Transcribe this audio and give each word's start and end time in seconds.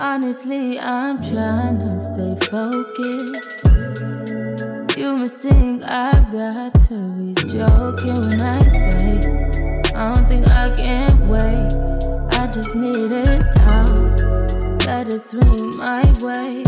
Honestly, 0.00 0.78
I'm 0.78 1.20
trying 1.22 1.78
to 1.78 2.00
stay 2.00 2.34
focused. 2.46 3.66
You 4.96 5.16
must 5.16 5.38
think 5.38 5.82
I 5.84 6.26
got 6.32 6.80
to 6.88 6.98
be 7.18 7.34
joking 7.48 8.16
when 8.28 8.40
I 8.40 8.68
say 8.68 9.56
I 9.94 10.14
don't 10.14 10.28
think 10.28 10.48
I 10.48 10.74
can 10.76 11.28
wait. 11.28 11.72
I 12.38 12.46
just 12.48 12.74
need 12.74 13.10
it 13.12 13.44
now. 13.56 13.84
Let 14.86 15.08
it 15.08 15.20
swing 15.20 15.76
my 15.76 16.02
way. 16.22 16.62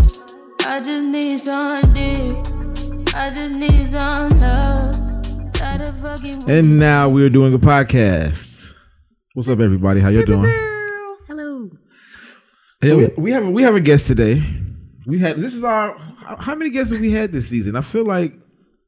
I 0.67 0.81
just 0.81 1.03
need 1.03 1.39
some 1.39 1.95
dick. 1.95 3.15
I 3.15 3.31
just 3.31 3.53
need 3.53 3.89
some 3.89 4.31
love. 4.41 4.95
Let 5.61 5.81
it 5.83 5.93
fucking 5.93 6.51
And 6.51 6.79
now 6.79 7.09
we're 7.09 7.31
doing 7.31 7.55
a 7.55 7.59
podcast. 7.59 8.75
What's 9.35 9.49
up, 9.49 9.61
everybody? 9.61 10.01
How 10.01 10.09
you 10.09 10.25
doing? 10.25 10.68
Hello. 12.81 13.07
So 13.09 13.15
we, 13.17 13.23
we 13.25 13.31
have 13.33 13.49
we 13.49 13.63
have 13.65 13.75
a 13.75 13.81
guest 13.81 14.07
today. 14.07 14.43
We 15.07 15.19
had 15.19 15.37
this 15.37 15.55
is 15.55 15.65
our 15.65 15.99
how- 15.99 16.37
how 16.37 16.55
many 16.55 16.71
guests 16.71 16.93
have 16.93 17.01
we 17.01 17.11
had 17.11 17.33
this 17.33 17.49
season? 17.49 17.75
I 17.77 17.81
feel 17.81 18.05
like 18.05 18.35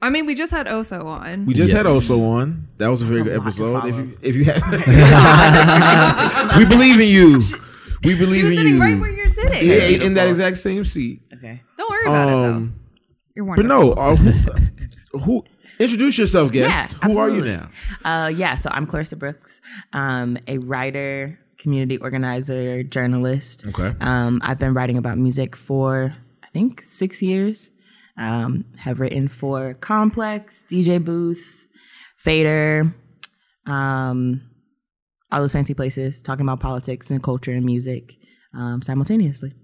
I 0.03 0.09
mean, 0.11 0.25
we 0.27 0.35
just 0.35 0.53
had 0.53 0.67
Oso 0.67 1.05
on. 1.05 1.45
we 1.45 1.53
just 1.55 1.73
had 1.73 1.87
Yes. 1.87 2.09
Oso 2.09 2.25
on. 2.31 2.69
That 2.79 2.87
was 2.89 3.03
a 3.03 3.05
very 3.05 3.21
a 3.21 3.25
good 3.25 3.37
lot 3.39 3.83
to 3.83 3.89
episode. 3.89 3.89
If 3.89 3.97
you 3.97 4.19
if 4.23 4.37
you 4.37 4.45
had, 4.45 4.61
we 6.59 6.65
believe 6.67 7.01
in 7.01 7.09
you. 7.09 7.41
We 8.05 8.15
believe 8.15 8.19
in 8.19 8.19
you. 8.19 8.35
she 8.35 8.43
was 8.43 8.51
in 8.53 8.57
sitting 8.57 8.75
you. 8.75 8.81
right 8.81 8.99
where 9.01 9.11
you're 9.11 9.29
sitting. 9.29 9.67
yeah, 9.67 10.05
in 10.07 10.15
that 10.15 10.29
exact 10.29 10.59
same 10.59 10.85
seat. 10.85 11.23
Okay. 11.35 11.61
Don't 11.77 11.91
worry 11.91 12.07
about 12.07 12.29
it 12.29 12.33
though. 12.33 12.45
Um, 12.55 12.75
You're 13.35 13.45
worried. 13.45 13.57
but 13.57 13.67
wonderful. 13.69 13.95
no, 13.97 14.03
uh, 14.03 14.17
who, 14.17 15.19
who 15.21 15.45
introduce 15.81 16.17
yourself, 16.17 16.53
guest? 16.53 16.97
Yeah, 17.03 17.09
who 17.11 17.19
are 17.19 17.29
you 17.29 17.39
absolutely. 17.45 17.69
now? 18.05 18.25
Uh, 18.25 18.29
yeah, 18.29 18.55
so 18.55 18.71
I'm 18.73 18.87
Clarissa 18.87 19.17
Brooks, 19.17 19.61
um, 19.93 20.39
a 20.47 20.57
writer, 20.59 21.39
community 21.61 21.99
organizer, 21.99 22.83
journalist. 22.83 23.67
Okay. 23.69 23.95
Um, 24.01 24.41
I've 24.43 24.59
been 24.59 24.75
writing 24.75 24.97
about 24.97 25.19
music 25.19 25.55
for, 25.55 26.15
I 26.43 26.47
think, 26.53 26.81
six 26.81 27.23
years. 27.23 27.71
Um, 28.17 28.67
have 28.77 29.01
written 29.01 29.29
for 29.29 29.75
Complex, 29.75 30.67
DJ 30.69 31.03
Booth, 31.03 31.67
Fader, 32.19 32.95
um, 33.67 34.43
all 35.33 35.41
those 35.41 35.53
fancy 35.53 35.73
places, 35.73 36.21
talking 36.21 36.45
about 36.45 36.61
politics 36.61 37.11
and 37.11 37.23
culture 37.23 37.53
and 37.53 37.65
music 37.65 38.17
um, 38.55 38.83
simultaneously. 38.83 39.55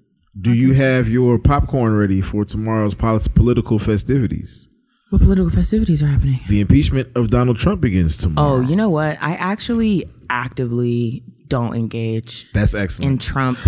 Do 0.41 0.53
you 0.53 0.75
have 0.75 1.09
your 1.09 1.39
popcorn 1.39 1.97
ready 1.97 2.21
for 2.21 2.45
tomorrow's 2.45 2.95
polit- 2.95 3.35
political 3.35 3.79
festivities? 3.79 4.69
What 5.11 5.23
political 5.23 5.51
festivities 5.51 6.03
are 6.03 6.09
happening? 6.09 6.41
The 6.49 6.61
impeachment 6.61 7.09
of 7.17 7.31
Donald 7.31 7.59
Trump 7.59 7.81
begins 7.81 8.17
tomorrow. 8.17 8.57
Oh, 8.57 8.61
you 8.61 8.77
know 8.77 8.91
what? 8.91 9.23
I 9.23 9.35
actually 9.35 10.05
actively 10.29 11.23
don't 11.49 11.75
engage 11.75 12.51
That's 12.53 12.75
excellent. 12.75 13.13
in 13.13 13.19
Trump 13.19 13.59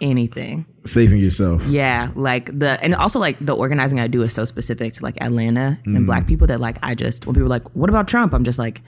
anything. 0.00 0.66
Saving 0.84 1.18
yourself. 1.18 1.66
Yeah, 1.66 2.10
like 2.14 2.46
the 2.58 2.82
and 2.82 2.94
also 2.94 3.18
like 3.18 3.36
the 3.40 3.54
organizing 3.54 4.00
I 4.00 4.06
do 4.06 4.22
is 4.22 4.32
so 4.32 4.44
specific 4.44 4.94
to 4.94 5.02
like 5.02 5.20
Atlanta 5.20 5.78
and 5.84 5.98
mm. 5.98 6.06
black 6.06 6.26
people 6.26 6.46
that 6.46 6.60
like 6.60 6.78
I 6.82 6.94
just 6.94 7.26
when 7.26 7.34
people 7.34 7.46
are 7.46 7.50
like, 7.50 7.68
"What 7.74 7.90
about 7.90 8.08
Trump?" 8.08 8.32
I'm 8.32 8.44
just 8.44 8.58
like, 8.58 8.82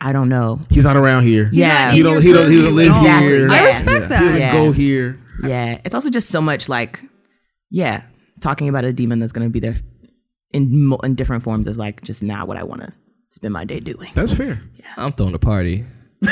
I 0.00 0.12
don't 0.12 0.28
know. 0.28 0.60
He's 0.70 0.84
not 0.84 0.96
around 0.96 1.24
here. 1.24 1.50
Yeah, 1.52 1.92
He 1.92 2.02
don't. 2.02 2.22
He 2.22 2.32
don't. 2.32 2.50
He 2.50 2.62
don't 2.62 2.76
live. 2.76 2.88
Exactly. 2.88 3.28
here. 3.28 3.46
Yeah. 3.48 3.52
I 3.52 3.64
respect 3.64 4.02
He 4.02 4.08
that. 4.08 4.18
He 4.18 4.24
doesn't 4.24 4.40
Yeah. 4.40 4.52
go 4.52 4.72
here. 4.72 5.20
yeah. 5.42 5.80
It's 5.84 5.94
also 5.94 6.10
just 6.10 6.28
so 6.28 6.40
much 6.40 6.68
like, 6.68 7.02
yeah, 7.70 8.04
talking 8.40 8.68
about 8.68 8.84
a 8.84 8.92
demon 8.92 9.18
that's 9.18 9.32
going 9.32 9.46
to 9.46 9.50
be 9.50 9.60
there 9.60 9.76
in 10.52 10.92
in 11.04 11.14
different 11.14 11.42
forms 11.42 11.66
is 11.66 11.78
like 11.78 12.02
just 12.02 12.22
not 12.22 12.48
what 12.48 12.56
I 12.56 12.64
want 12.64 12.82
to 12.82 12.92
spend 13.30 13.52
my 13.52 13.64
day 13.64 13.80
doing. 13.80 14.10
That's 14.14 14.32
fair. 14.32 14.62
Yeah. 14.76 14.94
I'm 14.96 15.12
throwing 15.12 15.34
a 15.34 15.38
party. 15.38 15.84
Oh, 16.22 16.26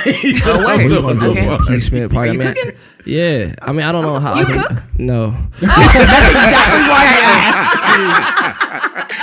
word. 0.67 0.89
so 0.89 1.01
gonna 1.03 1.19
do 1.21 1.27
okay. 1.31 1.47
Impeachment 1.55 2.13
party. 2.13 2.33
you 2.33 2.43
I 2.43 2.45
mean? 2.53 2.73
Yeah. 3.07 3.55
I 3.63 3.73
mean, 3.73 3.87
I 3.87 3.93
don't 3.93 4.03
know 4.03 4.19
how. 4.21 4.35
You 4.35 4.43
I 4.43 4.45
can- 4.45 4.63
cook? 4.77 4.83
No. 4.99 5.33
Oh. 5.35 5.49
That's 5.63 6.29
exactly 6.29 6.83
why 6.91 7.05
I 7.09 7.11
asked. 7.49 7.85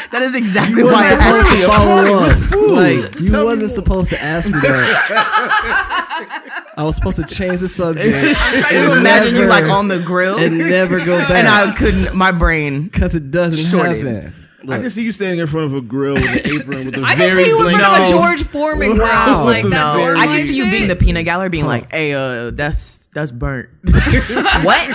that 0.11 0.21
is 0.23 0.35
exactly 0.35 0.81
You 0.81 0.87
why 0.87 1.03
I 1.03 1.13
asked. 1.13 1.65
follow 1.67 2.23
up. 2.23 2.37
Like 2.71 3.19
you 3.19 3.27
Tell 3.27 3.45
wasn't 3.45 3.69
supposed 3.71 4.09
to 4.09 4.19
ask 4.21 4.47
me 4.51 4.59
that. 4.59 6.73
I 6.77 6.83
was 6.83 6.95
supposed 6.95 7.17
to 7.17 7.25
change 7.35 7.59
the 7.59 7.67
subject. 7.67 8.07
And 8.11 8.97
imagine 8.97 9.35
you 9.35 9.45
like 9.45 9.65
on 9.69 9.87
the 9.87 9.99
grill 9.99 10.37
and 10.39 10.57
never 10.57 10.99
go 11.05 11.19
back. 11.19 11.29
and 11.31 11.47
I 11.47 11.71
couldn't. 11.75 12.15
My 12.15 12.31
brain. 12.31 12.83
because 12.85 13.13
it 13.15 13.29
doesn't 13.31 13.65
Shorted. 13.69 14.05
happen. 14.05 14.33
I 14.73 14.79
can 14.79 14.89
see 14.89 15.03
you 15.03 15.11
standing 15.11 15.39
in 15.39 15.47
front 15.47 15.65
of 15.67 15.73
a 15.73 15.81
grill 15.81 16.13
with 16.15 16.23
an 16.23 16.39
apron 16.61 16.85
with 16.85 16.97
a 16.97 17.01
I 17.01 17.09
can 17.15 17.17
very 17.17 17.43
see 17.43 17.49
you 17.49 17.57
in 17.57 17.63
blank 17.63 17.79
front 17.81 18.01
of 18.01 18.07
a. 18.07 18.11
George 18.11 18.43
Foreman 18.43 18.97
Wow. 18.97 19.25
grill, 19.25 19.45
like 19.45 19.63
With 19.63 19.71
that 19.73 19.93
the 19.95 20.17
I 20.19 20.25
can 20.27 20.45
see 20.45 20.57
you 20.57 20.69
being 20.71 20.87
the 20.87 20.95
peanut 20.95 21.25
gallery, 21.25 21.49
being 21.49 21.65
like, 21.65 21.91
"Hey, 21.91 22.13
uh, 22.13 22.51
that's 22.51 23.07
that's 23.13 23.31
burnt." 23.31 23.69
what? 23.83 24.89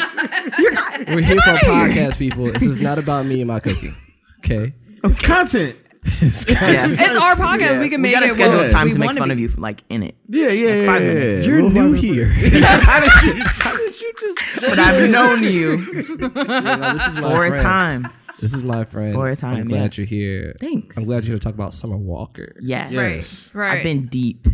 We're 1.08 1.20
here 1.20 1.40
for 1.40 1.50
a 1.52 1.58
podcast, 1.58 2.18
people. 2.18 2.46
This 2.46 2.64
is 2.64 2.78
not 2.78 2.98
about 2.98 3.26
me 3.26 3.40
and 3.40 3.48
my 3.48 3.60
cooking. 3.60 3.94
Okay. 4.38 4.74
It's 5.04 5.20
content. 5.20 5.76
Yeah. 6.22 6.86
It's 6.88 7.18
our 7.18 7.36
podcast. 7.36 7.78
We 7.78 7.88
can 7.90 8.00
we 8.00 8.08
make 8.08 8.12
gotta 8.14 8.26
it 8.26 8.32
schedule 8.34 8.58
what 8.58 8.70
time 8.70 8.86
we 8.86 8.92
to 8.94 8.98
make 8.98 9.16
fun 9.18 9.28
be. 9.28 9.32
of 9.34 9.38
you, 9.38 9.48
like 9.58 9.84
in 9.90 10.02
it. 10.02 10.16
Yeah, 10.28 10.48
yeah, 10.48 10.74
yeah. 10.76 10.86
five 10.86 11.02
yeah, 11.02 11.14
minutes. 11.14 11.46
You're 11.46 11.62
Little 11.62 11.90
new 11.90 11.92
here. 11.92 12.26
how, 12.26 13.00
did 13.00 13.36
you, 13.36 13.42
how 13.44 13.76
did 13.76 14.00
you 14.00 14.12
just? 14.18 14.38
But 14.60 14.78
I've 14.78 15.10
known 15.10 15.42
you 15.42 15.76
Yeah, 15.78 16.60
no, 16.76 16.92
this 16.94 17.06
is 17.06 17.16
my 17.16 17.22
for 17.22 17.44
a 17.46 17.56
time. 17.62 18.08
This 18.40 18.54
is 18.54 18.62
my 18.62 18.84
friend. 18.84 19.14
For 19.14 19.28
a 19.28 19.36
time, 19.36 19.58
I'm 19.58 19.64
glad 19.66 19.96
yeah. 19.96 20.00
you're 20.02 20.06
here. 20.06 20.56
Thanks. 20.60 20.96
I'm 20.96 21.04
glad 21.04 21.24
you're 21.24 21.32
here 21.34 21.38
to 21.38 21.44
talk 21.44 21.54
about 21.54 21.74
Summer 21.74 21.96
Walker. 21.96 22.56
Yes. 22.60 22.92
Yes. 22.92 23.54
Right. 23.54 23.78
I've 23.78 23.82
been 23.82 24.06
deep. 24.06 24.46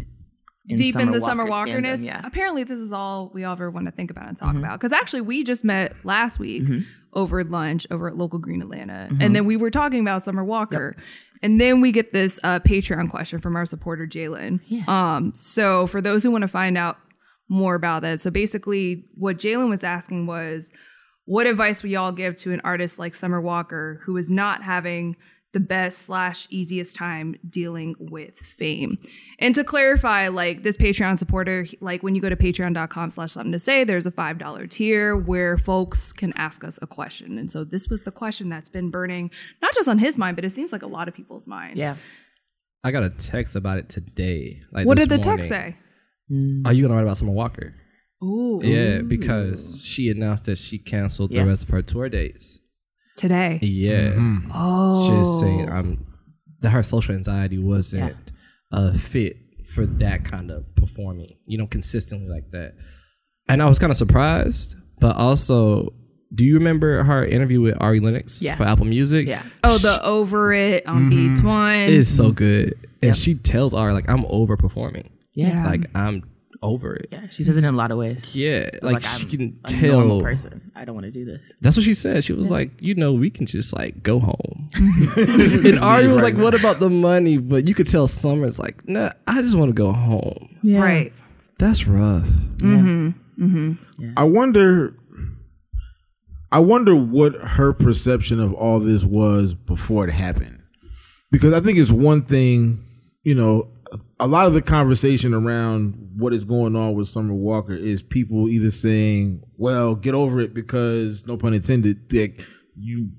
In 0.69 0.79
deep 0.79 0.97
in 0.97 1.13
the 1.13 1.21
Summer 1.21 1.45
Walkerness. 1.47 2.01
Yeah. 2.03 2.21
Apparently, 2.25 2.65
this 2.65 2.81
is 2.81 2.93
all 2.93 3.31
we 3.33 3.45
ever 3.45 3.71
want 3.71 3.87
to 3.87 3.93
think 3.93 4.11
about 4.11 4.29
and 4.29 4.37
talk 4.37 4.49
Mm-hmm. 4.49 4.59
about. 4.65 4.81
Because 4.81 4.93
actually, 4.93 5.21
we 5.21 5.45
just 5.45 5.65
met 5.65 5.95
last 6.05 6.39
week 6.41 6.65
over 7.13 7.45
lunch 7.45 7.87
over 7.91 8.09
at 8.09 8.17
Local 8.17 8.39
Green 8.41 8.61
Atlanta, 8.61 9.09
Mm-hmm. 9.11 9.23
and 9.23 9.35
then 9.37 9.45
we 9.47 9.57
were 9.57 9.71
talking 9.71 10.01
about 10.01 10.25
Summer 10.25 10.45
Walker. 10.45 10.97
And 11.43 11.61
then 11.61 11.81
we 11.83 11.93
get 11.93 12.13
this 12.15 12.41
uh, 12.43 12.61
Patreon 12.61 13.11
question 13.11 13.41
from 13.41 13.57
our 13.57 13.67
supporter 13.67 14.07
Jalen. 14.07 14.61
Yeah. 14.67 14.85
Um, 14.89 15.35
so 15.35 15.87
for 15.87 16.01
those 16.01 16.23
who 16.25 16.31
want 16.31 16.43
to 16.43 16.49
find 16.49 16.79
out 16.79 16.97
more 17.49 17.75
about 17.75 18.01
that, 18.03 18.21
so 18.21 18.31
basically, 18.31 19.05
what 19.15 19.37
Jalen 19.37 19.69
was 19.69 19.85
asking 19.85 20.27
was, 20.27 20.73
what 21.27 21.47
advice 21.47 21.83
would 21.83 21.93
y'all 21.93 22.13
give 22.13 22.37
to 22.37 22.53
an 22.53 22.61
artist 22.65 22.99
like 22.99 23.15
Summer 23.15 23.41
Walker 23.41 24.01
who 24.05 24.17
is 24.17 24.31
not 24.31 24.63
having 24.63 25.17
the 25.53 25.61
best 25.61 25.99
slash 25.99 26.47
easiest 26.51 26.95
time 26.95 27.35
dealing 27.49 27.97
with 27.99 28.39
fame? 28.39 28.97
And 29.41 29.55
to 29.57 29.65
clarify, 29.65 30.29
like 30.29 30.63
this 30.63 30.77
Patreon 30.77 31.19
supporter, 31.19 31.67
like 31.81 32.03
when 32.03 32.15
you 32.15 32.21
go 32.23 32.29
to 32.29 32.37
patreon.com 32.37 33.11
slash 33.11 33.33
something 33.33 33.53
to 33.53 33.59
say, 33.59 33.83
there's 33.83 34.07
a 34.07 34.13
$5 34.13 34.71
tier 34.71 35.17
where 35.17 35.59
folks 35.59 36.13
can 36.13 36.33
ask 36.37 36.63
us 36.63 36.79
a 36.81 36.87
question. 36.87 37.39
And 37.39 37.51
so 37.51 37.65
this 37.65 37.89
was 37.89 38.03
the 38.03 38.13
question 38.13 38.49
that's 38.49 38.69
been 38.69 38.91
burning, 38.91 39.31
not 39.61 39.75
just 39.75 39.89
on 39.89 39.99
his 39.99 40.17
mind, 40.17 40.37
but 40.37 40.45
it 40.45 40.53
seems 40.53 40.73
like 40.73 40.83
a 40.83 40.89
lot 40.89 41.09
of 41.09 41.15
people's 41.15 41.47
minds. 41.47 41.79
Yeah. 41.79 41.97
I 42.85 42.93
got 42.93 43.03
a 43.03 43.11
text 43.11 43.57
about 43.57 43.79
it 43.79 43.89
today. 43.89 44.63
Like 44.71 44.87
What 44.87 44.97
this 44.97 45.09
did 45.09 45.19
the 45.19 45.23
text 45.23 45.49
say? 45.49 45.77
Mm. 46.31 46.67
Are 46.67 46.73
you 46.73 46.83
gonna 46.83 46.95
write 46.95 47.03
about 47.03 47.17
Summer 47.17 47.33
Walker? 47.33 47.73
Ooh. 48.23 48.61
Yeah, 48.63 49.03
because 49.03 49.81
she 49.83 50.09
announced 50.11 50.47
that 50.47 50.57
she 50.59 50.79
canceled 50.79 51.31
Yeah. 51.33 51.43
the 51.43 51.49
rest 51.51 51.63
of 51.65 51.69
her 51.71 51.83
tour 51.83 52.09
dates. 52.09 52.61
Today. 53.17 53.59
Yeah, 53.63 54.15
Oh. 54.53 55.09
she's 55.09 55.41
saying 55.41 55.71
um 55.71 56.07
that 56.61 56.71
her 56.71 56.83
social 56.83 57.15
anxiety 57.15 57.59
wasn't 57.59 58.15
uh, 58.73 58.93
fit 58.93 59.37
for 59.65 59.87
that 59.87 60.25
kind 60.25 60.51
of 60.51 60.65
performing. 60.75 61.37
You 61.47 61.59
know, 61.59 61.67
consistently 61.67 62.29
like 62.29 62.51
that. 62.53 62.75
And 63.49 63.63
I 63.63 63.69
was 63.69 63.79
kind 63.79 63.91
of 63.91 63.97
surprised, 63.97 64.75
but 65.01 65.17
also, 65.17 65.93
do 66.35 66.45
you 66.45 66.55
remember 66.55 67.03
her 67.05 67.25
interview 67.25 67.61
with 67.61 67.77
Ari 67.81 68.01
Lennox 68.01 68.43
Yeah. 68.43 68.55
for 68.57 68.65
Apple 68.65 68.87
Music? 68.87 69.29
Yeah. 69.29 69.43
Oh, 69.63 69.79
the 69.79 70.03
over 70.05 70.53
it 70.53 70.87
on 70.87 71.09
Beats 71.11 71.41
One. 71.41 71.81
It 71.81 71.91
is 71.91 72.15
so 72.15 72.33
good, 72.33 72.75
and 73.03 73.15
she 73.17 73.35
tells 73.35 73.73
Ari 73.73 73.93
like, 73.93 74.11
"I'm 74.11 74.25
over 74.29 74.57
performing. 74.57 75.11
Yeah. 75.35 75.65
Like 75.65 75.89
I'm 75.95 76.25
over 76.63 76.95
it." 76.95 77.09
Yeah. 77.11 77.29
She 77.31 77.45
says 77.45 77.57
it 77.57 77.65
in 77.65 77.75
a 77.75 77.77
lot 77.77 77.91
of 77.91 77.99
ways. 77.99 78.35
Yeah, 78.35 78.71
like, 78.83 79.03
she 79.03 79.25
I'm 79.25 79.29
can 79.31 79.61
a 79.69 79.87
normal 79.89 80.19
tell. 80.19 80.25
person. 80.25 80.71
I 80.75 80.85
don't 80.85 80.95
want 80.95 81.07
to 81.07 81.11
do 81.11 81.25
this. 81.25 81.41
That's 81.61 81.77
what 81.77 81.85
she 81.85 81.95
said. 81.95 82.25
She 82.25 82.33
was 82.33 82.51
like, 82.51 82.71
you 82.81 82.95
know, 82.95 83.13
we 83.13 83.31
can 83.31 83.47
just 83.47 83.77
like 83.77 84.03
go 84.03 84.21
home. 84.21 84.71
and 85.17 85.79
Ari 85.79 86.09
was 86.09 86.23
like, 86.23 86.37
what 86.37 86.55
about 86.55 86.81
the 86.81 86.91
money? 86.91 87.39
But 87.39 87.67
you 87.69 87.75
could 87.75 87.89
tell 87.91 88.07
Summer's 88.07 88.59
like, 88.59 88.87
nah, 88.89 89.11
I 89.27 89.43
just 89.43 89.57
want 89.57 89.71
to 89.71 89.75
go 89.75 89.93
home. 89.93 90.59
Yeah. 90.63 90.81
Right. 90.81 91.13
That's 91.59 91.87
rough. 91.87 92.27
Hmm. 92.61 93.11
Hmm. 93.37 93.73
I 94.17 94.25
wonder. 94.25 94.95
I 96.53 96.61
wonder 96.61 96.95
what 96.95 97.35
her 97.35 97.73
perception 97.73 98.41
of 98.41 98.55
all 98.55 98.79
this 98.79 99.05
was 99.05 99.53
before 99.53 100.07
it 100.07 100.13
happened, 100.13 100.63
because 101.31 101.53
I 101.53 101.61
think 101.61 101.77
it's 101.77 101.91
one 101.91 102.23
thing, 102.23 102.85
you 103.25 103.35
know, 103.35 103.69
a 104.19 104.27
lot 104.27 104.47
of 104.47 104.55
the 104.55 104.63
conversation 104.63 105.35
around 105.35 106.13
what 106.17 106.33
is 106.33 106.45
going 106.45 106.75
on 106.75 106.95
with 106.95 107.09
Summer 107.09 107.35
Walker 107.35 107.75
is 107.75 108.03
people 108.03 108.49
either 108.49 108.71
saying, 108.71 109.43
"Well, 109.57 109.95
get 109.95 110.15
over 110.15 110.41
it," 110.41 110.55
because 110.55 111.27
no 111.27 111.37
pun 111.37 111.55
intended, 111.55 112.09
Dick, 112.09 112.41
you 112.79 113.11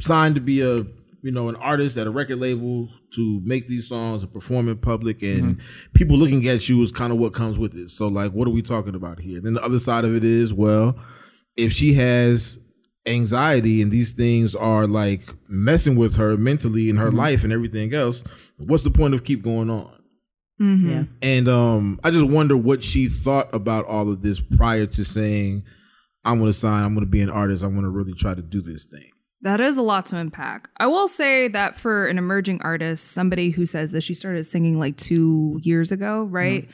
signed 0.00 0.34
to 0.34 0.40
be 0.40 0.60
a 0.60 0.84
you 1.22 1.30
know 1.30 1.48
an 1.48 1.56
artist 1.56 1.96
at 1.96 2.08
a 2.08 2.10
record 2.10 2.38
label 2.38 2.88
to 3.14 3.40
make 3.44 3.68
these 3.68 3.88
songs 3.88 4.22
and 4.22 4.32
perform 4.32 4.68
in 4.68 4.78
public 4.78 5.22
and 5.22 5.56
mm-hmm. 5.56 5.92
people 5.94 6.16
looking 6.16 6.46
at 6.48 6.68
you 6.68 6.82
is 6.82 6.90
kind 6.90 7.12
of 7.12 7.18
what 7.18 7.32
comes 7.32 7.56
with 7.56 7.74
it. 7.76 7.90
So 7.90 8.08
like, 8.08 8.32
what 8.32 8.48
are 8.48 8.52
we 8.52 8.62
talking 8.62 8.96
about 8.96 9.20
here? 9.20 9.40
Then 9.40 9.54
the 9.54 9.62
other 9.62 9.78
side 9.78 10.04
of 10.04 10.14
it 10.16 10.24
is 10.24 10.52
well, 10.52 10.96
if 11.56 11.72
she 11.72 11.94
has 11.94 12.58
anxiety 13.06 13.82
and 13.82 13.92
these 13.92 14.12
things 14.12 14.54
are 14.54 14.86
like 14.86 15.22
messing 15.48 15.94
with 15.94 16.16
her 16.16 16.36
mentally 16.36 16.88
in 16.88 16.96
her 16.96 17.08
mm-hmm. 17.08 17.18
life 17.18 17.44
and 17.44 17.52
everything 17.52 17.94
else, 17.94 18.24
what's 18.58 18.82
the 18.82 18.90
point 18.90 19.14
of 19.14 19.22
keep 19.22 19.42
going 19.42 19.70
on? 19.70 20.01
Yeah. 20.62 21.04
And 21.22 21.48
um, 21.48 22.00
I 22.04 22.10
just 22.10 22.26
wonder 22.26 22.56
what 22.56 22.82
she 22.82 23.08
thought 23.08 23.52
about 23.54 23.84
all 23.86 24.10
of 24.10 24.22
this 24.22 24.40
prior 24.40 24.86
to 24.86 25.04
saying, 25.04 25.64
"I'm 26.24 26.38
going 26.38 26.48
to 26.48 26.52
sign. 26.52 26.84
I'm 26.84 26.94
going 26.94 27.06
to 27.06 27.10
be 27.10 27.20
an 27.22 27.30
artist. 27.30 27.62
I'm 27.62 27.72
going 27.72 27.84
to 27.84 27.90
really 27.90 28.14
try 28.14 28.34
to 28.34 28.42
do 28.42 28.60
this 28.60 28.86
thing." 28.86 29.10
That 29.42 29.60
is 29.60 29.76
a 29.76 29.82
lot 29.82 30.06
to 30.06 30.16
unpack. 30.16 30.70
I 30.76 30.86
will 30.86 31.08
say 31.08 31.48
that 31.48 31.74
for 31.74 32.06
an 32.06 32.16
emerging 32.16 32.62
artist, 32.62 33.10
somebody 33.10 33.50
who 33.50 33.66
says 33.66 33.90
that 33.90 34.02
she 34.02 34.14
started 34.14 34.44
singing 34.44 34.78
like 34.78 34.96
two 34.96 35.58
years 35.64 35.90
ago, 35.90 36.24
right? 36.24 36.68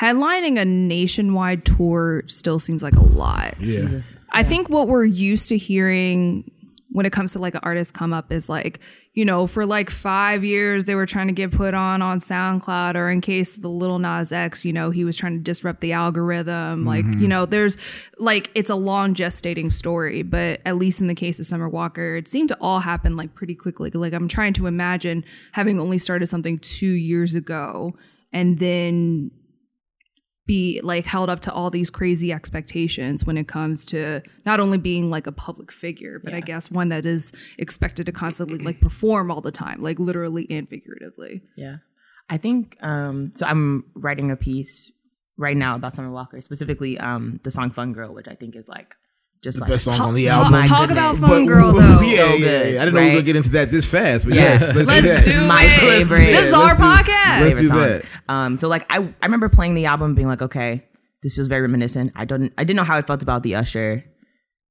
Headlining 0.00 0.60
a 0.60 0.64
nationwide 0.64 1.64
tour 1.64 2.22
still 2.28 2.60
seems 2.60 2.82
like 2.84 2.94
a 2.94 3.04
lot. 3.04 3.60
Yeah, 3.60 4.02
I 4.30 4.44
think 4.44 4.68
what 4.68 4.86
we're 4.86 5.04
used 5.04 5.48
to 5.48 5.56
hearing 5.56 6.50
when 6.94 7.04
it 7.04 7.10
comes 7.10 7.32
to 7.32 7.40
like 7.40 7.56
an 7.56 7.60
artist 7.64 7.92
come 7.92 8.12
up 8.12 8.30
is 8.30 8.48
like, 8.48 8.78
you 9.14 9.24
know, 9.24 9.48
for 9.48 9.66
like 9.66 9.90
five 9.90 10.44
years 10.44 10.84
they 10.84 10.94
were 10.94 11.06
trying 11.06 11.26
to 11.26 11.32
get 11.32 11.50
put 11.50 11.74
on 11.74 12.00
on 12.02 12.20
SoundCloud, 12.20 12.94
or 12.94 13.10
in 13.10 13.20
case 13.20 13.56
of 13.56 13.62
the 13.62 13.68
Lil 13.68 13.98
Nas 13.98 14.30
X, 14.30 14.64
you 14.64 14.72
know, 14.72 14.90
he 14.90 15.04
was 15.04 15.16
trying 15.16 15.32
to 15.32 15.42
disrupt 15.42 15.80
the 15.80 15.92
algorithm. 15.92 16.86
Like, 16.86 17.04
you 17.04 17.10
mm-hmm. 17.10 17.26
know, 17.26 17.46
there's 17.46 17.76
like 18.18 18.48
it's 18.54 18.70
a 18.70 18.76
long 18.76 19.12
gestating 19.12 19.72
story, 19.72 20.22
but 20.22 20.60
at 20.64 20.76
least 20.76 21.00
in 21.00 21.08
the 21.08 21.16
case 21.16 21.40
of 21.40 21.46
Summer 21.46 21.68
Walker, 21.68 22.14
it 22.14 22.28
seemed 22.28 22.50
to 22.50 22.58
all 22.60 22.78
happen 22.78 23.16
like 23.16 23.34
pretty 23.34 23.56
quickly. 23.56 23.90
Like 23.90 24.12
I'm 24.12 24.28
trying 24.28 24.52
to 24.52 24.68
imagine 24.68 25.24
having 25.50 25.80
only 25.80 25.98
started 25.98 26.26
something 26.26 26.60
two 26.60 26.92
years 26.92 27.34
ago 27.34 27.92
and 28.32 28.60
then 28.60 29.32
be 30.46 30.80
like 30.82 31.06
held 31.06 31.30
up 31.30 31.40
to 31.40 31.52
all 31.52 31.70
these 31.70 31.90
crazy 31.90 32.32
expectations 32.32 33.24
when 33.24 33.38
it 33.38 33.48
comes 33.48 33.86
to 33.86 34.20
not 34.44 34.60
only 34.60 34.76
being 34.76 35.08
like 35.10 35.26
a 35.26 35.32
public 35.32 35.72
figure, 35.72 36.20
but 36.22 36.34
I 36.34 36.40
guess 36.40 36.70
one 36.70 36.90
that 36.90 37.06
is 37.06 37.32
expected 37.58 38.06
to 38.06 38.12
constantly 38.12 38.58
like 38.58 38.80
perform 38.80 39.30
all 39.30 39.40
the 39.40 39.52
time, 39.52 39.82
like 39.82 39.98
literally 39.98 40.46
and 40.50 40.68
figuratively. 40.68 41.42
Yeah. 41.56 41.76
I 42.28 42.36
think 42.36 42.76
um 42.82 43.32
so 43.34 43.46
I'm 43.46 43.84
writing 43.94 44.30
a 44.30 44.36
piece 44.36 44.92
right 45.36 45.56
now 45.56 45.76
about 45.76 45.94
Summer 45.94 46.10
Walker, 46.10 46.40
specifically 46.40 46.98
um 46.98 47.40
the 47.42 47.50
song 47.50 47.70
Fun 47.70 47.92
Girl, 47.92 48.12
which 48.12 48.28
I 48.28 48.34
think 48.34 48.54
is 48.54 48.68
like 48.68 48.94
just 49.44 49.60
like 49.60 49.70
best 49.70 49.84
song 49.84 50.00
on 50.00 50.14
the 50.14 50.28
album. 50.28 50.52
my 50.52 50.66
Talk 50.66 50.90
about 50.90 51.16
Fun 51.18 51.46
Girl 51.46 51.72
though. 51.72 52.00
yeah, 52.00 52.16
So 52.16 52.34
yeah, 52.34 52.38
good, 52.38 52.74
yeah. 52.74 52.82
I 52.82 52.84
didn't 52.84 52.94
know 52.94 53.00
we 53.00 53.06
were 53.06 53.12
gonna 53.12 53.22
get 53.22 53.36
into 53.36 53.50
that 53.50 53.70
this 53.70 53.88
fast, 53.90 54.24
but 54.24 54.34
Yeah. 54.34 54.42
yes, 54.42 54.62
let's, 54.74 54.74
do 54.88 54.94
Let's 54.94 55.06
that. 55.06 55.24
do 55.24 55.46
My 55.46 55.62
it. 55.64 55.78
favorite. 55.80 56.26
This 56.32 56.46
is 56.46 56.52
Let's 56.52 56.72
our 56.72 56.76
do- 56.76 56.82
podcast. 56.82 57.40
Let's 57.42 57.60
do 57.60 57.68
that. 57.68 58.04
Um, 58.28 58.56
so 58.56 58.66
like 58.68 58.84
I 58.90 58.96
I 59.22 59.26
remember 59.26 59.48
playing 59.48 59.74
the 59.74 59.86
album, 59.86 60.14
being 60.16 60.26
like, 60.28 60.42
okay, 60.42 60.84
this 61.22 61.34
feels 61.34 61.46
very 61.46 61.62
reminiscent. 61.62 62.12
I 62.16 62.24
don't 62.24 62.52
I 62.58 62.64
didn't 62.64 62.76
know 62.78 62.84
how 62.84 62.96
I 62.96 63.02
felt 63.02 63.22
about 63.22 63.42
the 63.44 63.54
Usher, 63.54 64.02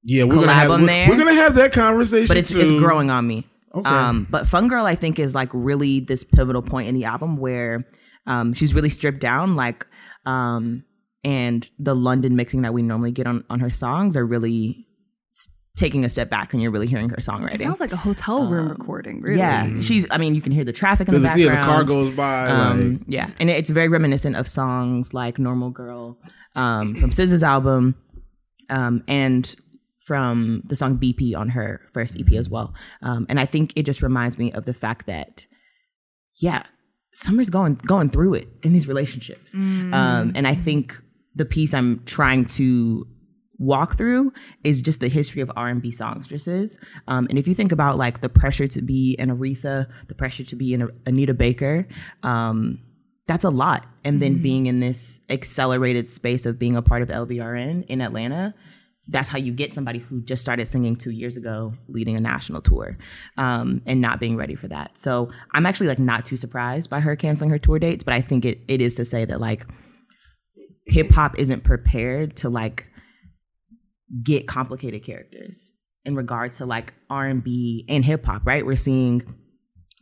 Yeah, 0.04 0.25
we're 0.25 0.36
gonna 0.36 0.54
have 0.54 0.72
on 0.72 0.84
we're, 0.86 1.08
we're 1.10 1.18
gonna 1.18 1.34
have 1.36 1.56
that 1.56 1.72
conversation. 1.72 2.28
but 2.28 2.38
it's 2.38 2.52
it's 2.52 2.72
growing 2.72 3.10
on 3.10 3.25
me. 3.28 3.48
Okay. 3.75 3.90
Um, 3.90 4.28
but 4.30 4.48
Fun 4.48 4.68
Girl, 4.68 4.86
I 4.86 4.94
think, 4.96 5.18
is 5.18 5.34
like 5.34 5.50
really 5.52 6.00
this 6.00 6.24
pivotal 6.24 6.62
point 6.62 6.90
in 6.90 6.96
the 6.96 7.06
album 7.06 7.38
where 7.38 7.86
um, 8.28 8.54
she's 8.54 8.75
really 8.75 8.90
stripped 8.90 9.20
down, 9.20 9.56
like, 9.56 9.88
um, 10.28 10.84
and 11.24 11.70
the 11.80 11.96
London 11.96 12.36
mixing 12.36 12.62
that 12.64 12.74
we 12.74 12.81
normally 12.81 13.12
get 13.12 13.28
on 13.28 13.44
on 13.50 13.60
her 13.60 13.70
songs 13.70 14.16
are 14.18 14.25
really 14.25 14.86
s- 15.34 15.48
taking 15.78 16.04
a 16.06 16.10
step 16.10 16.30
back, 16.30 16.54
and 16.54 16.62
you're 16.62 16.72
really 16.72 16.88
hearing 16.88 17.10
her 17.10 17.18
songwriting. 17.18 17.56
It 17.56 17.62
sounds 17.62 17.80
like 17.80 17.92
a 17.92 17.98
hotel 17.98 18.48
room 18.50 18.70
recording, 18.70 19.22
really. 19.22 19.38
yeah, 19.40 19.80
she's. 19.80 20.06
I 20.12 20.18
mean, 20.18 20.36
you 20.36 20.42
can 20.42 20.52
hear 20.52 20.64
the 20.66 20.74
traffic 20.74 21.08
in 21.08 21.14
the 21.14 21.20
There's 21.22 21.34
a- 21.36 21.38
background. 21.38 21.56
yeah, 21.56 21.62
the 21.62 21.66
car 21.72 21.84
goes 21.84 22.16
by. 22.16 22.48
Um, 22.50 22.92
like, 22.94 23.02
yeah, 23.08 23.30
and 23.40 23.50
it's 23.50 23.70
very 23.70 23.88
reminiscent 23.88 24.36
of 24.36 24.48
songs 24.48 25.14
like 25.14 25.40
"Normal 25.40 25.70
Girl" 25.70 26.18
um, 26.56 26.96
from 26.96 27.10
SZA's 27.10 27.44
album, 27.44 27.96
um, 28.70 29.04
and 29.08 29.56
from 30.06 30.62
the 30.66 30.75
song 30.75 30.98
"BP" 30.98 31.34
on 31.36 31.50
her 31.50 31.80
first 31.94 32.20
EP 32.20 32.34
as 32.34 32.50
well. 32.50 32.74
Um, 33.02 33.25
and 33.30 33.40
I 33.40 33.46
think 33.46 33.72
it 33.78 33.84
just 33.86 34.02
reminds 34.02 34.38
me 34.38 34.52
of 34.52 34.66
the 34.66 34.74
fact 34.74 35.06
that, 35.06 35.46
yeah, 36.42 36.64
Summer's 37.14 37.50
going 37.50 37.75
going 37.75 38.10
through 38.10 38.34
it 38.34 38.50
in 38.64 38.74
these 38.74 38.88
relationships, 38.88 39.54
um, 39.54 40.31
and 40.36 40.48
I 40.48 40.56
think 40.56 41.02
the 41.35 41.45
piece 41.45 41.74
I'm 41.74 42.03
trying 42.06 42.45
to 42.45 43.07
walk 43.57 43.97
through 43.97 44.33
is 44.63 44.81
just 44.81 45.00
the 45.00 45.07
history 45.07 45.41
of 45.41 45.51
R&B 45.56 45.91
songstresses. 45.91 46.77
Um, 47.07 47.27
and 47.30 47.39
if 47.39 47.47
you 47.47 47.56
think 47.56 47.71
about 47.71 47.97
like 47.97 48.21
the 48.21 48.30
pressure 48.30 48.68
to 48.68 48.81
be 48.81 49.15
an 49.19 49.30
Aretha, 49.30 49.88
the 50.07 50.15
pressure 50.15 50.44
to 50.44 50.56
be 50.56 50.74
an 50.74 50.89
Anita 51.06 51.33
Baker, 51.33 51.88
um, 52.24 52.80
that's 53.27 53.45
a 53.45 53.50
lot. 53.50 53.85
And 54.03 54.21
then 54.21 54.41
being 54.41 54.65
in 54.65 54.81
this 54.81 55.21
accelerated 55.30 56.07
space 56.07 56.45
of 56.45 56.59
being 56.59 56.75
a 56.75 56.81
part 56.81 57.01
of 57.01 57.07
LVRN 57.07 57.86
in 57.86 58.01
Atlanta, 58.01 58.53
that's 59.07 59.29
how 59.29 59.38
you 59.38 59.53
get 59.53 59.74
somebody 59.74 60.00
who 60.00 60.21
just 60.21 60.41
started 60.41 60.65
singing 60.65 60.95
two 60.95 61.12
years 61.12 61.38
ago, 61.38 61.74
leading 61.88 62.15
a 62.15 62.19
national 62.19 62.62
tour, 62.62 62.97
um, 63.38 63.81
and 63.86 64.01
not 64.01 64.19
being 64.19 64.38
ready 64.38 64.56
for 64.56 64.68
that. 64.69 64.97
So 64.97 65.29
I'm 65.51 65.65
actually 65.65 65.88
like 65.88 66.00
not 66.00 66.25
too 66.25 66.38
surprised 66.38 66.89
by 66.89 67.01
her 67.01 67.15
canceling 67.15 67.50
her 67.50 67.59
tour 67.59 67.79
dates, 67.79 68.03
but 68.03 68.13
I 68.13 68.21
think 68.21 68.45
it 68.45 68.62
it 68.68 68.81
is 68.81 68.94
to 68.95 69.06
say 69.06 69.25
that 69.25 69.41
like 69.41 69.65
hip 70.85 71.12
hop 71.12 71.38
isn't 71.39 71.63
prepared 71.63 72.35
to 72.38 72.50
like 72.50 72.88
get 74.24 74.47
complicated 74.47 75.03
characters 75.03 75.74
in 76.06 76.15
regard 76.15 76.51
to 76.53 76.65
like 76.65 76.94
R&B 77.09 77.85
and 77.89 78.03
hip 78.03 78.25
hop, 78.25 78.41
right? 78.45 78.65
We're 78.65 78.75
seeing 78.75 79.21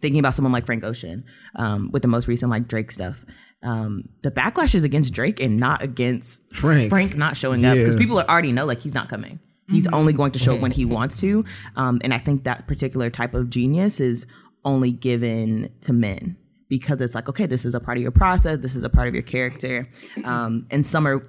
thinking 0.01 0.19
about 0.19 0.33
someone 0.33 0.51
like 0.51 0.65
Frank 0.65 0.83
Ocean 0.83 1.23
um, 1.55 1.91
with 1.91 2.01
the 2.01 2.07
most 2.07 2.27
recent 2.27 2.49
like 2.49 2.67
Drake 2.67 2.91
stuff. 2.91 3.23
Um, 3.63 4.05
the 4.23 4.31
backlash 4.31 4.73
is 4.73 4.83
against 4.83 5.13
Drake 5.13 5.39
and 5.39 5.57
not 5.59 5.83
against 5.83 6.41
Frank. 6.51 6.89
Frank 6.89 7.15
not 7.15 7.37
showing 7.37 7.63
up 7.63 7.77
because 7.77 7.95
Yeah. 7.95 8.01
people 8.01 8.19
already 8.19 8.51
know 8.51 8.65
like 8.65 8.81
he's 8.81 8.95
not 8.95 9.09
coming. 9.09 9.39
He's 9.69 9.87
only 9.93 10.11
going 10.11 10.31
to 10.31 10.39
show 10.39 10.55
up 10.55 10.59
when 10.59 10.71
he 10.71 10.83
wants 10.83 11.21
to, 11.21 11.45
um, 11.77 12.01
and 12.03 12.13
I 12.13 12.17
think 12.17 12.43
that 12.43 12.67
particular 12.67 13.09
type 13.09 13.33
of 13.33 13.49
genius 13.49 14.01
is 14.01 14.25
only 14.65 14.91
given 14.91 15.69
to 15.81 15.93
men 15.93 16.35
because 16.71 17.01
it's 17.01 17.13
like 17.13 17.27
okay, 17.27 17.45
this 17.45 17.65
is 17.65 17.75
a 17.75 17.81
part 17.81 17.97
of 17.97 18.01
your 18.01 18.11
process, 18.11 18.57
this 18.59 18.77
is 18.77 18.83
a 18.83 18.89
part 18.89 19.09
of 19.09 19.13
your 19.13 19.21
character, 19.21 19.87
um, 20.23 20.65
and 20.71 20.85
Summer 20.85 21.21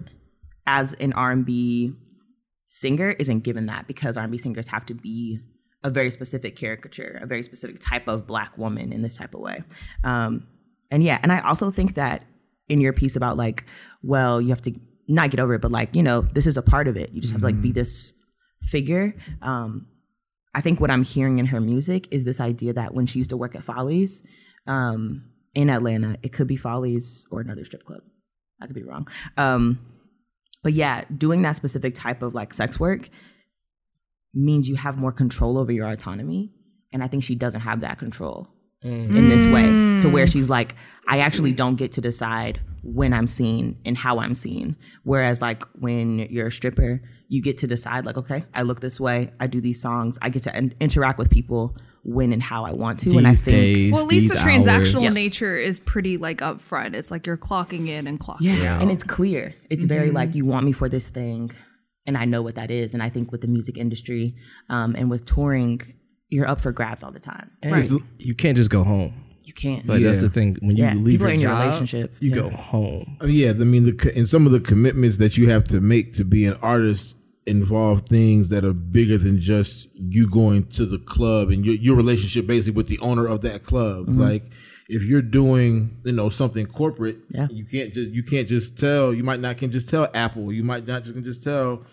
as 0.67 0.93
an 0.95 1.13
R 1.15 1.33
and 1.33 1.45
B 1.45 1.93
singer 2.67 3.11
isn't 3.19 3.41
given 3.41 3.67
that 3.67 3.89
because 3.89 4.17
R&B 4.17 4.39
singers 4.39 4.69
have 4.69 4.87
to 4.87 4.95
be 4.95 5.41
a 5.83 5.91
very 5.91 6.11
specific 6.13 6.55
caricature, 6.55 7.19
a 7.21 7.27
very 7.27 7.43
specific 7.43 7.81
type 7.81 8.07
of 8.07 8.25
black 8.27 8.57
woman 8.57 8.93
in 8.93 9.03
this 9.03 9.19
type 9.19 9.35
of 9.35 9.41
way. 9.41 9.65
Um, 10.05 10.47
and 10.91 11.03
yeah, 11.03 11.19
and 11.23 11.33
I 11.33 11.41
also 11.41 11.73
think 11.73 11.95
that 11.97 12.25
in 12.69 12.81
your 12.81 12.93
piece 12.93 13.17
about 13.17 13.37
like, 13.37 13.67
well, 14.03 14.41
you 14.41 14.51
have 14.51 14.63
to 14.63 14.73
not 15.09 15.31
get 15.31 15.41
over 15.41 15.55
it, 15.55 15.61
but 15.61 15.73
like, 15.73 15.95
you 15.95 16.05
know, 16.05 16.23
this 16.23 16.47
is 16.47 16.57
a 16.57 16.63
part 16.63 16.87
of 16.87 16.97
it. 16.97 17.11
You 17.13 17.21
just 17.21 17.33
have 17.33 17.41
to 17.41 17.47
like 17.47 17.61
be 17.61 17.73
this 17.73 18.15
figure. 18.63 19.15
Um, 19.43 19.89
I 20.55 20.61
think 20.61 20.81
what 20.81 20.91
I'm 20.91 21.03
hearing 21.03 21.41
in 21.41 21.47
her 21.47 21.61
music 21.61 22.07
is 22.13 22.25
this 22.25 22.41
idea 22.41 22.73
that 22.75 22.95
when 22.95 23.07
she 23.07 23.19
used 23.19 23.31
to 23.31 23.37
work 23.37 23.57
at 23.57 23.65
Follies 23.65 24.23
um, 24.67 25.32
in 25.55 25.71
Atlanta, 25.71 26.17
it 26.23 26.33
could 26.33 26.47
be 26.47 26.57
Follies 26.57 27.27
or 27.31 27.41
another 27.41 27.65
strip 27.65 27.85
club. 27.85 28.01
I 28.61 28.67
could 28.67 28.75
be 28.75 28.85
wrong. 28.85 29.09
Um, 29.37 29.81
but 30.63 30.73
yeah, 30.73 31.05
doing 31.17 31.43
that 31.43 31.57
specific 31.57 31.95
type 31.95 32.23
of 32.23 32.35
like 32.35 32.55
sex 32.55 32.79
work 32.79 33.11
means 34.33 34.69
you 34.69 34.77
have 34.77 34.97
more 34.97 35.13
control 35.13 35.59
over 35.59 35.73
your 35.73 35.89
autonomy. 35.89 36.53
And 36.93 37.03
I 37.03 37.09
think 37.09 37.25
she 37.25 37.35
doesn't 37.35 37.63
have 37.63 37.81
that 37.81 37.99
control 37.99 38.49
in 38.83 39.29
this 39.29 39.47
way 39.47 39.63
to 40.01 40.11
where 40.13 40.27
she's 40.27 40.51
like, 40.51 40.75
I 41.07 41.21
actually 41.21 41.53
don't 41.53 41.77
get 41.77 41.93
to 41.93 42.01
decide 42.01 42.61
when 42.83 43.13
I'm 43.13 43.29
seen 43.29 43.79
and 43.85 43.97
how 43.97 44.19
I'm 44.19 44.35
seen. 44.35 44.77
Whereas, 45.05 45.41
like, 45.41 45.63
when 45.79 46.19
you're 46.19 46.49
a 46.49 46.53
stripper, 46.53 47.01
you 47.29 47.41
get 47.43 47.59
to 47.59 47.67
decide, 47.69 48.05
like, 48.05 48.19
okay, 48.19 48.45
I 48.55 48.63
look 48.63 48.81
this 48.81 48.99
way, 48.99 49.31
I 49.39 49.47
do 49.47 49.61
these 49.61 49.81
songs, 49.81 50.19
I 50.21 50.31
get 50.31 50.43
to 50.45 50.57
in- 50.57 50.75
interact 50.81 51.19
with 51.19 51.31
people 51.31 51.77
when 52.05 52.33
and 52.33 52.43
how 52.43 52.65
I 52.65 52.73
want 52.73 52.99
to. 53.01 53.17
and 53.17 53.27
I 53.29 53.35
think, 53.35 53.47
days, 53.47 53.93
Well, 53.93 54.03
at 54.03 54.09
least 54.09 54.29
the 54.29 54.35
these 54.35 54.43
transactional 54.45 55.05
hours. 55.05 55.15
nature 55.15 55.57
is 55.57 55.79
pretty 55.79 56.17
like 56.17 56.39
upfront. 56.39 56.95
It's 56.95 57.11
like 57.11 57.27
you're 57.27 57.37
clocking 57.37 57.89
in 57.89 58.07
and 58.07 58.19
clocking 58.19 58.39
Yeah, 58.41 58.75
out. 58.77 58.83
and 58.83 58.91
it's 58.91 59.05
clear. 59.05 59.55
It's 59.71 59.85
very 59.85 60.11
like 60.11 60.35
you 60.35 60.45
want 60.45 60.67
me 60.67 60.73
for 60.73 60.89
this 60.89 61.09
thing, 61.09 61.53
and 62.07 62.19
I 62.19 62.25
know 62.25 62.43
what 62.43 62.57
that 62.57 62.71
is. 62.71 62.93
And 62.95 63.03
I 63.03 63.09
think 63.09 63.31
with 63.31 63.41
the 63.43 63.47
music 63.47 63.79
industry 63.79 64.35
um, 64.69 64.97
and 64.99 65.11
with 65.11 65.25
touring, 65.27 65.81
you're 66.29 66.49
up 66.49 66.61
for 66.61 66.73
grabs 66.73 67.03
all 67.05 67.13
the 67.13 67.21
time. 67.21 67.51
And 67.63 67.73
it's- 67.77 67.95
You 68.19 68.35
can't 68.35 68.57
just 68.57 68.71
go 68.71 68.83
home. 68.83 69.13
You 69.45 69.53
can't. 69.53 69.87
Like 69.87 70.03
that's 70.03 70.23
Yeah. 70.23 70.29
the 70.29 70.35
thing. 70.35 70.57
When 70.61 70.77
you 70.77 70.85
Yeah, 70.85 70.95
leave 70.95 71.21
people 71.21 71.27
your 71.27 71.29
are 71.29 71.35
in 71.35 71.41
your 71.41 71.51
job, 71.51 71.65
relationship. 71.67 72.15
you 72.21 72.31
Yeah. 72.31 72.37
go 72.37 72.51
home. 72.51 73.17
I 73.21 73.27
mean, 73.27 73.35
yeah, 73.37 73.51
I 73.51 73.53
mean, 73.65 73.85
the 73.85 74.13
and 74.17 74.27
some 74.29 74.47
of 74.47 74.53
the 74.53 74.61
commitments 74.61 75.19
that 75.19 75.37
you 75.37 75.51
have 75.51 75.65
to 75.65 75.81
make 75.81 76.13
to 76.15 76.25
be 76.25 76.47
an 76.47 76.55
artist 76.63 77.15
involve 77.47 78.03
things 78.03 78.49
that 78.51 78.65
are 78.65 78.73
bigger 78.73 79.19
than 79.19 79.41
just 79.41 79.89
you 79.95 80.29
going 80.29 80.65
to 80.71 80.87
the 80.87 80.99
club 80.99 81.51
and 81.51 81.65
your 81.67 81.75
your 81.75 81.97
relationship 81.97 82.47
basically 82.47 82.77
with 82.77 82.89
the 82.89 82.99
owner 83.01 83.27
of 83.27 83.41
that 83.43 83.65
club. 83.65 84.05
Like, 84.09 84.45
if 84.89 85.05
you're 85.05 85.23
doing, 85.23 85.99
you 86.05 86.13
know, 86.13 86.29
something 86.29 86.67
corporate, 86.67 87.19
Yeah. 87.31 87.49
you 87.51 87.65
can't 87.65 87.93
just 87.93 88.11
you 88.13 88.23
can't 88.23 88.47
just 88.49 88.79
tell. 88.79 89.13
You 89.15 89.25
might 89.25 89.41
not 89.41 89.57
can 89.57 89.71
just 89.71 89.89
tell 89.89 90.09
Apple. 90.15 90.53
You 90.53 90.63
might 90.65 90.87
not 90.87 91.03
just 91.03 91.15
can 91.15 91.25
just 91.25 91.43
tell 91.43 91.85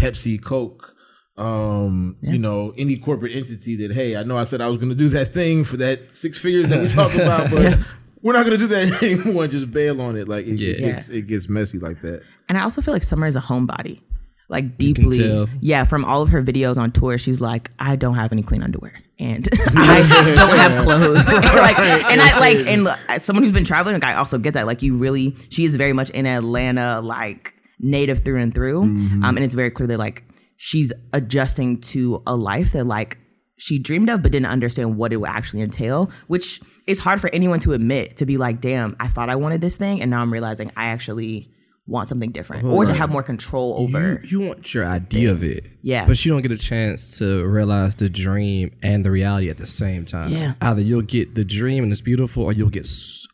Pepsi, 0.00 0.42
Coke. 0.42 0.94
um, 1.36 2.16
you 2.20 2.38
know, 2.38 2.74
any 2.76 2.96
corporate 2.96 3.32
entity 3.32 3.76
that, 3.76 3.92
hey, 3.94 4.16
I 4.16 4.24
know 4.24 4.36
I 4.36 4.42
said 4.44 4.60
I 4.60 4.66
was 4.66 4.76
going 4.76 4.88
to 4.88 4.94
do 4.96 5.08
that 5.10 5.32
thing 5.32 5.62
for 5.64 5.76
that 5.76 6.16
six 6.16 6.36
figures 6.38 6.68
that 6.68 6.80
we 6.82 6.88
talked 6.88 7.14
about, 7.26 7.48
but 7.50 7.78
we're 8.22 8.32
not 8.32 8.44
going 8.44 8.58
to 8.58 8.66
do 8.66 8.66
that 8.66 9.02
anymore. 9.04 9.46
Just 9.46 9.70
bail 9.70 10.00
on 10.02 10.16
it. 10.16 10.26
Like 10.28 10.46
it, 10.46 10.58
Yeah. 10.58 10.70
it 10.70 10.78
gets 10.80 11.08
it 11.10 11.26
gets 11.28 11.48
messy 11.48 11.78
like 11.78 12.00
that. 12.02 12.22
And 12.48 12.58
I 12.58 12.62
also 12.62 12.80
feel 12.82 12.92
like 12.92 13.04
Summer 13.04 13.26
is 13.28 13.36
a 13.36 13.40
homebody. 13.40 14.00
Like 14.48 14.78
deeply. 14.78 15.46
Yeah, 15.60 15.84
from 15.84 16.04
all 16.06 16.22
of 16.22 16.30
her 16.30 16.42
videos 16.42 16.78
on 16.78 16.90
tour, 16.90 17.18
she's 17.18 17.40
like, 17.40 17.70
I 17.78 17.96
don't 17.96 18.14
have 18.14 18.32
any 18.32 18.42
clean 18.42 18.62
underwear. 18.62 18.94
And 19.18 19.46
I 19.76 20.34
don't 20.36 20.56
have 20.56 20.82
clothes. 20.82 21.28
like 21.32 21.78
and 21.78 22.20
I 22.20 22.38
like 22.38 22.66
and 22.66 22.84
look, 22.84 22.98
as 23.08 23.24
someone 23.24 23.42
who's 23.42 23.52
been 23.52 23.64
traveling, 23.64 23.94
like 23.94 24.04
I 24.04 24.14
also 24.14 24.38
get 24.38 24.54
that. 24.54 24.66
Like 24.66 24.82
you 24.82 24.96
really 24.96 25.36
she 25.50 25.64
is 25.64 25.76
very 25.76 25.92
much 25.92 26.08
in 26.10 26.26
Atlanta, 26.26 27.00
like 27.02 27.54
native 27.78 28.24
through 28.24 28.40
and 28.40 28.54
through. 28.54 28.82
Um, 28.82 29.22
and 29.22 29.40
it's 29.40 29.54
very 29.54 29.70
clear 29.70 29.86
that 29.88 29.98
like 29.98 30.24
she's 30.56 30.92
adjusting 31.12 31.80
to 31.80 32.22
a 32.26 32.34
life 32.34 32.72
that 32.72 32.86
like 32.86 33.18
she 33.58 33.78
dreamed 33.78 34.08
of 34.08 34.22
but 34.22 34.32
didn't 34.32 34.46
understand 34.46 34.96
what 34.96 35.12
it 35.12 35.16
would 35.16 35.28
actually 35.28 35.60
entail, 35.60 36.10
which 36.28 36.60
is 36.86 37.00
hard 37.00 37.20
for 37.20 37.28
anyone 37.34 37.60
to 37.60 37.74
admit 37.74 38.16
to 38.16 38.24
be 38.24 38.38
like, 38.38 38.60
damn, 38.62 38.96
I 38.98 39.08
thought 39.08 39.28
I 39.28 39.36
wanted 39.36 39.60
this 39.60 39.76
thing 39.76 40.00
and 40.00 40.10
now 40.10 40.22
I'm 40.22 40.32
realizing 40.32 40.72
I 40.76 40.86
actually 40.86 41.52
want 41.88 42.06
something 42.06 42.30
different 42.30 42.64
or 42.66 42.84
to 42.84 42.92
have 42.92 43.10
more 43.10 43.22
control 43.22 43.74
over. 43.78 44.20
You, 44.22 44.40
you 44.40 44.46
want 44.46 44.74
your 44.74 44.84
idea 44.86 45.30
of 45.32 45.42
it, 45.42 45.66
Yeah. 45.82 46.04
but 46.06 46.22
you 46.24 46.30
don't 46.30 46.42
get 46.42 46.52
a 46.52 46.58
chance 46.58 47.18
to 47.18 47.46
realize 47.46 47.96
the 47.96 48.10
dream 48.10 48.70
and 48.82 49.04
the 49.06 49.10
reality 49.10 49.48
at 49.48 49.56
the 49.56 49.66
same 49.66 50.04
time. 50.04 50.30
Yeah. 50.30 50.52
either 50.60 50.82
you'll 50.82 51.02
get 51.02 51.34
the 51.34 51.44
dream 51.44 51.82
and 51.84 51.90
it's 51.92 52.02
beautiful, 52.02 52.44
or 52.44 52.52
you'll 52.52 52.68
get 52.68 52.86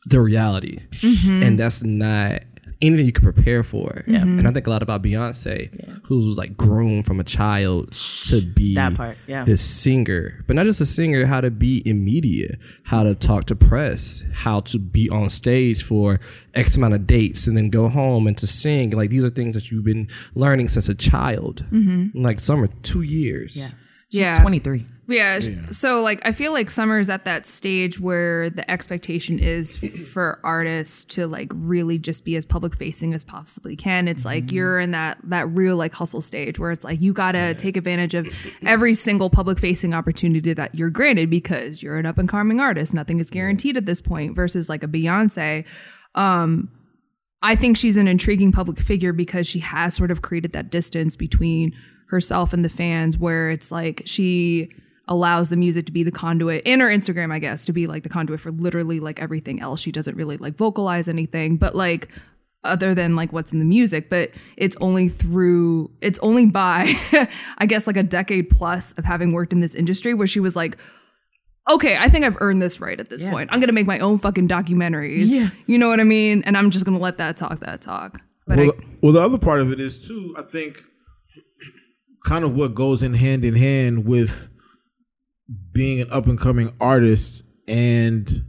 the 0.06 0.20
reality, 0.20 0.78
Mm-hmm. 0.92 1.42
and 1.42 1.58
that's 1.58 1.82
not 1.82 2.42
anything 2.86 3.06
you 3.06 3.12
can 3.12 3.24
prepare 3.32 3.62
for. 3.62 4.02
Mm-hmm. 4.06 4.38
And 4.38 4.48
I 4.48 4.50
think 4.52 4.66
a 4.66 4.70
lot 4.70 4.82
about 4.82 5.02
Beyonce, 5.02 6.04
who 6.06 6.26
was 6.28 6.38
like 6.38 6.56
grown 6.56 7.02
from 7.02 7.20
a 7.20 7.24
child 7.24 7.92
to 8.28 8.40
be 8.42 8.74
That 8.74 8.94
part, 8.94 9.16
yeah. 9.26 9.44
this 9.44 9.60
singer, 9.60 10.42
but 10.46 10.56
not 10.56 10.66
just 10.66 10.80
a 10.80 10.86
singer, 10.86 11.26
how 11.26 11.40
to 11.40 11.50
be 11.50 11.78
in 11.84 12.04
media, 12.04 12.56
how 12.84 13.02
to 13.04 13.14
talk 13.14 13.44
to 13.46 13.56
press, 13.56 14.22
how 14.32 14.60
to 14.60 14.78
be 14.78 15.08
on 15.10 15.30
stage 15.30 15.82
for 15.82 16.20
X 16.54 16.76
amount 16.76 16.94
of 16.94 17.06
dates 17.06 17.46
and 17.46 17.56
then 17.56 17.70
go 17.70 17.88
home 17.88 18.26
and 18.26 18.36
to 18.38 18.46
sing. 18.46 18.90
Like 18.90 19.10
these 19.10 19.24
are 19.24 19.30
things 19.30 19.54
that 19.54 19.70
you've 19.70 19.84
been 19.84 20.08
learning 20.34 20.68
since 20.68 20.88
a 20.88 20.94
child. 20.94 21.64
Mm-hmm. 21.70 22.22
Like 22.22 22.40
summer, 22.40 22.68
two 22.82 23.02
years. 23.02 23.56
Yeah. 23.56 23.68
She's 24.10 24.20
Yeah. 24.20 24.40
23. 24.40 24.84
Yeah, 25.06 25.38
So 25.70 26.00
like 26.00 26.20
I 26.24 26.32
feel 26.32 26.52
like 26.52 26.70
Summer's 26.70 27.10
at 27.10 27.24
that 27.24 27.46
stage 27.46 28.00
where 28.00 28.48
the 28.48 28.68
expectation 28.70 29.38
is 29.38 29.76
for 30.12 30.40
artists 30.42 31.04
to 31.16 31.26
like 31.26 31.52
really 31.54 31.98
just 31.98 32.24
be 32.24 32.36
as 32.36 32.44
public 32.46 32.74
facing 32.76 33.12
as 33.12 33.22
possibly 33.22 33.76
can. 33.76 34.08
It's 34.08 34.24
like 34.24 34.50
you're 34.50 34.80
in 34.80 34.92
that 34.92 35.18
that 35.24 35.48
real 35.48 35.76
like 35.76 35.94
hustle 35.94 36.22
stage 36.22 36.58
where 36.58 36.70
it's 36.70 36.84
like 36.84 37.00
you 37.00 37.12
got 37.12 37.32
to 37.32 37.54
take 37.54 37.76
advantage 37.76 38.14
of 38.14 38.26
every 38.64 38.94
single 38.94 39.28
public 39.28 39.58
facing 39.58 39.92
opportunity 39.92 40.54
that 40.54 40.74
you're 40.74 40.90
granted 40.90 41.28
because 41.28 41.82
you're 41.82 41.96
an 41.96 42.06
up 42.06 42.16
and 42.16 42.28
coming 42.28 42.60
artist. 42.60 42.94
Nothing 42.94 43.20
is 43.20 43.30
guaranteed 43.30 43.76
at 43.76 43.86
this 43.86 44.00
point 44.00 44.34
versus 44.34 44.68
like 44.68 44.82
a 44.82 44.88
Beyonce. 44.88 45.66
Um, 46.14 46.70
I 47.42 47.56
think 47.56 47.76
she's 47.76 47.98
an 47.98 48.08
intriguing 48.08 48.52
public 48.52 48.78
figure 48.78 49.12
because 49.12 49.46
she 49.46 49.58
has 49.58 49.94
sort 49.94 50.10
of 50.10 50.22
created 50.22 50.52
that 50.52 50.70
distance 50.70 51.14
between 51.14 51.72
herself 52.08 52.54
and 52.54 52.64
the 52.64 52.70
fans 52.70 53.18
where 53.18 53.50
it's 53.50 53.70
like 53.70 54.02
she 54.06 54.70
allows 55.08 55.50
the 55.50 55.56
music 55.56 55.86
to 55.86 55.92
be 55.92 56.02
the 56.02 56.10
conduit 56.10 56.62
in 56.64 56.80
her 56.80 56.88
Instagram, 56.88 57.32
I 57.32 57.38
guess, 57.38 57.64
to 57.66 57.72
be 57.72 57.86
like 57.86 58.02
the 58.02 58.08
conduit 58.08 58.40
for 58.40 58.50
literally 58.50 59.00
like 59.00 59.20
everything 59.20 59.60
else. 59.60 59.80
She 59.80 59.92
doesn't 59.92 60.16
really 60.16 60.36
like 60.36 60.56
vocalize 60.56 61.08
anything, 61.08 61.56
but 61.56 61.74
like 61.74 62.08
other 62.64 62.94
than 62.94 63.14
like 63.14 63.32
what's 63.32 63.52
in 63.52 63.58
the 63.58 63.64
music, 63.64 64.08
but 64.08 64.30
it's 64.56 64.76
only 64.80 65.08
through 65.08 65.90
it's 66.00 66.18
only 66.20 66.46
by 66.46 66.94
I 67.58 67.66
guess 67.66 67.86
like 67.86 67.96
a 67.96 68.02
decade 68.02 68.48
plus 68.48 68.92
of 68.94 69.04
having 69.04 69.32
worked 69.32 69.52
in 69.52 69.60
this 69.60 69.74
industry 69.74 70.14
where 70.14 70.26
she 70.26 70.40
was 70.40 70.56
like 70.56 70.78
okay, 71.70 71.96
I 71.96 72.10
think 72.10 72.26
I've 72.26 72.36
earned 72.40 72.60
this 72.60 72.78
right 72.78 73.00
at 73.00 73.08
this 73.08 73.22
point. 73.22 73.48
I'm 73.52 73.60
gonna 73.60 73.72
make 73.72 73.86
my 73.86 73.98
own 73.98 74.18
fucking 74.18 74.48
documentaries. 74.48 75.28
Yeah. 75.28 75.50
You 75.66 75.78
know 75.78 75.88
what 75.88 76.00
I 76.00 76.04
mean? 76.04 76.42
And 76.44 76.56
I'm 76.56 76.70
just 76.70 76.84
gonna 76.84 76.98
let 76.98 77.18
that 77.18 77.36
talk 77.36 77.60
that 77.60 77.80
talk. 77.80 78.20
But 78.46 78.58
well, 78.58 78.70
I, 78.70 78.84
well, 79.00 79.12
the 79.12 79.22
other 79.22 79.38
part 79.38 79.60
of 79.60 79.72
it 79.72 79.80
is 79.80 80.06
too. 80.06 80.34
I 80.38 80.42
think 80.42 80.82
kind 82.24 82.44
of 82.44 82.54
what 82.54 82.74
goes 82.74 83.02
in 83.02 83.14
hand 83.14 83.44
in 83.44 83.54
hand 83.54 84.06
with 84.06 84.50
being 85.72 86.00
an 86.00 86.10
up 86.10 86.26
and 86.26 86.38
coming 86.40 86.74
artist 86.80 87.44
and 87.68 88.44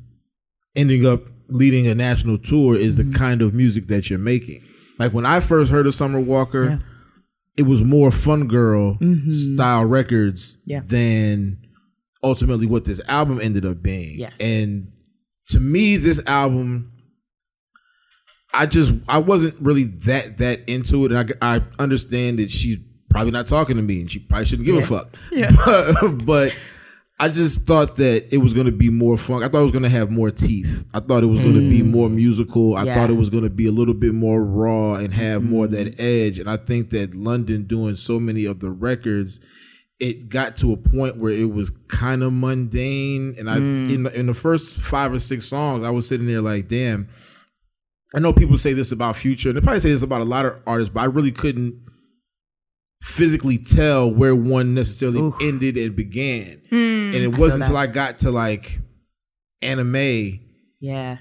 ending 0.75 1.05
up 1.05 1.21
leading 1.49 1.87
a 1.87 1.95
national 1.95 2.37
tour 2.37 2.75
is 2.75 2.97
Mm-hmm. 2.99 3.11
the 3.11 3.17
kind 3.17 3.41
of 3.41 3.53
music 3.53 3.87
that 3.87 4.09
you're 4.09 4.19
making. 4.19 4.63
Like 4.97 5.13
when 5.13 5.25
I 5.25 5.39
first 5.39 5.71
heard 5.71 5.85
of 5.87 5.93
Summer 5.95 6.19
Walker, 6.19 6.81
it 7.57 7.63
was 7.63 7.83
more 7.83 8.11
fun 8.11 8.47
girl 8.47 8.97
style 9.33 9.85
records 9.85 10.55
Mm-hmm. 10.55 10.69
Yeah. 10.71 10.81
than 10.85 11.57
ultimately 12.23 12.65
what 12.65 12.85
this 12.85 13.01
album 13.07 13.39
ended 13.41 13.65
up 13.65 13.81
being. 13.83 14.17
Yes. 14.19 14.39
And 14.41 14.91
to 15.49 15.59
me, 15.59 15.97
this 15.97 16.21
album 16.25 16.91
I 18.53 18.65
just 18.65 18.93
I 19.09 19.17
wasn't 19.17 19.55
really 19.59 19.83
that 20.05 20.37
that 20.37 20.67
into 20.69 21.05
it, 21.05 21.11
and 21.11 21.35
I 21.41 21.55
I 21.55 21.61
understand 21.77 22.39
that 22.39 22.49
she's 22.49 22.77
probably 23.09 23.31
not 23.31 23.47
talking 23.47 23.75
to 23.75 23.81
me, 23.81 23.99
and 23.99 24.09
she 24.09 24.19
probably 24.19 24.45
shouldn't 24.45 24.65
give 24.65 24.77
a 24.77 24.81
fuck. 24.81 25.13
Yeah. 25.31 25.51
But, 26.01 26.25
but 26.25 26.55
I 27.17 27.29
just 27.29 27.61
thought 27.61 27.95
that 27.95 28.33
it 28.33 28.39
was 28.39 28.53
going 28.53 28.65
to 28.65 28.73
be 28.73 28.89
more 28.89 29.17
fun. 29.17 29.41
I 29.41 29.47
thought 29.47 29.59
it 29.61 29.63
was 29.63 29.71
going 29.71 29.83
to 29.83 29.89
have 29.89 30.11
more 30.11 30.31
teeth. 30.31 30.85
I 30.93 30.99
thought 30.99 31.23
it 31.23 31.27
was 31.27 31.39
going 31.39 31.53
to 31.53 31.69
be 31.69 31.79
mm. 31.79 31.89
more 31.89 32.09
musical. 32.09 32.75
I 32.75 32.83
Yeah. 32.83 32.95
thought 32.95 33.09
it 33.09 33.13
was 33.13 33.29
going 33.29 33.45
to 33.45 33.49
be 33.49 33.67
a 33.67 33.71
little 33.71 33.93
bit 33.93 34.13
more 34.13 34.43
raw 34.43 34.95
and 34.95 35.13
have 35.13 35.41
more 35.41 35.63
of 35.63 35.71
mm-hmm. 35.71 35.85
that 35.85 35.99
edge. 35.99 36.39
And 36.39 36.49
I 36.49 36.57
think 36.57 36.89
that 36.89 37.15
London 37.15 37.63
doing 37.63 37.95
so 37.95 38.19
many 38.19 38.43
of 38.43 38.59
the 38.59 38.69
records 38.69 39.39
it 39.99 40.27
got 40.27 40.57
to 40.57 40.73
a 40.73 40.77
point 40.77 41.17
where 41.17 41.31
it 41.31 41.51
was 41.51 41.69
kind 41.87 42.21
of 42.21 42.33
mundane 42.33 43.33
and 43.37 43.49
i 43.49 43.57
mm. 43.57 43.89
in, 43.89 44.07
in 44.07 44.25
the 44.25 44.33
first 44.33 44.77
five 44.77 45.13
or 45.13 45.19
six 45.19 45.47
songs 45.47 45.85
i 45.85 45.89
was 45.89 46.07
sitting 46.07 46.27
there 46.27 46.41
like 46.41 46.67
damn 46.67 47.07
i 48.13 48.19
know 48.19 48.33
people 48.33 48.57
say 48.57 48.73
this 48.73 48.91
about 48.91 49.15
future 49.15 49.49
and 49.49 49.57
they 49.57 49.61
probably 49.61 49.79
say 49.79 49.91
this 49.91 50.03
about 50.03 50.21
a 50.21 50.25
lot 50.25 50.45
of 50.45 50.57
artists 50.67 50.93
but 50.93 50.99
i 51.01 51.05
really 51.05 51.31
couldn't 51.31 51.79
physically 53.01 53.57
tell 53.57 54.09
where 54.11 54.35
one 54.35 54.73
necessarily 54.73 55.31
ended 55.41 55.77
and 55.77 55.95
began 55.95 56.61
and 56.71 57.15
it 57.15 57.37
wasn't 57.37 57.61
until 57.61 57.77
i 57.77 57.85
got 57.87 58.17
to 58.19 58.31
like 58.31 58.79
anime 59.61 60.39
Yeah. 60.79 61.17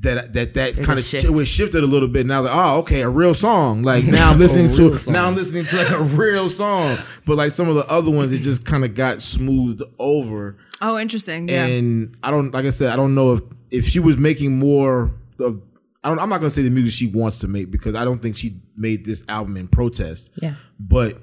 that 0.00 0.32
that 0.34 0.54
that 0.54 0.74
kind 0.82 0.98
of 0.98 1.04
shift. 1.04 1.24
it 1.24 1.30
was 1.30 1.48
shifted 1.48 1.82
a 1.84 1.86
little 1.86 2.08
bit. 2.08 2.24
Now, 2.26 2.42
like, 2.42 2.52
oh, 2.54 2.78
okay, 2.78 3.02
a 3.02 3.08
real 3.10 3.34
song. 3.34 3.82
Like 3.82 4.04
now 4.18 4.30
I'm 4.30 4.38
listening 4.38 4.72
to 4.72 4.96
song. 4.96 5.12
now 5.12 5.26
I'm 5.26 5.34
listening 5.34 5.66
to 5.66 5.76
like 5.76 5.90
a 5.90 6.02
real 6.02 6.48
song. 6.48 6.98
But 7.26 7.36
like 7.36 7.50
some 7.52 7.68
of 7.68 7.74
the 7.74 7.86
other 7.88 8.10
ones, 8.10 8.32
it 8.32 8.38
just 8.38 8.64
kind 8.64 8.84
of 8.84 8.94
got 8.94 9.20
smoothed 9.20 9.82
over. 9.98 10.56
oh, 10.80 10.98
interesting. 10.98 11.48
Yeah. 11.48 11.66
And 11.66 12.16
I 12.22 12.30
don't, 12.30 12.52
like 12.54 12.64
I 12.64 12.70
said, 12.70 12.90
I 12.90 12.96
don't 12.96 13.14
know 13.14 13.34
if 13.34 13.40
if 13.70 13.84
she 13.86 14.00
was 14.00 14.16
making 14.16 14.58
more 14.58 15.10
of. 15.38 15.60
I 16.04 16.08
don't, 16.08 16.18
I'm 16.18 16.28
not 16.28 16.38
gonna 16.38 16.50
say 16.50 16.62
the 16.62 16.70
music 16.70 16.92
she 16.92 17.06
wants 17.06 17.38
to 17.40 17.48
make 17.48 17.70
because 17.70 17.94
I 17.94 18.04
don't 18.04 18.20
think 18.20 18.36
she 18.36 18.60
made 18.76 19.04
this 19.04 19.24
album 19.28 19.56
in 19.56 19.68
protest. 19.68 20.30
Yeah. 20.40 20.54
But 20.78 21.20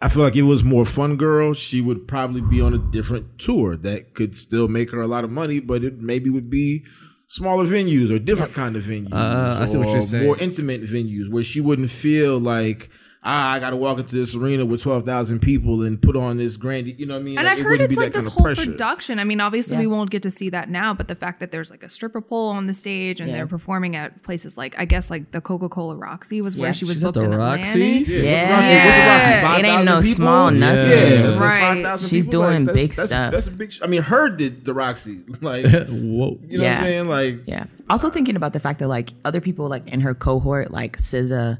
I 0.00 0.08
feel 0.08 0.22
like 0.22 0.32
if 0.32 0.40
it 0.40 0.42
was 0.42 0.64
more 0.64 0.86
fun 0.86 1.16
girl, 1.16 1.52
she 1.52 1.80
would 1.80 2.08
probably 2.08 2.40
be 2.40 2.60
on 2.60 2.72
a 2.72 2.78
different 2.78 3.38
tour 3.38 3.76
that 3.76 4.14
could 4.14 4.34
still 4.34 4.66
make 4.66 4.90
her 4.92 5.00
a 5.00 5.06
lot 5.06 5.24
of 5.24 5.30
money, 5.30 5.60
but 5.60 5.84
it 5.84 6.00
maybe 6.00 6.30
would 6.30 6.48
be 6.48 6.84
smaller 7.28 7.64
venues 7.64 8.10
or 8.10 8.18
different 8.18 8.54
kind 8.54 8.76
of 8.76 8.82
venues. 8.82 9.12
Uh, 9.12 9.58
I 9.60 9.66
see 9.66 9.76
what 9.76 9.90
you're 9.90 10.00
saying. 10.00 10.24
More 10.24 10.38
intimate 10.38 10.82
venues 10.82 11.30
where 11.30 11.44
she 11.44 11.60
wouldn't 11.60 11.90
feel 11.90 12.38
like 12.38 12.88
ah, 13.22 13.52
I 13.52 13.58
got 13.58 13.70
to 13.70 13.76
walk 13.76 13.98
into 13.98 14.16
this 14.16 14.34
arena 14.34 14.64
with 14.64 14.82
twelve 14.82 15.04
thousand 15.04 15.40
people 15.40 15.82
and 15.82 16.00
put 16.00 16.16
on 16.16 16.38
this 16.38 16.56
grand. 16.56 16.86
You 16.86 17.04
know 17.06 17.14
what 17.14 17.20
I 17.20 17.22
mean? 17.22 17.38
and 17.38 17.44
Like, 17.46 17.52
I've 17.54 17.60
it 17.60 17.64
heard 17.64 17.80
it's 17.82 17.94
be 17.94 18.00
like 18.00 18.12
this 18.12 18.26
whole 18.28 18.42
pressure. 18.44 18.70
production. 18.70 19.18
I 19.18 19.24
mean, 19.24 19.40
obviously 19.40 19.74
Yeah. 19.76 19.80
we 19.82 19.86
won't 19.88 20.10
get 20.10 20.22
to 20.22 20.30
see 20.30 20.48
that 20.50 20.70
now, 20.70 20.94
but 20.94 21.08
the 21.08 21.14
fact 21.14 21.40
that 21.40 21.50
there's 21.50 21.70
like 21.70 21.82
a 21.82 21.88
stripper 21.88 22.20
pole 22.22 22.48
on 22.48 22.66
the 22.66 22.72
stage 22.74 23.20
and 23.20 23.28
Yeah. 23.30 23.36
they're 23.36 23.46
performing 23.46 23.94
at 23.96 24.22
places 24.22 24.56
like 24.56 24.74
I 24.78 24.84
guess 24.86 25.10
like 25.10 25.30
the 25.32 25.40
Coca 25.40 25.68
Cola 25.68 25.96
Roxy 25.96 26.40
was 26.40 26.56
where 26.56 26.72
she 26.72 26.84
was 26.84 26.94
She's 26.94 27.04
at 27.04 27.12
booked 27.14 27.26
the 27.26 27.32
in 27.32 27.38
Roxy? 27.38 28.02
Atlantic. 28.02 28.08
Yeah, 28.08 28.56
what's 28.56 28.68
Yeah. 28.68 28.84
the 28.84 28.90
Roxy? 28.90 29.08
What's 29.10 29.40
the 29.40 29.46
Roxy? 29.46 29.62
Yeah. 29.62 29.74
It 29.74 29.76
ain't 29.76 29.84
no 29.84 30.00
people? 30.00 30.14
small 30.16 30.50
nothing. 30.50 30.76
Yeah, 30.90 30.96
it's 31.28 31.36
like 31.38 31.50
Right. 31.50 31.60
5,000 31.60 32.08
She's 32.08 32.26
people. 32.26 32.40
doing 32.42 32.64
Like, 32.64 32.74
that's- 32.74 32.86
big 32.88 32.96
that's, 32.96 33.08
stuff. 33.08 33.32
That's 33.32 33.46
a 33.48 33.50
big. 33.50 33.72
sh- 33.72 33.80
I 33.82 33.86
mean, 33.86 34.02
her 34.02 34.30
did 34.30 34.64
the 34.64 34.72
Roxy. 34.74 35.20
Like, 35.42 35.66
Whoa. 35.66 35.70
you 35.88 35.88
know 35.88 36.28
what 36.30 36.40
Yeah. 36.50 36.78
I'm 36.78 36.84
saying? 36.84 37.08
Like, 37.08 37.40
Yeah. 37.46 37.64
Also 37.90 38.08
thinking 38.08 38.36
about 38.36 38.52
the 38.54 38.60
fact 38.60 38.78
that 38.78 38.88
like 38.88 39.12
other 39.24 39.40
people 39.42 39.68
like 39.68 39.86
in 39.88 40.00
her 40.00 40.14
cohort, 40.14 40.70
like 40.70 40.96
SZA 40.98 41.58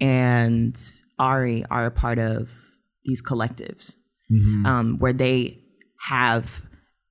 and 0.00 0.78
Ari, 1.18 1.64
are 1.70 1.86
a 1.86 1.90
part 1.90 2.18
of 2.18 2.50
these 3.04 3.22
collectives, 3.22 3.96
um, 4.66 4.98
where 4.98 5.12
they 5.12 5.62
have 6.00 6.64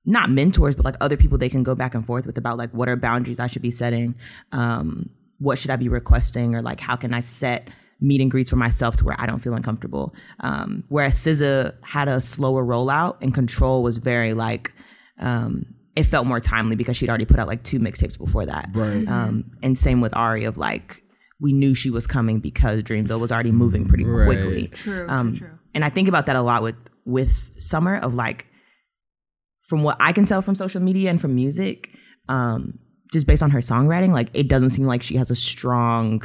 not 0.04 0.30
mentors, 0.30 0.74
but 0.74 0.84
like 0.84 0.96
other 1.00 1.16
people 1.16 1.38
they 1.38 1.48
can 1.48 1.62
go 1.62 1.74
back 1.74 1.94
and 1.94 2.04
forth 2.04 2.26
with 2.26 2.36
about 2.36 2.58
like 2.58 2.70
what 2.72 2.88
are 2.88 2.96
boundaries 2.96 3.38
I 3.38 3.46
should 3.46 3.62
be 3.62 3.70
setting, 3.70 4.14
um, 4.52 5.10
what 5.38 5.58
should 5.58 5.70
I 5.70 5.76
be 5.76 5.88
requesting, 5.88 6.54
or 6.54 6.62
like 6.62 6.80
how 6.80 6.96
can 6.96 7.14
I 7.14 7.20
set 7.20 7.68
meet 8.00 8.20
and 8.20 8.30
greets 8.30 8.50
for 8.50 8.56
myself 8.56 8.96
to 8.96 9.04
where 9.04 9.16
I 9.18 9.26
don't 9.26 9.38
feel 9.38 9.54
uncomfortable. 9.54 10.14
Um, 10.40 10.84
whereas 10.88 11.14
SZA 11.14 11.74
had 11.82 12.08
a 12.08 12.20
slower 12.20 12.64
rollout 12.64 13.18
and 13.22 13.32
Control 13.32 13.82
was 13.82 13.96
very 13.98 14.34
like 14.34 14.72
um, 15.20 15.66
it 15.94 16.04
felt 16.04 16.26
more 16.26 16.40
timely 16.40 16.74
because 16.74 16.96
she'd 16.96 17.08
already 17.08 17.24
put 17.24 17.38
out 17.38 17.46
like 17.46 17.62
two 17.62 17.78
mixtapes 17.78 18.18
before 18.18 18.46
that. 18.46 18.70
Right. 18.74 19.06
Um, 19.06 19.52
and 19.62 19.78
same 19.78 20.00
with 20.00 20.14
Ari 20.16 20.44
of 20.44 20.56
like 20.56 21.01
we 21.42 21.52
knew 21.52 21.74
she 21.74 21.90
was 21.90 22.06
coming 22.06 22.38
because 22.40 22.82
Dreamville 22.84 23.20
was 23.20 23.30
already 23.32 23.50
moving 23.52 23.84
pretty 23.86 24.04
Right. 24.04 24.26
quickly. 24.26 24.68
True, 24.68 25.06
Um, 25.08 25.36
true, 25.36 25.48
true. 25.48 25.58
and 25.74 25.84
I 25.84 25.90
think 25.90 26.08
about 26.08 26.24
that 26.26 26.36
a 26.36 26.42
lot 26.42 26.62
with 26.62 26.76
with 27.04 27.32
Summer 27.58 27.96
of 27.96 28.14
like 28.14 28.46
from 29.68 29.82
what 29.82 29.96
I 30.00 30.12
can 30.12 30.24
tell 30.24 30.40
from 30.40 30.54
social 30.54 30.80
media 30.80 31.10
and 31.10 31.20
from 31.20 31.34
music, 31.34 31.90
um, 32.28 32.78
just 33.12 33.26
based 33.26 33.42
on 33.42 33.50
her 33.50 33.58
songwriting, 33.60 34.12
like 34.12 34.30
it 34.34 34.46
doesn't 34.48 34.70
seem 34.70 34.86
like 34.86 35.02
she 35.02 35.16
has 35.16 35.30
a 35.30 35.34
strong 35.34 36.22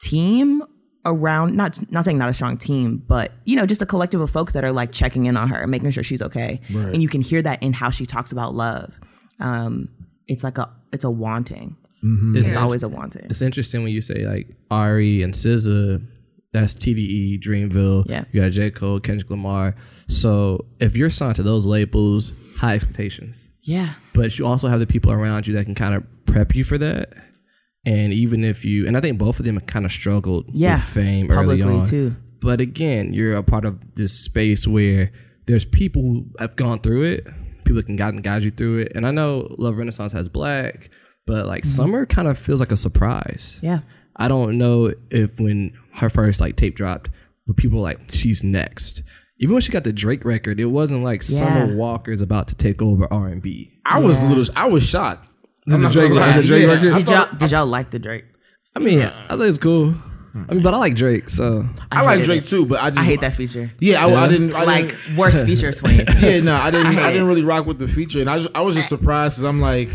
team 0.00 0.62
around 1.04 1.54
not 1.54 1.78
not 1.92 2.04
saying 2.04 2.18
not 2.18 2.28
a 2.28 2.34
strong 2.34 2.56
team, 2.56 3.02
but 3.06 3.32
you 3.44 3.54
know, 3.56 3.66
just 3.66 3.82
a 3.82 3.86
collective 3.86 4.20
of 4.20 4.30
folks 4.30 4.52
that 4.54 4.64
are 4.64 4.72
like 4.72 4.92
checking 4.92 5.26
in 5.26 5.36
on 5.36 5.48
her 5.48 5.60
and 5.62 5.70
making 5.70 5.90
sure 5.90 6.02
she's 6.02 6.22
okay. 6.22 6.60
Right. 6.72 6.92
And 6.92 7.02
you 7.02 7.08
can 7.08 7.20
hear 7.22 7.42
that 7.42 7.62
in 7.62 7.72
how 7.72 7.90
she 7.90 8.06
talks 8.06 8.32
about 8.32 8.54
love. 8.54 8.98
Um, 9.40 9.88
it's 10.26 10.42
like 10.42 10.58
a 10.58 10.68
it's 10.92 11.04
a 11.04 11.10
wanting. 11.10 11.76
Mm-hmm. 12.04 12.36
It's, 12.36 12.48
It's 12.48 12.56
always 12.56 12.82
a 12.82 12.88
wanting. 12.88 13.24
it's 13.24 13.42
interesting 13.42 13.82
when 13.82 13.92
you 13.92 14.00
say 14.02 14.26
like 14.26 14.48
Ari 14.70 15.22
and 15.22 15.32
SZA. 15.34 16.06
That's 16.52 16.74
TDE, 16.74 17.42
Dreamville. 17.42 18.08
Yeah. 18.08 18.24
You 18.32 18.40
got 18.42 18.52
J. 18.52 18.70
Cole, 18.70 18.98
Kendrick 19.00 19.28
Lamar. 19.28 19.74
So 20.08 20.64
if 20.80 20.96
you're 20.96 21.10
signed 21.10 21.36
to 21.36 21.42
those 21.42 21.66
labels, 21.66 22.32
high 22.56 22.74
expectations. 22.76 23.46
Yeah. 23.62 23.94
but 24.14 24.38
you 24.38 24.46
also 24.46 24.68
have 24.68 24.78
the 24.78 24.86
people 24.86 25.10
around 25.12 25.46
you 25.46 25.54
that 25.54 25.64
can 25.64 25.74
kind 25.74 25.94
of 25.94 26.04
prep 26.24 26.54
you 26.54 26.64
for 26.64 26.78
that. 26.78 27.12
And 27.84 28.12
even 28.12 28.42
if 28.44 28.64
you, 28.64 28.86
and 28.86 28.96
I 28.96 29.00
think 29.00 29.18
both 29.18 29.38
of 29.38 29.44
them 29.44 29.58
kind 29.60 29.84
of 29.84 29.92
struggled 29.92 30.46
Yeah, 30.52 30.76
with 30.76 30.84
fame 30.84 31.30
early 31.30 31.60
on 31.62 31.84
too. 31.84 32.16
But 32.40 32.60
again, 32.60 33.12
you're 33.12 33.34
a 33.34 33.42
part 33.42 33.64
of 33.64 33.78
this 33.96 34.12
space 34.24 34.66
where 34.66 35.10
there's 35.46 35.64
people 35.64 36.02
who 36.02 36.26
have 36.38 36.56
gone 36.56 36.80
through 36.80 37.02
it, 37.04 37.26
people 37.64 37.74
that 37.76 37.86
can 37.86 37.96
guide 37.96 38.22
guide 38.22 38.44
you 38.44 38.50
through 38.50 38.78
it. 38.78 38.92
And 38.94 39.06
I 39.06 39.10
know 39.10 39.54
Love 39.58 39.76
Renaissance 39.76 40.12
has 40.12 40.28
6LACK, 40.28 40.88
but 41.26 41.46
like 41.46 41.62
Mm-hmm. 41.64 41.76
Summer 41.76 42.06
kind 42.06 42.28
of 42.28 42.38
feels 42.38 42.60
like 42.60 42.72
a 42.72 42.76
surprise. 42.76 43.60
Yeah. 43.62 43.80
I 44.16 44.28
don't 44.28 44.56
know 44.56 44.92
if 45.10 45.38
when 45.38 45.72
her 45.96 46.08
first 46.08 46.40
like 46.40 46.56
tape 46.56 46.76
dropped, 46.76 47.10
but 47.46 47.56
people 47.56 47.78
were 47.78 47.84
like 47.84 48.00
she's 48.08 48.42
next. 48.44 49.02
Even 49.38 49.52
when 49.54 49.60
she 49.62 49.70
got 49.70 49.84
the 49.84 49.92
Drake 49.92 50.24
record, 50.24 50.58
it 50.58 50.64
wasn't 50.66 51.04
like 51.04 51.22
Summer 51.22 51.66
Yeah. 51.66 51.74
Walker's 51.74 52.22
about 52.22 52.48
to 52.48 52.54
take 52.54 52.80
over 52.80 53.06
R 53.12 53.28
and 53.28 53.42
B. 53.42 53.78
I 53.84 53.98
was 53.98 54.22
a 54.22 54.26
little. 54.26 54.44
I 54.56 54.66
was 54.68 54.86
shocked. 54.86 55.28
I'm 55.68 55.80
Drake- 55.90 56.12
gonna 56.14 56.40
the 56.40 56.46
Drake 56.46 56.62
Yeah, 56.62 56.72
record? 56.72 56.92
Did 56.94 57.08
y'all 57.10 57.28
did 57.36 57.50
y'all 57.50 57.66
like 57.66 57.90
the 57.90 57.98
Drake? 57.98 58.24
I 58.74 58.78
mean, 58.78 59.00
I 59.02 59.28
think 59.28 59.42
it's 59.42 59.58
cool. 59.58 59.94
I 60.48 60.52
mean, 60.54 60.62
but 60.62 60.74
I 60.74 60.76
like 60.76 60.94
Drake, 60.94 61.30
so 61.30 61.64
I 61.90 62.02
like 62.02 62.22
Drake 62.24 62.42
it. 62.42 62.46
too, 62.46 62.66
but 62.66 62.80
I 62.82 62.90
just 62.90 63.00
I 63.00 63.04
hate 63.04 63.20
that 63.22 63.34
feature. 63.34 63.70
Yeah, 63.80 64.04
I, 64.06 64.24
I 64.24 64.28
didn't. 64.28 64.54
I 64.54 64.64
like 64.64 64.88
didn't, 64.90 65.16
worst 65.16 65.46
feature 65.46 65.70
of 65.70 65.76
2018. 65.76 66.22
yeah, 66.22 66.40
no, 66.40 66.54
I 66.60 66.70
didn't. 66.70 66.98
I 66.98 67.08
I, 67.08 67.10
didn't 67.12 67.26
really 67.26 67.42
rock 67.42 67.64
with 67.66 67.78
the 67.78 67.88
feature, 67.88 68.20
and 68.20 68.28
I, 68.28 68.36
just, 68.38 68.50
I 68.54 68.60
was 68.60 68.76
just 68.76 68.88
surprised 68.90 69.36
because 69.36 69.44
I'm 69.44 69.60
like, 69.62 69.88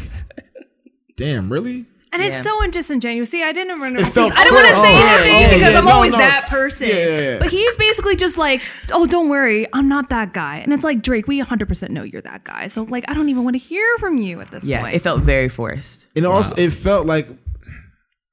damn, 1.15 1.51
really? 1.51 1.86
And 2.13 2.22
it's 2.22 2.36
Yeah. 2.36 2.41
so 2.41 2.68
disingenuous. 2.70 3.30
See, 3.30 3.41
I 3.41 3.53
didn't 3.53 3.75
remember. 3.75 4.01
It 4.01 4.08
felt 4.08 4.34
I 4.36 4.44
don't 4.44 4.53
want 4.53 4.68
to 4.68 4.74
say 4.75 4.94
oh, 4.96 5.08
anything 5.24 5.32
yeah, 5.41 5.48
because 5.53 5.72
yeah, 5.72 5.80
I'm 5.80 5.86
no, 5.86 5.91
always 5.94 6.12
no. 6.12 6.18
that 6.18 6.48
person. 6.50 6.89
Yeah, 6.89 6.96
yeah, 6.96 7.20
yeah. 7.22 7.39
But 7.39 7.51
he's 7.51 7.77
basically 7.77 8.18
just 8.18 8.38
like, 8.38 8.62
oh, 8.91 9.08
don't 9.08 9.30
worry, 9.30 9.65
I'm 9.72 9.88
not 9.88 10.10
that 10.10 10.34
guy. 10.34 10.58
And 10.58 10.74
it's 10.74 10.84
like 10.84 11.01
Drake, 11.01 11.27
we 11.27 11.41
100% 11.41 11.89
know 11.89 12.03
you're 12.03 12.22
that 12.24 12.44
guy. 12.44 12.68
So 12.68 12.84
like, 12.84 13.06
I 13.10 13.13
don't 13.13 13.30
even 13.30 13.46
want 13.46 13.53
to 13.53 13.60
hear 13.60 13.98
from 13.98 14.18
you 14.18 14.41
at 14.41 14.51
this 14.51 14.65
Yeah, 14.65 14.82
point. 14.82 14.96
it 14.96 15.00
felt 15.00 15.22
very 15.22 15.48
forced. 15.48 16.10
And 16.15 16.25
also, 16.25 16.53
it 16.56 16.74
felt 16.74 17.06
like 17.08 17.30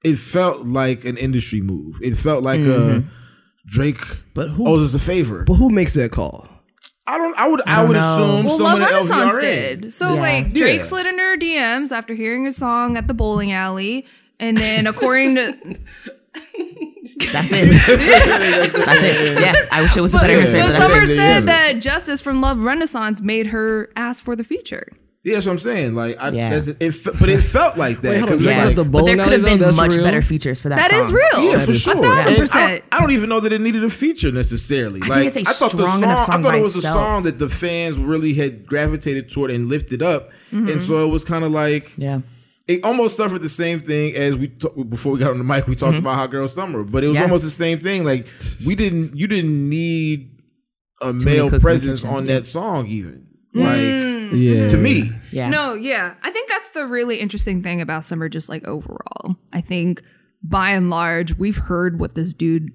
it 0.03 0.17
felt 0.17 0.67
like 0.67 1.05
an 1.05 1.17
industry 1.17 1.61
move. 1.61 1.99
It 2.03 2.17
felt 2.17 2.43
like 2.43 2.61
a 2.61 3.05
Drake. 3.67 4.01
But 4.35 4.49
who- 4.51 4.67
owes 4.67 4.83
us 4.83 5.01
a 5.01 5.05
favor? 5.05 5.45
but 5.45 5.55
who 5.55 5.71
makes 5.71 5.95
that 5.95 6.11
call? 6.11 6.49
I 7.09 7.19
don't. 7.19 7.37
I 7.39 7.49
would. 7.49 7.63
I, 7.67 7.77
don't 7.77 7.89
would 7.89 7.97
know. 7.97 8.01
assume 8.15 8.45
well, 8.47 8.57
someone 8.59 8.81
Love 8.81 8.91
Renaissance 8.91 9.35
LVRN. 9.37 9.41
did. 9.41 9.93
So 9.93 10.15
Yeah. 10.15 10.21
like, 10.21 10.45
Yeah. 10.49 10.59
Drake 10.65 10.85
slid 10.85 11.07
into 11.07 11.23
her 11.23 11.37
DMs 11.37 11.91
after 11.91 12.15
hearing 12.15 12.47
a 12.47 12.53
song 12.53 12.97
at 12.97 13.09
the 13.09 13.15
bowling 13.15 13.51
alley. 13.53 14.07
And 14.39 14.57
then, 14.57 14.87
according 14.87 15.35
to 15.37 15.53
That's 17.33 17.51
it. 17.51 17.71
that's 18.85 19.03
it. 19.03 19.41
Yes, 19.41 19.67
I 19.73 19.83
wish 19.83 19.97
it 19.97 20.01
was 20.01 20.15
a 20.15 20.19
better 20.19 20.35
yeah. 20.39 20.45
answer. 20.45 20.61
But 20.61 20.69
but 20.69 20.83
Summer 20.83 21.03
it. 21.03 21.07
said 21.09 21.41
that 21.45 21.73
Justice 21.81 22.21
from 22.21 22.41
Love 22.41 22.61
Renaissance 22.61 23.21
made 23.23 23.49
her 23.49 23.91
ask 23.97 24.23
for 24.23 24.37
the 24.37 24.45
feature. 24.45 24.87
Yeah, 25.25 25.35
that's 25.35 25.47
what 25.47 25.53
I'm 25.53 25.59
saying. 25.59 25.95
Like, 25.95 26.17
I, 26.19 26.29
Yeah. 26.31 26.55
it, 26.55 26.77
it, 26.81 26.91
fe- 26.93 27.11
but 27.19 27.29
it 27.29 27.41
felt 27.41 27.77
like 27.77 28.01
that. 28.03 28.11
Wait, 28.13 28.19
hold 28.21 28.31
on, 28.31 28.37
'cause 28.39 28.47
it's 28.47 28.55
Yeah. 28.55 28.65
like- 28.67 28.77
the 28.77 28.85
But 28.85 29.05
there 29.05 29.17
bowling 29.17 29.19
could 29.19 29.21
alley 29.21 29.33
have 29.33 29.43
though. 29.43 29.49
been 29.51 29.59
That's 29.59 29.77
much 29.77 29.95
real? 29.95 30.05
better 30.05 30.23
features 30.23 30.61
for 30.61 30.69
that. 30.69 30.77
That 30.77 30.91
song. 30.91 31.01
is 31.01 31.13
real. 31.13 31.45
Yeah, 31.45 31.57
That 31.57 31.65
for 31.67 31.71
is 31.73 31.81
sure. 31.83 31.93
A 31.99 32.03
thousand 32.03 32.29
And 32.33 32.39
percent. 32.41 32.83
I, 32.93 32.97
I 32.97 33.01
don't 33.01 33.11
even 33.11 33.29
know 33.29 33.41
that 33.41 33.53
it 33.53 33.61
needed 33.61 33.83
a 33.85 33.91
feature 33.91 34.31
necessarily. 34.31 35.01
think 35.01 35.11
like 35.11 35.27
it's 35.27 35.37
a 35.37 35.41
I 35.41 35.45
thought 35.53 35.73
the 35.73 35.79
strong 35.79 35.89
song, 35.91 36.03
enough 36.05 36.27
song 36.27 36.35
I 36.41 36.43
thought 36.43 36.53
by 36.53 36.59
it 36.59 36.63
was 36.63 36.77
a 36.77 36.83
song 36.83 37.23
that 37.25 37.39
the 37.41 37.49
fans 37.49 37.99
really 37.99 38.35
had 38.35 38.65
gravitated 38.67 39.29
toward 39.31 39.51
and 39.51 39.69
lifted 39.69 40.03
up, 40.03 40.31
Mm-hmm. 40.55 40.69
and 40.69 40.85
so 40.85 41.05
it 41.05 41.09
was 41.11 41.25
kind 41.25 41.45
of 41.45 41.51
like 41.53 41.91
Yeah. 41.99 42.21
it 42.69 42.85
almost 42.85 43.17
suffered 43.17 43.43
the 43.43 43.49
same 43.49 43.81
thing 43.81 44.15
as 44.15 44.37
we 44.37 44.47
t- 44.49 44.69
before 44.89 45.13
we 45.13 45.19
got 45.19 45.33
on 45.33 45.39
the 45.39 45.45
mic. 45.45 45.67
We 45.67 45.75
talked 45.75 45.99
about 45.99 46.15
Hot 46.15 46.31
Girl 46.31 46.47
Summer, 46.47 46.85
but 46.85 47.03
it 47.03 47.09
was 47.09 47.17
Mm-hmm. 47.17 47.23
Yeah. 47.23 47.29
almost 47.29 47.45
the 47.45 47.51
same 47.51 47.81
thing. 47.81 48.05
Like 48.05 48.29
we 48.65 48.77
didn't, 48.77 49.17
you 49.19 49.27
didn't 49.27 49.69
need 49.69 50.31
a 51.03 51.09
It's 51.11 51.25
many 51.25 51.37
male 51.39 51.45
cooks 51.47 51.53
in 51.55 51.59
the 51.59 51.63
presence 51.65 52.01
kitchen. 52.03 52.17
on 52.17 52.27
that 52.27 52.47
song, 52.47 52.87
even 52.87 53.25
like 53.55 53.79
mm. 53.79 54.31
Yeah. 54.33 54.69
to 54.69 54.77
me. 54.77 55.11
Yeah. 55.31 55.49
No, 55.49 55.75
yeah. 55.75 56.15
I 56.23 56.31
think 56.31 56.49
that's 56.49 56.71
the 56.71 56.87
really 56.87 57.19
interesting 57.21 57.63
thing 57.63 57.81
about 57.81 58.05
Summer, 58.05 58.29
just 58.29 58.49
like 58.49 58.67
overall. 58.67 59.37
I 59.53 59.61
think 59.61 60.03
by 60.43 60.71
and 60.71 60.91
large, 60.91 61.37
we've 61.37 61.57
heard 61.57 61.99
what 61.99 62.15
this 62.15 62.33
dude, 62.33 62.71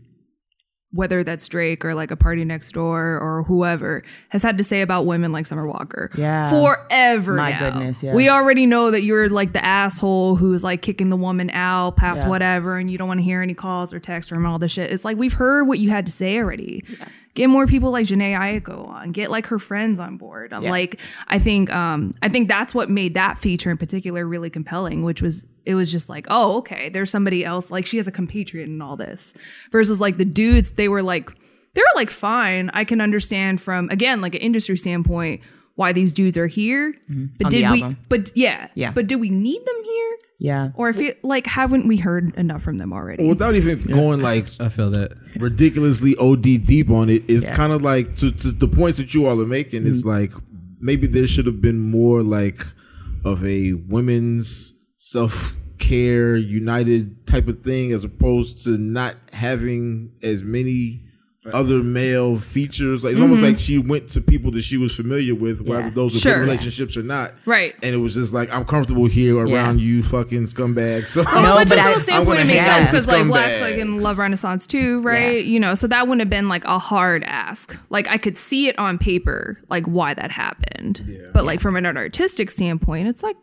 whether 0.93 1.23
that's 1.23 1.47
Drake 1.49 1.83
or 1.83 1.95
like 1.95 2.11
a 2.11 2.15
party 2.15 2.45
next 2.45 2.71
door 2.71 3.17
or 3.19 3.43
whoever, 3.43 4.03
has 4.29 4.43
had 4.43 4.57
to 4.59 4.63
say 4.63 4.81
about 4.81 5.05
women 5.05 5.31
like 5.31 5.47
Summer 5.47 5.67
Walker. 5.67 6.11
Yeah. 6.15 6.49
Forever. 6.49 7.33
My 7.33 7.49
now. 7.51 7.59
goodness, 7.71 8.03
yeah. 8.03 8.13
We 8.13 8.29
already 8.29 8.65
know 8.65 8.91
that 8.91 9.03
you're 9.03 9.27
like 9.29 9.53
the 9.53 9.63
asshole 9.65 10.35
who's 10.35 10.63
like 10.63 10.81
kicking 10.81 11.09
the 11.09 11.17
woman 11.17 11.49
out 11.51 11.97
past 11.97 12.23
Yeah. 12.23 12.29
whatever 12.29 12.77
and 12.77 12.91
you 12.91 12.97
don't 12.97 13.07
want 13.07 13.19
to 13.19 13.23
hear 13.23 13.41
any 13.41 13.53
calls 13.55 13.93
or 13.93 13.99
texts 13.99 14.29
from 14.29 14.45
all 14.45 14.59
this 14.59 14.71
shit. 14.71 14.91
It's 14.91 15.03
like 15.03 15.17
we've 15.17 15.33
heard 15.33 15.63
what 15.67 15.79
you 15.79 15.89
had 15.89 16.05
to 16.05 16.11
say 16.11 16.37
already. 16.37 16.83
Get 17.33 17.47
more 17.49 17.65
people 17.65 17.89
like 17.89 18.05
Jhené 18.05 18.37
Aiko 18.37 18.87
on. 18.87 19.11
Get 19.11 19.31
like 19.31 19.47
her 19.47 19.57
friends 19.57 19.97
on 19.99 20.17
board. 20.17 20.53
I'm 20.53 20.61
Yeah. 20.63 20.69
Like 20.69 20.99
I 21.27 21.39
think 21.39 21.73
um 21.73 22.13
I 22.21 22.29
think 22.29 22.47
that's 22.47 22.75
what 22.75 22.91
made 22.91 23.15
that 23.15 23.39
feature 23.39 23.71
in 23.71 23.77
particular 23.77 24.27
really 24.27 24.51
compelling, 24.51 25.03
which 25.03 25.23
was 25.23 25.47
it 25.65 25.75
was 25.75 25.91
just 25.91 26.09
like, 26.09 26.27
oh, 26.29 26.57
okay, 26.57 26.89
there's 26.89 27.09
somebody 27.09 27.45
else. 27.45 27.71
Like 27.71 27.85
she 27.85 27.97
has 27.97 28.07
a 28.07 28.11
compatriot 28.11 28.67
in 28.67 28.81
all 28.81 28.97
this. 28.97 29.33
Versus 29.71 29.99
like 30.01 30.17
the 30.17 30.25
dudes, 30.25 30.71
they 30.73 30.87
were 30.89 31.03
like 31.03 31.29
they 31.73 31.81
were 31.81 31.95
like 31.95 32.09
fine. 32.09 32.69
I 32.73 32.83
can 32.83 33.01
understand 33.01 33.61
from 33.61 33.89
again 33.89 34.21
like 34.21 34.35
an 34.35 34.41
industry 34.41 34.77
standpoint 34.77 35.41
why 35.75 35.91
these 35.91 36.13
dudes 36.13 36.37
are 36.37 36.47
here. 36.47 36.93
But 37.07 37.13
Mm-hmm. 37.13 37.45
On 37.45 37.49
did 37.49 37.71
we 37.71 37.81
album. 37.83 37.97
but 38.09 38.31
yeah. 38.35 38.67
Yeah. 38.75 38.91
But 38.91 39.07
do 39.07 39.17
we 39.17 39.29
need 39.29 39.65
them 39.65 39.83
here? 39.83 40.17
Yeah. 40.39 40.69
Or 40.75 40.89
if 40.89 40.99
it 40.99 41.23
like 41.23 41.47
haven't 41.47 41.87
we 41.87 41.97
heard 41.97 42.35
enough 42.35 42.61
from 42.61 42.77
them 42.77 42.91
already? 42.93 43.25
Without 43.25 43.55
even 43.55 43.81
going 43.83 44.21
like 44.21 44.47
I 44.59 44.67
feel 44.69 44.91
that. 44.91 45.13
ridiculously 45.37 46.15
OD 46.17 46.41
deep 46.65 46.89
on 46.89 47.09
it, 47.09 47.23
it's 47.29 47.45
Yeah. 47.45 47.53
kind 47.55 47.71
of 47.71 47.81
like 47.81 48.15
to, 48.17 48.31
to 48.31 48.51
the 48.51 48.67
points 48.67 48.97
that 48.97 49.13
you 49.13 49.25
all 49.27 49.39
are 49.41 49.45
making. 49.45 49.87
It's 49.87 50.03
like 50.05 50.31
maybe 50.79 51.07
there 51.07 51.25
should 51.25 51.45
have 51.45 51.61
been 51.61 51.79
more 51.79 52.21
like 52.21 52.65
of 53.23 53.43
a 53.45 53.73
women's 53.73 54.72
self 55.03 55.53
care 55.79 56.37
united 56.37 57.27
type 57.27 57.49
of 57.49 57.57
thing 57.59 57.91
as 57.91 58.05
opposed 58.05 58.63
to 58.63 58.77
not 58.77 59.17
having 59.33 60.09
as 60.23 60.41
many 60.43 61.01
other 61.51 61.83
male 61.83 62.37
features. 62.37 63.03
Like 63.03 63.11
it's 63.11 63.19
almost 63.19 63.41
mm-hmm. 63.41 63.49
like 63.49 63.59
she 63.59 63.77
went 63.77 64.07
to 64.11 64.21
people 64.21 64.49
that 64.51 64.61
she 64.61 64.77
was 64.77 64.95
familiar 64.95 65.35
with, 65.35 65.59
whether 65.59 65.87
Yeah. 65.87 65.89
those 65.89 66.13
were 66.13 66.21
Sure. 66.21 66.39
relationships 66.39 66.95
or 66.95 67.03
not. 67.03 67.33
Right. 67.45 67.75
And 67.83 67.93
it 67.93 67.97
was 67.97 68.13
just 68.13 68.33
like 68.33 68.49
I'm 68.49 68.63
comfortable 68.63 69.07
here 69.07 69.37
around 69.37 69.79
Yeah. 69.79 69.85
you 69.85 70.03
fucking 70.03 70.43
scumbags. 70.45 71.07
So 71.13 71.23
From 71.23 71.43
No, 71.43 71.51
a 71.51 71.55
but 71.55 71.67
logistical 71.67 71.97
I- 71.97 72.01
standpoint, 72.01 72.39
it 72.39 72.47
makes 72.47 72.63
sense 72.63 72.87
because 72.87 73.07
like 73.09 73.25
6LACK's 73.25 73.59
like 73.61 73.75
in. 73.75 73.99
Love 73.99 74.19
Renaissance 74.19 74.65
too, 74.65 75.01
right? 75.01 75.43
Yeah. 75.43 75.51
You 75.51 75.59
know, 75.59 75.75
so 75.75 75.87
that 75.87 76.07
wouldn't 76.07 76.21
have 76.21 76.29
been 76.29 76.47
like 76.47 76.63
a 76.63 76.79
hard 76.79 77.25
ask. 77.25 77.77
Like 77.89 78.07
I 78.09 78.17
could 78.17 78.37
see 78.37 78.69
it 78.69 78.79
on 78.79 78.97
paper, 78.97 79.59
like 79.67 79.85
why 79.85 80.13
that 80.13 80.31
happened. 80.31 81.29
But 81.33 81.43
like 81.43 81.59
from 81.59 81.75
an 81.75 81.85
artistic 81.85 82.49
standpoint, 82.51 83.09
it's 83.09 83.21
like 83.21 83.35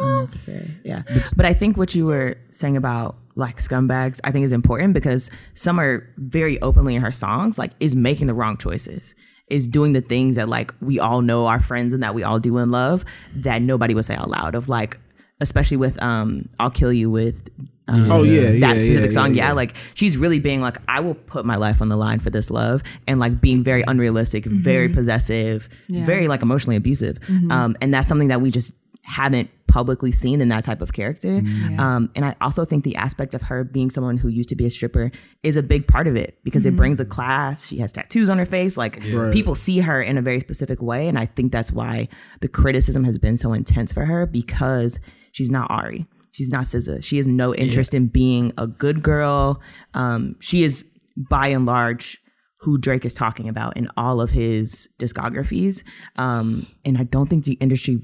unnecessary. 0.00 0.68
Yeah. 0.84 1.02
But 1.36 1.46
I 1.46 1.52
think 1.54 1.76
what 1.76 1.94
you 1.94 2.06
were 2.06 2.36
saying 2.50 2.76
about 2.76 3.16
like 3.36 3.58
scumbags, 3.58 4.20
I 4.24 4.30
think 4.32 4.44
is 4.44 4.52
important 4.52 4.94
because 4.94 5.30
Summer 5.54 6.08
very 6.16 6.60
openly 6.62 6.94
in 6.96 7.02
her 7.02 7.12
songs 7.12 7.58
like 7.58 7.72
is 7.80 7.94
making 7.94 8.26
the 8.26 8.34
wrong 8.34 8.56
choices. 8.56 9.14
Is 9.48 9.66
doing 9.66 9.94
the 9.94 10.00
things 10.00 10.36
that 10.36 10.48
like 10.48 10.72
we 10.80 11.00
all 11.00 11.22
know 11.22 11.46
our 11.46 11.60
friends 11.60 11.92
and 11.92 12.02
that 12.04 12.14
we 12.14 12.22
all 12.22 12.38
do 12.38 12.58
in 12.58 12.70
love 12.70 13.04
that 13.34 13.62
nobody 13.62 13.94
would 13.94 14.04
say 14.04 14.14
out 14.14 14.30
loud. 14.30 14.54
Of 14.54 14.68
like, 14.68 14.96
especially 15.40 15.76
with 15.76 16.00
um, 16.00 16.48
"I'll 16.60 16.70
Kill 16.70 16.92
You" 16.92 17.10
with 17.10 17.48
um, 17.88 18.12
Oh, 18.12 18.22
yeah, 18.22 18.50
yeah, 18.50 18.60
that 18.68 18.78
specific 18.78 19.10
yeah, 19.10 19.14
song. 19.14 19.34
yeah, 19.34 19.42
Yeah, 19.42 19.48
yeah. 19.48 19.52
like 19.54 19.74
she's 19.94 20.16
really 20.16 20.38
being 20.38 20.60
like, 20.60 20.76
I 20.86 21.00
will 21.00 21.14
put 21.16 21.44
my 21.44 21.56
life 21.56 21.82
on 21.82 21.88
the 21.88 21.96
line 21.96 22.20
for 22.20 22.30
this 22.30 22.48
love, 22.48 22.84
and 23.08 23.18
like 23.18 23.40
being 23.40 23.64
very 23.64 23.82
unrealistic, 23.88 24.44
very 24.44 24.88
possessive, 24.88 25.68
very 25.88 26.28
like 26.28 26.42
emotionally 26.42 26.76
abusive. 26.76 27.18
Um, 27.50 27.76
and 27.80 27.92
that's 27.92 28.06
something 28.06 28.28
that 28.28 28.40
we 28.40 28.52
just 28.52 28.72
haven't 29.02 29.50
publicly 29.70 30.10
seen 30.12 30.40
in 30.40 30.48
that 30.48 30.64
type 30.64 30.82
of 30.82 30.92
character. 30.92 31.40
Um, 31.78 32.10
and 32.16 32.24
I 32.24 32.34
also 32.40 32.64
think 32.64 32.82
the 32.84 32.96
aspect 32.96 33.34
of 33.34 33.42
her 33.42 33.62
being 33.64 33.88
someone 33.88 34.18
who 34.18 34.28
used 34.28 34.48
to 34.50 34.56
be 34.56 34.66
a 34.66 34.70
stripper 34.70 35.10
is 35.42 35.56
a 35.56 35.62
big 35.62 35.86
part 35.86 36.06
of 36.08 36.16
it 36.16 36.38
because 36.44 36.66
it 36.66 36.74
brings 36.76 36.98
a 37.00 37.04
class. 37.04 37.68
She 37.68 37.78
has 37.78 37.92
tattoos 37.92 38.28
on 38.28 38.38
her 38.38 38.44
face. 38.46 38.76
Like 38.76 39.00
Right. 39.12 39.32
people 39.32 39.54
see 39.54 39.78
her 39.80 40.02
in 40.02 40.18
a 40.18 40.22
very 40.22 40.40
specific 40.40 40.82
way. 40.82 41.08
And 41.08 41.18
I 41.18 41.26
think 41.26 41.52
that's 41.52 41.70
why 41.72 42.08
the 42.40 42.48
criticism 42.48 43.04
has 43.04 43.16
been 43.16 43.36
so 43.36 43.52
intense 43.52 43.92
for 43.92 44.04
her 44.04 44.26
because 44.26 44.98
she's 45.32 45.50
not 45.50 45.70
Ari. 45.70 46.06
She's 46.32 46.48
not 46.48 46.64
SZA. 46.66 47.02
She 47.02 47.16
has 47.18 47.26
no 47.26 47.54
interest 47.54 47.94
in 47.94 48.06
being 48.08 48.52
a 48.58 48.66
good 48.66 49.02
girl. 49.02 49.60
Um, 49.94 50.36
she 50.40 50.62
is 50.64 50.84
by 51.16 51.48
and 51.48 51.64
large 51.66 52.18
who 52.62 52.76
Drake 52.76 53.04
is 53.04 53.14
talking 53.14 53.48
about 53.48 53.76
in 53.76 53.88
all 53.96 54.20
of 54.20 54.30
his 54.32 54.88
discographies. 54.98 55.82
Um, 56.18 56.62
and 56.84 56.98
I 56.98 57.04
don't 57.04 57.28
think 57.28 57.44
the 57.44 57.54
industry 57.54 58.00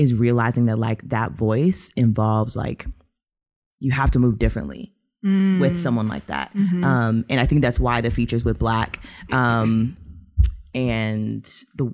is 0.00 0.14
realizing 0.14 0.64
that 0.66 0.78
like 0.78 1.00
that 1.10 1.32
voice 1.32 1.92
involves 1.94 2.56
like 2.56 2.86
you 3.80 3.90
have 3.92 4.10
to 4.12 4.18
move 4.18 4.38
differently 4.38 4.92
with 5.22 5.78
someone 5.78 6.08
like 6.08 6.26
that. 6.28 6.50
Um, 6.56 7.26
and 7.28 7.38
I 7.38 7.44
think 7.46 7.60
that's 7.60 7.78
why 7.78 8.00
the 8.00 8.10
features 8.10 8.42
with 8.42 8.58
6LACK 8.58 8.96
um, 9.34 9.96
and 10.74 11.44
the 11.76 11.92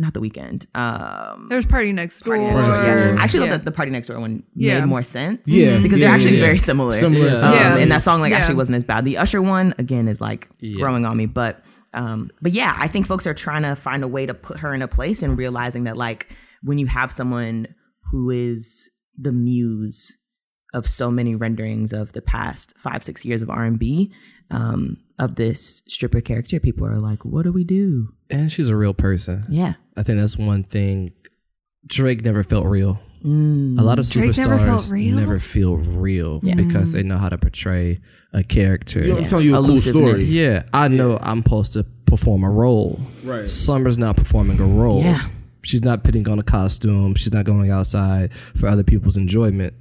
not 0.00 0.14
the 0.14 0.20
Weeknd. 0.20 0.66
Um, 0.76 1.48
There's 1.50 1.66
Party 1.66 1.90
Next 1.92 2.20
Door. 2.20 2.36
Party 2.36 2.54
Next 2.54 2.78
Door, 2.78 2.84
yeah. 2.86 3.16
I 3.18 3.24
actually 3.24 3.40
Yeah. 3.40 3.46
thought 3.46 3.50
that 3.58 3.64
the 3.64 3.72
Party 3.72 3.90
Next 3.90 4.06
Door 4.06 4.20
one 4.20 4.44
Yeah. 4.54 4.78
made 4.78 4.86
more 4.86 5.02
sense. 5.02 5.40
Yeah, 5.46 5.78
because 5.82 5.98
yeah, 5.98 6.06
they're 6.06 6.14
actually 6.14 6.34
yeah, 6.34 6.38
yeah. 6.38 6.44
very 6.46 6.58
similar. 6.58 6.92
Similar 6.92 7.30
Um, 7.44 7.52
Yeah. 7.54 7.76
and 7.78 7.90
that 7.90 8.02
song 8.02 8.20
like 8.20 8.30
Yeah. 8.30 8.38
actually 8.38 8.54
wasn't 8.54 8.76
as 8.76 8.84
bad. 8.84 9.04
The 9.04 9.16
Usher 9.18 9.42
one 9.42 9.74
again 9.76 10.06
is 10.06 10.20
like 10.20 10.48
Yeah. 10.60 10.78
growing 10.78 11.04
on 11.04 11.16
me, 11.16 11.26
but 11.26 11.64
um, 11.94 12.30
but 12.40 12.52
yeah, 12.52 12.76
I 12.78 12.86
think 12.86 13.06
folks 13.06 13.26
are 13.26 13.34
trying 13.34 13.62
to 13.62 13.74
find 13.74 14.04
a 14.04 14.08
way 14.08 14.24
to 14.26 14.34
put 14.34 14.58
her 14.58 14.72
in 14.74 14.82
a 14.82 14.88
place 14.88 15.22
and 15.24 15.36
realizing 15.36 15.82
that 15.84 15.96
like 15.96 16.28
when 16.62 16.78
you 16.78 16.86
have 16.86 17.12
someone 17.12 17.68
who 18.10 18.30
is 18.30 18.90
the 19.16 19.32
muse 19.32 20.16
of 20.74 20.86
so 20.86 21.10
many 21.10 21.34
renderings 21.34 21.92
of 21.92 22.12
the 22.12 22.20
past 22.22 22.74
five 22.76 23.02
six 23.02 23.24
years 23.24 23.40
of 23.42 23.48
R 23.50 23.64
and 23.64 23.78
B 23.78 24.12
um, 24.50 24.98
of 25.18 25.36
this 25.36 25.82
stripper 25.86 26.20
character, 26.20 26.60
people 26.60 26.86
are 26.86 26.98
like, 27.00 27.24
what 27.24 27.42
do 27.44 27.52
we 27.52 27.64
do? 27.64 28.08
And 28.30 28.52
she's 28.52 28.68
a 28.68 28.76
real 28.76 28.94
person. 28.94 29.44
Yeah. 29.48 29.74
I 29.96 30.02
think 30.02 30.18
that's 30.18 30.36
one 30.36 30.64
thing. 30.64 31.12
Drake 31.86 32.22
never 32.22 32.42
felt 32.42 32.66
real. 32.66 33.00
Mm. 33.24 33.78
A 33.80 33.82
lot 33.82 33.98
of 33.98 34.08
Drake 34.08 34.30
superstars 34.32 34.46
never 34.90 34.94
real? 34.94 35.16
never 35.16 35.38
feel 35.38 35.76
real 35.76 36.40
because 36.40 36.92
they 36.92 37.02
know 37.02 37.16
how 37.18 37.28
to 37.28 37.38
portray 37.38 37.98
a 38.32 38.44
character. 38.44 39.00
You 39.00 39.08
know, 39.08 39.16
I'm 39.16 39.22
Yeah. 39.22 39.28
telling 39.28 39.46
you 39.46 39.56
a 39.56 39.62
cool 39.62 39.78
story. 39.78 40.24
Yeah, 40.24 40.64
I 40.72 40.88
know 40.88 41.18
I'm 41.20 41.38
supposed 41.42 41.72
to 41.72 41.84
perform 42.06 42.44
a 42.44 42.50
role. 42.50 43.00
Right. 43.24 43.48
Summer's 43.48 43.98
not 43.98 44.16
performing 44.16 44.60
a 44.60 44.66
role. 44.66 45.02
Yeah. 45.02 45.22
She's 45.62 45.82
not 45.82 46.04
putting 46.04 46.28
on 46.28 46.38
a 46.38 46.42
costume. 46.42 47.14
She's 47.14 47.32
not 47.32 47.44
going 47.44 47.70
outside 47.70 48.32
for 48.32 48.68
other 48.68 48.84
people's 48.84 49.16
enjoyment. 49.16 49.74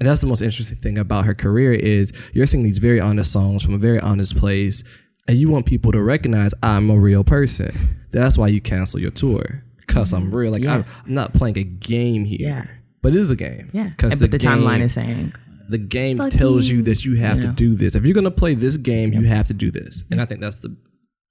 And 0.00 0.08
that's 0.08 0.20
the 0.20 0.26
most 0.26 0.42
interesting 0.42 0.78
thing 0.78 0.98
about 0.98 1.24
her 1.24 1.34
career 1.34 1.72
is 1.72 2.12
you're 2.32 2.46
singing 2.46 2.64
these 2.64 2.78
very 2.78 3.00
honest 3.00 3.32
songs 3.32 3.62
from 3.62 3.74
a 3.74 3.78
very 3.78 4.00
honest 4.00 4.36
place, 4.36 4.82
and 5.28 5.38
you 5.38 5.48
want 5.48 5.66
people 5.66 5.92
to 5.92 6.02
recognize 6.02 6.52
I'm 6.62 6.90
a 6.90 6.98
real 6.98 7.24
person. 7.24 7.70
That's 8.10 8.36
why 8.36 8.48
you 8.48 8.60
cancel 8.60 9.00
your 9.00 9.12
tour 9.12 9.62
because 9.86 10.12
I'm 10.12 10.24
mm-hmm. 10.24 10.34
real. 10.34 10.52
Like 10.52 10.66
I'm, 10.66 10.84
I'm 11.06 11.14
not 11.14 11.32
playing 11.32 11.58
a 11.58 11.64
game 11.64 12.24
here, 12.24 12.38
Yeah. 12.40 12.66
but 13.02 13.14
it 13.14 13.18
is 13.18 13.30
a 13.30 13.36
game. 13.36 13.70
Yeah. 13.72 13.88
because 13.88 14.18
but 14.20 14.30
the, 14.30 14.38
timeline 14.38 14.80
is 14.80 14.94
saying 14.94 15.32
the 15.68 15.78
game 15.78 16.18
tells 16.30 16.68
you 16.68 16.78
you. 16.78 16.82
that 16.82 17.04
you 17.04 17.16
have 17.16 17.40
to 17.40 17.48
do 17.48 17.74
this. 17.74 17.94
If 17.94 18.04
you're 18.04 18.14
gonna 18.14 18.30
play 18.30 18.54
this 18.54 18.76
game, 18.76 19.12
you 19.12 19.22
have 19.22 19.46
to 19.48 19.54
do 19.54 19.70
this. 19.70 20.04
And 20.10 20.20
I 20.20 20.24
think 20.24 20.40
that's 20.40 20.60
the 20.60 20.76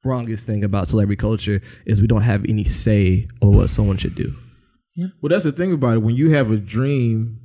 wrongest 0.04 0.46
thing 0.46 0.64
about 0.64 0.88
celebrity 0.88 1.20
culture 1.20 1.62
is 1.86 2.02
we 2.02 2.08
don't 2.08 2.22
have 2.22 2.46
any 2.48 2.64
say 2.64 3.28
over 3.42 3.60
what 3.60 3.70
someone 3.70 3.98
should 3.98 4.16
do. 4.16 4.36
Yeah. 4.96 5.08
Well, 5.22 5.30
that's 5.30 5.46
the 5.46 5.52
thing 5.52 5.74
about 5.74 5.96
it. 5.96 6.02
When 6.04 6.16
you 6.16 6.32
have 6.32 6.52
a 6.52 6.58
dream, 6.58 7.40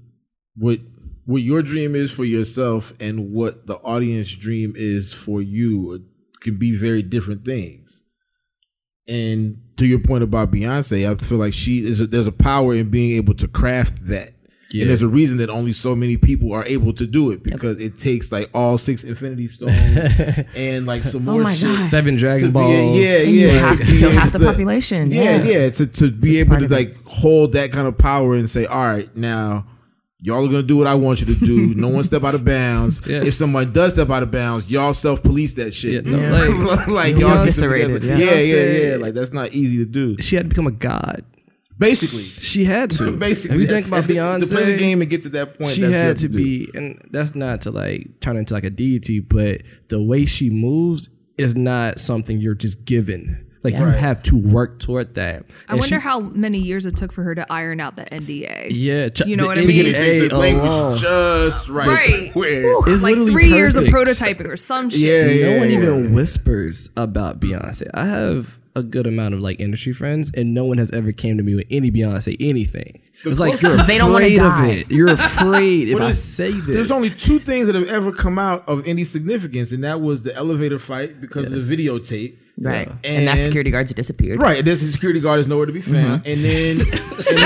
what 0.56 0.80
what 1.24 1.42
your 1.42 1.62
dream 1.62 1.94
is 1.94 2.10
for 2.10 2.24
yourself 2.24 2.92
and 3.00 3.32
what 3.32 3.66
the 3.66 3.76
audience 3.76 4.34
dream 4.34 4.72
is 4.76 5.12
for 5.12 5.42
you 5.42 5.92
uh, 5.94 6.40
can 6.40 6.56
be 6.56 6.74
very 6.74 7.02
different 7.02 7.44
things. 7.44 8.02
And 9.06 9.60
to 9.76 9.86
your 9.86 10.00
point 10.00 10.24
about 10.24 10.50
Beyonce, 10.50 11.08
I 11.08 11.14
feel 11.14 11.38
like 11.38 11.52
she 11.52 11.84
is. 11.84 12.00
A, 12.00 12.06
there's 12.06 12.26
a 12.26 12.32
power 12.32 12.74
in 12.74 12.90
being 12.90 13.16
able 13.16 13.34
to 13.34 13.48
craft 13.48 14.06
that. 14.06 14.34
Yeah. 14.70 14.82
And 14.82 14.90
there's 14.90 15.00
a 15.02 15.08
reason 15.08 15.38
that 15.38 15.48
only 15.48 15.72
so 15.72 15.96
many 15.96 16.16
people 16.18 16.52
are 16.52 16.64
able 16.66 16.92
to 16.92 17.06
do 17.06 17.30
it 17.30 17.42
because 17.42 17.78
it 17.78 17.98
takes 17.98 18.30
like 18.30 18.50
all 18.52 18.76
six 18.76 19.02
Infinity 19.02 19.48
Stones 19.48 19.74
and 20.54 20.84
like 20.86 21.02
some 21.04 21.26
oh 21.26 21.32
more 21.32 21.40
Oh 21.40 21.44
my 21.44 21.54
shit. 21.54 21.68
God. 21.68 21.80
Seven 21.82 22.14
to 22.14 22.20
Dragon 22.20 22.48
be- 22.48 22.52
Balls. 22.52 22.96
yeah, 22.98 23.16
And 23.16 23.30
you 23.30 23.46
yeah, 23.46 23.52
have 23.66 23.78
to 23.78 23.84
be 23.86 23.98
kill 23.98 24.10
half 24.10 24.30
the 24.32 24.38
population. 24.40 25.10
Yeah, 25.10 25.42
Yeah. 25.42 25.42
yeah, 25.64 25.70
to 25.70 25.86
to 25.86 26.10
be 26.10 26.32
Such 26.34 26.40
able 26.40 26.58
to 26.58 26.64
of 26.66 26.72
it. 26.72 26.74
like 26.74 27.04
hold 27.06 27.52
that 27.54 27.72
kind 27.72 27.88
of 27.88 27.96
power 27.96 28.34
and 28.34 28.48
say, 28.50 28.66
all 28.66 28.84
right, 28.84 29.14
now 29.16 29.66
y'all 30.20 30.44
are 30.44 30.48
gonna 30.48 30.62
do 30.62 30.76
what 30.76 30.86
I 30.86 30.96
want 30.96 31.20
you 31.20 31.34
to 31.34 31.44
do. 31.46 31.74
no 31.76 31.88
one 31.88 32.04
step 32.04 32.22
out 32.24 32.34
of 32.34 32.44
bounds. 32.44 33.00
Yeah. 33.06 33.22
If 33.24 33.32
someone 33.34 33.72
does 33.72 33.94
step 33.94 34.10
out 34.10 34.22
of 34.22 34.30
bounds, 34.30 34.70
y'all 34.70 34.92
self 34.92 35.22
police 35.22 35.54
that 35.54 35.72
shit. 35.72 36.04
Yeah, 36.04 36.10
no, 36.10 36.18
Yeah. 36.18 36.30
like, 36.66 36.86
like 36.88 37.10
You're 37.16 37.30
y'all 37.30 37.44
get 37.46 37.54
some 37.54 37.70
together. 37.70 37.98
yeah. 38.06 38.16
Yeah, 38.18 38.34
yeah, 38.40 38.88
yeah. 38.90 38.96
Like 38.96 39.14
that's 39.14 39.32
not 39.32 39.52
easy 39.52 39.78
to 39.78 39.86
do. 39.86 40.18
She 40.18 40.36
had 40.36 40.44
to 40.44 40.48
become 40.50 40.66
a 40.66 40.72
god. 40.72 41.24
Basically, 41.78 42.24
She 42.24 42.64
had 42.64 42.90
to. 42.92 43.12
basically, 43.16 43.56
if 43.56 43.62
you 43.62 43.68
think 43.68 43.86
about 43.86 44.04
Beyonce, 44.04 44.40
to 44.40 44.46
play 44.46 44.72
the 44.72 44.76
game 44.78 45.00
and 45.00 45.08
get 45.10 45.22
to 45.22 45.28
that 45.30 45.58
point, 45.58 45.70
she 45.72 45.82
that's 45.82 45.92
had 45.92 46.06
have 46.06 46.16
to 46.18 46.28
be, 46.28 46.68
and 46.74 47.00
that's 47.10 47.34
not 47.34 47.60
to 47.62 47.70
like 47.70 48.20
turn 48.20 48.36
into 48.36 48.52
like 48.54 48.64
a 48.64 48.70
deity, 48.70 49.20
but 49.20 49.62
the 49.88 50.02
way 50.02 50.24
she 50.26 50.50
moves 50.50 51.08
is 51.36 51.54
not 51.54 52.00
something 52.00 52.40
you're 52.40 52.54
just 52.56 52.84
given. 52.84 53.44
Like 53.64 53.74
you 53.74 53.84
Right. 53.84 53.96
have 53.98 54.22
to 54.24 54.36
work 54.36 54.78
toward 54.78 55.14
that. 55.16 55.44
I 55.68 55.72
And 55.72 55.80
wonder 55.80 55.96
she- 55.96 56.00
how 56.00 56.20
many 56.20 56.60
years 56.60 56.86
it 56.86 56.94
took 56.94 57.12
for 57.12 57.24
her 57.24 57.34
to 57.34 57.44
iron 57.52 57.80
out 57.80 57.96
the 57.96 58.04
NDA. 58.14 58.68
Yeah, 58.70 59.08
ch- 59.08 59.26
You 59.26 59.36
know 59.36 59.42
the 59.44 59.48
what 59.48 59.58
I 59.58 59.62
mean? 59.62 59.74
get 59.84 59.94
NDA 59.96 60.28
the 60.30 60.38
language 60.38 60.72
alone. 60.72 60.96
just 60.98 61.68
right. 61.68 61.86
Right. 61.88 62.30
Where 62.36 62.88
is 62.88 63.02
like 63.02 63.10
literally 63.16 63.32
three 63.32 63.48
years 63.48 63.76
of 63.76 63.84
prototyping 63.86 64.46
or 64.46 64.56
some 64.56 64.90
shit. 64.90 65.00
Yeah, 65.00 65.24
yeah. 65.26 65.50
no 65.54 65.58
one 65.58 65.70
yeah. 65.70 65.78
even 65.78 66.12
whispers 66.12 66.90
about 66.96 67.40
Beyonce. 67.40 67.88
I 67.94 68.06
have 68.06 68.57
a 68.78 68.82
good 68.82 69.06
amount 69.06 69.34
of 69.34 69.40
like 69.40 69.60
industry 69.60 69.92
friends, 69.92 70.30
and 70.34 70.54
no 70.54 70.64
one 70.64 70.78
has 70.78 70.90
ever 70.92 71.12
came 71.12 71.36
to 71.36 71.42
me 71.42 71.54
with 71.54 71.66
any 71.70 71.90
Beyonce 71.90 72.36
anything. 72.40 73.00
It's 73.24 73.40
like 73.40 73.60
you're 73.60 73.76
They 73.78 73.98
don't 73.98 74.12
wanna 74.12 74.26
afraid 74.26 74.40
of 74.40 74.52
die. 74.52 74.68
it. 74.68 74.90
You're 74.92 75.08
afraid 75.08 75.88
if 75.88 76.00
I 76.00 76.12
say 76.12 76.52
this. 76.52 76.66
There's 76.66 76.90
only 76.92 77.10
two 77.10 77.38
things 77.40 77.66
that 77.66 77.74
have 77.74 77.88
ever 77.88 78.12
come 78.12 78.38
out 78.38 78.66
of 78.68 78.86
any 78.86 79.04
significance, 79.04 79.72
and 79.72 79.82
that 79.84 80.00
was 80.00 80.22
the 80.22 80.34
elevator 80.36 80.78
fight 80.78 81.20
because 81.20 81.46
of 81.52 81.52
the 81.66 81.76
videotape. 81.76 82.36
Right. 82.60 82.90
And, 83.04 83.28
that 83.28 83.38
security 83.38 83.70
guard's 83.70 83.94
disappeared. 83.94 84.40
Right, 84.42 84.58
and 84.58 84.66
this 84.66 84.80
security 84.92 85.20
guard 85.20 85.38
is 85.38 85.46
nowhere 85.46 85.66
to 85.66 85.72
be 85.72 85.80
found, 85.80 86.24
Mm-hmm. 86.24 86.30
and 86.30 86.44
then 86.44 86.80
and 87.28 87.38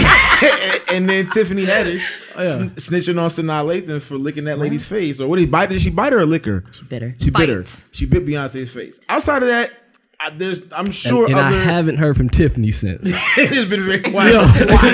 then, 0.00 0.84
and 0.96 1.08
then 1.10 1.28
Tiffany 1.30 1.64
Haddish 1.64 2.04
Oh, 2.36 2.58
sn- 2.58 2.68
snitching 2.96 3.20
on 3.20 3.30
Sanaa 3.30 3.64
Lathan 3.64 4.00
for 4.02 4.16
licking 4.16 4.44
that 4.44 4.58
lady's 4.58 4.86
face, 4.86 5.20
or 5.20 5.26
what 5.28 5.36
did 5.36 5.42
he 5.42 5.46
bite? 5.46 5.68
Did 5.68 5.80
she 5.80 5.90
bite 5.90 6.12
her 6.12 6.20
or 6.20 6.26
lick 6.26 6.44
her? 6.46 6.64
Bitter. 6.88 7.14
She 7.18 7.30
bit 7.30 7.48
her. 7.48 7.58
Bite. 7.62 7.84
She 7.92 8.06
bit 8.06 8.26
Beyonce's 8.26 8.72
face. 8.72 9.00
Outside 9.08 9.42
of 9.42 9.48
that, 9.48 9.72
I, 10.20 10.30
there's 10.30 10.60
I'm 10.72 10.90
sure 10.90 11.26
and 11.26 11.34
I 11.34 11.48
other. 11.48 11.58
haven't 11.58 11.96
heard 11.96 12.16
from 12.16 12.30
Tiffany 12.30 12.70
since. 12.70 13.00
it's 13.36 13.68
been 13.68 13.84
very 13.84 14.00
quiet. 14.00 14.32
Yeah. 14.32 14.44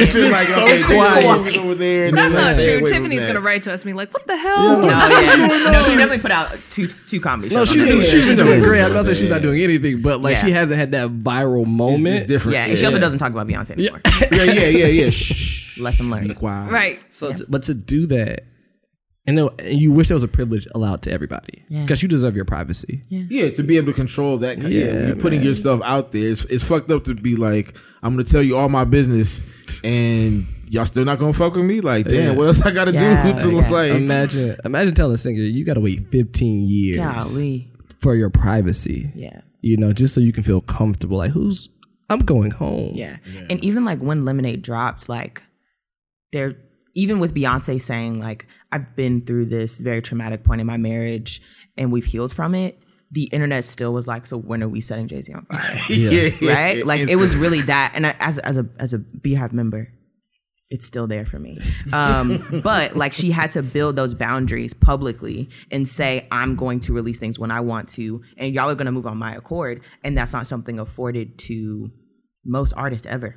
It's 0.00 0.14
been 0.14 0.33
like 0.33 0.46
so 0.46 0.64
okay, 0.64 0.83
quiet. 0.83 1.22
quiet 1.24 1.57
over 1.59 1.74
there. 1.74 2.07
And 2.07 2.16
That's 2.16 2.35
not 2.35 2.57
true. 2.57 2.81
Tiffany's 2.87 3.24
gonna 3.26 3.40
write 3.40 3.62
to 3.64 3.72
us 3.72 3.83
and 3.83 3.90
be 3.90 3.92
like, 3.92 4.12
"What 4.12 4.26
the 4.26 4.37
hell?" 4.37 4.81
No, 4.81 4.87
yeah. 4.88 5.37
no, 5.37 5.72
she 5.74 5.90
definitely 5.94 6.18
put 6.18 6.31
out 6.33 6.50
two 6.70 6.88
two 6.88 7.20
comedy 7.20 7.55
No, 7.55 7.61
shows. 7.64 7.70
she's 7.72 7.83
on 7.83 7.88
been, 7.88 7.98
that. 7.98 8.05
she's 8.05 8.12
she's 8.12 8.26
been 8.26 8.37
doing 8.38 8.48
doing 8.59 8.62
great. 8.68 8.83
I'm 8.83 8.92
not 8.94 9.05
saying 9.05 9.16
she's 9.18 9.31
not 9.31 9.42
doing 9.42 9.61
anything, 9.62 10.00
but 10.03 10.20
like 10.22 10.37
Yeah. 10.37 10.44
she 10.46 10.50
hasn't 10.53 10.81
had 10.81 10.92
that 10.92 11.11
viral 11.11 11.66
moment. 11.66 12.16
It's 12.16 12.26
different. 12.26 12.55
Yeah, 12.55 12.64
and 12.66 12.79
she 12.79 12.85
also 12.87 12.96
yeah. 12.96 13.00
doesn't 13.03 13.18
talk 13.18 13.31
about 13.31 13.46
Beyonce 13.46 13.70
anymore. 13.72 14.00
Yeah, 14.33 14.42
yeah, 14.44 14.66
yeah, 14.68 14.87
yeah. 14.87 15.11
Shh. 15.11 15.69
Lesson 15.80 16.10
learned. 16.10 16.34
quiet. 16.36 16.70
Right. 16.70 17.00
So, 17.10 17.32
to, 17.32 17.46
but 17.48 17.62
to 17.64 17.74
do 17.74 18.06
that, 18.06 18.44
and, 19.26 19.36
no, 19.36 19.50
and 19.58 19.78
you 19.80 19.92
wish 19.92 20.08
there 20.08 20.14
was 20.16 20.24
a 20.24 20.28
privilege 20.28 20.66
allowed 20.74 21.02
to 21.02 21.12
everybody 21.12 21.62
Yeah. 21.68 21.82
because 21.82 22.02
you 22.02 22.08
deserve 22.08 22.34
your 22.36 22.46
privacy. 22.46 23.02
Yeah, 23.08 23.50
to 23.50 23.62
be 23.62 23.76
able 23.76 23.88
to 23.88 23.92
control 23.92 24.38
that. 24.38 24.60
Kind 24.60 24.72
yeah, 24.72 24.84
Yeah, 24.86 25.06
you're 25.08 25.16
putting 25.16 25.40
man. 25.40 25.48
yourself 25.48 25.82
out 25.84 26.10
there. 26.12 26.28
It's, 26.28 26.44
it's 26.46 26.66
fucked 26.66 26.90
up 26.90 27.04
to 27.04 27.14
be 27.14 27.36
like, 27.36 27.76
I'm 28.02 28.14
gonna 28.14 28.24
tell 28.24 28.42
you 28.42 28.56
all 28.56 28.68
my 28.70 28.84
business, 28.84 29.42
and 29.84 30.46
y'all 30.68 30.86
still 30.86 31.04
not 31.04 31.18
gonna 31.18 31.32
fuck 31.34 31.54
with 31.54 31.64
me. 31.66 31.80
Like, 31.80 32.06
damn, 32.06 32.14
Yeah. 32.14 32.30
what 32.32 32.46
else 32.46 32.62
I 32.62 32.70
gotta 32.70 32.92
Yeah, 32.92 33.32
do 33.38 33.40
to 33.50 33.56
yeah. 33.56 33.68
like? 33.70 33.92
Imagine, 33.92 34.56
imagine 34.64 34.94
telling 34.94 35.14
a 35.14 35.18
singer 35.18 35.40
you 35.42 35.64
got 35.64 35.74
to 35.74 35.80
wait 35.80 36.10
15 36.10 36.66
years 36.68 36.96
Golly. 36.96 37.70
for 37.98 38.14
your 38.14 38.30
privacy. 38.30 39.10
Yeah. 39.14 39.42
You 39.60 39.76
know, 39.76 39.92
just 39.92 40.14
so 40.14 40.20
you 40.22 40.32
can 40.32 40.42
feel 40.42 40.62
comfortable. 40.62 41.18
Like, 41.18 41.32
who's? 41.32 41.68
I'm 42.08 42.20
going 42.20 42.50
home. 42.50 42.92
Yeah. 42.94 43.18
And 43.50 43.62
even 43.62 43.84
like 43.84 44.00
when 44.00 44.24
Lemonade 44.24 44.62
dropped, 44.62 45.08
like 45.10 45.42
they're 46.32 46.56
even 46.94 47.20
with 47.20 47.34
Beyonce 47.34 47.80
saying 47.80 48.20
like 48.20 48.46
I've 48.72 48.94
been 48.96 49.24
through 49.24 49.46
this 49.46 49.80
very 49.80 50.02
traumatic 50.02 50.44
point 50.44 50.60
in 50.60 50.66
my 50.66 50.76
marriage 50.76 51.40
and 51.76 51.92
we've 51.92 52.04
healed 52.04 52.32
from 52.32 52.54
it. 52.54 52.78
The 53.12 53.24
internet 53.24 53.64
still 53.64 53.92
was 53.92 54.06
like, 54.06 54.24
so 54.26 54.36
when 54.36 54.62
are 54.62 54.68
we 54.68 54.80
setting 54.80 55.08
Jay 55.08 55.20
Z 55.22 55.32
on 55.32 55.44
fire? 55.46 55.78
yeah, 55.88 56.30
right? 56.42 56.86
Like 56.86 57.00
it 57.00 57.16
was 57.16 57.34
really 57.34 57.60
that. 57.62 57.92
And 57.94 58.06
I, 58.06 58.14
as 58.20 58.38
as 58.38 58.56
a 58.56 58.68
as 58.78 58.94
a 58.94 58.98
BeyHive 58.98 59.52
member, 59.52 59.92
it's 60.70 60.86
still 60.86 61.08
there 61.08 61.26
for 61.26 61.40
me. 61.40 61.58
Um, 61.92 62.60
but 62.62 62.96
like 62.96 63.12
she 63.12 63.32
had 63.32 63.50
to 63.52 63.62
build 63.62 63.96
those 63.96 64.14
boundaries 64.14 64.72
publicly 64.72 65.50
and 65.72 65.88
say, 65.88 66.28
I'm 66.30 66.54
going 66.54 66.78
to 66.80 66.92
release 66.92 67.18
things 67.18 67.38
when 67.38 67.50
I 67.50 67.60
want 67.60 67.88
to, 67.90 68.22
and 68.36 68.54
y'all 68.54 68.70
are 68.70 68.76
going 68.76 68.86
to 68.86 68.92
move 68.92 69.06
on 69.06 69.18
my 69.18 69.34
accord. 69.34 69.82
And 70.04 70.16
that's 70.16 70.32
not 70.32 70.46
something 70.46 70.78
afforded 70.78 71.36
to 71.40 71.90
most 72.44 72.72
artists 72.74 73.06
ever. 73.06 73.36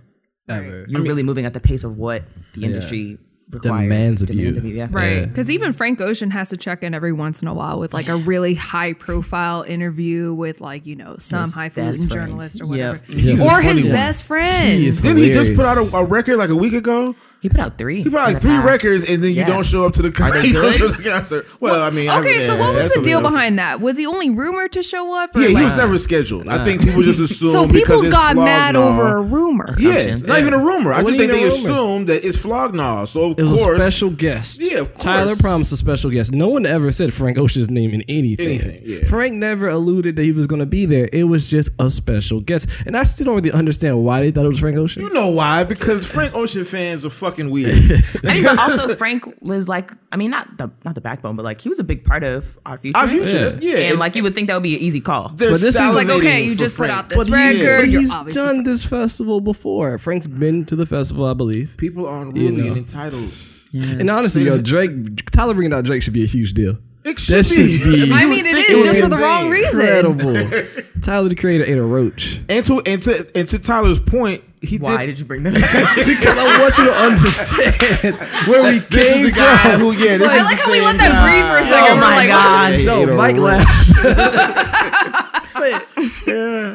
Ever. 0.49 0.85
You're 0.87 1.01
really 1.01 1.23
moving 1.23 1.45
at 1.45 1.53
the 1.53 1.59
pace 1.59 1.83
of 1.83 1.97
what 1.97 2.23
the 2.53 2.65
industry 2.65 3.17
requires, 3.49 3.83
Demands 3.83 4.21
of 4.23 4.29
you. 4.33 4.51
Yeah. 4.51 4.87
Right. 4.91 5.17
Yeah. 5.19 5.25
Because 5.25 5.49
even 5.51 5.73
Frank 5.73 6.01
Ocean 6.01 6.31
has 6.31 6.49
to 6.49 6.57
check 6.57 6.81
in 6.83 6.93
every 6.93 7.13
once 7.13 7.41
in 7.41 7.47
a 7.47 7.53
while 7.53 7.79
with 7.79 7.93
like 7.93 8.09
a 8.09 8.15
really 8.17 8.55
high 8.55 8.93
profile 8.93 9.61
interview 9.63 10.33
with 10.33 10.59
like, 10.59 10.85
you 10.85 10.95
know, 10.95 11.15
some 11.19 11.43
His 11.43 11.53
highfalutin 11.55 12.09
journalist 12.09 12.61
or 12.61 12.65
whatever. 12.67 13.01
He's 13.07 13.39
a 13.39 13.43
Or 13.45 13.61
his 13.61 13.83
one. 13.83 13.91
best 13.91 14.23
friend. 14.23 14.79
He 14.79 14.89
Didn't 14.91 15.17
he 15.17 15.31
just 15.31 15.55
put 15.55 15.65
out 15.65 15.77
a, 15.77 15.97
a 15.97 16.05
record 16.05 16.37
like 16.37 16.49
a 16.49 16.55
week 16.55 16.73
ago? 16.73 17.15
He 17.43 17.49
put 17.49 17.59
out 17.59 17.77
three. 17.77 18.01
He 18.01 18.09
put 18.09 18.19
out 18.19 18.33
like 18.33 18.41
three 18.41 18.51
past. 18.51 18.65
records, 18.65 19.03
and 19.03 19.21
then 19.21 19.29
you 19.31 19.35
Yeah. 19.41 19.47
don't 19.47 19.65
show 19.65 19.85
up 19.85 19.93
to 19.95 20.01
the 20.01 20.09
concert. 20.11 20.45
You 20.47 20.53
don't 20.53 20.71
show 20.73 20.87
up 20.87 20.95
to 20.95 21.01
the 21.01 21.09
concert. 21.09 21.45
Well, 21.59 21.83
I 21.83 21.89
mean, 21.91 22.09
I- 22.09 22.19
Okay, 22.19 22.45
so 22.47 22.55
yeah, 22.55 22.59
what 22.61 22.73
was 22.73 22.91
the 22.93 23.01
deal 23.01 23.19
else. 23.19 23.31
behind 23.31 23.59
that? 23.59 23.81
Was 23.81 23.97
he 23.97 24.05
only 24.07 24.29
rumored 24.31 24.71
to 24.71 24.81
show 24.81 25.13
up? 25.13 25.35
Or 25.35 25.41
Yeah, 25.41 25.49
he 25.59 25.63
was 25.63 25.73
never 25.75 25.97
scheduled. 25.99 26.47
I 26.47 26.63
think 26.65 26.81
people 26.81 27.01
just 27.03 27.19
assume 27.27 27.51
so 27.51 27.67
people 27.67 27.99
it's 28.01 28.09
got 28.15 28.35
mad 28.35 28.73
Flog 28.75 28.85
Gnaw- 28.85 28.89
over 29.03 29.17
a 29.17 29.21
rumor. 29.21 29.73
Yeah, 29.77 29.89
Assumptions. 29.91 30.21
it's 30.21 30.29
not 30.29 30.39
even 30.39 30.53
a 30.53 30.57
rumor. 30.57 30.93
I 30.93 31.01
just 31.03 31.17
think 31.17 31.17
they 31.17 31.23
even 31.25 31.35
a 31.37 31.41
rumor. 31.41 31.47
assume 31.53 32.05
that 32.05 32.25
it's 32.25 32.41
Flog 32.41 32.73
Gnaw. 32.73 33.05
So 33.05 33.31
of 33.31 33.39
It 33.39 33.43
was 33.43 33.61
course, 33.61 33.77
a 33.77 33.81
special 33.81 34.09
guest. 34.11 34.61
Yeah, 34.61 34.77
of 34.79 34.93
course. 34.93 35.03
Tyler 35.03 35.35
promised 35.35 35.71
a 35.73 35.77
special 35.77 36.09
guest. 36.11 36.31
No 36.31 36.47
one 36.47 36.65
ever 36.65 36.91
said 36.93 37.13
Frank 37.13 37.37
Ocean's 37.37 37.69
name 37.69 37.91
in 37.91 38.03
anything. 38.07 38.47
Anything, 38.47 38.81
yeah. 38.85 39.03
Frank 39.09 39.33
never 39.33 39.67
alluded 39.67 40.15
that 40.15 40.23
he 40.23 40.31
was 40.31 40.47
going 40.47 40.59
to 40.61 40.65
be 40.65 40.85
there. 40.85 41.09
It 41.11 41.23
was 41.25 41.49
just 41.49 41.71
a 41.79 41.89
special 41.89 42.39
guest, 42.39 42.69
and 42.85 42.95
I 42.95 43.03
still 43.03 43.25
don't 43.25 43.35
really 43.35 43.51
understand 43.51 44.01
why 44.03 44.21
they 44.21 44.31
thought 44.31 44.45
it 44.45 44.49
was 44.49 44.59
Frank 44.59 44.77
Ocean. 44.77 45.03
You 45.03 45.09
know 45.13 45.27
why? 45.27 45.65
Because 45.65 46.05
Frank 46.09 46.33
Ocean 46.35 46.63
fans 46.63 47.03
are 47.03 47.09
fucking 47.09 47.32
weird. 47.37 47.73
I 48.27 48.33
mean, 48.33 48.43
but 48.43 48.57
also 48.59 48.95
Frank 48.97 49.25
was 49.41 49.67
like, 49.67 49.91
I 50.11 50.17
mean, 50.17 50.31
not 50.31 50.57
the 50.57 50.71
not 50.85 50.95
the 50.95 51.01
backbone, 51.01 51.35
but 51.35 51.43
like 51.43 51.59
he 51.61 51.69
was 51.69 51.79
a 51.79 51.83
big 51.83 52.03
part 52.05 52.23
of 52.23 52.57
our 52.65 52.77
future. 52.77 52.97
Our 52.97 53.07
future, 53.07 53.57
yeah. 53.61 53.77
and 53.89 53.99
like 53.99 54.15
you 54.15 54.23
would 54.23 54.35
think 54.35 54.47
that 54.47 54.53
would 54.55 54.63
be 54.63 54.75
an 54.75 54.81
easy 54.81 55.01
call. 55.01 55.29
They're 55.29 55.51
But 55.51 55.61
this 55.61 55.75
is 55.75 55.95
Like, 55.95 56.09
okay, 56.09 56.43
you 56.43 56.51
for 56.53 56.59
just 56.59 56.77
put 56.77 56.89
out 56.89 57.09
this 57.09 57.17
But 57.17 57.27
he's, 57.27 57.61
record. 57.61 57.79
but 57.81 57.89
he's 57.89 58.11
obviously- 58.13 58.41
done 58.41 58.63
this 58.63 58.85
festival 58.85 59.41
before. 59.41 59.97
Frank's 59.97 60.27
been 60.27 60.65
to 60.65 60.75
the 60.75 60.85
festival, 60.85 61.25
I 61.25 61.33
believe. 61.33 61.75
People 61.77 62.05
are 62.05 62.21
unruly 62.21 62.45
You 62.45 62.51
know. 62.51 62.67
and 62.67 62.77
entitled. 62.77 63.31
And 63.73 64.09
honestly, 64.09 64.43
yo, 64.43 64.61
Drake, 64.61 65.31
Tyler 65.31 65.53
bringing 65.55 65.73
out 65.73 65.83
Drake 65.83 66.03
should 66.03 66.13
be 66.13 66.23
a 66.23 66.27
huge 66.27 66.53
deal. 66.53 66.77
It 67.03 67.17
That 67.17 67.19
should 67.19 67.45
should 67.47 67.65
be. 67.83 68.05
be 68.05 68.13
I 68.13 68.25
mean, 68.25 68.45
it 68.45 68.55
is 68.55 68.79
it 68.79 68.83
just 68.85 69.01
for 69.01 69.09
the 69.09 69.17
be 69.17 69.21
wrong 69.23 69.49
reason. 69.49 69.81
incredible. 69.81 70.63
Tyler, 71.01 71.27
the 71.27 71.35
creator, 71.35 71.65
ate 71.65 71.77
a 71.77 71.83
roach. 71.83 72.39
And 72.47 72.63
to 72.65 72.79
and 72.85 73.01
to 73.03 73.37
and 73.37 73.49
to 73.49 73.59
Tyler's 73.59 73.99
point, 73.99 74.41
he 74.63 74.77
Why 74.77 75.05
did. 75.05 75.11
did 75.13 75.19
you 75.19 75.25
bring 75.25 75.43
that? 75.43 75.53
Because 76.07 76.37
I 76.39 76.59
want 76.59 76.77
you 76.77 76.85
to 76.85 76.95
understand 76.95 78.15
where 78.47 78.63
we 78.63 78.79
This 78.79 79.11
came 79.13 79.25
the 79.25 79.31
guy 79.31 79.57
from. 79.71 79.81
who, 79.81 79.91
yeah, 79.91 80.17
this 80.17 80.27
I 80.29 80.41
like 80.43 80.57
how 80.57 80.71
we 80.71 80.81
let 80.81 80.97
that 80.97 81.23
breathe 81.23 81.45
for 81.51 81.57
a 81.57 81.61
oh 81.61 81.63
second. 81.63 81.91
Oh 81.91 81.95
We're 81.95 82.01
my 82.01 82.15
like, 82.17 82.29
God. 82.29 82.73
He 82.79 82.85
No, 82.85 83.15
Mike 83.15 83.35
roach. 83.35 83.43
laughed. 83.43 85.33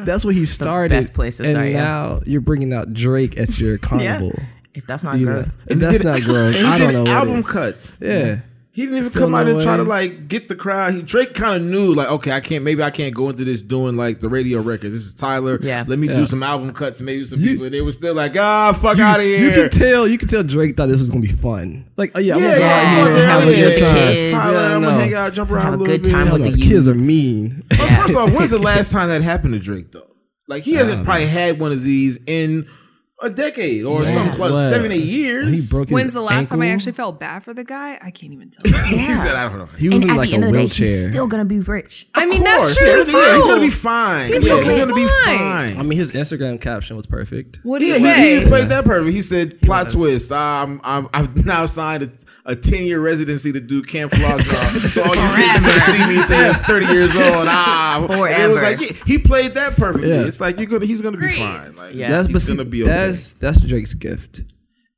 That's 0.05 0.25
what 0.25 0.35
he 0.35 0.45
started. 0.45 0.95
best 0.95 1.13
place 1.13 1.37
to 1.37 1.43
and 1.43 1.51
start, 1.51 1.67
yeah. 1.69 1.73
now 1.73 2.19
you're 2.25 2.41
bringing 2.41 2.73
out 2.73 2.93
Drake 2.93 3.37
at 3.39 3.59
your 3.59 3.73
yeah. 3.73 3.77
carnival. 3.77 4.33
If 4.73 4.85
that's 4.87 5.03
not 5.03 5.17
You 5.19 5.25
know, 5.25 5.33
growth, 5.43 5.51
if 5.69 5.79
that's 5.79 6.03
not 6.03 6.21
growing, 6.21 6.55
And 6.55 6.65
he 6.67 6.71
I 6.71 6.77
don't 6.77 6.93
know. 6.93 7.03
What 7.03 7.11
album 7.11 7.43
cuts. 7.43 7.97
Yeah. 8.01 8.39
He 8.71 8.83
didn't 8.83 8.97
even 8.99 9.11
come 9.11 9.33
out 9.35 9.47
and 9.47 9.59
try 9.59 9.77
to 9.77 9.83
like 9.83 10.27
get 10.27 10.47
the 10.47 10.55
crowd. 10.55 10.93
He 10.93 11.01
Drake 11.01 11.33
kind 11.33 11.55
of 11.55 11.61
knew 11.67 11.93
like, 11.93 12.07
okay, 12.07 12.31
I 12.31 12.39
can't. 12.39 12.63
Maybe 12.63 12.83
I 12.83 12.91
can't 12.91 13.13
go 13.15 13.27
into 13.29 13.43
this 13.43 13.61
doing 13.61 13.97
like 13.97 14.19
the 14.21 14.29
radio 14.29 14.61
records. 14.61 14.93
This 14.93 15.03
is 15.05 15.13
Tyler. 15.15 15.57
Yeah. 15.61 15.83
let 15.87 15.97
me 15.99 16.07
Yeah. 16.07 16.17
do 16.17 16.25
some 16.27 16.43
album 16.43 16.71
cuts. 16.73 17.01
Maybe 17.01 17.25
some 17.25 17.39
You- 17.39 17.47
people. 17.51 17.65
And 17.65 17.73
they 17.73 17.81
were 17.81 17.91
still 17.91 18.13
like, 18.13 18.37
ah, 18.37 18.71
fuck 18.71 18.99
out 18.99 19.19
of 19.19 19.25
here. 19.25 19.39
You 19.49 19.51
can 19.51 19.69
tell. 19.71 20.07
You 20.07 20.17
can 20.19 20.27
tell 20.27 20.43
Drake 20.43 20.77
thought 20.77 20.87
this 20.87 20.99
was 20.99 21.09
gonna 21.09 21.21
be 21.21 21.27
fun. 21.27 21.85
Like, 21.97 22.11
oh 22.15 22.19
yeah, 22.19 22.35
I'm 22.35 22.41
yeah, 22.41 22.47
gonna 22.49 22.59
go 22.59 22.65
yeah, 22.65 22.95
here 22.95 23.07
and 23.15 23.17
have 23.23 23.41
a 23.43 23.55
good 23.55 23.79
time. 23.79 23.95
yeah. 23.95 24.31
Tyler, 24.31 24.53
Yeah, 24.53 24.75
I'm 24.75 24.81
no. 24.83 24.87
gonna 24.89 24.99
hang 25.03 25.13
out, 25.15 25.33
jump 25.33 25.51
around 25.51 25.63
Have 25.65 25.73
a 25.73 25.75
a 25.75 25.79
little 25.79 25.93
good 25.95 26.03
bit. 26.03 26.11
time 26.11 26.27
Hell 26.27 26.37
with 26.37 26.45
no, 26.45 26.51
the 26.51 26.61
kids 26.61 26.87
are 26.87 26.95
mean. 26.95 27.63
But 27.69 27.77
first 27.79 28.15
off, 28.15 28.31
when's 28.33 28.51
the 28.51 28.59
last 28.59 28.91
time 28.91 29.09
that 29.09 29.21
happened 29.23 29.53
to 29.55 29.59
Drake 29.59 29.91
though? 29.91 30.05
Like 30.47 30.63
he 30.63 30.73
hasn't 30.75 31.05
probably 31.05 31.25
had 31.25 31.59
one 31.59 31.71
of 31.71 31.83
these 31.83 32.17
in 32.27 32.67
a 33.21 33.29
decade 33.29 33.83
or 33.83 34.03
Yeah. 34.03 34.13
something 34.13 34.35
close, 34.35 34.51
What? 34.53 34.69
seven, 34.69 34.91
eight 34.91 35.03
years. 35.03 35.49
He 35.49 35.67
broke 35.69 35.89
his 35.89 35.93
When's 35.93 36.13
the 36.13 36.21
last 36.21 36.49
time 36.49 36.61
I 36.61 36.69
actually 36.69 36.93
felt 36.93 37.19
bad 37.19 37.43
for 37.43 37.53
the 37.53 37.63
guy? 37.65 37.99
I 38.01 38.11
can't 38.11 38.31
even 38.33 38.49
tell. 38.49 38.61
you. 38.71 38.77
He 39.07 39.13
said, 39.15 39.35
I 39.35 39.43
don't 39.49 39.57
know. 39.57 39.65
He 39.77 39.89
was 39.89 40.03
and 40.03 40.11
in 40.11 40.11
at 40.11 40.17
like 40.17 40.29
the 40.29 40.35
end 40.35 40.43
a 40.45 40.47
of 40.47 40.53
the 40.53 40.57
day, 40.59 40.63
wheelchair. 40.65 40.87
he's 40.87 41.09
still 41.09 41.27
gonna 41.27 41.45
be 41.45 41.59
rich. 41.59 42.07
I 42.15 42.25
mean, 42.25 42.39
Of 42.39 42.45
that's 42.45 42.63
course. 42.63 42.77
true 42.77 42.87
Yeah, 42.87 43.03
too. 43.03 43.33
he's 43.35 43.45
gonna 43.45 43.61
be 43.61 43.69
fine. 43.69 44.27
He's 44.31 44.43
yeah, 44.43 44.49
gonna 44.49 44.63
he's 44.63 44.73
be 44.75 44.79
gonna 44.79 44.93
be 44.95 45.07
fine. 45.25 45.67
fine. 45.69 45.77
I 45.77 45.83
mean, 45.83 45.99
his 45.99 46.11
Instagram 46.11 46.61
caption 46.61 46.95
was 46.95 47.05
perfect. 47.07 47.59
What 47.63 47.79
did 47.79 47.87
you 47.87 47.93
Yeah, 48.05 48.15
say? 48.15 48.35
he, 48.35 48.39
he 48.41 48.45
played 48.47 48.69
that 48.69 48.85
perfect. 48.85 49.13
He 49.13 49.21
said, 49.21 49.61
"Plot 49.61 49.89
twist. 49.89 50.31
Um, 50.31 50.79
I'm, 50.83 51.09
I've 51.13 51.35
now 51.45 51.65
signed 51.65 52.03
a, 52.03 52.51
a 52.51 52.55
ten 52.55 52.83
year 52.85 52.99
residency 53.01 53.51
to 53.51 53.59
do 53.59 53.81
Camp 53.81 54.13
Flog 54.13 54.39
Gnaw. 54.47 54.63
so 54.87 55.01
all 55.03 55.07
you 55.15 55.21
kids 55.35 55.65
that 55.65 56.07
see 56.07 56.15
me 56.15 56.21
say 56.23 56.47
I'm 56.47 56.55
30 56.55 56.85
years 56.85 57.15
old. 57.15 57.47
Ah, 57.49 58.01
It 58.03 58.49
was 58.49 58.61
like 58.61 58.79
yeah, 58.79 58.91
he 59.05 59.17
played 59.17 59.51
that 59.55 59.73
perfectly. 59.75 60.09
Yeah. 60.09 60.21
It's 60.25 60.39
like 60.39 60.57
you're 60.57 60.67
gonna, 60.67 60.85
he's 60.85 61.01
gonna 61.01 61.17
be 61.17 61.29
fine. 61.35 61.75
Like 61.75 61.95
Yeah. 61.95 62.09
That's 62.09 62.27
he's 62.27 62.47
gonna 62.47 62.65
be 62.65 62.83
okay. 62.83 62.91
That's 63.09 63.33
that's 63.33 63.61
Drake's 63.61 63.93
gift. 63.93 64.43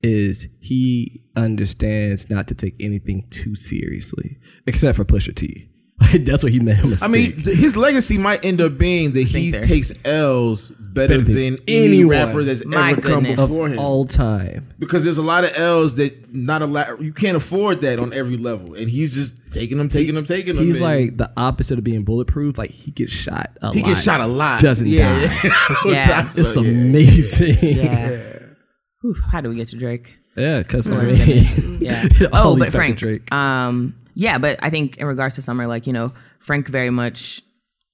Is 0.03 0.47
he 0.59 1.23
understands 1.35 2.29
not 2.29 2.47
to 2.47 2.55
take 2.55 2.75
anything 2.79 3.27
too 3.29 3.55
seriously, 3.55 4.37
except 4.65 4.97
for 4.97 5.05
Pusha 5.05 5.35
T. 5.35 5.69
Like, 6.01 6.25
that's 6.25 6.43
what 6.43 6.51
he 6.51 6.59
meant. 6.59 6.79
a 6.79 6.83
I 6.83 6.87
mistake. 6.87 7.11
mean, 7.11 7.43
th- 7.43 7.57
his 7.57 7.77
legacy 7.77 8.17
might 8.17 8.43
end 8.43 8.59
up 8.59 8.77
being 8.77 9.11
that 9.13 9.23
he 9.23 9.51
there. 9.51 9.61
takes 9.63 9.93
L's 10.03 10.69
better 10.69 11.19
Better 11.19 11.21
than 11.21 11.55
than 11.55 11.57
any 11.69 12.03
rapper 12.03 12.43
that's 12.43 12.65
My 12.65 12.91
ever 12.91 13.01
come 13.01 13.23
goodness. 13.23 13.39
of 13.39 13.49
before 13.49 13.69
him. 13.69 13.79
all 13.79 14.05
time. 14.05 14.73
because 14.77 15.03
there's 15.05 15.17
a 15.17 15.21
lot 15.21 15.43
of 15.45 15.51
L's 15.57 15.95
that 15.95 16.33
not 16.33 16.61
a 16.61 16.65
lot 16.65 17.01
you 17.01 17.13
can't 17.13 17.37
afford 17.37 17.79
that 17.81 17.97
on 17.99 18.11
every 18.13 18.35
level, 18.35 18.73
and 18.75 18.89
he's 18.89 19.13
just 19.15 19.35
taking 19.51 19.77
them, 19.77 19.87
taking 19.89 20.15
them, 20.15 20.25
taking 20.25 20.55
them. 20.55 20.65
He's 20.65 20.81
and 20.81 20.83
like 20.83 21.17
the 21.17 21.31
opposite 21.37 21.77
of 21.77 21.83
being 21.85 22.03
bulletproof. 22.03 22.57
Like 22.57 22.71
he 22.71 22.91
gets 22.91 23.11
shot 23.13 23.51
a 23.61 23.71
he 23.73 23.79
lot. 23.81 23.87
gets 23.87 24.03
shot 24.03 24.19
a 24.21 24.27
lot, 24.27 24.59
Doesn't 24.59 24.87
yeah. 24.87 25.27
die. 25.43 25.49
Yeah. 25.85 26.31
It's 26.35 26.55
Yeah. 26.57 26.63
amazing. 26.63 27.57
Yeah. 27.77 28.39
Oof, 29.05 29.19
how 29.31 29.39
do 29.41 29.49
we 29.49 29.55
get 29.55 29.67
to 29.69 29.77
Drake? 29.77 30.17
Yeah, 30.35 30.59
because 30.59 30.89
I 30.89 30.93
Oh, 30.95 30.97
my 30.97 31.03
mean. 31.13 31.77
Yeah. 31.81 32.05
oh, 32.33 32.55
but 32.57 32.71
Frank. 32.71 32.97
Drake. 32.97 33.31
Um, 33.33 33.95
yeah, 34.13 34.37
but 34.37 34.59
I 34.63 34.69
think 34.69 34.97
in 34.97 35.05
regards 35.05 35.35
to 35.35 35.41
summer, 35.41 35.67
like 35.67 35.87
you 35.87 35.93
know, 35.93 36.13
Frank 36.39 36.67
very 36.67 36.89
much 36.89 37.41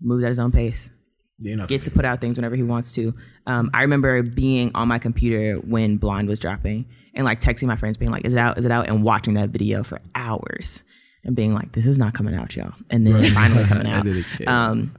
moves 0.01 0.23
at 0.23 0.27
his 0.27 0.39
own 0.39 0.51
pace. 0.51 0.91
You 1.39 1.55
know, 1.55 1.67
Gets 1.67 1.83
to 1.83 1.91
put 1.91 2.03
out 2.03 2.19
things 2.19 2.37
whenever 2.37 2.55
he 2.55 2.63
wants 2.63 2.91
to. 2.93 3.13
Um, 3.45 3.69
I 3.71 3.83
remember 3.83 4.23
being 4.23 4.71
on 4.73 4.87
my 4.87 4.97
computer 4.97 5.57
when 5.57 5.97
Blonde 5.97 6.27
was 6.27 6.39
dropping, 6.39 6.87
and 7.13 7.25
like 7.25 7.39
texting 7.39 7.67
my 7.67 7.75
friends, 7.75 7.95
being 7.97 8.09
like, 8.11 8.25
"Is 8.25 8.33
it 8.33 8.39
out? 8.39 8.57
Is 8.57 8.65
it 8.65 8.71
out?" 8.71 8.87
and 8.87 9.03
watching 9.03 9.35
that 9.35 9.49
video 9.49 9.83
for 9.83 10.01
hours, 10.15 10.83
and 11.23 11.35
being 11.35 11.53
like, 11.53 11.73
"This 11.73 11.85
is 11.85 11.99
not 11.99 12.15
coming 12.15 12.33
out, 12.33 12.55
y'all," 12.55 12.73
and 12.89 13.05
then 13.05 13.21
finally 13.33 13.63
coming 13.67 13.85
out. 13.87 14.03
Um, 14.47 14.95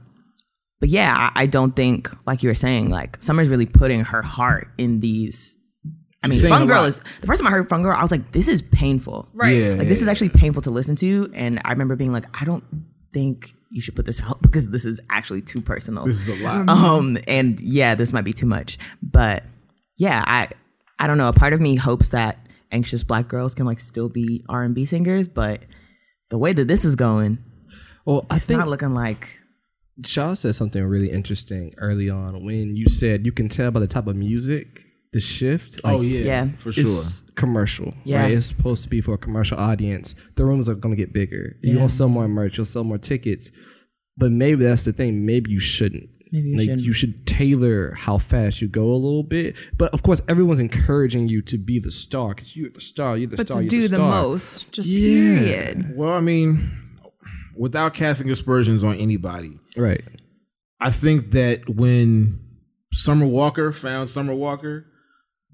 but 0.79 0.87
yeah, 0.87 1.13
I, 1.35 1.43
I 1.43 1.45
don't 1.45 1.75
think, 1.75 2.09
like 2.25 2.41
you 2.41 2.47
were 2.49 2.55
saying, 2.55 2.89
like 2.89 3.21
Summer's 3.21 3.49
really 3.49 3.65
putting 3.65 4.01
her 4.05 4.21
heart 4.21 4.69
in 4.77 5.01
these. 5.01 5.57
I 6.21 6.27
mean, 6.27 6.41
Fun 6.41 6.67
Girl 6.67 6.81
lot. 6.81 6.89
is 6.89 7.01
the 7.21 7.27
first 7.27 7.41
time 7.41 7.47
I 7.47 7.51
heard 7.51 7.69
Fun 7.69 7.81
Girl, 7.81 7.95
I 7.95 8.01
was 8.01 8.11
like, 8.11 8.31
this 8.33 8.47
is 8.47 8.61
painful. 8.61 9.29
Right. 9.33 9.55
Yeah. 9.55 9.69
Like 9.75 9.87
this 9.87 10.01
is 10.01 10.07
actually 10.07 10.29
painful 10.29 10.61
to 10.63 10.71
listen 10.71 10.95
to, 10.97 11.31
and 11.33 11.61
I 11.63 11.71
remember 11.71 11.95
being 11.95 12.11
like, 12.11 12.25
I 12.41 12.45
don't 12.45 12.63
think 13.13 13.53
you 13.71 13.81
should 13.81 13.95
put 13.95 14.05
this 14.05 14.21
out 14.21 14.41
because 14.41 14.69
this 14.69 14.85
is 14.85 14.99
actually 15.09 15.41
too 15.41 15.61
personal. 15.61 16.05
This 16.05 16.27
is 16.27 16.41
a 16.41 16.43
lot. 16.43 16.69
Um, 16.69 17.17
and 17.27 17.59
yeah, 17.61 17.95
this 17.95 18.11
might 18.11 18.25
be 18.25 18.33
too 18.33 18.45
much, 18.45 18.77
but 19.01 19.43
yeah, 19.97 20.23
I 20.27 20.49
I 20.97 21.07
don't 21.07 21.17
know. 21.17 21.29
A 21.29 21.33
part 21.33 21.53
of 21.53 21.61
me 21.61 21.75
hopes 21.75 22.09
that 22.09 22.37
anxious 22.71 23.03
black 23.03 23.27
girls 23.27 23.55
can 23.55 23.65
like 23.65 23.79
still 23.79 24.09
be 24.09 24.43
R 24.49 24.63
and 24.63 24.75
B 24.75 24.85
singers, 24.85 25.27
but 25.27 25.61
the 26.29 26.37
way 26.37 26.51
that 26.53 26.67
this 26.67 26.83
is 26.83 26.95
going, 26.95 27.39
well, 28.05 28.25
I 28.29 28.37
it's 28.37 28.45
think 28.45 28.59
not 28.59 28.67
looking 28.67 28.93
like 28.93 29.39
Shaw 30.05 30.33
said 30.33 30.55
something 30.55 30.83
really 30.83 31.11
interesting 31.11 31.73
early 31.77 32.09
on 32.09 32.43
when 32.43 32.75
you 32.75 32.87
said 32.87 33.25
you 33.25 33.31
can 33.31 33.49
tell 33.49 33.71
by 33.71 33.79
the 33.79 33.87
type 33.87 34.07
of 34.07 34.15
music 34.15 34.85
the 35.11 35.19
shift. 35.19 35.81
oh 35.83 36.01
yeah, 36.01 36.19
yeah. 36.19 36.47
for 36.59 36.71
sure. 36.71 36.83
It's 36.85 37.21
commercial, 37.35 37.93
Yeah. 38.03 38.21
right? 38.23 38.31
It's 38.33 38.45
supposed 38.45 38.83
to 38.83 38.89
be 38.89 39.01
for 39.01 39.13
a 39.13 39.17
commercial 39.17 39.57
audience. 39.57 40.13
The 40.35 40.45
rooms 40.45 40.67
are 40.69 40.75
going 40.75 40.95
to 40.95 41.01
get 41.01 41.13
bigger. 41.13 41.55
You'll 41.61 41.89
sell 41.89 42.09
more 42.09 42.27
merch. 42.27 42.57
You'll 42.57 42.65
sell 42.65 42.83
more 42.83 42.97
tickets. 42.97 43.51
But 44.17 44.31
maybe 44.31 44.65
that's 44.65 44.83
the 44.83 44.91
thing. 44.93 45.25
Maybe 45.25 45.49
you 45.51 45.59
shouldn't. 45.59 46.09
Maybe 46.31 46.49
you 46.49 46.57
like 46.57 46.65
shouldn't. 46.65 46.81
you 46.85 46.93
should 46.93 47.25
tailor 47.25 47.93
how 47.93 48.17
fast 48.19 48.61
you 48.61 48.67
go 48.67 48.91
a 48.91 48.95
little 48.95 49.23
bit. 49.23 49.55
But 49.77 49.93
of 49.93 50.03
course, 50.03 50.21
everyone's 50.27 50.59
encouraging 50.59 51.27
you 51.29 51.41
to 51.43 51.57
be 51.57 51.79
the 51.79 51.89
star 51.91 52.35
because 52.35 52.55
you're 52.55 52.69
the 52.69 52.81
star. 52.81 53.17
You're 53.17 53.29
the 53.29 53.37
star. 53.37 53.45
But 53.45 53.69
to 53.69 53.75
you're 53.77 53.81
do 53.83 53.87
the 53.87 53.95
star. 53.95 54.11
most, 54.23 54.71
just 54.71 54.89
Yeah. 54.89 55.39
period. 55.39 55.95
Well, 55.95 56.11
I 56.13 56.19
mean, 56.19 56.69
without 57.55 57.93
casting 57.93 58.29
aspersions 58.29 58.83
on 58.83 58.95
anybody, 58.95 59.57
right? 59.77 60.03
I 60.81 60.91
think 60.91 61.31
that 61.31 61.67
when 61.69 62.39
Summer 62.93 63.25
Walker 63.25 63.71
found 63.71 64.09
Summer 64.09 64.33
Walker, 64.33 64.85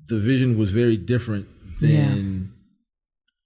the 0.08 0.20
vision 0.20 0.58
was 0.58 0.72
very 0.72 0.98
different 0.98 1.48
than 1.80 2.54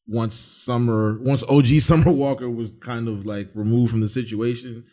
once 0.07 0.35
Summer, 0.35 1.19
once 1.19 1.43
OG 1.43 1.65
Summer 1.79 2.11
Walker 2.11 2.49
was 2.49 2.71
kind 2.81 3.07
of 3.07 3.25
like 3.25 3.49
removed 3.53 3.91
from 3.91 4.01
the 4.01 4.07
situation. 4.07 4.85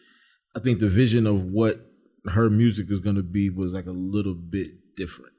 I 0.54 0.60
think 0.60 0.80
the 0.80 0.88
vision 0.88 1.26
of 1.26 1.44
what 1.44 1.80
her 2.26 2.50
music 2.50 2.90
is 2.90 3.00
going 3.00 3.16
to 3.16 3.22
be 3.22 3.50
was 3.50 3.74
like 3.74 3.86
a 3.86 3.92
little 3.92 4.34
bit 4.34 4.68
different. 4.96 5.32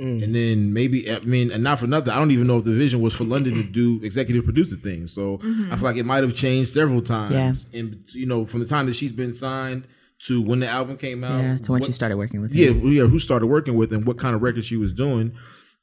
Mm. 0.00 0.24
And 0.24 0.34
then 0.34 0.72
maybe 0.72 1.10
I 1.10 1.20
mean, 1.20 1.52
and 1.52 1.62
not 1.62 1.78
for 1.78 1.86
nothing, 1.86 2.12
I 2.12 2.16
don't 2.16 2.32
even 2.32 2.48
know 2.48 2.58
if 2.58 2.64
the 2.64 2.72
vision 2.72 3.00
was 3.00 3.14
for 3.14 3.24
London 3.24 3.54
to 3.54 3.62
do 3.98 4.00
executive 4.02 4.44
produce 4.44 4.70
the 4.70 4.76
thing. 4.76 5.06
So 5.06 5.38
mm-hmm. 5.38 5.72
I 5.72 5.76
feel 5.76 5.84
like 5.84 5.96
it 5.96 6.06
might 6.06 6.24
have 6.24 6.34
changed 6.34 6.70
several 6.70 7.00
times. 7.00 7.66
Yeah. 7.70 7.78
And 7.78 8.04
you 8.12 8.26
know, 8.26 8.44
from 8.44 8.60
the 8.60 8.66
time 8.66 8.86
that 8.86 8.94
she's 8.94 9.12
been 9.12 9.32
signed 9.32 9.86
to 10.26 10.42
when 10.42 10.60
the 10.60 10.68
album 10.68 10.96
came 10.96 11.22
out, 11.22 11.40
yeah, 11.40 11.58
to 11.58 11.72
when 11.72 11.80
what- 11.80 11.86
she 11.86 11.92
started 11.92 12.16
working 12.16 12.40
with 12.40 12.52
yeah, 12.52 12.68
him. 12.68 12.82
well, 12.82 12.92
yeah, 12.92 13.04
who 13.04 13.18
started 13.18 13.46
working 13.46 13.76
with 13.76 13.92
and 13.92 14.04
what 14.04 14.18
kind 14.18 14.34
of 14.34 14.42
record 14.42 14.64
she 14.64 14.76
was 14.76 14.92
doing, 14.92 15.36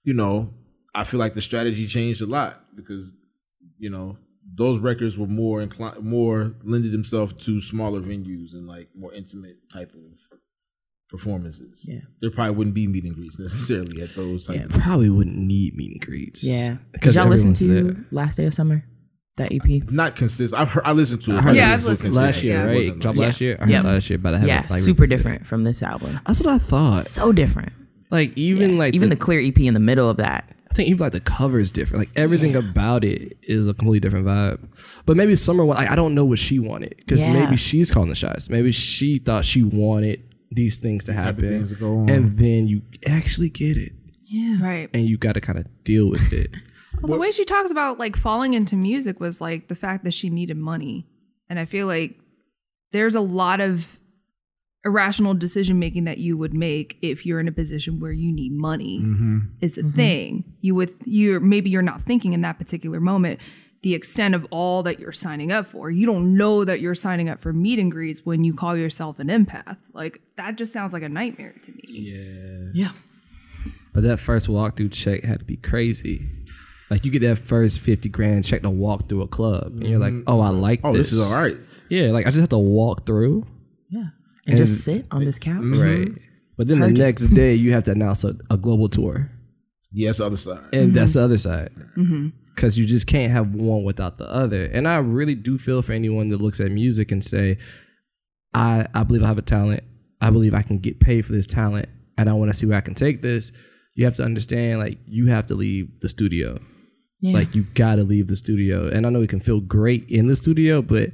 you 0.04 0.14
know, 0.14 0.54
I 0.96 1.04
feel 1.04 1.20
like 1.20 1.34
the 1.36 1.42
strategy 1.42 1.88
changed 1.88 2.22
a 2.22 2.26
lot 2.26 2.64
because, 2.76 3.16
you 3.78 3.90
know, 3.90 4.18
those 4.54 4.80
records 4.80 5.18
were 5.18 5.28
more 5.28 5.62
inclined, 5.62 6.04
more 6.04 6.54
lended 6.64 6.92
themselves 6.92 7.34
to 7.46 7.62
smaller 7.62 8.02
venues 8.02 8.54
and 8.54 8.68
like 8.68 8.90
more 8.96 9.14
intimate 9.14 9.58
type 9.72 9.94
of 9.94 10.18
performances. 11.10 11.86
Yeah. 11.88 12.00
There 12.22 12.32
probably 12.32 12.56
wouldn't 12.56 12.74
be 12.76 12.88
meet 12.88 13.04
and 13.04 13.16
greets 13.16 13.40
necessarily 13.40 14.02
at 14.02 14.16
those. 14.16 14.48
Type 14.48 14.58
Yeah. 14.60 14.66
Probably 14.84 15.10
wouldn't 15.10 15.38
need 15.38 15.76
meet 15.76 15.92
and 15.92 16.02
greets. 16.02 16.44
Yeah. 16.44 16.78
Because 16.92 17.16
y'all 17.16 17.28
listen 17.28 17.54
to 17.56 17.68
there. 17.84 18.06
Last 18.12 18.36
Day 18.38 18.46
of 18.46 18.54
Summer? 18.54 18.84
That 19.38 19.52
E 19.54 19.62
EP? 19.64 19.90
Not 19.92 20.16
consistent. 20.18 20.62
I've 20.62 20.72
heard. 20.72 20.84
I 20.86 20.92
listened 20.92 21.22
to 21.24 21.32
it. 21.38 21.42
heard 21.42 21.56
Yeah, 21.56 21.72
it 21.72 21.74
I've 21.76 21.84
listened 21.86 22.12
to 22.14 22.20
it, 22.20 22.22
last 22.22 22.44
year, 22.44 22.54
Yeah. 22.56 22.64
Right? 22.66 22.76
wasn't 22.76 23.00
Dropped 23.02 23.18
like- 23.18 23.26
last 23.28 23.42
year. 23.42 23.56
I 23.60 23.64
heard 23.64 23.70
Yeah. 23.72 23.82
last 23.82 24.10
year, 24.10 24.20
but 24.20 24.34
I 24.34 24.38
haven't 24.38 24.48
Yeah, 24.50 24.68
like 24.70 24.82
super 24.82 25.02
revisited. 25.04 25.10
different 25.18 25.46
from 25.48 25.64
this 25.64 25.82
album. 25.82 26.20
That's 26.28 26.40
what 26.42 26.50
I 26.50 26.58
thought. 26.58 27.08
So 27.08 27.32
different. 27.32 27.72
Like 28.12 28.38
even 28.38 28.78
like 28.78 28.94
Even 28.94 29.10
the, 29.10 29.16
the 29.16 29.22
clear 29.22 29.40
EP 29.40 29.58
in 29.60 29.74
the 29.74 29.80
middle 29.80 30.10
of 30.10 30.18
that. 30.18 30.54
I 30.70 30.74
think 30.74 30.88
even 30.90 31.00
like 31.04 31.12
the 31.14 31.20
cover 31.20 31.60
is 31.60 31.72
different. 31.72 32.00
Like 32.08 32.18
everything 32.18 32.56
about 32.56 33.04
it 33.04 33.38
is 33.44 33.68
a 33.68 33.74
completely 33.74 34.00
different 34.00 34.26
vibe. 34.26 34.60
But 35.06 35.18
maybe 35.18 35.36
Summer, 35.36 35.64
like, 35.66 35.90
I 35.90 35.96
don't 35.96 36.14
know 36.16 36.24
what 36.24 36.40
she 36.40 36.60
wanted 36.60 36.96
because 36.98 37.22
Yeah. 37.22 37.34
maybe 37.34 37.58
she's 37.58 37.92
calling 37.92 38.10
the 38.10 38.16
shots. 38.16 38.50
Maybe 38.50 38.72
she 38.72 39.18
thought 39.18 39.44
she 39.44 39.64
wanted 39.64 40.22
these 40.52 40.78
things 40.78 41.06
to 41.06 41.12
type 41.14 41.20
of 41.20 41.26
happen, 41.26 41.50
things 41.50 41.70
to 41.70 41.76
go 41.76 42.00
on. 42.00 42.10
and 42.10 42.38
then 42.38 42.68
you 42.68 42.82
actually 43.08 43.50
get 43.50 43.76
it, 43.78 43.94
Yeah. 44.28 44.62
Right. 44.62 44.90
and 44.94 45.08
you 45.08 45.18
got 45.18 45.34
to 45.34 45.42
kind 45.42 45.58
of 45.60 45.66
deal 45.84 46.10
with 46.10 46.32
it. 46.34 46.52
Well, 47.02 47.14
the 47.14 47.18
way 47.18 47.32
she 47.32 47.46
talks 47.46 47.72
about 47.72 47.98
like 47.98 48.16
falling 48.16 48.54
into 48.54 48.76
music 48.76 49.20
was 49.20 49.42
like 49.42 49.70
the 49.70 49.76
fact 49.76 50.04
that 50.04 50.14
she 50.14 50.30
needed 50.30 50.58
money. 50.58 51.08
And 51.50 51.58
I 51.58 51.66
feel 51.66 51.88
like 51.88 52.20
there's 52.92 53.16
a 53.16 53.22
lot 53.22 53.60
of 53.60 53.98
irrational 54.84 55.34
decision 55.34 55.80
making 55.80 56.06
that 56.06 56.18
you 56.18 56.38
would 56.38 56.54
make 56.54 56.98
if 57.02 57.26
you're 57.26 57.40
in 57.40 57.48
a 57.48 57.52
position 57.52 58.00
where 58.00 58.12
you 58.12 58.32
need 58.32 58.52
money 58.52 59.00
mm-hmm. 59.00 59.40
is 59.62 59.78
a 59.78 59.82
mm-hmm. 59.82 59.92
thing. 59.92 60.44
You 60.62 60.76
would 60.76 60.94
you're 61.06 61.40
maybe 61.40 61.70
you're 61.70 61.82
not 61.82 62.02
thinking 62.02 62.34
in 62.34 62.42
that 62.42 62.58
particular 62.58 63.00
moment 63.00 63.40
the 63.84 63.96
extent 63.96 64.36
of 64.36 64.46
all 64.52 64.84
that 64.84 65.00
you're 65.00 65.12
signing 65.12 65.52
up 65.52 65.66
for. 65.66 65.90
You 65.90 66.06
don't 66.06 66.36
know 66.36 66.64
that 66.66 66.82
you're 66.82 66.96
signing 66.96 67.30
up 67.30 67.42
for 67.42 67.52
meet 67.52 67.80
and 67.80 67.92
greets 67.92 68.26
when 68.26 68.44
you 68.44 68.54
call 68.54 68.78
yourself 68.78 69.20
an 69.20 69.28
empath. 69.28 69.78
Like 69.94 70.22
that 70.36 70.56
just 70.56 70.74
sounds 70.74 70.94
like 70.94 71.04
a 71.04 71.10
nightmare 71.10 71.56
to 71.62 71.72
me. 71.72 71.84
Yeah. 71.88 72.72
Yeah. 72.74 72.92
But 73.94 74.04
that 74.04 74.18
first 74.18 74.48
walkthrough 74.48 74.92
check 74.92 75.24
had 75.24 75.40
to 75.40 75.46
be 75.46 75.58
crazy. 75.58 76.28
Like 76.90 77.06
you 77.06 77.12
get 77.12 77.22
that 77.22 77.38
first 77.38 77.80
fifty 77.80 78.10
grand 78.10 78.46
check 78.46 78.64
to 78.64 78.70
walk 78.70 79.08
through 79.08 79.22
a 79.22 79.28
club, 79.28 79.68
and 79.68 79.88
you're 79.88 80.00
like, 80.00 80.12
mm-hmm. 80.12 80.24
"Oh, 80.28 80.42
I 80.42 80.50
like 80.50 80.82
Oh, 80.84 80.92
this. 80.92 81.10
this 81.10 81.20
is 81.20 81.32
all 81.32 81.40
right. 81.40 81.56
Yeah, 81.88 82.12
like 82.12 82.26
I 82.26 82.30
just 82.30 82.42
have 82.42 82.50
to 82.50 82.58
walk 82.58 83.06
through, 83.06 83.46
Yeah. 83.90 84.08
And, 84.52 84.58
just 84.58 84.84
sit 84.84 85.06
on 85.12 85.24
this 85.24 85.40
couch. 85.40 85.56
Mm-hmm. 85.56 85.82
right? 85.82 86.08
Mm-hmm. 86.08 86.26
But 86.58 86.68
then 86.68 86.80
the 86.80 86.90
you. 86.90 86.98
next 86.98 87.28
day, 87.28 87.56
you 87.56 87.72
have 87.72 87.84
to 87.86 87.92
announce 87.92 88.24
a, 88.24 88.36
a 88.50 88.58
global 88.58 88.88
tour. 88.88 89.32
Yes, 89.92 90.20
other 90.20 90.38
side. 90.38 90.64
and 90.74 90.94
that's 90.94 91.14
the 91.14 91.22
other 91.22 91.38
side 91.38 91.70
because 91.76 92.74
mm-hmm. 92.76 92.82
you 92.82 92.86
just 92.86 93.08
can't 93.08 93.32
have 93.32 93.54
one 93.54 93.84
without 93.84 94.18
the 94.18 94.32
other 94.32 94.66
and 94.66 94.88
i 94.88 94.96
really 94.98 95.36
do 95.36 95.58
feel 95.58 95.82
for 95.82 95.92
anyone 95.92 96.30
that 96.30 96.40
looks 96.40 96.62
at 96.62 96.72
music 96.72 97.12
and 97.12 97.24
say 97.24 97.58
i 98.54 98.86
i 98.96 99.04
believe 99.04 99.22
i 99.22 99.28
have 99.28 99.38
a 99.38 99.42
talent 99.42 99.84
i 100.22 100.30
believe 100.30 100.54
i 100.54 100.62
can 100.62 100.78
get 100.78 101.02
paid 101.02 101.26
for 101.26 101.34
this 101.34 101.46
talent 101.46 101.90
and 102.18 102.30
i 102.30 102.34
want 102.34 102.50
to 102.50 102.58
see 102.58 102.66
where 102.66 102.78
i 102.78 102.82
can 102.82 102.96
take 102.96 103.22
this 103.22 103.52
you 103.96 104.06
have 104.06 104.16
to 104.16 104.24
understand 104.24 104.80
like 104.80 104.98
you 105.08 105.28
have 105.28 105.46
to 105.46 105.56
leave 105.56 105.90
the 106.00 106.08
studio 106.08 106.58
Yeah. 107.20 107.34
like 107.34 107.54
you 107.54 107.64
gotta 107.74 108.04
leave 108.04 108.28
the 108.28 108.38
studio 108.38 108.88
and 108.88 109.06
i 109.06 109.10
know 109.10 109.22
it 109.22 109.30
can 109.30 109.42
feel 109.42 109.60
great 109.60 110.06
in 110.10 110.28
the 110.28 110.38
studio 110.38 110.82
but 110.82 111.10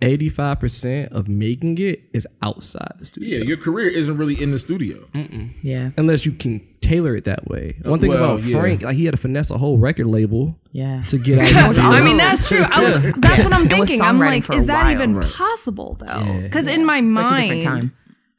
85% 0.00 1.08
of 1.12 1.28
making 1.28 1.78
it 1.78 2.02
is 2.12 2.26
outside 2.42 2.92
the 2.98 3.06
studio 3.06 3.38
Yeah, 3.38 3.44
your 3.44 3.56
career 3.56 3.88
isn't 3.88 4.16
really 4.16 4.40
in 4.40 4.50
the 4.52 4.58
studio. 4.58 5.06
yeah. 5.62 5.90
unless 5.96 6.24
you 6.26 6.32
can 6.32 6.66
tailor 6.80 7.14
it 7.14 7.24
that 7.24 7.46
way 7.46 7.76
one 7.82 8.00
thing 8.00 8.08
Well, 8.10 8.36
about 8.36 8.42
yeah. 8.42 8.58
frank 8.58 8.82
like 8.82 8.96
he 8.96 9.04
had 9.04 9.12
to 9.12 9.18
finesse 9.20 9.50
a 9.50 9.58
whole 9.58 9.78
record 9.78 10.06
label 10.06 10.58
Yeah. 10.72 11.02
to 11.08 11.18
get 11.18 11.38
out 11.38 11.50
of 11.50 11.68
his. 11.76 11.78
I 11.78 12.00
mean, 12.02 12.16
that's 12.16 12.48
true. 12.48 12.62
I 12.62 12.80
was, 12.82 13.14
that's 13.18 13.44
what 13.44 13.52
I'm 13.52 13.68
thinking. 13.68 14.00
I'm 14.00 14.18
like, 14.18 14.48
is 14.54 14.66
that 14.66 14.84
while. 14.84 14.92
even 14.92 15.14
Right. 15.16 15.30
possible 15.30 15.96
though? 16.00 16.40
Because 16.42 16.66
in 16.66 16.84
my 16.84 16.98
Such 17.00 17.02
a 17.02 17.02
mind, 17.32 17.42
different 17.60 17.62
time. 17.62 17.92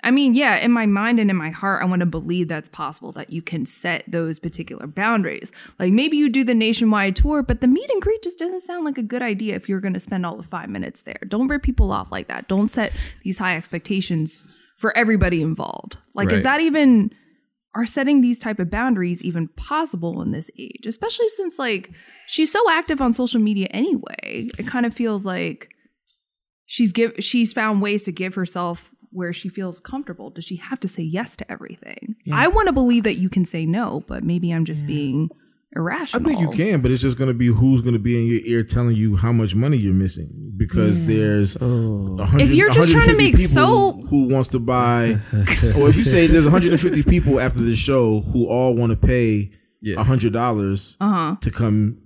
I 0.03 0.11
mean, 0.11 0.33
yeah, 0.33 0.57
in 0.57 0.71
my 0.71 0.85
mind 0.85 1.19
and 1.19 1.29
in 1.29 1.35
my 1.35 1.51
heart, 1.51 1.83
I 1.83 1.85
want 1.85 1.99
to 1.99 2.05
believe 2.05 2.47
that's 2.47 2.69
possible 2.69 3.11
that 3.13 3.31
you 3.31 3.41
can 3.41 3.65
set 3.65 4.03
those 4.07 4.39
particular 4.39 4.87
boundaries. 4.87 5.51
Like 5.77 5.93
maybe 5.93 6.17
you 6.17 6.29
do 6.29 6.43
the 6.43 6.55
nationwide 6.55 7.15
tour, 7.15 7.43
but 7.43 7.61
the 7.61 7.67
meet 7.67 7.89
and 7.89 8.01
greet 8.01 8.23
just 8.23 8.39
doesn't 8.39 8.61
sound 8.61 8.83
like 8.83 8.97
a 8.97 9.03
good 9.03 9.21
idea 9.21 9.55
if 9.55 9.69
you're 9.69 9.79
going 9.79 9.93
to 9.93 9.99
spend 9.99 10.25
all 10.25 10.35
the 10.35 10.43
five 10.43 10.69
minutes 10.69 11.03
there. 11.03 11.19
Don't 11.27 11.47
rip 11.47 11.61
people 11.61 11.91
off 11.91 12.11
like 12.11 12.27
that. 12.29 12.47
Don't 12.47 12.69
set 12.69 12.91
these 13.23 13.37
high 13.37 13.55
expectations 13.55 14.43
for 14.77 14.95
everybody 14.97 15.41
involved. 15.41 15.97
Like, 16.15 16.31
is 16.31 16.43
that 16.43 16.61
even 16.61 17.11
are 17.73 17.85
setting 17.85 18.21
these 18.21 18.39
type 18.39 18.59
of 18.59 18.69
boundaries 18.69 19.23
even 19.23 19.47
possible 19.49 20.21
in 20.21 20.31
this 20.31 20.49
age 20.59 20.85
especially 20.85 21.27
since 21.29 21.57
like 21.57 21.89
she's 22.27 22.51
so 22.51 22.69
active 22.69 23.01
on 23.01 23.13
social 23.13 23.39
media 23.39 23.67
anyway 23.71 24.47
it 24.59 24.67
kind 24.67 24.85
of 24.85 24.93
feels 24.93 25.25
like 25.25 25.69
she's 26.65 26.91
give 26.91 27.13
she's 27.19 27.53
found 27.53 27.81
ways 27.81 28.03
to 28.03 28.11
give 28.11 28.35
herself 28.35 28.90
where 29.11 29.33
she 29.33 29.49
feels 29.49 29.79
comfortable 29.79 30.29
does 30.29 30.43
she 30.45 30.55
have 30.57 30.79
to 30.79 30.87
say 30.87 31.03
yes 31.03 31.35
to 31.35 31.49
everything 31.51 32.15
i 32.31 32.47
want 32.47 32.67
to 32.67 32.73
believe 32.73 33.03
that 33.03 33.15
you 33.15 33.29
can 33.29 33.45
say 33.45 33.65
no 33.65 34.03
but 34.07 34.23
maybe 34.23 34.51
i'm 34.51 34.65
just 34.65 34.85
being 34.85 35.29
irrational. 35.73 36.21
I 36.21 36.29
think 36.29 36.41
you 36.41 36.49
can, 36.51 36.81
but 36.81 36.91
it's 36.91 37.01
just 37.01 37.17
going 37.17 37.29
to 37.29 37.33
be 37.33 37.47
who's 37.47 37.79
going 37.79 37.93
to 37.93 37.99
be 37.99 38.17
in 38.19 38.25
your 38.27 38.41
ear 38.43 38.61
telling 38.61 38.93
you 38.93 39.15
how 39.15 39.31
much 39.31 39.55
money 39.55 39.77
you're 39.77 39.93
missing 39.93 40.51
because 40.57 40.99
there's 41.05 41.55
Oh. 41.61 42.17
If 42.37 42.49
you're 42.51 42.69
just 42.71 42.91
trying 42.91 43.07
to 43.07 43.15
make 43.15 43.37
soap- 43.37 44.05
who 44.09 44.27
wants 44.27 44.49
to 44.49 44.59
buy, 44.59 45.11
or 45.77 45.87
if 45.87 45.95
you 45.95 46.03
say 46.03 46.27
there's 46.27 46.43
150 46.43 47.09
people 47.09 47.39
after 47.39 47.59
the 47.61 47.73
show 47.73 48.19
who 48.19 48.47
all 48.47 48.75
want 48.75 48.89
to 48.91 48.97
pay 48.97 49.49
Yeah. 49.81 50.03
hundred 50.03 50.33
dollars 50.33 50.97
uh-huh 50.99 51.37
to 51.39 51.49
come 51.51 51.99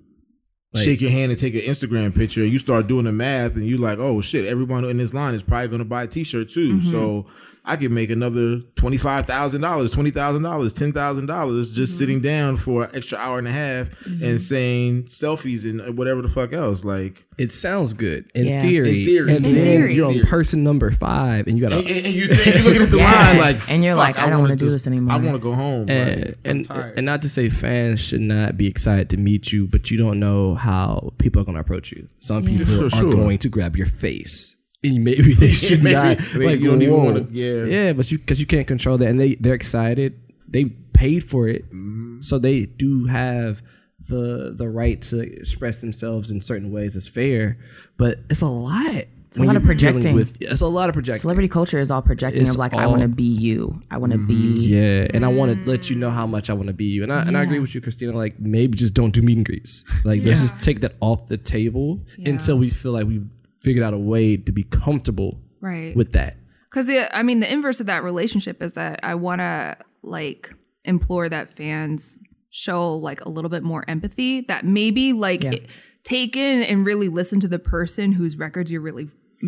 shake 0.76 1.02
your 1.02 1.12
hand 1.12 1.32
and 1.32 1.40
take 1.40 1.56
an 1.56 1.62
Instagram 1.62 2.14
picture, 2.16 2.42
and 2.44 2.52
you 2.52 2.60
start 2.60 2.88
doing 2.88 3.06
the 3.06 3.12
math, 3.12 3.56
and 3.56 3.66
you're 3.66 3.80
like, 3.80 4.00
oh 4.00 4.22
shit, 4.22 4.46
everyone 4.46 4.86
in 4.86 4.98
this 4.98 5.14
line 5.14 5.34
is 5.34 5.44
probably 5.44 5.68
going 5.68 5.80
to 5.80 5.86
buy 5.86 6.04
a 6.04 6.08
T-shirt 6.08 6.50
too. 6.50 6.76
Mm-hmm. 6.76 6.92
So 6.92 7.26
I 7.68 7.78
could 7.78 7.92
make 7.92 8.12
another 8.12 8.60
twenty 8.76 8.98
five 8.98 9.26
thousand 9.26 9.62
dollars, 9.62 9.92
twenty 9.92 10.12
thousand 10.12 10.44
dollars, 10.44 10.74
ten 10.74 10.94
thousand 10.94 11.26
dollars 11.26 11.72
just 11.72 11.94
Mm-hmm. 11.94 12.00
sitting 12.00 12.22
down 12.22 12.58
for 12.58 12.84
an 12.86 12.92
extra 12.96 13.18
hour 13.18 13.40
and 13.40 13.48
a 13.48 13.52
half 13.52 13.88
and 14.06 14.40
saying 14.40 15.04
selfies 15.06 15.66
and 15.70 15.98
whatever 15.98 16.22
the 16.22 16.28
fuck 16.28 16.54
else. 16.54 16.84
Like, 16.86 17.26
It 17.38 17.52
sounds 17.52 17.94
good 17.94 18.30
in 18.36 18.46
Yeah. 18.46 18.62
theory. 18.62 19.00
In 19.02 19.06
theory. 19.06 19.36
And 19.36 19.46
In 19.48 19.56
then 19.56 19.64
theory. 19.64 19.96
you're 19.96 20.08
on 20.08 20.20
person 20.22 20.64
number 20.64 20.92
five, 20.92 21.48
and 21.48 21.58
you 21.58 21.64
gotta 21.64 21.78
and, 21.78 21.88
and 22.06 22.14
you, 22.14 22.28
and 22.30 22.46
you're 22.46 22.64
looking 22.64 22.82
at 22.84 22.92
the 22.92 22.98
Yeah. 23.06 23.12
line 23.12 23.38
like, 23.40 23.58
And 23.72 23.84
you're 23.84 23.96
like, 23.96 24.18
I 24.18 24.22
don't 24.30 24.32
wanna 24.42 24.42
wanna 24.44 24.56
do 24.58 24.70
this 24.70 24.86
anymore. 24.88 25.14
I 25.16 25.18
want 25.18 25.34
to 25.36 25.40
go 25.40 25.54
home. 25.54 25.86
and 25.90 26.26
Like, 26.28 26.38
and, 26.46 26.70
and 26.98 27.06
not 27.06 27.22
to 27.24 27.30
say 27.30 27.50
fans 27.50 28.00
should 28.00 28.22
not 28.22 28.58
be 28.58 28.68
excited 28.68 29.10
to 29.10 29.18
meet 29.18 29.52
you, 29.52 29.68
but 29.68 29.90
you 29.90 29.98
don't 29.98 30.20
know 30.20 30.54
how 30.56 31.14
people 31.18 31.42
are 31.42 31.46
going 31.46 31.56
to 31.56 31.62
approach 31.62 31.92
you. 31.92 32.08
Some 32.20 32.46
people 32.46 32.66
Sure, 32.68 32.86
are 32.86 32.90
sure. 32.92 33.12
going 33.12 33.40
to 33.40 33.50
grab 33.50 33.76
your 33.76 33.88
face. 33.88 34.55
And 34.86 35.04
maybe 35.04 35.34
they 35.34 35.52
should 35.66 35.84
Maybe- 35.84 35.94
not. 35.96 36.20
maybe 36.34 36.46
like 36.46 36.60
you 36.60 36.68
don't 36.72 36.82
even 36.82 37.04
wanna- 37.04 37.28
yeah. 37.32 37.66
yeah, 37.66 37.94
but 37.94 38.10
you 38.12 38.18
because 38.20 38.40
you 38.40 38.46
can't 38.46 38.68
control 38.68 38.98
that, 39.00 39.08
and 39.10 39.20
they 39.20 39.36
they're 39.36 39.54
excited. 39.54 40.20
They 40.48 40.66
paid 40.94 41.24
for 41.24 41.48
it, 41.48 41.66
Mm-hmm. 41.66 42.22
so 42.22 42.38
they 42.40 42.66
do 42.66 43.06
have 43.06 43.62
the 44.08 44.54
the 44.56 44.70
right 44.70 45.02
to 45.02 45.20
express 45.20 45.80
themselves 45.82 46.30
in 46.32 46.40
certain 46.42 46.72
ways. 46.72 46.96
It's 46.96 47.08
fair, 47.08 47.58
but 47.98 48.20
it's 48.30 48.42
a 48.42 48.48
lot. 48.48 49.06
It's 49.38 49.40
a 49.42 49.44
lot 49.44 49.58
of 49.58 49.64
projecting. 49.64 50.16
With, 50.16 50.38
it's 50.40 50.62
a 50.62 50.68
lot 50.68 50.88
of 50.88 50.94
projecting. 50.94 51.20
Celebrity 51.20 51.50
culture 51.50 51.78
is 51.78 51.92
all 51.92 52.02
projecting 52.02 52.44
It's 52.44 52.52
of 52.52 52.56
like, 52.56 52.74
I 52.74 52.88
want 52.88 53.02
to 53.02 53.10
be 53.10 53.26
you. 53.26 53.82
I 53.92 53.98
want 53.98 54.14
to 54.14 54.18
be. 54.18 54.34
Yeah, 54.34 55.08
and 55.14 55.26
I 55.26 55.28
want 55.28 55.52
to 55.54 55.70
let 55.70 55.90
you 55.90 55.98
know 55.98 56.10
how 56.10 56.26
much 56.26 56.50
I 56.50 56.54
want 56.54 56.68
to 56.68 56.74
be 56.74 56.86
you, 56.86 57.04
and 57.04 57.12
I 57.12 57.24
and 57.24 57.36
I 57.38 57.42
agree 57.42 57.60
with 57.60 57.76
you, 57.76 57.82
Christina. 57.82 58.14
Like 58.14 58.40
maybe 58.40 58.78
just 58.78 58.94
don't 58.94 59.12
do 59.14 59.22
meet 59.22 59.36
and 59.36 59.46
greets. 59.46 59.84
Like 60.06 60.24
let's 60.24 60.40
just 60.40 60.58
take 60.62 60.80
that 60.82 60.96
off 61.02 61.28
the 61.28 61.36
table 61.38 62.00
until 62.26 62.58
we 62.58 62.70
feel 62.70 62.94
like 62.94 63.08
we've 63.08 63.28
figured 63.66 63.84
out 63.84 63.94
a 63.94 63.98
way 63.98 64.38
to 64.38 64.52
be 64.54 64.64
comfortable 64.64 65.38
right 65.60 65.94
with 65.96 66.14
that. 66.14 66.38
Because 66.70 66.90
I 67.12 67.24
mean, 67.24 67.40
the 67.42 67.52
inverse 67.52 67.80
of 67.82 67.88
that 67.88 68.04
relationship 68.04 68.62
is 68.62 68.74
that 68.74 69.00
I 69.04 69.16
want 69.16 69.40
to 69.42 69.78
like 70.04 70.54
implore 70.84 71.28
that 71.28 71.54
fans 71.54 72.20
show 72.52 72.96
like 72.96 73.20
a 73.26 73.30
little 73.30 73.50
bit 73.50 73.64
more 73.64 73.84
empathy. 73.88 74.42
That 74.42 74.64
maybe 74.66 75.12
like 75.12 75.44
Yeah. 75.44 75.52
it- 75.54 75.70
take 76.04 76.36
in 76.38 76.62
and 76.62 76.86
really 76.86 77.10
listen 77.10 77.40
to 77.40 77.48
the 77.48 77.58
person 77.58 78.12
whose 78.12 78.38
records 78.38 78.72
you're 78.72 78.80
really 78.80 79.08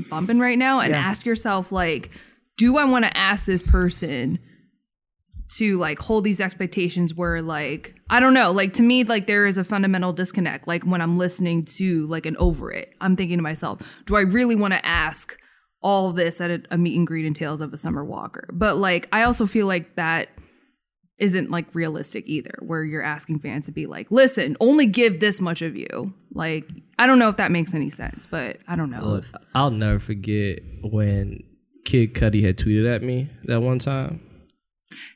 bumping 0.10 0.40
right 0.40 0.58
now, 0.58 0.80
and 0.80 0.94
ask 0.96 1.24
yourself 1.24 1.72
like, 1.72 2.10
do 2.58 2.78
I 2.78 2.86
want 2.86 3.06
to 3.06 3.16
ask 3.16 3.46
this 3.46 3.62
person? 3.62 4.40
To 5.50 5.78
like 5.78 6.00
hold 6.00 6.24
these 6.24 6.42
expectations 6.42 7.14
where 7.14 7.42
like 7.42 7.96
I 8.10 8.20
don't 8.20 8.34
know 8.34 8.52
like 8.52 8.74
to 8.74 8.84
me 8.84 9.04
like 9.04 9.28
there 9.28 9.46
is 9.46 9.58
a 9.58 9.64
fundamental 9.64 10.14
disconnect 10.14 10.68
like 10.68 10.86
when 10.86 11.02
I'm 11.02 11.18
listening 11.18 11.66
to 11.78 12.06
like 12.08 12.26
an 12.26 12.36
over 12.38 12.72
it. 12.72 12.94
I'm 13.00 13.16
thinking 13.16 13.38
to 13.38 13.44
myself 13.44 13.82
do 14.06 14.16
I 14.16 14.22
really 14.22 14.56
want 14.56 14.74
to 14.74 14.86
ask 14.86 15.38
all 15.82 16.12
this 16.12 16.42
at 16.42 16.52
a, 16.52 16.64
a 16.72 16.78
meet 16.78 16.98
and 16.98 17.08
greet 17.08 17.26
and 17.26 17.36
tales 17.36 17.62
of 17.62 17.72
a 17.74 17.78
summer 17.78 18.04
walker? 18.04 18.50
But 18.52 18.78
like 18.78 19.08
I 19.12 19.24
also 19.24 19.46
feel 19.46 19.68
like 19.68 19.96
that 19.96 20.30
isn't 21.18 21.50
like 21.50 21.74
realistic 21.74 22.26
either 22.28 22.60
where 22.62 22.84
you're 22.84 23.02
asking 23.02 23.40
fans 23.40 23.66
to 23.66 23.72
be 23.72 23.88
like 23.88 24.12
listen 24.12 24.56
only 24.60 24.86
give 24.86 25.20
this 25.20 25.40
much 25.40 25.62
of 25.62 25.78
you. 25.78 26.14
Like 26.34 26.68
I 27.00 27.08
don't 27.08 27.20
know 27.20 27.30
if 27.30 27.38
that 27.38 27.52
makes 27.52 27.74
any 27.74 27.90
sense 27.90 28.26
but 28.26 28.58
I 28.68 28.76
don't 28.76 28.90
know. 28.90 29.02
Look, 29.02 29.26
I'll 29.56 29.72
never 29.72 30.00
forget 30.00 30.60
when 30.84 31.44
Kid 31.86 32.14
Cudi 32.16 32.44
had 32.44 32.58
tweeted 32.58 32.94
at 32.94 33.02
me 33.02 33.30
that 33.46 33.62
one 33.62 33.80
time. 33.80 34.27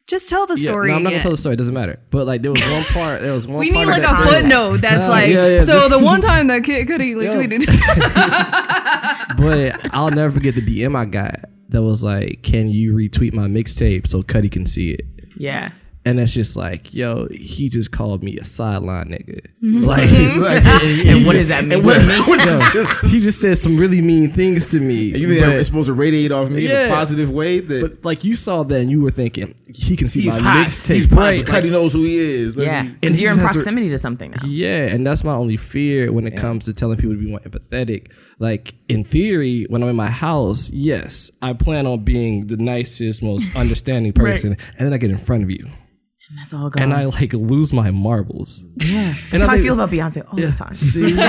Just 0.07 0.29
tell 0.29 0.45
the 0.45 0.55
Yeah, 0.59 0.71
story 0.71 0.89
no, 0.89 0.95
I'm 0.97 1.03
not 1.03 1.09
gonna 1.09 1.15
again. 1.17 1.21
tell 1.21 1.31
the 1.31 1.37
story. 1.37 1.53
It 1.53 1.57
doesn't 1.57 1.73
matter. 1.73 1.99
But 2.09 2.27
like 2.27 2.41
there 2.41 2.51
was 2.51 2.61
one 2.61 2.83
part. 2.85 3.21
There 3.21 3.31
was 3.33 3.47
one. 3.47 3.59
we 3.59 3.71
part 3.71 3.85
need 3.87 3.91
like 3.91 4.03
a 4.03 4.07
tweet- 4.15 4.29
footnote 4.29 4.77
that's 4.77 5.05
Uh, 5.07 5.09
like 5.09 5.29
yeah, 5.29 5.47
yeah, 5.47 5.63
so 5.63 5.73
just- 5.73 5.89
the 5.89 5.99
one 6.03 6.19
time 6.21 6.47
that 6.47 6.63
Kid 6.63 6.87
Cudi 6.87 7.15
like 7.15 7.25
Yo. 7.25 7.35
tweeted 7.35 7.67
but 9.37 9.93
I'll 9.95 10.11
never 10.11 10.31
forget 10.33 10.55
the 10.55 10.61
DM 10.61 10.95
I 10.95 11.05
got 11.05 11.45
that 11.69 11.81
was 11.81 12.03
like, 12.03 12.41
"Can 12.43 12.67
you 12.67 12.93
retweet 12.93 13.33
my 13.33 13.47
mixtape 13.47 14.07
so 14.07 14.21
Cudi 14.21 14.51
can 14.51 14.65
see 14.65 14.91
it?" 14.91 15.01
Yeah. 15.37 15.71
And 16.03 16.19
it's 16.19 16.33
just 16.33 16.57
like, 16.57 16.95
yo, 16.95 17.27
he 17.29 17.69
just 17.69 17.91
called 17.91 18.23
me 18.23 18.35
a 18.37 18.43
sideline 18.43 19.09
nigga. 19.09 19.45
Mm-hmm. 19.61 19.83
Like, 19.83 20.09
like, 20.09 20.63
and, 20.83 21.09
And 21.17 21.25
what 21.27 21.33
does 21.33 21.49
that 21.49 21.63
mean? 21.63 21.83
What, 21.83 21.97
yo, 22.73 22.85
he 23.07 23.19
just 23.19 23.39
said 23.39 23.59
some 23.59 23.77
really 23.77 24.01
mean 24.01 24.31
things 24.31 24.71
to 24.71 24.79
me. 24.79 24.95
You 25.15 25.27
think 25.29 25.45
but- 25.45 25.55
it's 25.57 25.67
supposed 25.69 25.85
to 25.87 25.93
radiate 25.93 26.31
off 26.31 26.49
me 26.49 26.65
in 26.65 26.71
a 26.71 26.89
positive 26.89 27.29
way? 27.29 27.59
That 27.59 27.81
but 27.81 28.03
like 28.03 28.23
you 28.23 28.35
saw 28.35 28.63
that 28.63 28.81
and 28.81 28.89
you 28.89 29.01
were 29.01 29.11
thinking, 29.11 29.53
he 29.67 29.95
can 29.95 30.09
see 30.09 30.21
he's 30.21 30.33
my 30.35 30.39
hot. 30.39 30.65
mixtape. 30.67 30.95
He's 30.95 31.11
right? 31.11 31.47
right. 31.47 31.63
Cudi 31.63 31.69
knows 31.71 31.93
who 31.93 32.01
he 32.03 32.17
is. 32.17 32.57
Let 32.57 32.65
Yeah. 32.65 32.79
And 32.79 32.99
Because 33.01 33.19
you're 33.21 33.29
in 33.31 33.35
just 33.37 33.45
has 33.45 33.51
to- 33.53 33.59
proximity 33.59 33.89
to 33.89 33.99
something 33.99 34.31
now. 34.31 34.41
Yeah, 34.47 34.85
and 34.87 35.05
that's 35.05 35.23
my 35.23 35.33
only 35.33 35.55
fear 35.57 36.11
when 36.11 36.25
it 36.25 36.35
comes 36.35 36.65
to 36.65 36.73
telling 36.73 36.97
people 36.97 37.13
to 37.13 37.19
be 37.21 37.29
more 37.29 37.41
empathetic. 37.41 38.07
Like 38.41 38.73
in 38.89 39.03
theory, 39.03 39.65
when 39.69 39.83
I'm 39.83 39.89
in 39.89 39.95
my 39.95 40.09
house, 40.09 40.71
yes, 40.73 41.29
I 41.43 41.53
plan 41.53 41.85
on 41.85 42.03
being 42.03 42.47
the 42.47 42.57
nicest, 42.57 43.21
most 43.21 43.55
understanding 43.63 44.13
person, 44.13 44.57
and 44.77 44.79
then 44.79 44.93
I 44.93 44.97
get 44.97 45.11
in 45.11 45.19
front 45.19 45.43
of 45.43 45.51
you, 45.51 45.63
And 45.63 46.39
that's 46.39 46.51
all 46.51 46.69
gone. 46.71 46.81
and 46.81 46.91
I 46.93 47.05
like 47.05 47.33
lose 47.33 47.71
my 47.71 47.91
marbles. 47.91 48.65
yeah. 48.83 49.13
That's 49.29 49.33
And 49.33 49.43
I 49.43 49.45
how 49.45 49.51
I 49.51 49.55
think- 49.57 49.65
feel 49.65 49.73
about 49.75 49.91
Beyonce 49.91 50.25
all 50.27 50.35
the 50.39 50.51
time. 50.57 50.73
See, 50.73 51.01
You 51.09 51.15
know, 51.17 51.21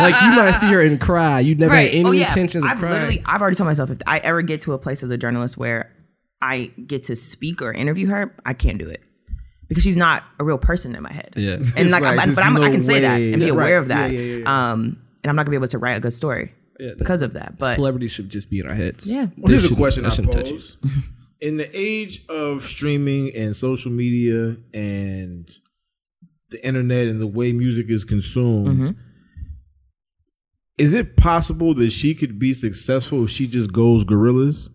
like 0.00 0.20
you 0.22 0.30
might 0.36 0.52
see 0.60 0.66
her 0.66 0.82
and 0.82 1.00
cry. 1.00 1.40
You 1.40 1.54
never 1.54 1.72
Right. 1.72 1.88
had 1.90 1.98
any 2.00 2.08
oh, 2.08 2.12
yeah. 2.12 2.28
intentions 2.28 2.64
of 2.64 2.70
I've 2.72 2.78
crying. 2.78 2.92
literally, 2.92 3.22
I've 3.24 3.40
already 3.40 3.56
told 3.56 3.66
myself 3.68 3.90
if 3.90 3.98
I 4.06 4.18
ever 4.18 4.42
get 4.42 4.60
to 4.62 4.74
a 4.74 4.78
place 4.78 5.02
as 5.02 5.08
a 5.10 5.16
journalist 5.16 5.56
where 5.56 5.92
I 6.42 6.72
get 6.86 7.04
to 7.04 7.16
speak 7.16 7.62
or 7.62 7.72
interview 7.72 8.08
her, 8.08 8.34
I 8.44 8.52
can't 8.52 8.76
do 8.78 8.86
it 8.88 9.00
because 9.68 9.82
she's 9.82 9.96
not 9.96 10.24
a 10.38 10.44
real 10.44 10.58
person 10.58 10.94
in 10.94 11.02
my 11.02 11.10
head. 11.12 11.32
Yeah. 11.36 11.56
and 11.74 11.90
like, 11.90 12.02
like, 12.02 12.34
but 12.34 12.44
I'm, 12.44 12.56
I 12.58 12.70
can 12.70 12.82
say 12.84 13.00
that 13.00 13.18
and 13.18 13.40
be 13.40 13.48
aware 13.48 13.76
right. 13.76 13.82
of 13.82 13.88
that. 13.88 14.10
Yeah, 14.12 14.20
yeah, 14.20 14.36
yeah, 14.40 14.72
Um, 14.72 14.98
and 15.26 15.30
I'm 15.30 15.34
not 15.36 15.42
gonna 15.46 15.50
be 15.50 15.56
able 15.56 15.68
to 15.68 15.78
write 15.78 15.96
a 15.96 16.00
good 16.00 16.12
story 16.14 16.54
because 16.98 17.22
of 17.22 17.32
that. 17.32 17.58
But 17.58 17.74
Celebrities 17.74 18.12
should 18.12 18.28
just 18.28 18.48
be 18.48 18.60
in 18.60 18.68
our 18.68 18.74
heads. 18.74 19.10
Yeah. 19.10 19.26
Well, 19.36 19.50
here's 19.50 19.68
a 19.68 19.74
question 19.74 20.04
they 20.04 20.08
I 20.08 20.12
shouldn't 20.12 20.32
touch 20.34 20.50
you. 20.50 20.56
pose. 20.56 20.76
In 21.40 21.56
the 21.58 21.68
age 21.78 22.24
of 22.28 22.62
streaming 22.62 23.34
and 23.34 23.54
social 23.56 23.90
media 23.90 24.56
and 24.72 25.50
the 26.50 26.64
internet 26.64 27.08
and 27.08 27.20
the 27.20 27.26
way 27.26 27.52
music 27.52 27.90
is 27.90 28.04
consumed, 28.04 28.68
Mm-hmm. 28.68 28.90
is 30.78 30.92
it 30.94 31.16
possible 31.16 31.74
that 31.74 31.90
she 31.90 32.14
could 32.14 32.38
be 32.38 32.54
successful 32.54 33.24
if 33.24 33.30
she 33.30 33.46
just 33.46 33.72
goes 33.72 34.04
gorillas? 34.04 34.70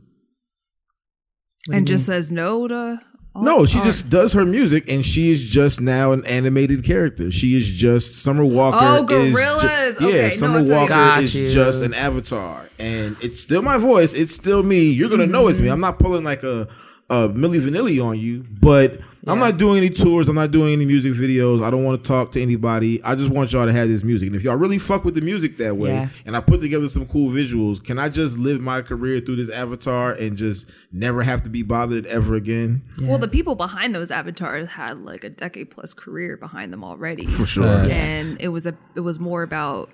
and 1.71 1.87
just 1.87 2.05
says 2.07 2.31
no 2.31 2.67
to. 2.67 2.99
All- 3.33 3.43
No, 3.43 3.65
she 3.65 3.79
all- 3.79 3.85
just 3.85 4.09
does 4.09 4.33
her 4.33 4.45
music, 4.45 4.85
and 4.91 5.05
she 5.05 5.31
is 5.31 5.43
just 5.45 5.79
now 5.79 6.11
an 6.11 6.25
animated 6.25 6.83
character. 6.83 7.31
She 7.31 7.55
is 7.55 7.69
just 7.69 8.21
Summer 8.21 8.43
Walker. 8.43 8.77
Oh, 8.81 9.03
is 9.03 9.09
ju- 9.33 9.37
Gorillaz. 9.39 9.99
yeah, 10.01 10.07
Okay, 10.07 10.29
Summer 10.31 10.59
I 10.59 10.61
feel 10.63 10.67
you. 10.67 10.73
Walker 10.75 10.87
Got 10.89 11.23
is 11.23 11.35
you. 11.35 11.49
just 11.49 11.81
an 11.81 11.93
avatar, 11.93 12.65
and 12.77 13.15
it's 13.21 13.39
still 13.39 13.61
my 13.61 13.77
voice. 13.77 14.13
It's 14.13 14.33
still 14.35 14.63
me. 14.63 14.89
You're 14.89 15.09
gonna 15.09 15.25
know 15.27 15.47
it's 15.47 15.59
me. 15.59 15.65
Mm-hmm. 15.65 15.73
I'm 15.73 15.79
not 15.79 15.97
pulling 15.99 16.23
like 16.25 16.43
a, 16.43 16.67
Uh, 17.11 17.25
a 17.25 17.29
Milli 17.29 17.59
Vanilli 17.59 18.03
on 18.03 18.17
you, 18.17 18.45
but 18.61 18.99
I'm 19.27 19.37
not 19.37 19.57
doing 19.57 19.77
any 19.77 19.89
tours. 19.89 20.29
I'm 20.29 20.35
not 20.35 20.49
doing 20.51 20.71
any 20.73 20.85
music 20.85 21.13
videos. 21.13 21.61
I 21.63 21.69
don't 21.69 21.83
want 21.83 22.01
to 22.03 22.07
talk 22.07 22.31
to 22.31 22.41
anybody. 22.41 23.03
I 23.03 23.15
just 23.15 23.29
want 23.29 23.51
y'all 23.51 23.65
to 23.65 23.73
have 23.73 23.87
this 23.89 24.03
music. 24.03 24.27
And 24.27 24.35
if 24.35 24.43
y'all 24.43 24.55
really 24.55 24.77
fuck 24.79 25.03
with 25.03 25.15
the 25.15 25.21
music 25.21 25.57
that 25.57 25.75
way, 25.77 25.89
Yeah. 25.89 26.09
and 26.25 26.35
I 26.37 26.41
put 26.41 26.61
together 26.61 26.87
some 26.87 27.05
cool 27.05 27.29
visuals, 27.29 27.83
can 27.83 27.99
I 27.99 28.07
just 28.09 28.37
live 28.39 28.61
my 28.61 28.81
career 28.81 29.19
through 29.19 29.35
this 29.35 29.49
avatar 29.49 30.13
and 30.13 30.37
just 30.37 30.69
never 30.91 31.21
have 31.21 31.43
to 31.43 31.49
be 31.49 31.61
bothered 31.63 32.05
ever 32.07 32.35
again? 32.35 32.81
Well, 32.99 33.17
the 33.19 33.27
people 33.27 33.55
behind 33.55 33.93
those 33.93 34.09
avatars 34.09 34.69
had 34.69 34.99
like 35.03 35.23
a 35.23 35.29
decade 35.29 35.69
plus 35.69 35.93
career 35.93 36.37
behind 36.37 36.71
them 36.73 36.83
already. 36.83 37.27
For 37.27 37.45
sure. 37.45 37.65
and 37.91 38.37
it 38.41 38.47
was 38.49 38.65
a 38.65 38.75
it 38.95 39.01
was 39.01 39.19
more 39.19 39.43
about 39.43 39.89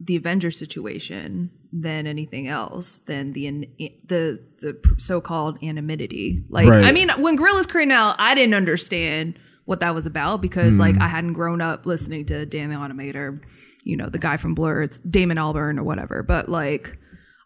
the 0.00 0.16
Avenger 0.16 0.50
situation 0.50 1.50
than 1.76 2.06
anything 2.06 2.46
else 2.46 2.98
than 3.00 3.32
the 3.32 3.68
the 4.06 4.40
the 4.60 4.94
so-called 4.98 5.58
anonymity. 5.60 6.44
Like 6.48 6.68
Right. 6.68 6.84
I 6.84 6.92
mean, 6.92 7.10
when 7.18 7.36
Gorillaz 7.36 7.70
came 7.70 7.90
out, 7.90 8.14
I 8.18 8.36
didn't 8.36 8.54
understand 8.54 9.36
what 9.64 9.80
that 9.80 9.92
was 9.94 10.06
about 10.06 10.40
because 10.40 10.78
like 10.78 10.94
Hmm. 10.94 11.02
I 11.02 11.08
hadn't 11.08 11.32
grown 11.32 11.60
up 11.60 11.84
listening 11.84 12.26
to 12.26 12.46
Dan 12.46 12.70
the 12.70 12.76
Automator, 12.76 13.42
you 13.82 13.96
know, 13.96 14.08
the 14.08 14.18
guy 14.20 14.36
from 14.36 14.54
Blur, 14.54 14.82
it's 14.82 14.98
Damon 15.00 15.36
Albarn 15.36 15.78
or 15.78 15.82
whatever. 15.82 16.22
But 16.22 16.48
like, 16.48 16.96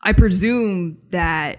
I 0.02 0.12
presume 0.12 0.98
that 1.10 1.58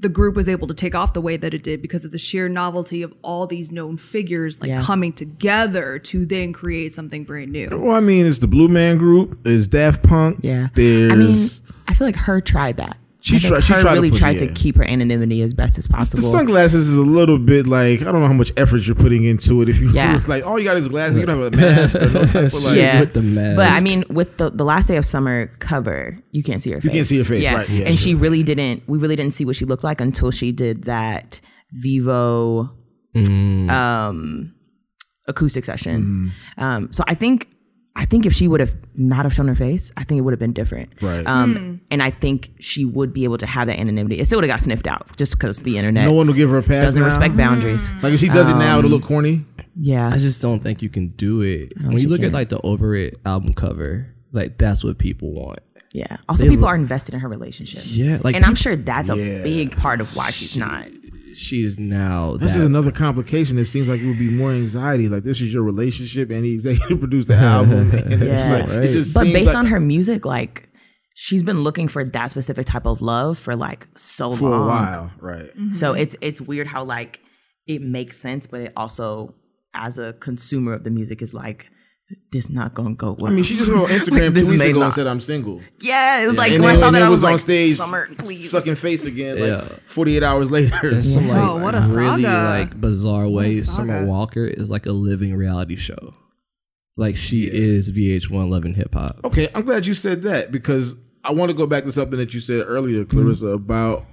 the 0.00 0.08
group 0.08 0.36
was 0.36 0.48
able 0.48 0.68
to 0.68 0.74
take 0.74 0.94
off 0.94 1.12
the 1.12 1.20
way 1.20 1.36
that 1.36 1.52
it 1.54 1.62
did 1.64 1.82
because 1.82 2.04
of 2.04 2.12
the 2.12 2.18
sheer 2.18 2.48
novelty 2.48 3.02
of 3.02 3.12
all 3.22 3.46
these 3.48 3.72
known 3.72 3.96
figures 3.96 4.60
like 4.60 4.68
Yeah. 4.68 4.80
coming 4.80 5.12
together 5.12 5.98
to 5.98 6.24
then 6.24 6.52
create 6.52 6.94
something 6.94 7.24
brand 7.24 7.50
new. 7.50 7.68
Well, 7.72 7.96
I 7.96 8.00
mean, 8.00 8.24
it's 8.26 8.38
the 8.38 8.46
Blue 8.46 8.68
Man 8.68 8.96
Group. 8.98 9.40
There's 9.42 9.66
Daft 9.66 10.02
Punk. 10.04 10.38
yeah, 10.42 10.68
There's 10.74 11.10
I 11.12 11.14
mean, 11.16 11.38
I 11.88 11.94
feel 11.94 12.06
like 12.06 12.16
her 12.16 12.40
tried 12.40 12.76
that. 12.76 12.96
She 13.28 13.36
I 13.36 13.48
tried- 13.48 13.60
she 13.64 13.72
her 13.74 13.80
tried 13.80 13.90
to 13.90 13.94
really 13.96 14.10
push- 14.10 14.18
tried 14.20 14.40
yeah. 14.40 14.46
to 14.48 14.54
keep 14.54 14.76
her 14.76 14.84
anonymity 14.84 15.42
as 15.42 15.52
best 15.54 15.78
as 15.78 15.86
possible. 15.86 16.18
the 16.20 16.22
possible. 16.26 16.38
sunglasses 16.38 16.88
is 16.88 16.96
a 16.96 17.02
little 17.02 17.38
bit 17.38 17.66
like 17.66 18.00
I 18.00 18.04
don't 18.04 18.20
know 18.20 18.26
how 18.26 18.32
much 18.32 18.52
effort 18.56 18.86
you're 18.86 18.94
putting 18.96 19.24
into 19.24 19.62
it. 19.62 19.68
If 19.68 19.80
you 19.80 19.90
Yeah. 19.92 20.20
like, 20.26 20.44
all 20.46 20.58
you 20.58 20.64
got 20.64 20.76
is 20.76 20.88
glasses. 20.88 21.18
You 21.20 21.26
don't 21.26 21.42
have 21.42 21.54
a 21.54 21.56
mask 21.56 21.94
or 21.96 22.00
no 22.08 22.24
type 22.26 22.44
of 22.52 22.54
like. 22.64 22.76
yeah, 22.76 23.00
with 23.00 23.12
the 23.12 23.22
mask. 23.22 23.56
But 23.56 23.70
I 23.72 23.80
mean, 23.80 24.04
with 24.10 24.36
the 24.38 24.50
the 24.50 24.64
last 24.64 24.86
day 24.88 24.96
of 24.96 25.04
summer 25.06 25.46
cover, 25.58 26.18
you 26.30 26.42
can't 26.42 26.62
see 26.62 26.70
her. 26.72 26.80
face. 26.80 26.84
You 26.84 26.90
can't 26.90 27.06
see 27.06 27.18
her 27.18 27.24
face, 27.24 27.42
yeah. 27.42 27.54
right, 27.54 27.68
yeah, 27.68 27.84
and 27.86 27.94
sure. 27.98 28.04
she 28.04 28.14
really 28.14 28.42
didn't. 28.42 28.82
We 28.88 28.98
really 28.98 29.16
didn't 29.16 29.34
see 29.34 29.44
what 29.44 29.56
she 29.56 29.64
looked 29.64 29.84
like 29.84 30.00
until 30.00 30.30
she 30.30 30.52
did 30.52 30.84
that 30.84 31.40
Vevo 31.84 32.70
Mm. 33.16 33.70
um, 33.70 34.54
acoustic 35.26 35.64
session. 35.64 36.30
Mm-hmm. 36.58 36.62
Um, 36.62 36.92
so 36.92 37.02
I 37.06 37.14
think 37.14 37.48
I 38.00 38.04
think 38.04 38.24
if 38.26 38.32
she 38.32 38.46
would 38.46 38.60
have 38.60 38.76
not 38.94 39.24
have 39.24 39.34
shown 39.34 39.48
her 39.48 39.56
face, 39.56 39.90
I 39.96 40.04
think 40.04 40.18
it 40.20 40.22
would 40.22 40.30
have 40.32 40.38
been 40.38 40.52
different. 40.52 40.90
Right. 41.02 41.26
Um, 41.26 41.56
hmm. 41.56 41.74
And 41.90 42.00
I 42.02 42.10
think 42.10 42.50
she 42.60 42.84
would 42.84 43.12
be 43.12 43.24
able 43.24 43.38
to 43.38 43.46
have 43.46 43.66
that 43.66 43.78
anonymity. 43.78 44.20
It 44.20 44.26
still 44.26 44.36
would 44.38 44.44
have 44.48 44.54
got 44.56 44.62
sniffed 44.62 44.86
out 44.86 45.16
just 45.16 45.32
because 45.32 45.62
the 45.62 45.76
internet 45.78 46.04
No 46.06 46.12
one 46.12 46.28
will 46.28 46.34
give 46.34 46.48
her 46.50 46.58
a 46.58 46.62
pass. 46.62 46.84
doesn't 46.84 47.00
now. 47.00 47.06
respect 47.06 47.36
boundaries. 47.36 47.90
Hmm. 47.90 48.00
Like 48.02 48.12
if 48.14 48.20
she 48.20 48.28
does 48.28 48.48
it 48.48 48.54
now, 48.54 48.78
it'll 48.78 48.86
um, 48.94 49.00
look 49.00 49.02
corny. 49.04 49.44
Yeah. 49.74 50.08
I 50.08 50.18
just 50.18 50.40
don't 50.40 50.60
think 50.60 50.80
you 50.80 50.88
can 50.88 51.08
do 51.08 51.40
it. 51.42 51.72
When 51.80 51.98
you 51.98 52.08
look 52.08 52.20
can. 52.20 52.26
at 52.28 52.32
like 52.32 52.48
the 52.50 52.60
Over 52.60 52.94
It 52.94 53.18
album 53.26 53.52
cover, 53.52 54.06
like 54.32 54.58
that's 54.58 54.84
what 54.84 54.98
people 54.98 55.32
want. 55.32 55.58
Yeah. 55.92 56.18
Also, 56.28 56.44
They 56.44 56.50
people 56.50 56.62
look- 56.62 56.70
are 56.70 56.76
invested 56.76 57.14
in 57.14 57.20
her 57.20 57.28
relationship. 57.28 57.82
Yeah, 57.86 58.18
like 58.22 58.36
and 58.36 58.44
I'm 58.44 58.54
sure 58.54 58.76
that's 58.76 59.08
a 59.10 59.16
Yeah. 59.16 59.42
big 59.42 59.76
part 59.76 60.00
of 60.00 60.14
why 60.16 60.30
she's 60.30 60.56
not. 60.56 60.86
She's 61.38 61.78
now 61.78 62.36
This 62.36 62.52
that 62.54 62.58
is 62.58 62.64
another 62.64 62.90
complication. 62.90 63.58
It 63.58 63.66
seems 63.66 63.86
like 63.88 64.00
it 64.00 64.06
would 64.06 64.18
be 64.18 64.30
more 64.30 64.50
anxiety. 64.50 65.08
Like 65.08 65.22
this 65.22 65.40
is 65.40 65.54
your 65.54 65.62
relationship, 65.62 66.30
and 66.30 66.44
he 66.44 66.54
executive 66.54 66.98
produced 67.04 67.28
the 67.28 67.36
album. 67.54 67.90
And 67.92 68.22
it's 68.22 68.22
Yeah. 68.24 68.56
like, 68.66 68.68
it 68.84 68.92
just 68.92 69.14
But 69.14 69.24
based 69.24 69.46
like- 69.48 69.56
on 69.56 69.66
her 69.66 69.78
music, 69.80 70.24
like 70.24 70.68
she's 71.14 71.42
been 71.42 71.60
looking 71.62 71.88
for 71.88 72.04
that 72.04 72.30
specific 72.30 72.66
type 72.66 72.86
of 72.86 73.00
love 73.00 73.38
for 73.38 73.54
like 73.56 73.86
so 73.96 74.32
for 74.34 74.50
long. 74.50 74.62
a 74.62 74.66
while, 74.66 75.10
right? 75.20 75.46
Mm-hmm. 75.56 75.70
So 75.72 75.92
it's 75.92 76.16
it's 76.20 76.40
weird 76.40 76.66
how 76.66 76.84
like 76.84 77.20
it 77.66 77.82
makes 77.82 78.16
sense, 78.16 78.46
but 78.46 78.60
it 78.62 78.72
also, 78.76 79.34
as 79.74 79.98
a 79.98 80.14
consumer 80.14 80.72
of 80.72 80.84
the 80.84 80.90
music, 80.90 81.22
is 81.22 81.34
like 81.34 81.70
this 82.30 82.48
not 82.48 82.74
gonna 82.74 82.94
go 82.94 83.12
well. 83.18 83.30
I 83.30 83.34
mean, 83.34 83.44
she 83.44 83.56
just 83.56 83.70
went 83.70 83.82
on 83.82 83.88
Instagram 83.98 84.34
Like, 84.34 84.42
two 84.42 84.48
weeks 84.48 84.58
may 84.58 84.70
ago 84.70 84.82
and 84.82 84.94
said, 84.94 85.06
"I'm 85.06 85.20
single." 85.20 85.60
yeah, 85.80 86.28
it's 86.28 86.38
like 86.38 86.52
and 86.52 86.62
when 86.62 86.74
then, 86.74 86.82
I 86.82 86.86
saw 86.86 86.90
that, 86.90 87.02
I 87.02 87.08
was, 87.08 87.22
on 87.22 87.32
like, 87.32 87.38
stage, 87.38 87.76
"Summer, 87.76 88.08
please." 88.18 88.50
sucking 88.50 88.76
face 88.76 89.04
again. 89.04 89.38
Like 89.38 89.70
Yeah. 89.70 89.78
48 89.86 90.22
hours 90.22 90.50
later. 90.50 90.88
in 90.88 91.02
some 91.02 91.28
like, 91.28 91.36
Oh, 91.36 91.58
what 91.58 91.74
a 91.74 91.80
really 91.80 92.22
saga. 92.22 92.48
like 92.48 92.80
bizarre 92.80 93.28
way. 93.28 93.56
Summer 93.56 94.06
Walker 94.06 94.44
is 94.44 94.70
like 94.70 94.86
a 94.86 94.92
living 94.92 95.34
reality 95.34 95.76
show. 95.76 96.14
Like 96.96 97.16
she 97.16 97.44
is 97.44 97.90
VH1 97.92 98.50
loving 98.50 98.74
hip 98.74 98.94
hop. 98.94 99.20
Okay, 99.24 99.48
I'm 99.54 99.62
glad 99.62 99.86
you 99.86 99.94
said 99.94 100.22
that 100.22 100.50
because 100.50 100.96
I 101.24 101.32
want 101.32 101.50
to 101.50 101.54
go 101.54 101.66
back 101.66 101.84
to 101.84 101.92
something 101.92 102.18
that 102.18 102.32
you 102.32 102.40
said 102.40 102.64
earlier, 102.66 103.04
Clarissa, 103.04 103.46
mm-hmm. 103.46 103.54
about 103.54 104.06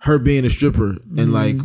her 0.00 0.18
being 0.18 0.44
a 0.44 0.50
stripper 0.50 0.90
and 0.90 1.28
mm-hmm. 1.28 1.32
like 1.32 1.56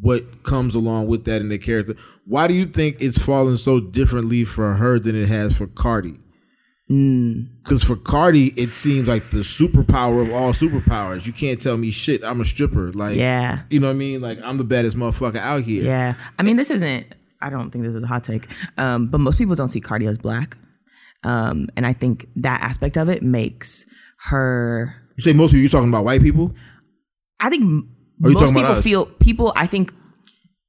what 0.00 0.42
comes 0.44 0.74
along 0.74 1.06
with 1.08 1.24
that 1.24 1.40
in 1.40 1.48
the 1.48 1.58
character. 1.58 1.94
Why 2.24 2.46
do 2.46 2.54
you 2.54 2.66
think 2.66 2.96
it's 3.00 3.18
fallen 3.18 3.56
so 3.56 3.80
differently 3.80 4.44
for 4.44 4.74
her 4.74 4.98
than 4.98 5.16
it 5.16 5.28
has 5.28 5.56
for 5.56 5.66
Cardi? 5.66 6.18
Because 6.88 7.82
for 7.84 7.96
Cardi, 7.96 8.46
it 8.56 8.70
seems 8.70 9.06
like 9.08 9.28
the 9.30 9.38
superpower 9.38 10.22
of 10.22 10.32
all 10.32 10.52
superpowers. 10.52 11.26
You 11.26 11.34
can't 11.34 11.60
tell 11.60 11.76
me 11.76 11.90
shit. 11.90 12.24
I'm 12.24 12.40
a 12.40 12.44
stripper. 12.46 12.92
Like, 12.92 13.16
Yeah. 13.16 13.60
you 13.68 13.78
know 13.78 13.88
what 13.88 13.92
I 13.92 13.96
mean? 13.96 14.20
Like, 14.22 14.38
I'm 14.42 14.56
the 14.56 14.64
baddest 14.64 14.96
motherfucker 14.96 15.36
out 15.36 15.64
here. 15.64 15.84
Yeah, 15.84 16.14
I 16.38 16.42
mean, 16.42 16.56
this 16.56 16.70
isn't. 16.70 17.06
I 17.42 17.50
don't 17.50 17.70
think 17.70 17.84
this 17.84 17.94
is 17.94 18.02
a 18.02 18.06
hot 18.06 18.24
take, 18.24 18.48
um, 18.78 19.08
but 19.08 19.20
most 19.20 19.36
people 19.38 19.54
don't 19.54 19.68
see 19.68 19.80
Cardi 19.80 20.06
as 20.06 20.18
black, 20.18 20.56
um, 21.24 21.68
and 21.76 21.86
I 21.86 21.92
think 21.92 22.26
that 22.36 22.62
aspect 22.62 22.96
of 22.96 23.08
it 23.08 23.22
makes 23.22 23.84
her. 24.28 24.92
You 25.16 25.22
say 25.22 25.32
most 25.34 25.50
people. 25.50 25.60
you're 25.60 25.68
talking 25.68 25.88
about 25.88 26.04
white 26.04 26.20
people? 26.22 26.52
I 27.38 27.48
think 27.50 27.84
Are 28.24 28.28
you 28.30 28.34
most 28.34 28.40
talking 28.40 28.56
about 28.56 28.62
people 28.66 28.76
us? 28.78 28.84
feel 28.84 29.06
people. 29.06 29.52
I 29.56 29.66
think 29.66 29.92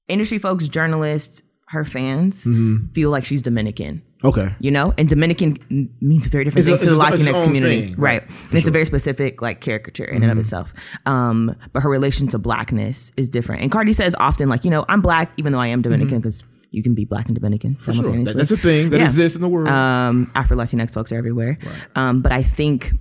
industry 0.07 0.37
folks, 0.39 0.67
journalists, 0.67 1.41
her 1.69 1.85
fans 1.85 2.45
Mm-hmm. 2.45 2.87
feel 2.93 3.09
like 3.11 3.25
she's 3.25 3.41
Dominican. 3.41 4.03
Okay. 4.23 4.53
You 4.59 4.71
know, 4.71 4.93
and 4.97 5.07
Dominican 5.07 5.57
m- 5.71 5.89
means 6.01 6.25
a 6.25 6.29
very 6.29 6.43
different 6.43 6.67
It's 6.67 6.81
a- 6.81 6.85
to 6.85 6.91
the 6.95 6.99
it's 6.99 7.09
a- 7.09 7.13
it's 7.13 7.21
its 7.21 7.29
Latinx 7.39 7.43
community, 7.45 7.81
thing, 7.81 7.95
right? 7.95 8.21
right, 8.23 8.31
And 8.49 8.57
it's 8.57 8.67
a 8.67 8.71
very 8.71 8.83
specific 8.85 9.41
like 9.41 9.61
caricature 9.61 10.03
in 10.03 10.23
and 10.23 10.31
of 10.31 10.37
itself. 10.37 10.73
Um, 11.05 11.55
but 11.71 11.83
her 11.83 11.89
relation 11.89 12.27
to 12.29 12.37
blackness 12.39 13.11
is 13.17 13.29
different. 13.29 13.61
And 13.61 13.71
Cardi 13.71 13.93
says 13.93 14.15
often, 14.19 14.49
like, 14.49 14.65
you 14.65 14.71
know, 14.71 14.83
I'm 14.89 14.99
black 15.01 15.31
even 15.37 15.53
though 15.53 15.59
I 15.59 15.67
am 15.67 15.81
Dominican 15.81 16.17
because 16.19 16.43
you 16.71 16.83
can 16.83 16.95
be 16.95 17.05
black 17.05 17.27
and 17.27 17.35
Dominican 17.35 17.75
Sure. 17.77 17.93
simultaneously. 17.93 18.33
That- 18.33 18.37
That's 18.39 18.51
a 18.51 18.57
thing 18.57 18.89
that 18.89 18.97
Yeah. 18.97 19.05
exists 19.05 19.35
in 19.37 19.41
the 19.41 19.47
world. 19.47 19.69
Um, 19.69 20.29
Afro 20.35 20.57
Latinx 20.57 20.91
folks 20.93 21.11
are 21.13 21.17
everywhere. 21.17 21.57
Um, 21.95 22.21
but 22.21 22.31
I 22.33 22.43
think 22.43 22.91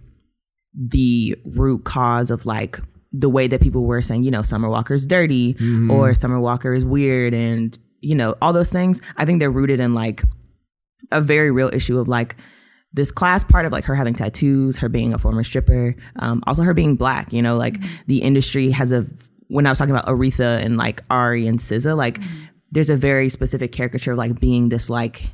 the 0.75 1.37
root 1.45 1.85
cause 1.85 2.31
of 2.31 2.47
like 2.47 2.79
the 3.19 3.29
way 3.29 3.49
that 3.49 3.61
people 3.61 3.85
were 3.85 4.01
saying, 4.01 4.23
you 4.23 4.31
know, 4.31 4.43
Summer 4.43 4.69
Walker's 4.71 5.05
dirty 5.05 5.55
Mm-hmm. 5.55 5.91
or 5.91 6.15
Summer 6.15 6.39
Walker 6.39 6.73
is 6.73 6.85
weird 6.85 7.35
and, 7.35 7.77
you 8.01 8.15
know, 8.15 8.37
all 8.41 8.53
those 8.53 8.71
things. 8.71 9.03
I 9.17 9.25
think 9.25 9.41
they're 9.41 9.51
rooted 9.51 9.81
in 9.81 9.93
like 9.93 10.23
a 11.11 11.21
very 11.21 11.51
real 11.51 11.71
issue 11.73 11.99
of 11.99 12.07
like 12.07 12.37
this 12.93 13.11
class 13.11 13.43
part 13.45 13.67
of 13.67 13.73
like 13.73 13.85
her 13.85 13.95
having 13.95 14.15
tattoos, 14.15 14.79
her 14.79 14.89
being 14.89 15.13
a 15.13 15.19
former 15.19 15.43
stripper, 15.43 15.97
um, 16.17 16.43
also 16.47 16.63
her 16.63 16.75
being 16.75 16.95
black, 16.97 17.33
you 17.33 17.43
know, 17.43 17.57
like 17.57 17.77
the 18.07 18.23
industry 18.23 18.71
has 18.71 18.93
a, 18.93 19.05
when 19.49 19.67
I 19.67 19.71
was 19.71 19.79
talking 19.79 19.95
about 19.95 20.07
Aretha 20.07 20.63
and 20.65 20.77
like 20.77 21.03
Ari 21.11 21.47
and 21.47 21.59
SZA, 21.59 21.97
like 21.97 22.21
there's 22.71 22.91
a 22.91 22.97
very 22.97 23.29
specific 23.29 23.73
caricature 23.73 24.13
of 24.13 24.19
like 24.19 24.39
being 24.39 24.69
this 24.69 24.89
like 24.89 25.31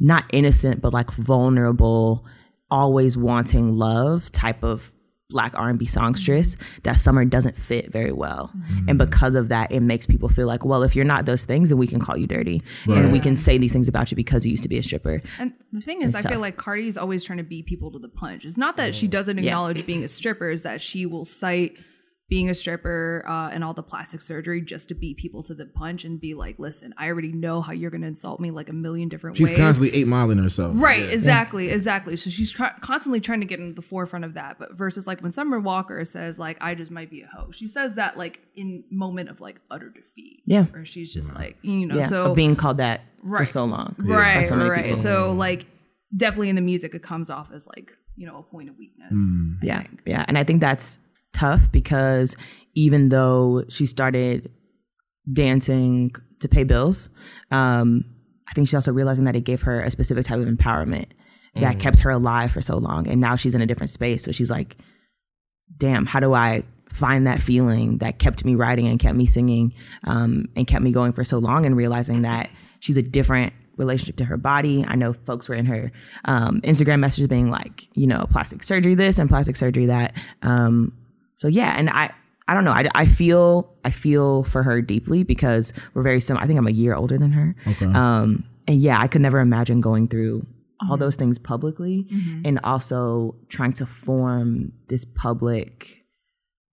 not 0.00 0.24
innocent, 0.32 0.80
but 0.80 0.92
like 0.92 1.10
vulnerable, 1.12 2.24
always 2.70 3.16
wanting 3.16 3.76
love 3.76 4.32
type 4.32 4.62
of 4.64 4.92
black 5.30 5.52
R&B 5.54 5.84
songstress 5.84 6.54
mm-hmm. 6.54 6.78
that 6.84 6.98
Summer 6.98 7.24
doesn't 7.24 7.56
fit 7.56 7.92
very 7.92 8.12
well. 8.12 8.50
And 8.54 8.62
mm-hmm. 8.62 8.96
because 8.96 9.34
of 9.34 9.48
that, 9.48 9.70
it 9.70 9.80
makes 9.80 10.06
people 10.06 10.28
feel 10.28 10.46
like, 10.46 10.64
well, 10.64 10.82
if 10.82 10.96
you're 10.96 11.04
not 11.04 11.26
those 11.26 11.44
things, 11.44 11.68
then 11.68 11.76
we 11.78 11.86
can 11.86 12.00
call 12.00 12.16
you 12.16 12.26
dirty. 12.26 12.62
And 12.86 13.12
we 13.12 13.20
can 13.20 13.36
say 13.36 13.58
these 13.58 13.72
things 13.72 13.88
about 13.88 14.10
you 14.10 14.16
because 14.16 14.44
you 14.44 14.50
used 14.50 14.62
to 14.62 14.68
be 14.68 14.78
a 14.78 14.82
stripper. 14.82 15.20
And 15.38 15.52
the 15.72 15.82
thing 15.82 16.02
is, 16.02 16.14
I 16.14 16.22
feel 16.22 16.40
like 16.40 16.56
Cardi's 16.56 16.96
always 16.96 17.24
trying 17.24 17.38
to 17.38 17.44
beat 17.44 17.66
people 17.66 17.90
to 17.92 17.98
the 17.98 18.08
punch. 18.08 18.44
It's 18.44 18.56
not 18.56 18.76
that 18.76 18.94
she 18.94 19.06
doesn't 19.06 19.38
acknowledge 19.38 19.84
being 19.84 20.02
a 20.02 20.08
stripper, 20.08 20.50
is 20.50 20.62
that 20.62 20.80
she 20.80 21.04
will 21.04 21.26
cite 21.26 21.76
being 22.28 22.50
a 22.50 22.54
stripper 22.54 23.24
uh, 23.26 23.48
and 23.50 23.64
all 23.64 23.72
the 23.72 23.82
plastic 23.82 24.20
surgery 24.20 24.60
just 24.60 24.88
to 24.90 24.94
beat 24.94 25.16
people 25.16 25.42
to 25.42 25.54
the 25.54 25.64
punch 25.64 26.04
and 26.04 26.20
be 26.20 26.34
like, 26.34 26.58
listen, 26.58 26.92
I 26.98 27.08
already 27.08 27.32
know 27.32 27.62
how 27.62 27.72
you're 27.72 27.90
going 27.90 28.02
to 28.02 28.06
insult 28.06 28.38
me 28.38 28.50
like 28.50 28.68
a 28.68 28.74
million 28.74 29.08
different 29.08 29.38
She's 29.38 29.48
ways. 29.48 29.56
She's 29.56 29.64
constantly 29.64 29.98
eight 29.98 30.06
miling 30.06 30.42
herself. 30.42 30.74
Right, 30.76 31.08
exactly, 31.08 31.70
exactly. 31.70 32.16
So 32.16 32.28
she's 32.28 32.52
try- 32.52 32.74
constantly 32.82 33.20
trying 33.20 33.40
to 33.40 33.46
get 33.46 33.60
in 33.60 33.74
the 33.74 33.80
forefront 33.80 34.26
of 34.26 34.34
that. 34.34 34.58
But 34.58 34.74
versus 34.76 35.06
like 35.06 35.22
when 35.22 35.32
Summer 35.32 35.58
Walker 35.58 36.04
says 36.04 36.38
like 36.38 36.58
I 36.60 36.74
just 36.74 36.90
might 36.90 37.10
be 37.10 37.22
a 37.22 37.26
hoe, 37.34 37.50
she 37.50 37.66
says 37.66 37.94
that 37.94 38.18
like 38.18 38.40
in 38.54 38.84
moment 38.90 39.30
of 39.30 39.40
like 39.40 39.56
utter 39.70 39.88
defeat. 39.88 40.42
Yeah. 40.44 40.64
where 40.64 40.84
she's 40.84 41.12
just 41.12 41.34
like 41.34 41.56
you 41.62 41.86
know 41.86 41.96
Yeah, 41.96 42.06
so 42.06 42.24
of 42.26 42.36
being 42.36 42.56
called 42.56 42.76
that 42.76 43.00
for 43.26 43.46
so 43.46 43.64
long. 43.64 43.94
right, 43.98 44.42
by 44.42 44.46
so 44.48 44.68
right. 44.68 44.84
people. 44.84 45.00
So 45.00 45.32
like 45.32 45.64
definitely 46.14 46.50
in 46.50 46.56
the 46.56 46.62
music 46.62 46.94
it 46.94 47.02
comes 47.02 47.30
off 47.30 47.50
as 47.52 47.66
like 47.66 47.92
you 48.16 48.26
know 48.26 48.36
a 48.38 48.42
point 48.42 48.68
of 48.68 48.76
weakness. 48.76 49.18
Yeah, 49.62 49.84
yeah, 50.04 50.26
and 50.28 50.36
I 50.36 50.44
think 50.44 50.60
that's 50.60 50.98
tough 51.32 51.70
because 51.70 52.36
even 52.74 53.08
though 53.08 53.64
she 53.68 53.86
started 53.86 54.50
dancing 55.32 56.14
to 56.40 56.48
pay 56.48 56.64
bills, 56.64 57.10
um, 57.50 58.04
I 58.48 58.54
think 58.54 58.68
she's 58.68 58.74
also 58.74 58.92
realizing 58.92 59.24
that 59.24 59.36
it 59.36 59.44
gave 59.44 59.62
her 59.62 59.80
a 59.80 59.90
specific 59.90 60.24
type 60.24 60.38
of 60.38 60.46
empowerment 60.48 61.06
that 61.60 61.80
kept 61.80 61.98
her 62.00 62.10
alive 62.10 62.52
for 62.52 62.62
so 62.62 62.76
long, 62.76 63.08
and 63.08 63.20
now 63.20 63.36
she's 63.36 63.54
in 63.54 63.60
a 63.60 63.66
different 63.66 63.90
space. 63.90 64.24
So 64.24 64.32
she's 64.32 64.50
like, 64.50 64.76
"Damn, 65.76 66.06
how 66.06 66.20
do 66.20 66.34
I?" 66.34 66.62
Find 66.90 67.26
that 67.26 67.40
feeling 67.40 67.98
that 67.98 68.18
kept 68.18 68.46
me 68.46 68.54
writing 68.54 68.88
and 68.88 68.98
kept 68.98 69.14
me 69.14 69.26
singing 69.26 69.74
um, 70.04 70.46
and 70.56 70.66
kept 70.66 70.82
me 70.82 70.90
going 70.90 71.12
for 71.12 71.22
so 71.22 71.38
long, 71.38 71.66
and 71.66 71.76
realizing 71.76 72.22
that 72.22 72.48
she's 72.80 72.96
a 72.96 73.02
different 73.02 73.52
relationship 73.76 74.16
to 74.16 74.24
her 74.24 74.38
body. 74.38 74.84
I 74.88 74.96
know 74.96 75.12
folks 75.12 75.48
were 75.48 75.54
in 75.54 75.66
her 75.66 75.92
um, 76.24 76.62
Instagram 76.62 77.00
messages 77.00 77.28
being 77.28 77.50
like, 77.50 77.88
you 77.94 78.06
know, 78.06 78.26
plastic 78.30 78.64
surgery 78.64 78.94
this 78.94 79.18
and 79.18 79.28
plastic 79.28 79.56
surgery 79.56 79.86
that. 79.86 80.14
Um, 80.42 80.96
so 81.38 81.48
yeah, 81.48 81.74
and 81.76 81.88
I, 81.88 82.10
I 82.46 82.54
don't 82.54 82.64
know. 82.64 82.72
I, 82.72 82.88
I 82.94 83.06
feel, 83.06 83.72
I 83.84 83.90
feel 83.90 84.44
for 84.44 84.62
her 84.62 84.82
deeply 84.82 85.22
because 85.22 85.72
we're 85.94 86.02
very 86.02 86.20
similar. 86.20 86.44
I 86.44 86.46
think 86.46 86.58
I'm 86.58 86.66
a 86.66 86.70
year 86.70 86.94
older 86.94 87.16
than 87.16 87.32
her. 87.32 87.54
Okay. 87.66 87.86
Um, 87.86 88.44
and 88.66 88.80
yeah, 88.80 89.00
I 89.00 89.06
could 89.06 89.22
never 89.22 89.40
imagine 89.40 89.80
going 89.80 90.08
through 90.08 90.46
all 90.88 90.96
those 90.96 91.16
things 91.16 91.38
publicly 91.38 92.06
and 92.44 92.60
also 92.62 93.34
trying 93.48 93.72
to 93.74 93.86
form 93.86 94.72
this 94.88 95.04
public 95.04 96.04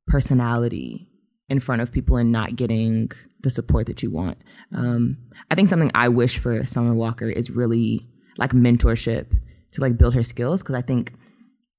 personality 0.07 1.07
in 1.49 1.59
front 1.59 1.81
of 1.81 1.91
people 1.91 2.17
and 2.17 2.31
not 2.31 2.55
getting 2.55 3.09
the 3.41 3.49
support 3.49 3.87
that 3.87 4.03
you 4.03 4.11
want. 4.11 4.37
Um, 4.75 5.17
I 5.49 5.55
think 5.55 5.69
something 5.69 5.91
I 5.95 6.09
wish 6.09 6.37
for 6.37 6.65
Summer 6.65 6.93
Walker 6.93 7.29
is 7.29 7.49
really 7.49 8.07
like 8.37 8.51
mentorship 8.51 9.27
to 9.73 9.81
like 9.81 9.97
build 9.97 10.13
her 10.13 10.23
skills 10.23 10.61
because 10.61 10.75
I 10.75 10.81
think 10.81 11.13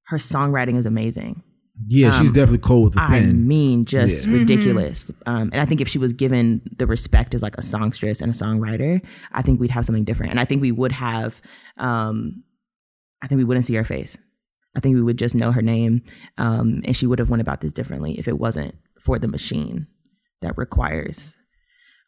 her 0.07 0.17
songwriting 0.17 0.77
is 0.77 0.85
amazing. 0.85 1.43
Yeah, 1.85 2.09
she's 2.11 2.31
definitely 2.31 2.57
cold 2.59 2.85
with 2.85 2.93
the 2.95 3.01
Um, 3.03 3.11
I 3.13 3.19
pen. 3.19 3.47
mean, 3.47 3.85
just 3.85 4.25
ridiculous. 4.25 5.11
Um, 5.27 5.49
and 5.53 5.61
I 5.61 5.65
think 5.65 5.79
if 5.79 5.87
she 5.87 5.99
was 5.99 6.11
given 6.11 6.61
the 6.77 6.87
respect 6.87 7.35
as 7.35 7.43
like 7.43 7.55
a 7.57 7.61
songstress 7.61 8.19
and 8.19 8.31
a 8.31 8.35
songwriter, 8.35 8.99
I 9.31 9.41
think 9.43 9.59
we'd 9.59 9.69
have 9.71 9.85
something 9.85 10.03
different. 10.03 10.31
And 10.31 10.39
I 10.39 10.45
think 10.45 10.61
we 10.61 10.71
would 10.71 10.91
have, 10.93 11.39
um, 11.77 12.43
I 13.21 13.27
think 13.27 13.37
we 13.37 13.43
wouldn't 13.43 13.65
see 13.65 13.75
her 13.75 13.83
face. 13.83 14.17
I 14.75 14.79
think 14.79 14.95
we 14.95 15.01
would 15.01 15.17
just 15.19 15.35
know 15.35 15.51
her 15.51 15.61
name, 15.61 16.01
um, 16.37 16.81
and 16.85 16.95
she 16.95 17.05
would 17.07 17.19
have 17.19 17.29
went 17.29 17.41
about 17.41 17.61
this 17.61 17.73
differently 17.73 18.17
if 18.19 18.27
it 18.27 18.37
wasn't 18.39 18.75
for 18.99 19.17
the 19.19 19.27
machine 19.27 19.87
that 20.41 20.57
requires 20.57 21.37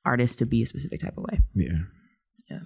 artists 0.06 0.36
to 0.38 0.46
be 0.46 0.62
a 0.64 0.66
specific 0.66 1.00
type 1.00 1.18
of 1.18 1.24
way. 1.32 1.40
yeah. 1.56 1.80
Yeah. 2.50 2.60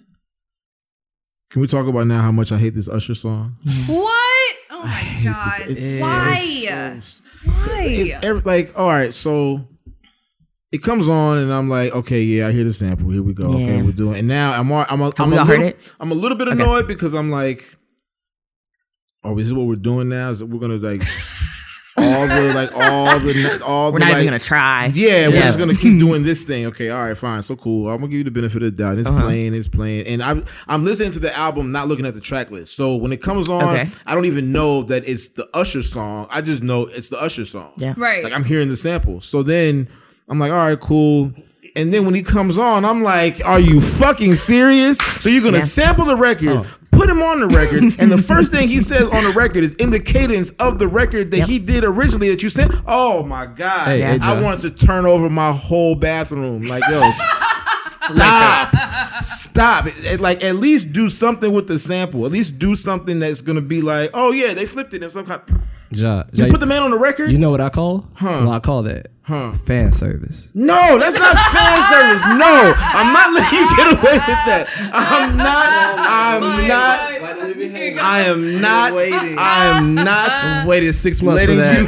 Can 1.50 1.62
we 1.62 1.68
talk 1.68 1.86
about 1.88 2.08
now 2.08 2.22
how 2.22 2.32
much 2.32 2.52
I 2.52 2.58
hate 2.58 2.74
this 2.74 2.90
Usher 2.90 3.14
song? 3.14 3.56
What? 3.88 4.43
Oh 4.84 4.88
my 4.88 5.20
god! 5.24 5.62
It's- 5.70 6.02
Why? 6.02 6.38
it's 6.42 7.08
so- 7.08 7.24
Why? 7.46 7.82
It's 7.84 8.14
every, 8.22 8.42
like, 8.42 8.78
all 8.78 8.88
right, 8.88 9.14
so 9.14 9.68
it 10.72 10.82
comes 10.84 11.08
on, 11.10 11.38
and 11.38 11.54
I'm 11.54 11.70
like, 11.70 11.94
okay, 11.94 12.22
yeah, 12.22 12.48
I 12.48 12.52
hear 12.52 12.64
the 12.64 12.74
sample. 12.74 13.10
Here 13.10 13.22
we 13.24 13.34
go. 13.34 13.46
Okay, 13.54 13.82
we're 13.82 13.92
doing. 13.92 14.18
And 14.20 14.28
now 14.28 14.54
I'm, 14.54 14.72
all- 14.72 14.86
I'm, 14.90 15.02
a, 15.02 15.12
I'm 15.18 15.32
a 15.34 15.44
little. 15.44 15.72
I'm 16.00 16.12
a 16.12 16.16
little 16.16 16.38
bit 16.38 16.48
annoyed 16.48 16.88
because 16.88 17.14
I'm 17.14 17.30
like, 17.32 17.64
oh, 19.24 19.38
is 19.38 19.50
this 19.50 19.56
what 19.58 19.68
we're 19.68 19.76
doing 19.76 20.10
now? 20.10 20.30
Is 20.32 20.40
that 20.40 20.48
we're 20.48 20.60
gonna 20.60 20.76
like 20.76 21.04
all 22.14 22.28
the 22.28 22.54
like 22.54 22.72
all 22.74 23.20
the 23.20 23.64
all 23.64 23.92
We're 23.92 24.00
the 24.00 24.06
not 24.06 24.12
like, 24.12 24.14
even 24.22 24.26
gonna 24.26 24.40
try. 24.40 24.88
Yeah, 24.94 25.28
we're 25.28 25.36
Yeah. 25.36 25.42
just 25.44 25.58
gonna 25.60 25.76
keep 25.76 26.00
doing 26.00 26.24
this 26.24 26.44
thing. 26.44 26.66
Okay, 26.68 26.90
all 26.90 27.04
right, 27.04 27.18
fine, 27.18 27.42
so 27.42 27.56
cool. 27.56 27.90
I'm 27.90 27.98
gonna 27.98 28.08
give 28.10 28.20
you 28.20 28.24
the 28.24 28.32
benefit 28.32 28.64
of 28.64 28.76
the 28.76 28.84
doubt. 28.84 28.98
It's 28.98 29.08
Uh-huh. 29.08 29.22
playing, 29.24 29.54
it's 29.54 29.68
playing, 29.68 30.08
and 30.08 30.22
I'm 30.24 30.46
I'm 30.68 30.84
listening 30.86 31.12
to 31.12 31.20
the 31.20 31.36
album, 31.38 31.72
not 31.72 31.88
looking 31.88 32.06
at 32.06 32.14
the 32.14 32.22
track 32.22 32.52
list. 32.52 32.76
So 32.76 32.96
when 32.96 33.12
it 33.12 33.22
comes 33.22 33.50
on, 33.50 33.64
Okay. 33.64 33.90
I 34.06 34.16
don't 34.16 34.26
even 34.26 34.52
know 34.52 34.84
that 34.84 35.08
it's 35.08 35.30
the 35.30 35.48
Usher 35.54 35.82
song. 35.82 36.28
I 36.30 36.42
just 36.42 36.64
know 36.64 36.84
it's 36.86 37.10
the 37.10 37.22
Usher 37.22 37.46
song. 37.46 37.72
Yeah. 37.78 37.94
Right. 37.98 38.24
Like 38.24 38.34
I'm 38.34 38.44
hearing 38.46 38.70
the 38.70 38.78
sample. 38.78 39.22
So 39.22 39.44
then 39.44 39.88
I'm 40.30 40.40
like, 40.40 40.52
all 40.52 40.58
right, 40.58 40.80
cool. 40.80 41.32
And 41.76 41.92
then 41.94 42.06
when 42.06 42.14
he 42.14 42.22
comes 42.22 42.58
on, 42.58 42.86
I'm 42.86 43.02
like, 43.02 43.42
are 43.44 43.60
you 43.60 43.82
fucking 43.82 44.36
serious? 44.36 45.00
So 45.20 45.30
you're 45.30 45.42
gonna 45.44 45.58
Yeah. 45.58 45.64
sample 45.64 46.06
the 46.06 46.16
record, 46.16 46.50
Oh. 46.60 46.66
Put 46.94 47.10
him 47.10 47.22
on 47.22 47.40
the 47.42 47.48
record, 47.48 47.84
and 48.00 48.12
the 48.12 48.18
first 48.34 48.52
thing 48.52 48.68
he 48.68 48.80
says 48.80 49.08
on 49.10 49.24
the 49.24 49.32
record 49.32 49.64
is 49.64 49.74
in 49.76 49.90
the 49.90 50.00
cadence 50.00 50.52
of 50.52 50.80
the 50.80 50.88
record 50.88 51.32
that 51.32 51.38
Yep. 51.40 51.48
he 51.50 51.60
did 51.60 51.84
originally 51.84 52.30
that 52.30 52.42
you 52.44 52.50
sent. 52.50 52.74
Oh 52.88 53.24
my 53.24 53.46
god. 53.46 53.88
Hey, 53.88 54.02
hey, 54.02 54.12
I 54.14 54.18
John. 54.18 54.44
wanted 54.44 54.62
to 54.78 54.86
turn 54.86 55.06
over 55.06 55.30
my 55.30 55.52
whole 55.52 55.96
bathroom. 55.96 56.64
Like, 56.64 56.84
yo, 56.90 57.12
stop. 57.82 58.72
Stop. 59.24 59.88
It- 59.88 60.06
it- 60.06 60.20
like 60.20 60.44
at 60.44 60.56
least 60.56 60.94
do 60.94 61.10
something 61.10 61.52
with 61.54 61.68
the 61.68 61.80
sample. 61.80 62.26
At 62.26 62.32
least 62.32 62.60
do 62.60 62.76
something 62.76 63.20
that's 63.20 63.42
gonna 63.42 63.62
be 63.62 63.82
like, 63.82 64.12
oh 64.14 64.32
yeah, 64.32 64.54
they 64.54 64.66
flipped 64.66 64.94
it 64.94 65.04
in 65.04 65.10
some 65.10 65.26
kind 65.26 65.42
Ja, 65.92 66.24
you 66.34 66.48
put 66.48 66.60
the 66.60 66.66
man 66.66 66.82
on 66.82 66.90
the 66.92 66.98
record? 66.98 67.32
you 67.32 67.38
know 67.38 67.52
what 67.52 67.62
I 67.62 67.70
call? 67.70 68.06
Well, 68.22 68.52
I 68.52 68.60
call 68.60 68.82
that 68.84 69.08
Huh. 69.26 69.54
fan 69.66 69.94
service. 69.94 70.50
No, 70.54 71.00
that's 71.00 71.16
not 71.16 71.38
fan 71.38 71.82
service. 71.90 72.22
No, 72.38 72.74
I'm 72.78 73.14
not 73.14 73.32
letting 73.34 73.58
you 73.58 73.68
get 73.78 73.88
away 73.94 74.18
with 74.20 74.42
that. 74.48 74.68
I'm 74.94 75.38
not. 75.38 75.70
I'm 75.98 76.68
not. 76.68 77.00
I 78.04 78.22
am 78.24 78.60
not. 78.62 78.94
Waiting. 78.94 79.38
I 79.40 79.78
am 79.78 79.96
not. 79.96 80.30
I 80.44 80.66
waited 80.68 80.94
six 80.94 81.22
months 81.22 81.46
for 81.46 81.56
that. 81.56 81.86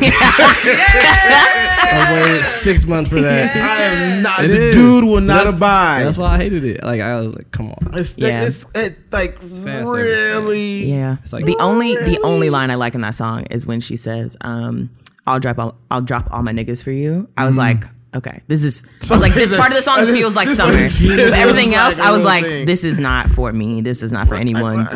I 0.97 2.13
waited 2.13 2.45
six 2.45 2.85
months 2.85 3.09
for 3.09 3.19
that. 3.19 3.55
I 3.55 3.81
am 3.83 4.23
not. 4.23 4.43
It 4.45 4.47
the 4.49 4.57
is. 4.69 4.75
dude 4.75 5.03
will 5.03 5.21
not 5.21 5.39
That's- 5.45 5.57
abide. 5.57 6.03
That's 6.05 6.17
why 6.17 6.35
I 6.35 6.37
hated 6.37 6.63
it. 6.63 6.83
Like 6.83 7.01
I 7.01 7.15
was 7.21 7.35
like, 7.35 7.51
come 7.51 7.67
on. 7.71 7.77
It's, 7.99 8.17
Yeah. 8.17 8.43
it's, 8.45 8.65
it's 8.73 8.99
like 9.11 9.39
fan 9.41 9.85
service, 9.85 9.87
really. 9.89 10.85
Yeah. 10.89 11.17
It's 11.23 11.33
like- 11.33 11.45
the 11.45 11.57
only 11.59 11.95
the 11.95 12.19
only 12.23 12.49
line 12.49 12.71
I 12.71 12.75
like 12.75 12.95
in 12.95 13.01
that 13.01 13.15
song 13.15 13.43
is 13.47 13.65
when 13.67 13.81
she 13.81 13.97
says, 13.97 14.37
um, 14.41 14.89
"I'll 15.25 15.39
drop 15.39 15.59
all 15.59 15.75
I'll 15.91 16.01
drop 16.01 16.27
all 16.31 16.43
my 16.43 16.51
niggas 16.51 16.83
for 16.83 16.91
you." 16.91 17.29
I 17.37 17.45
was 17.45 17.57
like, 17.57 17.83
okay, 18.15 18.41
this 18.47 18.63
is. 18.63 18.83
I 19.09 19.13
was 19.13 19.21
like, 19.27 19.33
this 19.33 19.55
part 19.55 19.71
of 19.71 19.77
the 19.77 19.83
song 19.83 20.05
feels 20.05 20.35
like 20.35 20.47
summer. 20.47 20.73
is 20.73 21.03
what 21.03 21.19
it 21.19 21.31
But 21.31 21.39
everything 21.39 21.73
else, 21.73 21.99
I 21.99 22.11
was 22.11 22.23
like, 22.23 22.43
this 22.43 22.83
is 22.83 22.99
not 22.99 23.29
for 23.29 23.51
me. 23.51 23.81
This 23.81 24.01
is 24.01 24.11
not 24.11 24.27
for 24.27 24.35
anyone. 24.35 24.87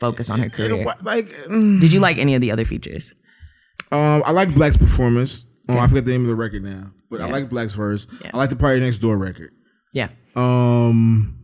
Focus 0.00 0.30
on 0.30 0.40
her 0.40 0.50
career. 0.50 0.84
Like, 1.02 1.28
mm. 1.48 1.80
Did 1.80 1.92
you 1.92 2.00
like 2.00 2.18
any 2.18 2.34
of 2.34 2.40
the 2.40 2.50
other 2.50 2.64
features? 2.64 3.14
um, 3.92 4.22
I 4.26 4.32
like 4.32 4.48
6LACK's 4.48 4.76
performance. 4.76 5.46
Oh, 5.68 5.78
I 5.78 5.86
forget 5.86 6.04
the 6.04 6.10
name 6.10 6.22
of 6.22 6.28
the 6.28 6.34
record 6.34 6.62
now, 6.62 6.90
but 7.10 7.20
I 7.20 7.26
like 7.28 7.48
6LACK's 7.48 7.74
verse. 7.74 8.06
I 8.32 8.36
like 8.36 8.50
the 8.50 8.56
PARTYNEXTDOOR 8.56 9.18
record. 9.18 9.52
Yeah. 9.92 10.08
Um, 10.34 11.38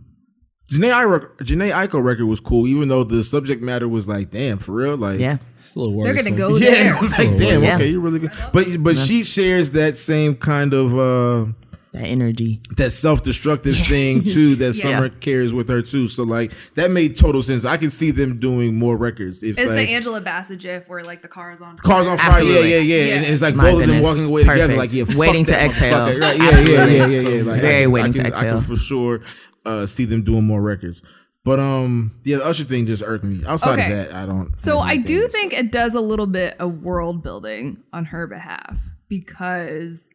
Jhené 0.71 0.93
Aiko, 0.93 1.29
Jhené 1.39 1.73
Aiko 1.73 2.03
record 2.03 2.27
was 2.27 2.41
cool, 2.41 2.67
even 2.69 2.89
though 2.89 3.03
the 3.05 3.25
subject 3.25 3.63
matter 3.63 3.89
was 3.89 4.09
like, 4.09 4.31
damn, 4.31 4.59
for 4.59 4.73
real, 4.73 4.97
like, 4.97 5.19
Yeah. 5.21 5.39
It's 5.59 5.77
a 5.77 5.81
little 5.81 6.03
They're 6.05 6.15
gonna 6.15 6.31
go 6.31 6.57
yeah, 6.57 6.71
there. 6.71 6.95
I 6.97 7.01
was 7.01 7.19
like, 7.19 7.37
damn, 7.37 7.63
Yeah. 7.63 7.75
okay, 7.75 7.89
you're 7.89 8.01
really 8.01 8.19
good. 8.21 8.33
But 8.53 8.83
but 8.83 8.97
she 8.99 9.25
shares 9.25 9.73
that 9.73 9.97
same 9.97 10.35
kind 10.37 10.73
of 10.73 10.95
uh 10.99 11.53
that 11.93 12.05
energy. 12.05 12.61
that 12.77 12.93
self-destructive 12.93 13.77
thing 13.79 14.23
too 14.25 14.55
that 14.57 14.75
Summer 14.75 15.09
carries 15.09 15.53
with 15.53 15.69
her 15.69 15.83
too. 15.83 16.07
So 16.09 16.23
like 16.23 16.53
that 16.77 16.91
made 16.91 17.17
total 17.17 17.43
sense. 17.43 17.65
I 17.67 17.77
can 17.77 17.91
see 17.91 18.11
them 18.11 18.39
doing 18.39 18.77
more 18.77 18.97
records. 18.97 19.43
If 19.43 19.59
It's 19.59 19.71
like, 19.71 19.87
the 19.89 19.93
Angela 19.95 20.21
Bassett 20.21 20.61
gif 20.61 20.89
where 20.89 21.03
like 21.03 21.21
the 21.21 21.29
car 21.29 21.53
is 21.53 21.61
on 21.61 21.77
Cars 21.79 22.07
on 22.07 22.17
fire, 22.17 22.31
Absolutely. 22.31 22.71
yeah, 22.71 22.77
yeah, 22.79 23.05
yeah, 23.05 23.15
and 23.17 23.25
Yeah. 23.27 23.33
it's 23.33 23.43
like 23.43 23.55
My 23.57 23.71
both 23.73 23.83
of 23.83 23.89
them 23.89 24.03
walking 24.03 24.25
away 24.27 24.45
together, 24.45 24.77
like 24.77 24.93
yeah, 24.95 25.05
fuck 25.05 25.17
Waiting 25.17 25.45
to 25.47 25.61
exhale. 25.61 26.07
Right, 26.07 26.17
yeah, 26.17 26.33
yeah, 26.33 26.61
yeah, 26.61 26.85
yeah, 26.87 27.03
Absolutely. 27.03 27.37
yeah. 27.39 27.43
Like, 27.45 27.61
Very 27.61 27.77
I 27.77 27.83
can, 27.83 27.91
waiting 27.91 28.11
I 28.11 28.13
to 28.13 28.17
can, 28.23 28.27
I 28.27 28.29
exhale. 28.29 28.53
can 28.55 28.61
for 28.63 28.77
sure 28.77 29.21
uh, 29.67 29.87
see 29.87 30.05
them 30.05 30.23
doing 30.23 30.45
more 30.45 30.61
records. 30.63 31.03
But 31.45 31.59
um, 31.59 32.21
yeah, 32.25 32.37
the 32.39 32.45
Usher 32.45 32.65
thing 32.65 32.87
just 32.87 33.03
irked 33.03 33.25
me. 33.25 33.43
Outside 33.47 33.79
Okay. 33.79 33.85
of 33.93 34.09
that, 34.09 34.15
I 34.15 34.27
don't. 34.27 34.61
So 34.61 34.79
I 34.79 34.97
do 34.99 35.15
anything 35.21 35.27
to 35.27 35.33
think 35.33 35.53
it 35.55 35.73
does 35.73 35.95
a 35.95 36.01
little 36.01 36.27
bit 36.27 36.55
of 36.61 36.83
world 36.83 37.23
building 37.23 37.79
on 37.95 38.05
her 38.07 38.27
behalf 38.27 38.79
because 39.09 40.11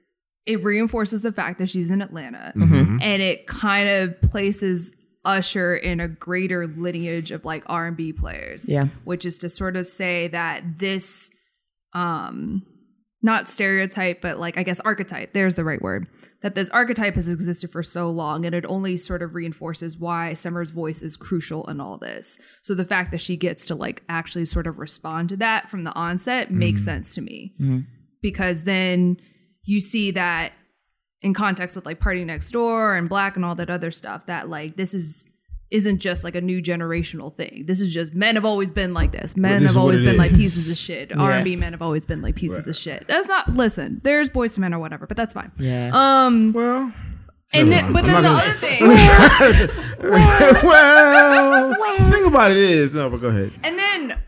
it 0.46 0.64
reinforces 0.64 1.22
the 1.24 1.32
fact 1.32 1.58
that 1.60 1.68
she's 1.70 1.90
in 1.90 2.02
Atlanta 2.02 2.54
Mm-hmm. 2.56 3.00
and 3.02 3.22
it 3.22 3.48
kind 3.48 3.90
of 3.90 4.22
places 4.22 4.94
Usher 5.26 5.76
in 5.76 6.00
a 6.00 6.08
greater 6.08 6.68
lineage 6.68 7.32
of 7.32 7.46
like 7.46 7.64
R&B 7.66 8.14
players. 8.14 8.70
Yeah. 8.70 8.90
Which 9.06 9.26
is 9.26 9.40
to 9.40 9.50
sort 9.50 9.76
of 9.76 9.88
say 9.88 10.28
that 10.28 10.78
this 10.78 11.32
um 11.94 12.62
not 13.26 13.50
stereotype 13.50 14.22
but 14.22 14.40
like 14.40 14.58
I 14.58 14.64
guess 14.64 14.80
archetype, 14.82 15.34
there's 15.34 15.56
the 15.56 15.66
right 15.66 15.82
word. 15.82 16.08
That 16.42 16.56
this 16.56 16.70
archetype 16.70 17.16
has 17.16 17.28
existed 17.28 17.72
for 17.72 17.82
so 17.82 18.10
long 18.10 18.46
and 18.46 18.54
it 18.54 18.66
only 18.68 18.98
sort 18.98 19.24
of 19.24 19.34
reinforces 19.34 19.98
why 19.98 20.36
Summer's 20.36 20.70
voice 20.70 21.02
is 21.02 21.18
crucial 21.18 21.66
in 21.66 21.82
all 21.82 21.98
this. 21.98 22.40
So 22.62 22.76
the 22.76 22.86
fact 22.86 23.12
that 23.12 23.20
she 23.20 23.36
gets 23.36 23.66
to 23.66 23.76
like 23.76 24.04
actually 24.08 24.46
sort 24.46 24.68
of 24.68 24.78
respond 24.78 25.30
to 25.30 25.38
that 25.38 25.70
from 25.70 25.84
the 25.84 25.94
onset 25.94 26.52
makes 26.52 26.82
mm-hmm. 26.82 26.92
sense 26.92 27.16
to 27.16 27.22
me. 27.22 27.54
Mm-hmm. 27.60 27.80
Because 28.22 28.64
then 28.64 29.18
you 29.64 29.80
see 29.80 30.12
that 30.12 30.54
in 31.22 31.34
context 31.34 31.76
with 31.76 31.86
like 31.86 32.00
PARTYNEXTDOOR 32.00 32.98
and 32.98 33.10
6LACK 33.10 33.36
and 33.36 33.46
all 33.46 33.56
that 33.56 33.72
other 33.72 33.90
stuff 33.90 34.28
that 34.28 34.48
like 34.48 34.78
this 34.78 34.94
is 34.94 35.28
isn't 35.76 36.00
just 36.00 36.24
like 36.24 36.36
a 36.36 36.42
new 36.42 36.62
generational 36.62 37.36
thing. 37.36 37.64
This 37.68 37.82
is 37.82 37.94
just 37.94 38.14
men 38.14 38.36
have 38.36 38.46
always 38.46 38.72
been 38.72 38.94
like 38.94 39.12
this. 39.12 39.36
Men 39.36 39.62
this 39.64 39.72
have 39.74 39.78
always 39.82 40.00
it 40.02 40.06
been 40.06 40.18
like 40.18 40.32
pieces 40.34 40.72
of 40.72 40.78
shit. 40.78 41.16
R 41.16 41.32
and 41.32 41.44
B 41.44 41.56
men 41.56 41.74
have 41.74 41.82
always 41.82 42.06
been 42.06 42.22
like 42.22 42.36
pieces 42.36 42.68
of 42.68 42.76
shit. 42.76 43.06
That's 43.08 43.28
not 43.28 43.54
listen. 43.54 44.00
There's 44.04 44.30
boys 44.30 44.54
to 44.56 44.62
men 44.62 44.74
or 44.74 44.80
whatever, 44.80 45.06
but 45.08 45.18
that's 45.18 45.34
fine. 45.34 45.52
Yeah. 45.58 45.92
Um. 45.94 46.54
Well, 46.54 46.92
And 47.54 47.72
then, 47.72 47.92
but 47.94 48.04
I'm 48.06 48.12
then 48.12 48.24
not 48.24 48.24
the 48.24 48.28
gonna- 48.28 48.44
other 48.44 48.54
thing, 48.54 48.82
well, 50.64 51.70
the 52.00 52.12
thing 52.12 52.26
about 52.26 52.52
it 52.52 52.58
is, 52.58 52.94
no, 52.96 53.10
but 53.10 53.22
go 53.22 53.28
ahead. 53.28 53.52
and 53.64 53.78
then 53.78 54.20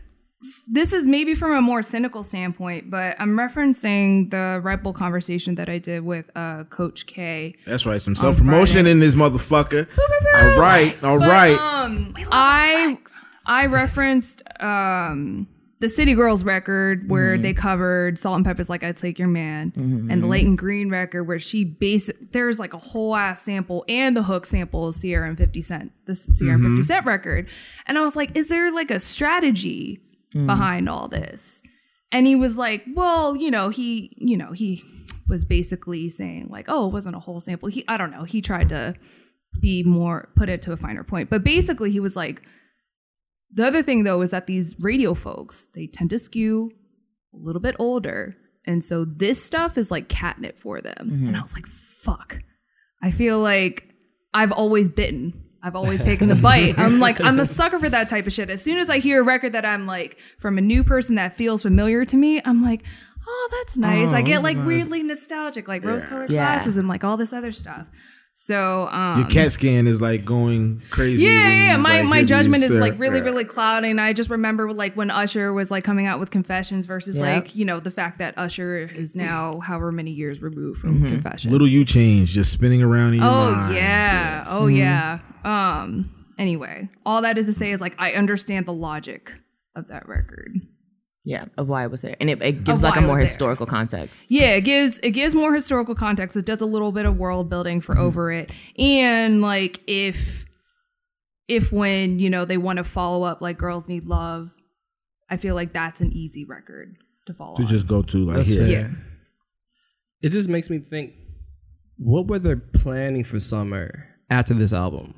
this 0.70 0.92
is 0.92 1.06
maybe 1.06 1.34
from 1.34 1.52
a 1.52 1.60
more 1.62 1.82
cynical 1.82 2.22
standpoint, 2.22 2.90
but 2.90 3.16
I'm 3.18 3.30
referencing 3.38 4.30
the 4.30 4.60
Red 4.62 4.82
Bull 4.82 4.92
conversation 4.92 5.54
that 5.54 5.68
I 5.68 5.78
did 5.78 6.04
with 6.04 6.30
uh, 6.36 6.64
Coach 6.64 7.06
K. 7.06 7.54
That's 7.64 7.86
right. 7.86 8.00
Some 8.02 8.14
self 8.14 8.36
promotion 8.36 8.86
in 8.86 9.00
this 9.00 9.14
motherfucker. 9.14 9.88
All 10.36 10.60
right, 10.60 10.94
all 11.02 11.18
But, 11.18 11.28
right. 11.28 11.58
Um, 11.58 12.14
I 12.30 12.98
I 13.46 13.66
referenced 13.66 14.42
um 14.60 15.48
the 15.80 15.88
City 15.88 16.12
Girls 16.14 16.42
record 16.42 17.08
where 17.08 17.34
Mm-hmm. 17.34 17.42
they 17.42 17.54
covered 17.54 18.18
Salt-N-Pepa's 18.18 18.68
"Like 18.68 18.82
I'd 18.82 18.96
Take 18.96 19.16
Your 19.18 19.28
Man" 19.28 19.72
and 19.76 20.22
the 20.22 20.26
Layton 20.26 20.56
Greene 20.56 20.90
record 20.90 21.22
where 21.24 21.38
she 21.38 21.62
base 21.64 22.10
there's 22.32 22.58
like 22.58 22.74
a 22.74 22.78
whole 22.78 23.14
ass 23.14 23.40
sample 23.42 23.84
and 23.88 24.16
the 24.16 24.24
hook 24.24 24.44
sample 24.44 24.88
of 24.88 25.00
Ciara 25.00 25.28
and 25.28 25.38
Fifty 25.38 25.62
Cent, 25.62 25.92
the 26.06 26.14
Ciara 26.16 26.58
Mm-hmm. 26.58 26.76
Fifty 26.76 26.82
Cent 26.88 27.06
record, 27.06 27.48
and 27.86 27.96
I 27.96 28.02
was 28.02 28.16
like, 28.16 28.36
is 28.36 28.48
there 28.48 28.72
like 28.72 28.90
a 28.90 28.98
strategy 29.00 30.00
Mm. 30.38 30.46
behind 30.46 30.88
all 30.88 31.08
this? 31.08 31.62
And 32.12 32.26
he 32.26 32.36
was 32.36 32.56
like, 32.56 32.84
well, 32.94 33.36
you 33.36 33.50
know, 33.50 33.68
he, 33.68 34.14
you 34.16 34.36
know, 34.36 34.52
he 34.52 34.82
was 35.28 35.44
basically 35.44 36.08
saying 36.08 36.48
like, 36.48 36.66
oh, 36.68 36.86
it 36.86 36.92
wasn't 36.92 37.16
a 37.16 37.20
whole 37.20 37.40
sample. 37.40 37.68
He, 37.68 37.84
I 37.86 37.96
don't 37.96 38.10
know. 38.10 38.24
He 38.24 38.40
tried 38.40 38.68
to 38.70 38.94
be 39.60 39.82
more 39.82 40.30
put 40.36 40.48
it 40.48 40.62
to 40.62 40.72
a 40.72 40.76
finer 40.76 41.04
point. 41.04 41.30
But 41.30 41.44
basically, 41.44 41.90
he 41.90 42.00
was 42.00 42.16
like, 42.16 42.42
the 43.52 43.66
other 43.66 43.82
thing 43.82 44.04
though 44.04 44.20
is 44.20 44.30
that 44.30 44.46
these 44.46 44.76
radio 44.78 45.14
folks 45.14 45.68
they 45.74 45.86
tend 45.86 46.10
to 46.10 46.18
skew 46.18 46.70
a 47.34 47.38
little 47.38 47.60
bit 47.60 47.76
older, 47.78 48.36
and 48.66 48.84
so 48.84 49.04
this 49.04 49.42
stuff 49.42 49.78
is 49.78 49.90
like 49.90 50.08
catnip 50.08 50.58
for 50.58 50.80
them. 50.80 51.10
Mm-hmm. 51.10 51.28
And 51.28 51.36
I 51.36 51.42
was 51.42 51.54
like, 51.54 51.66
fuck. 51.66 52.38
I 53.02 53.10
feel 53.10 53.38
like 53.38 53.84
I've 54.34 54.52
always 54.52 54.88
bitten. 54.88 55.44
I've 55.62 55.74
always 55.76 56.04
taken 56.04 56.28
the 56.28 56.34
bite. 56.36 56.78
I'm 56.78 57.00
like, 57.00 57.20
I'm 57.20 57.38
a 57.40 57.46
sucker 57.58 57.78
for 57.78 57.88
that 57.88 58.08
type 58.08 58.26
of 58.26 58.32
shit. 58.32 58.48
As 58.50 58.62
soon 58.62 58.78
as 58.78 58.88
I 58.90 58.98
hear 58.98 59.22
a 59.22 59.24
record 59.24 59.52
that 59.52 59.64
I'm 59.64 59.86
like 59.86 60.18
from 60.38 60.56
a 60.58 60.60
new 60.60 60.84
person 60.84 61.16
that 61.16 61.34
feels 61.34 61.62
familiar 61.62 62.04
to 62.04 62.16
me, 62.16 62.40
I'm 62.44 62.62
like, 62.62 62.84
oh, 63.26 63.48
that's 63.58 63.76
nice. 63.76 64.12
I 64.12 64.22
get 64.22 64.42
like 64.42 64.56
weirdly 64.64 65.02
nostalgic, 65.02 65.66
like 65.68 65.84
rose 65.84 66.04
colored 66.04 66.30
Yeah. 66.30 66.54
glasses 66.56 66.76
and 66.76 66.86
like 66.88 67.02
all 67.04 67.16
this 67.16 67.32
other 67.32 67.52
stuff. 67.52 67.86
So, 68.40 68.86
um, 68.92 69.18
Your 69.18 69.28
CAT 69.28 69.50
scan 69.50 69.88
is 69.88 70.00
like 70.00 70.24
going 70.24 70.80
crazy. 70.90 71.24
yeah, 71.24 71.48
yeah, 71.48 71.64
yeah. 71.70 71.76
My 71.76 72.02
like, 72.02 72.08
my 72.08 72.22
judgment 72.22 72.62
these, 72.62 72.70
is 72.70 72.76
uh, 72.76 72.80
like 72.80 72.96
really, 72.96 73.18
yeah. 73.18 73.24
really 73.24 73.44
cloudy. 73.44 73.90
And 73.90 74.00
I 74.00 74.12
just 74.12 74.30
remember 74.30 74.72
like 74.72 74.94
when 74.94 75.10
Usher 75.10 75.52
was 75.52 75.72
like 75.72 75.82
coming 75.82 76.06
out 76.06 76.20
with 76.20 76.30
Confessions 76.30 76.86
versus 76.86 77.16
Yep. 77.16 77.24
like, 77.24 77.56
you 77.56 77.64
know, 77.64 77.80
the 77.80 77.90
fact 77.90 78.18
that 78.18 78.38
Usher 78.38 78.78
is 78.94 79.16
now 79.16 79.58
however 79.58 79.90
many 79.90 80.12
years 80.12 80.40
removed 80.40 80.78
from 80.80 81.04
Confessions. 81.04 81.50
Little 81.50 81.66
you 81.66 81.84
change, 81.84 82.30
just 82.30 82.52
spinning 82.52 82.80
around 82.80 83.14
in 83.14 83.22
your 83.22 83.28
Oh 83.28 83.50
mind. 83.56 83.74
yeah. 83.74 84.44
Oh 84.46 84.68
yeah. 84.68 85.18
Um 85.48 86.26
anyway, 86.38 86.88
all 87.06 87.22
that 87.22 87.38
is 87.38 87.46
to 87.46 87.52
say 87.52 87.70
is 87.72 87.80
like 87.80 87.94
I 87.98 88.12
understand 88.12 88.66
the 88.66 88.72
logic 88.72 89.34
of 89.74 89.88
that 89.88 90.08
record. 90.08 90.60
Yeah, 91.24 91.44
of 91.58 91.68
why 91.68 91.84
it 91.84 91.90
was 91.90 92.00
there, 92.00 92.16
and 92.20 92.30
it, 92.30 92.40
it 92.42 92.64
gives 92.64 92.80
Of 92.80 92.84
like 92.84 92.96
a 92.96 93.00
more 93.02 93.10
was 93.10 93.16
there. 93.18 93.26
historical 93.26 93.66
context. 93.66 94.30
Yeah, 94.30 94.54
it 94.54 94.62
gives 94.62 94.98
it 95.00 95.10
gives 95.10 95.34
more 95.34 95.52
historical 95.52 95.94
context. 95.94 96.36
It 96.36 96.46
does 96.46 96.62
a 96.62 96.66
little 96.66 96.90
bit 96.90 97.04
of 97.04 97.18
world 97.18 97.50
building 97.50 97.82
for 97.82 97.98
over 97.98 98.32
it. 98.32 98.50
And 98.78 99.42
like 99.42 99.80
if 99.86 100.46
if 101.48 101.70
when, 101.72 102.18
you 102.18 102.30
know, 102.30 102.44
they 102.46 102.56
want 102.56 102.78
to 102.78 102.84
follow 102.84 103.24
up 103.24 103.42
like 103.42 103.58
Girls 103.58 103.88
Need 103.88 104.06
Love, 104.06 104.52
I 105.28 105.36
feel 105.36 105.54
like 105.54 105.72
that's 105.72 106.00
an 106.00 106.12
easy 106.12 106.44
record 106.44 106.92
to 107.26 107.34
follow. 107.34 107.56
To 107.56 107.62
on. 107.62 107.68
just 107.68 107.86
go 107.86 108.02
to 108.02 108.18
like 108.24 108.36
That's 108.36 108.48
here. 108.50 108.66
Yeah. 108.66 108.88
It 110.22 110.30
just 110.30 110.48
makes 110.48 110.68
me 110.70 110.78
think, 110.78 111.12
what 111.98 112.26
were 112.26 112.38
they 112.38 112.56
planning 112.56 113.22
for 113.24 113.38
summer 113.38 114.08
after 114.30 114.54
this 114.54 114.72
album? 114.72 115.17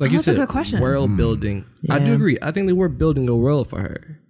Like 0.00 0.10
you 0.10 0.16
that's 0.18 0.26
a 0.28 0.30
said, 0.32 0.36
good 0.36 0.48
question. 0.48 0.80
world 0.80 1.16
building. 1.16 1.64
I 1.88 1.98
do 2.00 2.14
agree. 2.14 2.36
I 2.42 2.50
think 2.50 2.66
they 2.66 2.72
were 2.72 2.88
building 2.88 3.28
a 3.28 3.36
world 3.36 3.68
for 3.68 3.80
her. 3.80 4.20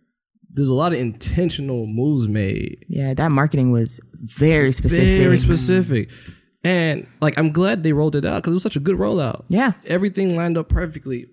There's 0.51 0.69
a 0.69 0.75
lot 0.75 0.93
of 0.93 0.99
intentional 0.99 1.87
moves 1.87 2.29
made, 2.29 2.85
Yeah, 2.89 3.12
that 3.15 3.31
marketing 3.31 3.73
was 3.73 3.99
very 4.15 4.71
specific. 4.73 5.21
very 5.21 5.39
specific, 5.39 6.11
and 6.62 7.07
like 7.21 7.37
I'm 7.39 7.51
glad 7.51 7.83
they 7.83 7.93
rolled 7.93 8.15
it 8.15 8.25
out 8.25 8.37
because 8.43 8.53
it 8.53 8.55
was 8.55 8.62
such 8.62 8.77
a 8.77 8.81
good 8.81 8.97
rollout. 8.99 9.45
Yeah. 9.49 9.73
everything 9.87 10.37
lined 10.37 10.57
up 10.57 10.69
perfectly. 10.69 11.27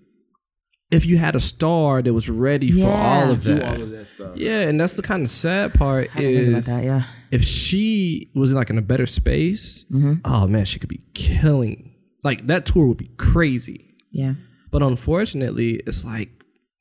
If 0.90 1.06
you 1.06 1.16
had 1.18 1.36
a 1.36 1.40
star 1.40 2.02
that 2.02 2.12
was 2.12 2.28
ready 2.28 2.70
for 2.72 2.90
all 2.90 3.30
of 3.30 3.44
that, 3.44 3.76
all 3.76 3.82
of 3.82 3.90
that 3.90 4.08
stuff. 4.08 4.36
yeah, 4.36 4.62
and 4.68 4.78
that's 4.80 4.94
the 4.96 5.02
kind 5.02 5.22
of 5.22 5.28
sad 5.28 5.72
part 5.74 6.08
I 6.14 6.18
didn't 6.18 6.34
think 6.34 6.48
about 6.48 6.58
is 6.58 6.66
that. 6.66 6.84
Yeah, 6.84 7.02
if 7.30 7.42
she 7.44 8.30
was 8.34 8.52
like 8.52 8.70
in 8.70 8.76
a 8.78 8.82
better 8.82 9.06
space, 9.06 9.84
Mm-hmm. 9.92 10.14
oh 10.24 10.48
man, 10.48 10.64
she 10.64 10.78
could 10.78 10.88
be 10.90 11.00
killing. 11.14 11.94
Like 12.24 12.46
that 12.48 12.66
tour 12.66 12.86
would 12.88 12.98
be 12.98 13.10
crazy. 13.18 13.91
Yeah. 14.12 14.34
But 14.70 14.82
unfortunately, 14.82 15.80
it's 15.86 16.04
like, 16.04 16.30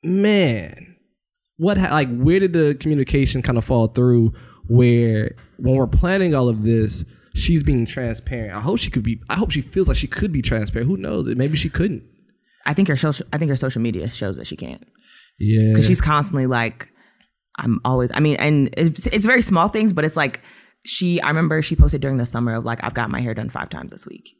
man, 0.03 0.95
what? 1.57 1.77
Ha- 1.77 1.89
like, 1.91 2.09
where 2.17 2.39
did 2.39 2.53
the 2.53 2.75
communication 2.79 3.41
kind 3.41 3.57
of 3.57 3.65
fall 3.65 3.87
through? 3.87 4.33
Where 4.67 5.31
when 5.57 5.75
we're 5.75 5.87
planning 5.87 6.33
all 6.33 6.47
of 6.47 6.63
this, 6.63 7.03
she's 7.35 7.63
being 7.63 7.85
transparent. 7.85 8.55
I 8.55 8.61
hope 8.61 8.79
she 8.79 8.89
could 8.89 9.03
be. 9.03 9.21
I 9.29 9.35
hope 9.35 9.51
she 9.51 9.61
feels 9.61 9.87
like 9.87 9.97
she 9.97 10.07
could 10.07 10.31
be 10.31 10.41
transparent. 10.41 10.89
Who 10.89 10.97
knows? 10.97 11.27
Maybe 11.35 11.57
she 11.57 11.69
couldn't. 11.69 12.03
I 12.65 12.73
think 12.73 12.87
her 12.87 12.95
social. 12.95 13.25
I 13.33 13.37
think 13.37 13.49
her 13.49 13.55
social 13.55 13.81
media 13.81 14.09
shows 14.09 14.37
that 14.37 14.47
she 14.47 14.55
can't 14.55 14.83
Yeah, 15.39 15.71
because 15.71 15.87
she's 15.87 16.01
constantly 16.01 16.45
like, 16.45 16.89
I'm 17.57 17.81
always. 17.83 18.11
I 18.13 18.19
mean, 18.19 18.37
and 18.37 18.73
it's 18.77 19.07
it's 19.07 19.25
very 19.25 19.41
small 19.41 19.67
things, 19.67 19.93
but 19.93 20.05
it's 20.05 20.15
like 20.15 20.41
she. 20.85 21.19
I 21.21 21.27
remember 21.27 21.61
she 21.61 21.75
posted 21.75 22.01
during 22.01 22.17
the 22.17 22.25
summer 22.25 22.55
of 22.55 22.65
like, 22.65 22.83
I've 22.83 22.93
got 22.93 23.09
my 23.09 23.19
hair 23.19 23.33
done 23.33 23.49
five 23.49 23.69
times 23.69 23.91
this 23.91 24.07
week. 24.07 24.35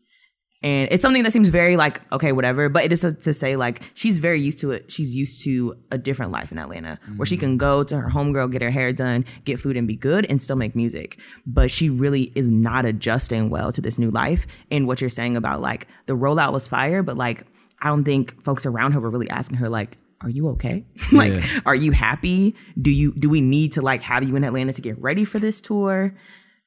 And 0.64 0.90
it's 0.92 1.02
something 1.02 1.24
that 1.24 1.34
seems 1.34 1.50
very 1.50 1.76
like 1.76 2.02
okay, 2.12 2.32
whatever. 2.32 2.70
But 2.70 2.84
it 2.84 2.94
is 2.94 3.02
to, 3.02 3.14
to 3.14 3.34
say 3.34 3.56
like 3.56 3.82
she's 3.96 4.20
very 4.20 4.40
used 4.40 4.60
to 4.60 4.72
it. 4.72 4.92
She's 4.92 5.16
used 5.16 5.44
to 5.44 5.76
a 5.90 5.98
different 5.98 6.32
life 6.32 6.52
in 6.52 6.60
Atlanta, 6.60 7.00
where 7.18 7.26
she 7.26 7.36
can 7.38 7.58
go 7.58 7.84
to 7.84 8.00
her 8.00 8.10
homegirl, 8.10 8.52
get 8.52 8.62
her 8.62 8.70
hair 8.70 8.94
done, 8.94 9.26
get 9.44 9.60
food, 9.60 9.76
and 9.76 9.88
be 9.88 9.96
good, 9.96 10.26
and 10.30 10.40
still 10.40 10.56
make 10.56 10.76
music. 10.76 11.20
But 11.48 11.72
she 11.72 11.90
really 11.90 12.32
is 12.36 12.52
not 12.52 12.86
adjusting 12.86 13.50
well 13.50 13.72
to 13.72 13.82
this 13.82 13.98
new 13.98 14.12
life. 14.12 14.46
And 14.70 14.86
what 14.86 15.02
you're 15.02 15.10
saying 15.10 15.36
about 15.36 15.62
like 15.62 15.88
the 16.06 16.16
rollout 16.16 16.54
was 16.54 16.68
fire, 16.68 17.02
but 17.02 17.18
like 17.18 17.46
I 17.82 17.90
don't 17.90 18.04
think 18.04 18.44
folks 18.44 18.66
around 18.66 18.92
her 18.92 19.00
were 19.00 19.10
really 19.10 19.30
asking 19.30 19.58
her 19.58 19.68
like, 19.70 19.98
"Are 20.22 20.30
you 20.30 20.50
okay? 20.50 20.86
like, 21.12 21.44
are 21.66 21.76
you 21.76 21.92
happy? 21.92 22.56
Do 22.80 22.92
you 22.92 23.14
do 23.14 23.30
we 23.30 23.42
need 23.42 23.74
to 23.74 23.82
like 23.82 24.04
have 24.04 24.24
you 24.24 24.36
in 24.36 24.44
Atlanta 24.44 24.74
to 24.74 24.82
get 24.82 25.02
ready 25.02 25.26
for 25.26 25.40
this 25.40 25.60
tour?" 25.60 26.14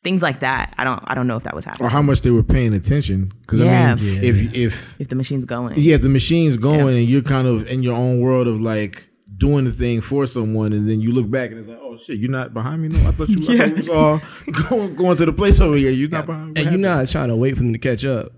Things 0.05 0.23
like 0.23 0.41
that. 0.41 0.75
I 0.79 0.85
don't. 0.85 1.01
I 1.07 1.15
don't 1.15 1.27
know 1.27 1.37
if 1.37 1.43
that 1.45 1.55
was 1.55 1.65
happening. 1.65 1.87
Or 1.87 1.91
how 1.91 2.03
much 2.03 2.21
they 2.21 2.31
were 2.31 2.43
paying 2.43 2.75
attention. 2.75 3.33
Because 3.41 3.61
Yeah. 3.61 3.93
I 3.93 3.95
mean, 4.01 4.23
if 4.23 4.55
if 4.55 5.01
if 5.01 5.09
the 5.09 5.15
machine's 5.17 5.47
going. 5.47 5.79
yeah, 5.79 5.95
if 5.97 6.03
the 6.03 6.09
machine's 6.11 6.57
going 6.59 6.97
and 6.97 7.07
you're 7.07 7.23
kind 7.23 7.49
of 7.49 7.67
in 7.67 7.83
your 7.83 7.97
own 7.97 8.21
world 8.21 8.47
of 8.47 8.61
like 8.61 9.09
doing 9.39 9.65
the 9.65 9.73
thing 9.73 10.01
for 10.03 10.27
someone, 10.27 10.73
and 10.75 10.89
then 10.89 11.01
you 11.01 11.11
look 11.11 11.29
back 11.31 11.51
and 11.51 11.59
it's 11.61 11.69
like, 11.69 11.79
oh 11.81 11.97
shit, 11.97 12.19
you're 12.19 12.31
not 12.31 12.53
behind 12.55 12.83
me. 12.83 12.89
No, 12.89 13.09
I 13.09 13.13
thought 13.13 13.29
you, 13.31 13.37
I 13.49 13.57
thought 13.69 13.75
we 13.75 13.81
was 13.81 13.89
all 13.89 14.21
going, 14.69 14.95
going 14.95 15.17
to 15.17 15.25
the 15.27 15.33
place 15.33 15.59
over 15.61 15.77
here. 15.77 15.91
You're 15.91 16.11
not 16.11 16.27
behind. 16.27 16.53
me. 16.55 16.63
And 16.63 16.71
you're 16.73 16.81
not 16.81 17.09
trying 17.09 17.29
to 17.29 17.37
wait 17.37 17.53
for 17.57 17.63
them 17.63 17.73
to 17.73 17.79
catch 17.79 18.05
up. 18.05 18.31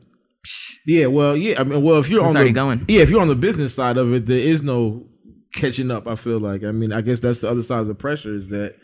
Yeah, 0.86 1.06
well, 1.06 1.36
yeah. 1.36 1.60
I 1.60 1.64
mean, 1.64 1.82
well, 1.82 1.98
if 1.98 2.08
you're 2.08 2.24
It's 2.24 2.36
on 2.36 2.44
the 2.46 2.52
going. 2.52 2.84
yeah, 2.86 3.00
if 3.02 3.10
you're 3.10 3.20
on 3.20 3.26
the 3.28 3.34
business 3.34 3.74
side 3.74 3.96
of 3.96 4.12
it, 4.14 4.26
there 4.26 4.38
is 4.38 4.62
no 4.62 5.04
catching 5.52 5.90
up. 5.90 6.06
I 6.06 6.14
feel 6.14 6.38
like. 6.38 6.62
I 6.62 6.70
mean, 6.70 6.92
I 6.92 7.00
guess 7.00 7.18
that's 7.20 7.40
the 7.40 7.50
other 7.50 7.64
side 7.64 7.80
of 7.80 7.88
the 7.88 7.94
pressure 7.96 8.32
is 8.34 8.48
that. 8.50 8.76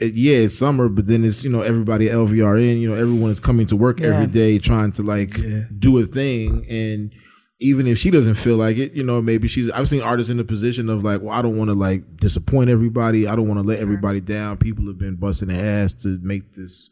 It, 0.00 0.14
yeah, 0.14 0.38
it's 0.38 0.58
summer, 0.58 0.88
but 0.88 1.06
then 1.06 1.24
it's 1.24 1.44
you 1.44 1.50
know 1.50 1.60
everybody 1.60 2.08
at 2.10 2.16
LVRN. 2.16 2.80
You 2.80 2.88
know 2.90 2.96
everyone 2.96 3.30
is 3.30 3.38
coming 3.40 3.66
to 3.68 3.76
work 3.76 4.00
every 4.00 4.26
Yeah. 4.26 4.32
day 4.32 4.58
trying 4.58 4.92
to 4.92 5.02
like 5.02 5.38
do 5.78 5.98
a 5.98 6.04
thing, 6.06 6.66
and 6.68 7.12
even 7.60 7.86
if 7.86 7.96
she 7.98 8.10
doesn't 8.10 8.34
feel 8.34 8.56
like 8.56 8.76
it, 8.76 8.92
you 8.94 9.04
know 9.04 9.22
maybe 9.22 9.46
she's. 9.46 9.70
I've 9.70 9.88
seen 9.88 10.02
artists 10.02 10.30
in 10.30 10.36
the 10.36 10.44
position 10.44 10.88
of 10.88 11.04
like, 11.04 11.20
well, 11.22 11.30
I 11.38 11.42
don't 11.42 11.56
want 11.56 11.68
to 11.68 11.74
like 11.74 12.16
disappoint 12.16 12.70
everybody. 12.70 13.28
I 13.28 13.36
don't 13.36 13.46
want 13.46 13.60
to 13.62 13.66
let 13.66 13.78
everybody 13.78 14.20
down. 14.20 14.56
People 14.56 14.86
have 14.88 14.98
been 14.98 15.14
busting 15.14 15.48
their 15.48 15.84
ass 15.84 15.94
to 16.02 16.18
make 16.22 16.52
this 16.54 16.90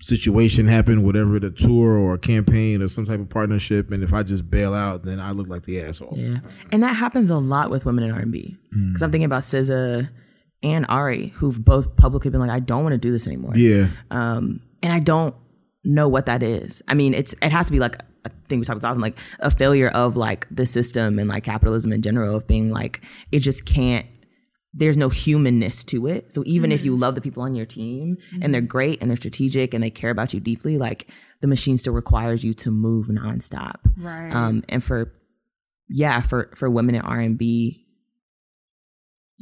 situation 0.00 0.66
happen, 0.66 1.04
whatever 1.04 1.38
the 1.38 1.50
tour 1.50 1.96
or 1.96 2.14
a 2.14 2.18
campaign 2.18 2.82
or 2.82 2.88
some 2.88 3.04
type 3.06 3.20
of 3.20 3.28
partnership, 3.30 3.92
and 3.92 4.02
if 4.02 4.12
I 4.12 4.24
just 4.24 4.50
bail 4.50 4.74
out, 4.74 5.04
then 5.04 5.20
I 5.20 5.30
look 5.30 5.46
like 5.46 5.62
the 5.62 5.80
asshole. 5.80 6.14
Yeah, 6.18 6.38
and 6.72 6.82
that 6.82 6.94
happens 6.94 7.30
a 7.30 7.36
lot 7.38 7.70
with 7.70 7.86
women 7.86 8.02
in 8.02 8.10
R 8.10 8.18
and 8.18 8.32
B. 8.32 8.56
Mm. 8.76 8.88
Because 8.88 9.02
I'm 9.04 9.12
thinking 9.12 9.26
about 9.26 9.42
SZA 9.42 10.08
and 10.62 10.86
Ari, 10.88 11.28
who've 11.28 11.62
both 11.64 11.96
publicly 11.96 12.30
been 12.30 12.40
like, 12.40 12.50
"I 12.50 12.60
don't 12.60 12.82
want 12.82 12.92
to 12.92 12.98
do 12.98 13.12
this 13.12 13.26
anymore." 13.26 13.52
Yeah, 13.54 13.88
um, 14.10 14.60
and 14.82 14.92
I 14.92 14.98
don't 14.98 15.34
know 15.84 16.08
what 16.08 16.26
that 16.26 16.42
is. 16.42 16.82
I 16.88 16.94
mean, 16.94 17.14
it's 17.14 17.34
it 17.42 17.52
has 17.52 17.66
to 17.66 17.72
be 17.72 17.78
like 17.78 17.96
I 18.24 18.30
think 18.46 18.60
we 18.60 18.64
talk 18.64 18.76
about 18.76 18.90
often, 18.90 19.00
like 19.00 19.18
a 19.40 19.50
failure 19.50 19.88
of 19.88 20.16
like 20.16 20.46
the 20.50 20.66
system 20.66 21.18
and 21.18 21.28
like 21.28 21.44
capitalism 21.44 21.92
in 21.92 22.02
general 22.02 22.36
of 22.36 22.46
being 22.46 22.70
like 22.70 23.02
it 23.30 23.40
just 23.40 23.64
can't. 23.64 24.06
There's 24.74 24.96
no 24.96 25.10
humanness 25.10 25.84
to 25.84 26.06
it. 26.06 26.32
So 26.32 26.42
even 26.46 26.72
if 26.72 26.82
you 26.82 26.96
love 26.96 27.14
the 27.14 27.20
people 27.20 27.42
on 27.42 27.54
your 27.54 27.66
team 27.66 28.16
and 28.40 28.54
they're 28.54 28.62
great 28.62 29.02
and 29.02 29.10
they're 29.10 29.18
strategic 29.18 29.74
and 29.74 29.84
they 29.84 29.90
care 29.90 30.08
about 30.08 30.32
you 30.32 30.40
deeply, 30.40 30.78
like 30.78 31.10
the 31.42 31.46
machine 31.46 31.76
still 31.76 31.92
requires 31.92 32.42
you 32.42 32.54
to 32.54 32.70
move 32.70 33.08
nonstop. 33.08 33.80
Right. 33.98 34.32
Um, 34.32 34.64
and 34.70 34.82
for 34.82 35.12
yeah, 35.90 36.22
for 36.22 36.50
for 36.56 36.70
women 36.70 36.94
in 36.94 37.02
R 37.02 37.20
and 37.20 37.36
B. 37.36 37.81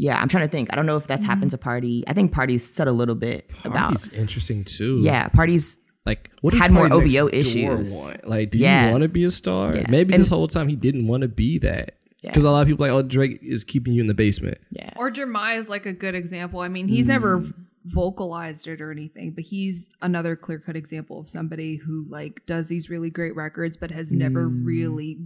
Yeah, 0.00 0.18
I'm 0.18 0.28
trying 0.28 0.44
to 0.44 0.50
think. 0.50 0.72
I 0.72 0.76
don't 0.76 0.86
know 0.86 0.96
if 0.96 1.06
that's 1.06 1.22
happened 1.22 1.50
mm-hmm. 1.50 1.58
to 1.58 1.58
Party. 1.58 2.04
I 2.06 2.14
think 2.14 2.32
Party's 2.32 2.64
said 2.68 2.88
a 2.88 2.92
little 2.92 3.14
bit 3.14 3.50
about 3.64 3.92
It's 3.92 4.08
interesting 4.08 4.64
too. 4.64 4.96
yeah, 5.00 5.28
Party's 5.28 5.78
Like 6.06 6.30
what 6.40 6.54
Had 6.54 6.72
more 6.72 6.90
OVO 6.90 7.28
issues. 7.30 7.92
Want? 7.92 8.26
Like, 8.26 8.50
do 8.50 8.56
Yeah. 8.56 8.86
you 8.86 8.92
want 8.92 9.02
to 9.02 9.10
be 9.10 9.24
a 9.24 9.30
star? 9.30 9.76
Yeah. 9.76 9.84
Maybe 9.90 10.14
And- 10.14 10.22
this 10.22 10.30
whole 10.30 10.48
time 10.48 10.68
he 10.68 10.74
didn't 10.74 11.06
want 11.06 11.20
to 11.20 11.28
be 11.28 11.58
that. 11.58 11.98
Yeah. 12.22 12.30
Because 12.30 12.46
a 12.46 12.50
lot 12.50 12.62
of 12.62 12.68
people 12.68 12.86
are 12.86 12.92
like, 12.92 13.04
oh, 13.04 13.06
Drake 13.06 13.40
is 13.42 13.62
keeping 13.62 13.92
you 13.92 14.00
in 14.00 14.06
the 14.06 14.14
basement. 14.14 14.56
yeah. 14.70 14.90
Or 14.96 15.10
Jeremih 15.10 15.58
is 15.58 15.68
like 15.68 15.84
a 15.84 15.92
good 15.92 16.14
example. 16.14 16.60
I 16.60 16.68
mean, 16.68 16.88
he's 16.88 17.04
mm. 17.04 17.10
never 17.10 17.44
vocalized 17.84 18.66
it 18.68 18.80
or 18.80 18.90
anything, 18.90 19.32
but 19.32 19.44
he's 19.44 19.90
another 20.00 20.34
clear 20.34 20.58
cut 20.58 20.76
example 20.76 21.20
of 21.20 21.28
somebody 21.28 21.76
who 21.76 22.06
like 22.08 22.46
does 22.46 22.68
these 22.68 22.88
really 22.88 23.10
great 23.10 23.36
records, 23.36 23.76
but 23.76 23.90
has 23.90 24.12
never 24.12 24.48
mm. 24.48 24.64
really 24.64 25.18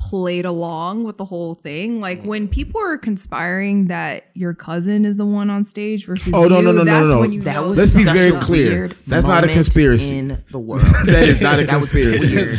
played 0.00 0.44
along 0.44 1.04
with 1.04 1.16
the 1.16 1.24
whole 1.24 1.54
thing. 1.54 2.00
Like 2.00 2.22
when 2.22 2.46
people 2.48 2.80
are 2.80 2.96
conspiring 2.96 3.86
that 3.88 4.26
your 4.34 4.54
cousin 4.54 5.04
is 5.04 5.16
the 5.16 5.26
one 5.26 5.50
on 5.50 5.64
stage 5.64 6.06
versus 6.06 6.32
Oh, 6.32 6.44
no, 6.46 6.58
you, 6.58 6.64
no, 6.66 6.72
no, 6.72 6.78
no, 6.78 6.84
that's 6.84 7.08
no, 7.08 7.22
no. 7.22 7.22
you 7.24 7.42
That 7.42 7.64
was 7.64 7.78
Let's 7.78 7.96
be 7.96 8.04
very 8.04 8.32
clear. 8.40 8.86
That's 8.88 9.26
not 9.26 9.44
a 9.44 9.48
conspiracy. 9.48 10.18
in 10.18 10.42
the 10.50 10.58
world. 10.60 10.82
that 10.82 11.24
is 11.24 11.40
not 11.40 11.58
a 11.58 11.66
conspiracy. 11.66 12.36
weird. 12.36 12.58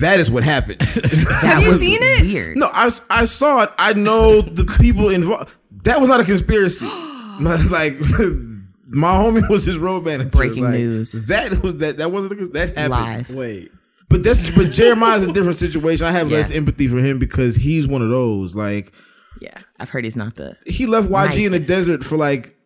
that 0.00 0.20
is 0.20 0.30
what 0.30 0.42
happened. 0.44 0.80
That 1.42 1.62
you 1.62 1.70
was 1.70 1.80
seen 1.80 1.98
it? 2.02 2.22
Weird. 2.22 2.56
no, 2.56 2.68
I 2.72 2.88
saw 3.24 3.62
it. 3.62 3.70
I 3.78 3.92
know 3.92 4.40
the 4.42 4.64
people 4.80 5.08
involved. 5.10 5.56
That 5.84 6.00
was 6.00 6.08
not 6.10 6.20
a 6.20 6.24
conspiracy. 6.24 6.86
like 7.40 7.98
my 8.92 9.12
homie 9.12 9.48
was 9.48 9.64
his 9.64 9.78
road 9.78 10.04
manager. 10.04 10.28
Breaking 10.30 10.64
Like, 10.64 10.74
news. 10.74 11.12
That 11.12 11.62
was 11.62 11.76
that. 11.76 11.98
That 11.98 12.10
wasn't 12.12 12.32
a, 12.34 12.36
cons- 12.36 12.50
that 12.50 12.76
happened. 12.76 12.90
Live. 12.90 13.30
Wait. 13.30 13.72
But 14.10 14.22
that's 14.22 14.50
but 14.50 14.66
Jeremih's 14.78 15.22
a 15.22 15.32
different 15.32 15.56
situation. 15.56 16.06
I 16.06 16.12
have 16.12 16.30
less 16.30 16.50
empathy 16.50 16.88
for 16.88 16.98
him 16.98 17.18
because 17.18 17.56
he's 17.56 17.88
one 17.88 18.02
of 18.02 18.10
those. 18.10 18.54
Like 18.54 18.92
Yeah, 19.40 19.56
I've 19.78 19.88
heard 19.90 20.04
he's 20.04 20.16
not 20.16 20.34
the. 20.34 20.56
he 20.66 20.86
left 20.86 21.08
YG 21.08 21.46
in 21.46 21.52
the 21.52 21.58
desert 21.60 22.04
for 22.04 22.16
like 22.16 22.56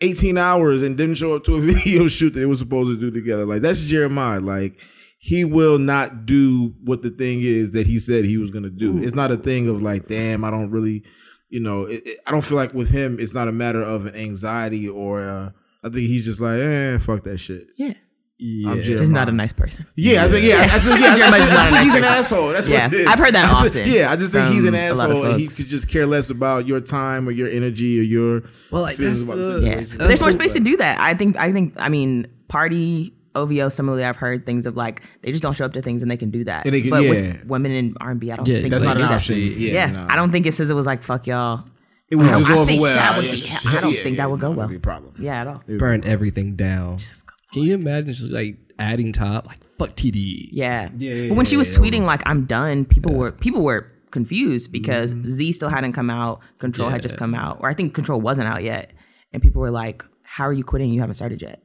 18 0.00 0.36
hours 0.36 0.82
and 0.82 0.96
didn't 0.96 1.14
show 1.16 1.36
up 1.36 1.44
to 1.44 1.54
a 1.56 1.60
video 1.72 2.08
shoot 2.08 2.30
that 2.30 2.40
they 2.40 2.46
were 2.46 2.56
supposed 2.56 2.90
to 2.90 2.98
do 2.98 3.10
together. 3.10 3.46
Like 3.46 3.62
that's 3.62 3.80
Jeremiah. 3.84 4.40
Like 4.40 4.80
he 5.18 5.44
will 5.44 5.78
not 5.78 6.26
do 6.26 6.74
what 6.82 7.02
the 7.02 7.10
thing 7.10 7.40
is 7.42 7.72
that 7.72 7.86
he 7.86 7.98
said 7.98 8.24
he 8.24 8.36
was 8.38 8.50
gonna 8.50 8.70
do. 8.70 8.98
It's 9.02 9.14
not 9.14 9.30
a 9.30 9.36
thing 9.36 9.68
of 9.68 9.82
like, 9.82 10.06
damn, 10.08 10.42
I 10.44 10.50
don't 10.50 10.70
really, 10.70 11.04
you 11.50 11.60
know, 11.60 11.82
it, 11.82 12.02
it- 12.06 12.18
I 12.26 12.30
don't 12.30 12.42
feel 12.44 12.56
like 12.56 12.74
with 12.74 12.90
him, 12.90 13.18
it's 13.20 13.34
not 13.34 13.46
a 13.48 13.52
matter 13.52 13.82
of 13.82 14.06
an 14.06 14.14
anxiety 14.16 14.88
or. 14.88 15.22
Uh, 15.28 15.50
I 15.86 15.90
think 15.90 16.08
he's 16.08 16.24
just 16.24 16.40
like, 16.40 16.58
eh, 16.60 16.96
fuck 16.96 17.24
that 17.24 17.36
shit. 17.36 17.66
Yeah, 17.76 17.92
I'm 18.40 18.82
just 18.82 19.12
not 19.12 19.28
a 19.28 19.32
nice 19.32 19.52
person. 19.52 19.86
Yeah, 19.94 20.24
I 20.24 20.28
think 20.28 20.44
yeah, 20.44 20.68
I 20.70 20.78
think, 20.80 21.00
yeah, 21.00 21.06
I, 21.06 21.14
Jeremih's 21.16 21.18
think, 21.18 21.20
not 21.20 21.58
I 21.60 21.66
a 21.66 21.70
think 21.70 21.72
nice 21.72 21.84
he's 21.86 21.94
an 21.94 22.00
person. 22.02 22.14
asshole. 22.16 22.48
That's 22.48 22.66
Yeah, 22.66 22.84
what 22.86 22.94
it 22.94 23.00
is. 23.00 23.06
I've 23.06 23.18
heard 23.20 23.34
that 23.34 23.44
I 23.44 23.48
just- 23.62 23.76
often 23.76 23.88
yeah, 23.94 24.10
I 24.10 24.16
just 24.16 24.32
think 24.32 24.48
he's 24.52 24.64
an 24.64 24.72
from 24.72 24.80
a 24.80 24.94
lot 24.94 25.10
of 25.10 25.16
asshole, 25.16 25.30
and 25.32 25.40
he 25.40 25.46
could 25.46 25.66
just 25.66 25.88
care 25.88 26.04
less 26.06 26.30
about 26.30 26.66
your 26.66 26.80
time 26.80 27.28
or 27.28 27.30
your 27.30 27.48
energy 27.48 27.98
or 28.00 28.02
your 28.02 28.42
Well, 28.72 28.82
like, 28.82 28.96
feelings 28.96 29.24
that's 29.26 29.38
about 29.38 29.52
the- 29.54 29.60
the 29.60 29.66
Yeah, 29.66 29.74
situation. 29.80 29.98
there's 29.98 30.20
more 30.20 30.32
space 30.32 30.52
to 30.54 30.60
do 30.60 30.76
that. 30.78 31.00
I 31.00 31.14
think. 31.14 31.36
I 31.36 31.52
think. 31.52 31.74
I 31.78 31.88
mean, 31.88 32.26
party. 32.48 33.14
OVO, 33.36 33.68
similarly, 33.68 34.04
I've 34.04 34.14
heard 34.14 34.46
things 34.46 34.64
of 34.64 34.76
like 34.76 35.02
they 35.22 35.32
just 35.32 35.42
don't 35.42 35.54
show 35.56 35.64
up 35.64 35.72
to 35.72 35.82
things 35.82 36.02
and 36.02 36.10
they 36.10 36.16
can 36.16 36.30
do 36.30 36.44
that. 36.44 36.66
And 36.66 36.72
they 36.74 36.82
can- 36.82 36.90
but 36.90 37.02
yeah. 37.02 37.10
with 37.10 37.44
women 37.46 37.72
in 37.72 37.96
R 38.00 38.12
and 38.12 38.20
B, 38.20 38.30
I 38.30 38.36
don't 38.36 38.46
Yeah, 38.46 38.58
think 38.60 38.70
That's 38.70 38.84
not 38.84 38.96
an 38.96 39.02
option. 39.02 39.36
Yeah, 39.38 39.72
Yeah, 39.72 39.86
no. 39.90 40.06
I 40.08 40.14
don't 40.14 40.30
think 40.30 40.46
if 40.46 40.54
SZA 40.54 40.72
was 40.72 40.86
like 40.86 41.02
"fuck 41.02 41.26
y'all," 41.26 41.64
It 42.08 42.14
would 42.14 42.26
I 42.26 42.30
don't- 42.30 42.44
just 42.44 42.52
go 42.54 42.60
over 42.62 42.80
well. 42.80 42.94
that 42.94 43.16
would 43.16 43.28
be- 43.28 43.50
I 43.66 43.80
don't 43.80 43.92
yeah, 43.92 44.02
think 44.04 44.16
that 44.18 44.30
would 44.30 44.38
go 44.38 44.50
yeah, 44.50 44.54
well. 44.56 44.68
Be 44.68 44.76
a 44.76 44.78
problem. 44.78 45.14
yeah, 45.18 45.40
at 45.40 45.46
all. 45.48 45.62
Burn 45.66 46.02
everything 46.04 46.54
down. 46.54 46.98
Can 47.54 47.62
you 47.62 47.74
imagine 47.74 48.12
just 48.12 48.32
like 48.32 48.56
adding 48.78 49.12
top? 49.12 49.46
Like, 49.46 49.64
fuck 49.78 49.90
TDE. 49.90 50.48
Yeah. 50.52 50.90
yeah, 50.96 51.28
but 51.28 51.36
when 51.36 51.46
she 51.46 51.56
was 51.56 51.70
yeah, 51.70 51.82
tweeting 51.82 52.04
like 52.04 52.22
I'm 52.26 52.44
done, 52.44 52.84
people 52.84 53.14
were 53.14 53.32
people 53.32 53.62
were 53.62 53.90
confused 54.10 54.70
because 54.72 55.12
mm-hmm. 55.12 55.28
Z 55.28 55.52
still 55.52 55.68
hadn't 55.68 55.92
come 55.92 56.10
out, 56.10 56.40
Control 56.58 56.88
had 56.88 57.02
just 57.02 57.16
come 57.16 57.34
out, 57.34 57.58
or 57.60 57.68
I 57.68 57.74
think 57.74 57.94
Control 57.94 58.20
wasn't 58.20 58.48
out 58.48 58.62
yet, 58.62 58.92
and 59.32 59.42
people 59.42 59.60
were 59.60 59.70
like, 59.70 60.04
"How 60.22 60.44
are 60.44 60.52
you 60.52 60.64
quitting? 60.64 60.92
You 60.92 61.00
haven't 61.00 61.16
started 61.16 61.42
yet." 61.42 61.62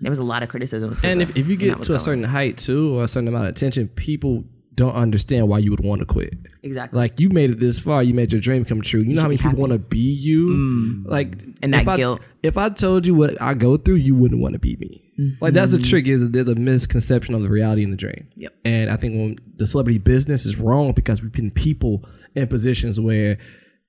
There 0.00 0.10
was 0.10 0.18
a 0.18 0.24
lot 0.24 0.42
of 0.42 0.50
criticism. 0.50 0.92
Of 0.92 1.04
And 1.04 1.22
if, 1.22 1.36
if 1.36 1.48
you 1.48 1.56
get 1.56 1.82
to 1.84 1.92
a 1.92 1.96
going. 1.96 2.00
certain 2.00 2.24
height 2.24 2.58
too, 2.58 2.98
or 2.98 3.04
a 3.04 3.08
certain 3.08 3.28
amount 3.28 3.44
of 3.44 3.50
attention, 3.50 3.88
people 3.88 4.44
don't 4.76 4.94
understand 4.94 5.48
why 5.48 5.58
you 5.58 5.70
would 5.70 5.80
want 5.80 6.00
to 6.00 6.06
quit. 6.06 6.34
exactly, 6.62 6.98
Like 6.98 7.18
you 7.18 7.30
made 7.30 7.50
it 7.50 7.58
this 7.60 7.80
far, 7.80 8.02
you 8.02 8.12
made 8.12 8.30
your 8.30 8.40
dream 8.40 8.64
come 8.64 8.82
true. 8.82 9.00
You, 9.00 9.14
know 9.14 9.22
how 9.22 9.28
many 9.28 9.38
people 9.38 9.58
want 9.58 9.72
to 9.72 9.78
be 9.78 9.98
you? 9.98 10.48
Mm. 10.48 11.10
Like 11.10 11.42
And 11.62 11.72
that 11.72 11.82
if 11.82 11.88
I, 11.88 11.96
guilt. 11.96 12.20
If 12.42 12.58
I 12.58 12.68
told 12.68 13.06
you 13.06 13.14
what 13.14 13.40
I 13.40 13.54
go 13.54 13.78
through, 13.78 13.96
you 13.96 14.14
wouldn't 14.14 14.40
want 14.40 14.52
to 14.52 14.58
be 14.58 14.76
me. 14.76 15.02
Mm-hmm. 15.18 15.42
Like 15.42 15.54
that's 15.54 15.72
the 15.72 15.78
trick. 15.78 16.06
Is 16.06 16.22
that 16.22 16.32
there's 16.32 16.48
a 16.48 16.54
misconception 16.54 17.34
of 17.34 17.42
the 17.42 17.48
reality 17.48 17.82
in 17.82 17.90
the 17.90 17.96
dream. 17.96 18.28
Yep. 18.36 18.54
And 18.66 18.90
I 18.90 18.96
think 18.96 19.14
when 19.14 19.38
the 19.56 19.66
celebrity 19.66 19.98
business 19.98 20.44
is 20.44 20.58
wrong 20.58 20.92
because 20.92 21.22
we've 21.22 21.32
been 21.32 21.50
people 21.50 22.06
in 22.34 22.46
positions 22.46 23.00
where 23.00 23.38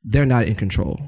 they're 0.06 0.26
not 0.26 0.46
in 0.48 0.56
control, 0.56 1.02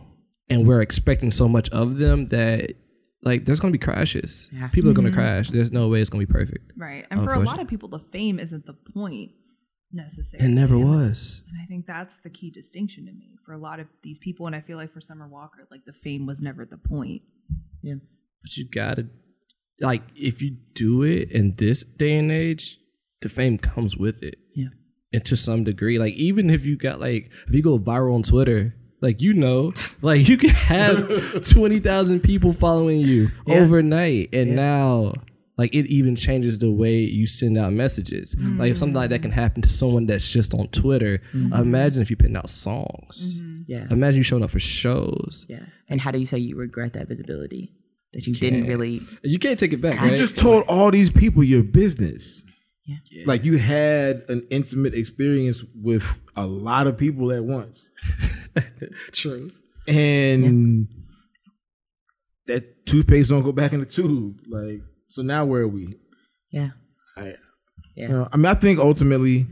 and 0.50 0.68
we're 0.68 0.82
expecting 0.82 1.32
so 1.32 1.48
much 1.48 1.70
of 1.70 1.98
them 1.98 2.28
that. 2.28 2.74
Like 3.22 3.44
there's 3.44 3.60
gonna 3.60 3.74
be 3.74 3.78
crashes. 3.78 4.50
Yes. 4.54 4.74
People 4.74 4.92
are 4.92 4.94
gonna 4.94 5.10
mm-hmm. 5.10 5.18
crash. 5.18 5.50
There's 5.50 5.74
no 5.74 5.90
way 5.90 6.00
it's 6.00 6.10
gonna 6.10 6.26
be 6.26 6.32
perfect. 6.32 6.72
Right. 6.78 7.06
And 7.12 7.22
for 7.22 7.34
a 7.34 7.40
lot 7.40 7.60
of 7.60 7.68
people, 7.68 7.90
the 7.90 8.00
fame 8.00 8.40
isn't 8.40 8.66
the 8.66 8.72
point 8.72 9.32
necessarily. 9.92 10.50
It 10.52 10.54
never 10.56 10.76
And- 10.76 10.86
was. 10.86 11.44
And 11.50 11.62
I 11.62 11.66
think 11.66 11.86
that's 11.86 12.20
the 12.20 12.30
key 12.30 12.50
distinction 12.52 13.06
to 13.06 13.12
me 13.12 13.38
for 13.46 13.54
a 13.54 13.58
lot 13.58 13.80
of 13.80 13.88
these 14.04 14.20
people. 14.20 14.48
And 14.48 14.56
I 14.56 14.62
feel 14.62 14.78
like 14.78 14.92
for 14.94 15.02
Summer 15.02 15.28
Walker, 15.28 15.68
like 15.72 15.86
the 15.86 15.94
fame 15.94 16.26
was 16.26 16.42
never 16.42 16.66
the 16.66 16.78
point. 16.78 17.22
Yeah. 17.82 17.96
But 18.42 18.56
you 18.58 18.66
gotta 18.70 19.08
like 19.82 20.04
if 20.16 20.42
you 20.42 20.58
do 20.74 21.04
it 21.04 21.32
in 21.32 21.56
this 21.56 21.84
day 21.84 22.18
and 22.18 22.32
age, 22.32 22.78
the 23.22 23.30
fame 23.30 23.58
comes 23.58 23.98
with 23.98 24.22
it. 24.24 24.38
Yeah. 24.56 24.68
And 25.12 25.26
to 25.26 25.36
some 25.36 25.64
degree. 25.64 25.98
Like 26.00 26.14
even 26.16 26.50
if 26.50 26.66
you 26.66 26.78
got 26.78 27.00
like 27.00 27.32
if 27.48 27.54
you 27.54 27.62
go 27.64 27.80
viral 27.80 28.16
on 28.16 28.24
Twitter, 28.24 28.76
like 29.02 29.22
you 29.22 29.34
know, 29.34 29.74
like 30.02 30.28
you 30.30 30.38
can 30.38 30.50
have 30.52 31.44
twenty 31.50 31.80
thousand 31.80 32.22
people 32.22 32.54
following 32.54 33.00
you 33.00 33.30
Yeah. 33.48 33.56
overnight. 33.56 34.34
And 34.34 34.56
now 34.56 35.14
like 35.60 35.76
it 35.76 35.88
even 35.88 36.16
changes 36.16 36.57
the 36.57 36.72
way 36.72 36.99
you 36.99 37.28
send 37.28 37.57
out 37.57 37.74
messages. 37.74 38.34
Like 38.39 38.72
if 38.72 38.78
something 38.78 38.95
like 38.95 39.10
that 39.10 39.22
can 39.22 39.32
happen 39.32 39.62
to 39.62 39.68
someone 39.68 40.05
that's 40.05 40.32
just 40.32 40.53
on 40.53 40.70
Twitter, 40.70 41.18
mm-hmm. 41.34 41.51
imagine 41.53 42.01
if 42.01 42.10
you're 42.10 42.16
putting 42.16 42.38
out 42.38 42.49
songs. 42.49 43.41
Mm-hmm. 43.41 43.62
yeah, 43.68 43.86
Imagine 43.91 44.20
you 44.20 44.24
showing 44.24 44.41
up 44.41 44.51
for 44.51 44.60
shows. 44.60 45.45
yeah. 45.49 45.60
And 45.89 45.99
how 45.99 46.12
do 46.12 46.18
you 46.18 46.26
say 46.26 46.38
you 46.38 46.55
regret 46.55 46.93
that 46.93 47.10
visibility 47.10 47.74
that 48.14 48.26
you 48.26 48.36
didn't 48.36 48.68
really? 48.68 49.01
You 49.22 49.38
can't 49.38 49.60
take 49.60 49.74
it 49.74 49.82
back, 49.82 49.99
You 49.99 50.07
right? 50.07 50.18
just 50.18 50.38
told 50.38 50.64
all 50.70 50.91
these 50.91 51.12
people 51.12 51.43
your 51.43 51.64
business. 51.64 52.41
Yeah. 52.86 53.26
Like 53.26 53.43
you 53.43 53.57
had 53.57 54.24
an 54.30 54.47
intimate 54.49 54.93
experience 54.93 55.62
with 55.76 56.22
a 56.38 56.47
lot 56.47 56.88
of 56.88 56.97
people 56.97 57.34
at 57.34 57.43
once. 57.43 57.89
True. 59.12 59.51
And 59.89 60.88
that 62.47 62.86
toothpaste 62.86 63.30
don't 63.30 63.43
go 63.43 63.51
back 63.51 63.74
in 63.74 63.82
the 63.82 63.86
tube. 63.86 64.39
Like, 64.47 64.84
so 65.10 65.22
now 65.22 65.43
where 65.45 65.64
are 65.64 65.68
we? 65.68 65.95
Yeah, 66.51 66.70
I, 67.18 67.36
yeah, 67.95 68.07
you 68.07 68.07
know, 68.10 68.30
I 68.32 68.38
mean, 68.38 68.45
I 68.45 68.53
think 68.53 68.80
ultimately, 68.80 69.45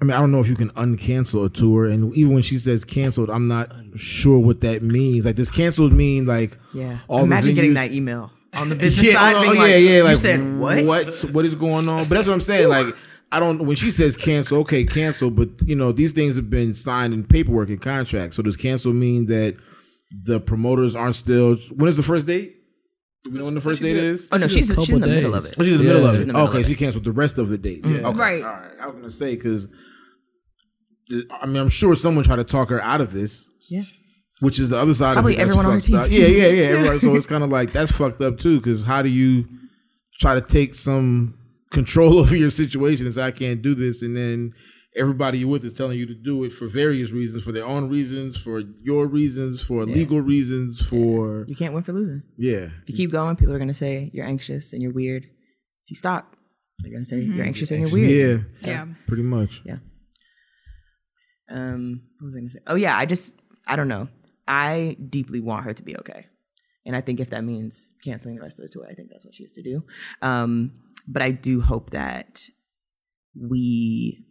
I 0.00 0.04
mean, 0.04 0.12
I 0.16 0.20
don't 0.20 0.32
know 0.32 0.40
if 0.40 0.48
you 0.48 0.56
can 0.56 0.70
uncancel 0.70 1.44
a 1.44 1.48
tour, 1.50 1.84
and 1.86 2.14
even 2.16 2.32
when 2.32 2.42
she 2.42 2.56
says 2.56 2.84
canceled, 2.84 3.28
I'm 3.30 3.46
not 3.46 3.70
sure 3.96 4.38
what 4.38 4.60
that 4.60 4.82
means. 4.82 5.26
Like, 5.26 5.36
does 5.36 5.50
canceled 5.50 5.92
mean 5.92 6.24
like 6.24 6.56
Yeah. 6.72 6.98
all 7.06 7.18
the 7.18 7.24
Imagine 7.24 7.54
getting 7.54 7.74
that 7.74 7.92
email 7.92 8.30
on 8.54 8.70
the 8.70 8.74
business 8.76 9.06
yeah, 9.08 9.12
side. 9.12 9.36
oh, 9.36 9.42
being 9.42 9.54
yeah, 9.56 9.60
like, 9.62 9.82
yeah. 9.82 10.02
Like, 10.02 10.10
you 10.12 10.16
said 10.16 10.58
what? 10.58 10.84
What? 10.86 11.24
What 11.32 11.44
is 11.44 11.54
going 11.54 11.88
on? 11.88 12.04
But 12.08 12.14
that's 12.16 12.26
what 12.26 12.34
I'm 12.34 12.40
saying. 12.40 12.68
Like, 12.68 12.86
I 13.30 13.38
don't. 13.38 13.64
When 13.66 13.76
she 13.76 13.90
says 13.90 14.16
cancel, 14.16 14.58
okay, 14.60 14.84
cancel. 14.84 15.30
But 15.30 15.50
you 15.66 15.76
know, 15.76 15.92
these 15.92 16.12
things 16.14 16.34
have 16.36 16.48
been 16.48 16.72
signed 16.74 17.12
in 17.14 17.22
paperwork 17.24 17.68
and 17.68 17.80
contracts. 17.80 18.36
So 18.36 18.42
does 18.42 18.56
cancel 18.56 18.92
mean 18.94 19.26
that 19.26 19.56
the 20.10 20.40
promoters 20.40 20.96
aren't 20.96 21.14
still? 21.14 21.56
When 21.74 21.88
is 21.88 21.96
the 21.98 22.02
first 22.02 22.26
date? 22.26 22.56
Do 23.24 23.30
we 23.32 23.38
know 23.38 23.44
when 23.46 23.54
the 23.54 23.60
first 23.60 23.82
date 23.82 23.96
is? 23.96 24.28
Oh 24.32 24.36
no, 24.38 24.48
She 24.48 24.62
she's 24.62 24.66
she's 24.68 24.90
in 24.90 25.00
the 25.00 25.06
couple 25.06 25.14
middle 25.14 25.34
of 25.34 25.44
it. 25.44 25.54
Oh, 25.58 25.62
she's 25.62 25.72
in 25.74 25.78
the 25.78 25.84
Yeah. 25.86 25.92
middle 25.94 26.08
of 26.08 26.20
it. 26.20 26.26
middle 26.26 26.40
okay, 26.48 26.60
of 26.60 26.66
she 26.66 26.72
it. 26.72 26.76
canceled 26.78 27.04
the 27.04 27.12
rest 27.12 27.38
of 27.38 27.48
the 27.50 27.58
dates. 27.58 27.90
Yeah, 27.90 27.98
mm-hmm. 27.98 28.06
okay. 28.06 28.18
Right. 28.18 28.42
All 28.44 28.50
right. 28.52 28.70
I 28.80 28.86
was 28.86 28.94
gonna 28.96 29.10
say 29.10 29.34
because 29.36 29.68
I 31.42 31.46
mean 31.46 31.56
I'm 31.56 31.68
sure 31.68 31.94
someone 31.94 32.24
tried 32.24 32.36
to 32.36 32.44
talk 32.44 32.70
her 32.70 32.82
out 32.82 33.00
of 33.00 33.12
this. 33.12 33.48
Yeah. 33.68 33.82
Which 34.40 34.58
is 34.58 34.70
the 34.70 34.78
other 34.78 34.94
side 34.94 35.14
Probably 35.14 35.34
of 35.34 35.40
it. 35.40 35.42
everyone 35.42 35.66
on 35.66 35.72
her 35.72 35.80
team. 35.80 35.96
up. 35.96 36.10
Yeah, 36.10 36.26
yeah, 36.26 36.46
yeah. 36.48 36.64
Everybody. 36.68 36.98
so 37.00 37.14
it's 37.14 37.26
kind 37.34 37.44
of 37.44 37.50
like 37.50 37.72
that's 37.72 37.92
fucked 37.92 38.22
up 38.22 38.38
too. 38.38 38.58
Because 38.58 38.84
how 38.84 39.02
do 39.02 39.10
you 39.10 39.44
try 40.18 40.34
to 40.34 40.40
take 40.40 40.74
some 40.74 41.34
control 41.72 42.18
over 42.20 42.34
your 42.36 42.48
situation 42.50 43.04
and 43.06 43.14
say 43.14 43.22
I 43.22 43.32
can't 43.32 43.60
do 43.60 43.74
this, 43.74 44.00
and 44.02 44.16
then 44.16 44.54
everybody 44.96 45.38
you're 45.38 45.48
with 45.48 45.64
is 45.64 45.74
telling 45.74 45.98
you 45.98 46.06
to 46.06 46.14
do 46.14 46.42
it 46.44 46.52
for 46.52 46.66
various 46.66 47.10
reasons, 47.12 47.44
for 47.44 47.52
their 47.52 47.64
own 47.66 47.88
reasons, 47.88 48.36
for 48.36 48.60
your 48.82 49.06
reasons, 49.06 49.62
for 49.62 49.84
legal 49.86 50.20
reasons, 50.20 50.80
for 50.80 51.44
You 51.48 51.54
can't 51.54 51.72
win 51.74 51.82
for 51.84 51.92
losing. 51.92 52.22
yeah. 52.36 52.70
If 52.82 52.88
you 52.88 52.94
keep 52.96 53.10
going, 53.12 53.36
people 53.36 53.54
are 53.54 53.58
gonna 53.58 53.74
say 53.74 54.10
you're 54.12 54.26
anxious 54.26 54.72
and 54.72 54.82
you're 54.82 54.92
weird. 54.92 55.24
If 55.24 55.90
you 55.90 55.96
stop, 55.96 56.36
they're 56.80 56.92
gonna 56.92 57.04
say 57.04 57.20
you're 57.20 57.44
anxious 57.44 57.70
and 57.70 57.80
you're 57.82 57.90
weird. 57.90 58.44
Yeah, 58.64 58.68
Yeah. 58.70 58.86
pretty 59.06 59.22
much. 59.22 59.62
Yeah. 59.64 59.78
Um, 61.48 62.02
what 62.18 62.26
was 62.26 62.36
I 62.36 62.40
gonna 62.40 62.50
say? 62.50 62.60
Oh 62.66 62.74
yeah, 62.76 62.96
I 62.96 63.06
just 63.06 63.34
I 63.66 63.76
don't 63.76 63.88
know. 63.88 64.08
I 64.48 64.96
deeply 65.08 65.40
want 65.40 65.64
her 65.64 65.74
to 65.74 65.82
be 65.82 65.96
okay. 65.98 66.26
And 66.86 66.96
I 66.96 67.00
think 67.00 67.20
if 67.20 67.30
that 67.30 67.44
means 67.44 67.94
canceling 68.02 68.36
the 68.36 68.42
rest 68.42 68.58
of 68.58 68.64
the 68.66 68.72
tour, 68.72 68.86
I 68.90 68.94
think 68.94 69.10
that's 69.10 69.24
what 69.24 69.34
she 69.34 69.44
has 69.44 69.52
to 69.52 69.62
do. 69.62 69.84
Um, 70.22 70.72
but 71.06 71.22
I 71.22 71.30
do 71.30 71.60
hope 71.60 71.90
that 71.90 72.42
we 73.38 74.24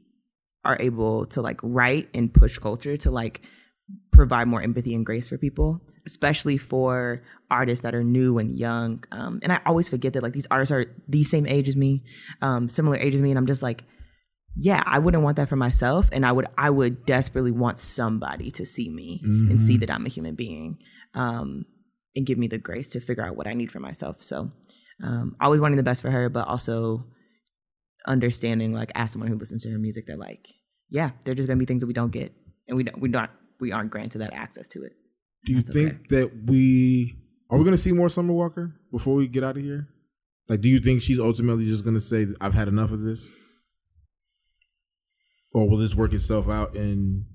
are 0.65 0.77
able 0.79 1.25
to 1.27 1.41
like 1.41 1.59
write 1.63 2.09
and 2.13 2.33
push 2.33 2.57
culture 2.57 2.97
to 2.97 3.11
like 3.11 3.41
provide 4.11 4.47
more 4.47 4.61
empathy 4.61 4.93
and 4.93 5.05
grace 5.05 5.27
for 5.27 5.37
people, 5.37 5.81
especially 6.05 6.57
for 6.57 7.23
artists 7.49 7.83
that 7.83 7.95
are 7.95 8.03
new 8.03 8.37
and 8.37 8.57
young. 8.57 9.03
Um, 9.11 9.39
and 9.41 9.51
I 9.51 9.61
always 9.65 9.89
forget 9.89 10.13
that 10.13 10.23
like 10.23 10.33
these 10.33 10.47
artists 10.51 10.71
are 10.71 10.85
the 11.07 11.23
same 11.23 11.47
age 11.47 11.69
as 11.69 11.75
me, 11.75 12.03
um, 12.41 12.69
similar 12.69 12.97
age 12.97 13.15
as 13.15 13.21
me, 13.21 13.31
and 13.31 13.37
I'm 13.37 13.47
just 13.47 13.63
like, 13.63 13.83
yeah, 14.55 14.83
I 14.85 14.99
wouldn't 14.99 15.23
want 15.23 15.37
that 15.37 15.47
for 15.47 15.55
myself, 15.55 16.09
and 16.11 16.25
I 16.25 16.31
would 16.31 16.47
I 16.57 16.69
would 16.69 17.05
desperately 17.05 17.51
want 17.51 17.79
somebody 17.79 18.51
to 18.51 18.65
see 18.65 18.89
me 18.89 19.21
and 19.23 19.61
see 19.61 19.77
that 19.77 19.91
I'm 19.91 20.05
a 20.05 20.09
human 20.09 20.35
being, 20.35 20.79
um, 21.13 21.65
and 22.15 22.25
give 22.25 22.37
me 22.37 22.47
the 22.47 22.57
grace 22.57 22.89
to 22.89 22.99
figure 22.99 23.25
out 23.25 23.37
what 23.37 23.47
I 23.47 23.53
need 23.53 23.71
for 23.71 23.79
myself. 23.79 24.21
So, 24.21 24.51
um, 25.03 25.35
always 25.39 25.61
wanting 25.61 25.77
the 25.77 25.83
best 25.83 26.01
for 26.01 26.11
her, 26.11 26.29
but 26.29 26.47
also 26.47 27.05
understanding 28.09 28.73
like 28.73 28.91
as 28.95 29.11
someone 29.11 29.29
who 29.29 29.37
listens 29.37 29.63
to 29.63 29.71
her 29.71 29.79
music 29.79 30.05
they're 30.05 30.17
like 30.17 30.49
yeah, 30.89 31.11
there're 31.23 31.35
just 31.35 31.47
gonna 31.47 31.59
be 31.59 31.65
things 31.65 31.81
that 31.81 31.87
we 31.87 31.93
don't 31.93 32.11
get, 32.11 32.33
and 32.67 32.75
we 32.77 32.83
don't 32.83 32.99
we 32.99 33.09
not 33.09 33.31
we 33.59 33.71
aren't 33.71 33.91
granted 33.91 34.19
that 34.19 34.33
access 34.33 34.67
to 34.69 34.83
it. 34.83 34.93
Do 35.45 35.53
you 35.53 35.61
That's 35.61 35.73
think 35.73 35.91
okay. 35.91 36.03
that 36.09 36.45
we 36.45 37.15
are 37.49 37.57
we 37.57 37.63
going 37.63 37.75
to 37.75 37.81
see 37.81 37.91
more 37.91 38.09
Summer 38.09 38.33
Walker 38.33 38.75
before 38.91 39.15
we 39.15 39.27
get 39.27 39.43
out 39.43 39.57
of 39.57 39.63
here? 39.63 39.87
Like, 40.47 40.61
do 40.61 40.69
you 40.69 40.79
think 40.79 41.01
she's 41.01 41.19
ultimately 41.19 41.65
just 41.65 41.83
going 41.83 41.95
to 41.95 41.99
say, 41.99 42.27
"I've 42.41 42.53
had 42.53 42.67
enough 42.67 42.91
of 42.91 43.01
this," 43.01 43.29
or 45.53 45.69
will 45.69 45.77
this 45.77 45.95
work 45.95 46.13
itself 46.13 46.49
out 46.49 46.75
in 46.75 47.25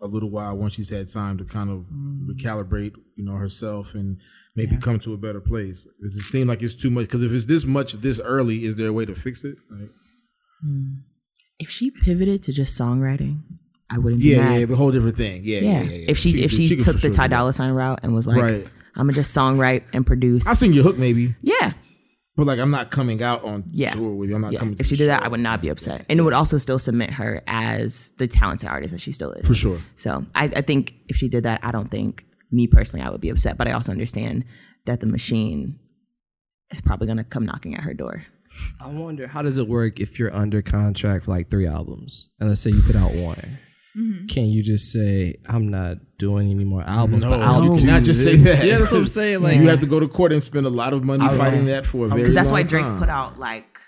a 0.00 0.06
little 0.06 0.30
while 0.30 0.56
once 0.56 0.74
she's 0.74 0.90
had 0.90 1.08
time 1.10 1.38
to 1.38 1.44
kind 1.44 1.70
of 1.70 1.86
mm. 1.92 2.28
recalibrate, 2.28 2.94
you 3.16 3.24
know, 3.24 3.36
herself 3.36 3.94
and 3.94 4.18
maybe 4.56 4.76
come 4.76 4.98
to 5.00 5.14
a 5.14 5.16
better 5.16 5.40
place? 5.40 5.86
Does 6.00 6.16
it 6.16 6.22
seem 6.22 6.48
like 6.48 6.62
it's 6.62 6.74
too 6.74 6.90
much? 6.90 7.06
Because 7.06 7.22
if 7.22 7.32
it's 7.32 7.46
this 7.46 7.64
much 7.64 7.94
this 7.94 8.20
early, 8.20 8.64
is 8.64 8.76
there 8.76 8.88
a 8.88 8.92
way 8.92 9.04
to 9.04 9.14
fix 9.14 9.44
it? 9.44 9.56
Like, 9.70 9.90
hmm. 10.62 10.92
If 11.58 11.70
she 11.70 11.90
pivoted 11.90 12.42
to 12.44 12.52
just 12.52 12.78
songwriting, 12.78 13.40
I 13.90 13.98
wouldn't 13.98 14.22
yeah, 14.22 14.38
mad. 14.38 14.60
yeah, 14.68 14.74
a 14.74 14.76
whole 14.76 14.90
different 14.90 15.16
thing. 15.16 15.42
Yeah, 15.44 15.60
yeah, 15.60 15.70
Yeah. 15.70 15.82
yeah. 15.82 15.90
yeah. 15.90 16.04
If 16.08 16.18
she, 16.18 16.30
if 16.42 16.50
could- 16.50 16.56
she, 16.56 16.76
took 16.76 16.94
the 16.96 17.00
sure 17.00 17.10
Ty. 17.10 17.28
Dolla 17.28 17.52
Sign 17.52 17.70
route 17.72 18.00
and 18.02 18.14
was 18.14 18.26
like, 18.26 18.42
Right. 18.42 18.66
I'm 18.96 19.06
gonna 19.06 19.12
just 19.12 19.36
songwrite 19.36 19.84
and 19.92 20.06
produce. 20.06 20.46
I'll 20.46 20.54
sing 20.56 20.72
your 20.72 20.84
hook 20.84 20.96
maybe, 20.96 21.34
yeah, 21.42 21.72
but 22.36 22.46
like 22.46 22.58
I'm 22.60 22.70
not 22.70 22.90
coming 22.92 23.22
out 23.22 23.44
on 23.44 23.64
Yeah. 23.72 23.92
tour 23.92 24.10
with 24.14 24.30
you. 24.30 24.36
I'm 24.36 24.42
not 24.42 24.52
yeah. 24.52 24.58
coming. 24.60 24.74
To 24.76 24.80
If 24.80 24.86
she 24.86 24.94
did 24.96 25.08
that. 25.08 25.22
I 25.24 25.28
would 25.28 25.40
not 25.40 25.60
be 25.60 25.68
upset, 25.68 26.06
and 26.08 26.18
it 26.18 26.22
would 26.22 26.32
also 26.32 26.58
still 26.58 26.78
submit 26.78 27.10
her 27.10 27.42
as 27.48 28.12
the 28.18 28.26
talented 28.28 28.68
artist 28.68 28.92
that 28.92 29.00
she 29.00 29.10
still 29.12 29.32
is. 29.32 29.46
for 29.48 29.54
sure. 29.54 29.78
So 29.96 30.24
I, 30.34 30.44
I 30.44 30.60
think 30.60 30.94
if 31.08 31.16
she 31.16 31.28
did 31.28 31.42
that, 31.44 31.60
I 31.64 31.72
don't 31.72 31.90
think 31.90 32.24
me 32.54 32.66
personally 32.66 33.04
I 33.04 33.10
would 33.10 33.20
be 33.20 33.30
upset, 33.30 33.56
but 33.58 33.68
I 33.68 33.72
also 33.72 33.92
understand 33.92 34.44
that 34.86 35.00
the 35.00 35.06
machine 35.06 35.78
is 36.70 36.80
probably 36.80 37.06
gonna 37.06 37.24
come 37.24 37.44
knocking 37.44 37.74
at 37.74 37.82
her 37.82 37.94
door. 37.94 38.24
I 38.80 38.88
wonder 38.88 39.26
how 39.26 39.42
does 39.42 39.58
it 39.58 39.68
work 39.68 39.98
if 40.00 40.18
you're 40.18 40.34
under 40.34 40.62
contract 40.62 41.24
for 41.24 41.32
like 41.32 41.50
three 41.50 41.66
albums, 41.66 42.30
and 42.38 42.48
let's 42.48 42.60
say 42.60 42.70
you 42.70 42.82
put 42.82 42.96
out 42.96 43.12
one. 43.14 43.58
Mm-hmm. 43.96 44.26
Can 44.26 44.46
you 44.46 44.62
just 44.62 44.90
say 44.92 45.36
I'm 45.48 45.68
not 45.68 45.98
doing 46.18 46.50
any 46.50 46.64
more 46.64 46.82
albums? 46.82 47.24
No, 47.24 47.30
but 47.30 47.42
I'll 47.42 47.62
you 47.64 47.76
do 47.76 47.84
cannot 47.84 48.02
just 48.02 48.24
say 48.24 48.34
that. 48.46 48.64
Yeah, 48.64 48.78
that's 48.78 48.90
what 48.92 48.98
I'm 48.98 49.06
saying. 49.06 49.42
Like 49.42 49.56
you 49.56 49.68
have 49.68 49.80
to 49.80 49.86
go 49.86 50.00
to 50.00 50.08
court 50.08 50.32
and 50.32 50.42
spend 50.42 50.66
a 50.66 50.70
lot 50.70 50.92
of 50.92 51.04
money 51.04 51.28
fighting 51.28 51.66
that 51.66 51.86
for 51.86 52.06
a 52.06 52.08
very 52.08 52.22
Because 52.22 52.34
that's 52.34 52.48
long 52.50 52.60
why 52.60 52.62
Drake 52.64 52.82
time. 52.82 52.98
put 52.98 53.08
out 53.08 53.38
like 53.38 53.78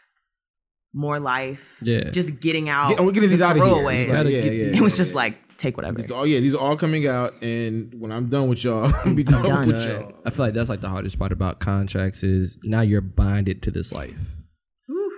more 0.94 1.18
life. 1.18 1.78
Yeah. 1.82 2.10
Just 2.10 2.40
getting 2.40 2.68
out. 2.68 2.90
Yeah, 2.92 3.02
we're 3.02 3.12
getting 3.12 3.30
these 3.30 3.40
the 3.40 3.46
out 3.46 3.56
of 3.56 3.62
here. 3.64 3.72
throwaways. 3.72 4.12
Right, 4.12 4.26
yeah, 4.26 4.38
yeah, 4.38 4.76
it 4.76 4.80
was 4.80 4.94
yeah, 4.94 4.96
just 4.96 5.12
yeah. 5.12 5.16
like 5.16 5.38
take 5.59 5.76
whatever. 5.76 6.04
Oh 6.11 6.24
yeah, 6.24 6.40
these 6.40 6.54
are 6.54 6.59
all 6.61 6.76
coming 6.76 7.07
out, 7.07 7.40
and 7.42 7.92
when 8.00 8.12
I'm 8.12 8.28
done 8.28 8.48
with 8.48 8.62
y'all, 8.64 8.92
I'll 9.04 9.14
be 9.14 9.22
done, 9.24 9.44
done. 9.44 9.66
with 9.66 9.86
y'all. 9.86 10.12
I 10.24 10.30
feel 10.30 10.46
like 10.46 10.54
that's 10.54 10.68
like 10.68 10.80
the 10.80 10.88
hardest 10.88 11.18
part 11.18 11.32
about 11.32 11.61
contracts 11.61 12.22
is 12.22 12.59
now 12.62 12.80
you're 12.82 13.00
binded 13.00 13.62
to 13.62 13.70
this 13.70 13.92
life. 13.92 14.16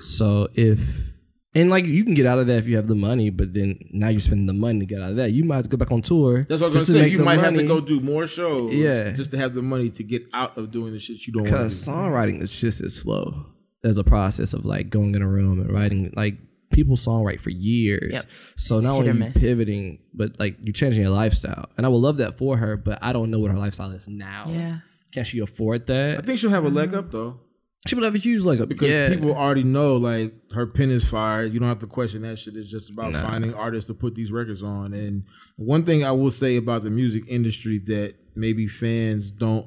So 0.01 0.49
if 0.55 1.12
and 1.55 1.70
like 1.70 1.86
you 1.86 2.05
can 2.05 2.14
get 2.14 2.26
out 2.26 2.39
of 2.39 2.47
that 2.47 2.59
if 2.59 2.68
you 2.68 2.76
have 2.76 2.86
the 2.89 2.95
money, 2.95 3.30
but 3.30 3.53
then 3.55 3.78
now 3.91 4.09
you're 4.09 4.20
spending 4.20 4.47
the 4.47 4.53
money 4.53 4.80
to 4.80 4.86
get 4.86 5.01
out 5.03 5.11
of 5.11 5.16
that. 5.16 5.32
You 5.32 5.45
might 5.45 5.57
have 5.57 5.64
to 5.64 5.70
go 5.70 5.76
back 5.76 5.91
on 5.91 6.03
tour. 6.03 6.45
That's 6.49 6.61
what 6.61 6.66
I 6.66 6.66
was 6.68 6.74
just 6.76 6.86
to 6.86 6.93
gonna 6.93 7.05
say. 7.05 7.11
You 7.11 7.18
the 7.18 7.24
might 7.24 7.41
have 7.41 7.55
to 7.55 7.66
go 7.66 7.80
do 7.80 7.99
more 8.01 8.26
shows, 8.26 8.72
Yeah. 8.72 9.11
just 9.11 9.30
to 9.32 9.39
have 9.39 9.55
the 9.55 9.62
money 9.62 9.91
to 9.91 10.05
get 10.05 10.22
out 10.34 10.57
of 10.57 10.70
doing 10.70 10.93
the 10.93 10.99
shit 11.01 11.26
you 11.26 11.32
don't 11.32 11.43
want 11.45 11.53
because 11.55 11.80
to 11.80 11.84
do. 11.86 11.91
songwriting 11.91 12.43
is 12.43 12.53
just 12.55 12.80
as 12.80 12.95
slow. 12.95 13.47
There's 13.82 13.99
a 13.99 14.05
process 14.05 14.53
of 14.53 14.64
like 14.66 14.91
going 14.91 15.14
in 15.14 15.22
a 15.22 15.26
room 15.28 15.59
and 15.61 15.72
writing. 15.72 16.12
Like 16.16 16.36
people 16.71 16.97
songwrite 16.97 17.41
for 17.41 17.51
years. 17.51 18.11
Yep. 18.12 18.25
So 18.57 18.77
It's 18.77 18.85
not 18.85 18.95
hit 19.03 19.09
only 19.11 19.27
or 19.27 19.29
you 19.29 19.33
pivoting, 19.33 19.99
but 20.14 20.39
like 20.39 20.57
you're 20.62 20.73
changing 20.73 21.03
your 21.03 21.11
lifestyle. 21.12 21.66
And 21.77 21.85
I 21.87 21.89
would 21.89 21.99
love 21.99 22.19
that 22.19 22.39
for 22.39 22.57
her, 22.57 22.77
but 22.77 22.99
I 23.03 23.12
don't 23.12 23.31
know 23.31 23.39
what 23.39 23.51
her 23.51 23.59
lifestyle 23.59 23.91
is 23.93 24.07
now. 24.09 24.47
Yeah. 24.49 24.79
Can 25.12 25.25
she 25.25 25.39
afford 25.41 25.87
that? 25.87 26.19
I 26.19 26.21
think 26.23 26.39
she'll 26.39 26.51
have 26.51 26.64
a 26.64 26.69
leg 26.71 26.93
up 26.95 27.11
though, 27.11 27.41
She 27.87 27.95
would 27.95 28.05
have 28.05 28.14
a 28.14 28.19
huge 28.19 28.45
leg 28.45 28.61
up 28.61 28.69
because 28.69 28.89
yeah. 28.91 29.09
people 29.09 29.33
already 29.35 29.64
know 29.64 29.97
like 29.97 30.35
her 30.53 30.66
pen 30.66 30.91
is 30.91 31.09
fired. 31.09 31.55
You 31.55 31.61
don't 31.61 31.69
have 31.69 31.79
to 31.81 31.87
question 31.87 32.23
that 32.23 32.39
shit. 32.39 32.55
It's 32.57 32.69
just 32.71 32.91
about 32.91 33.12
Nah. 33.12 33.23
finding 33.23 33.55
artists 33.55 33.89
to 33.89 33.95
put 33.95 34.14
these 34.14 34.31
records 34.31 34.62
on. 34.62 34.93
And 34.93 35.25
one 35.57 35.85
thing 35.85 36.05
I 36.05 36.12
will 36.12 36.31
say 36.31 36.57
about 36.57 36.83
the 36.83 36.91
music 36.91 37.25
industry 37.29 37.79
that 37.87 38.14
maybe 38.37 38.66
fans 38.69 39.31
don't 39.31 39.66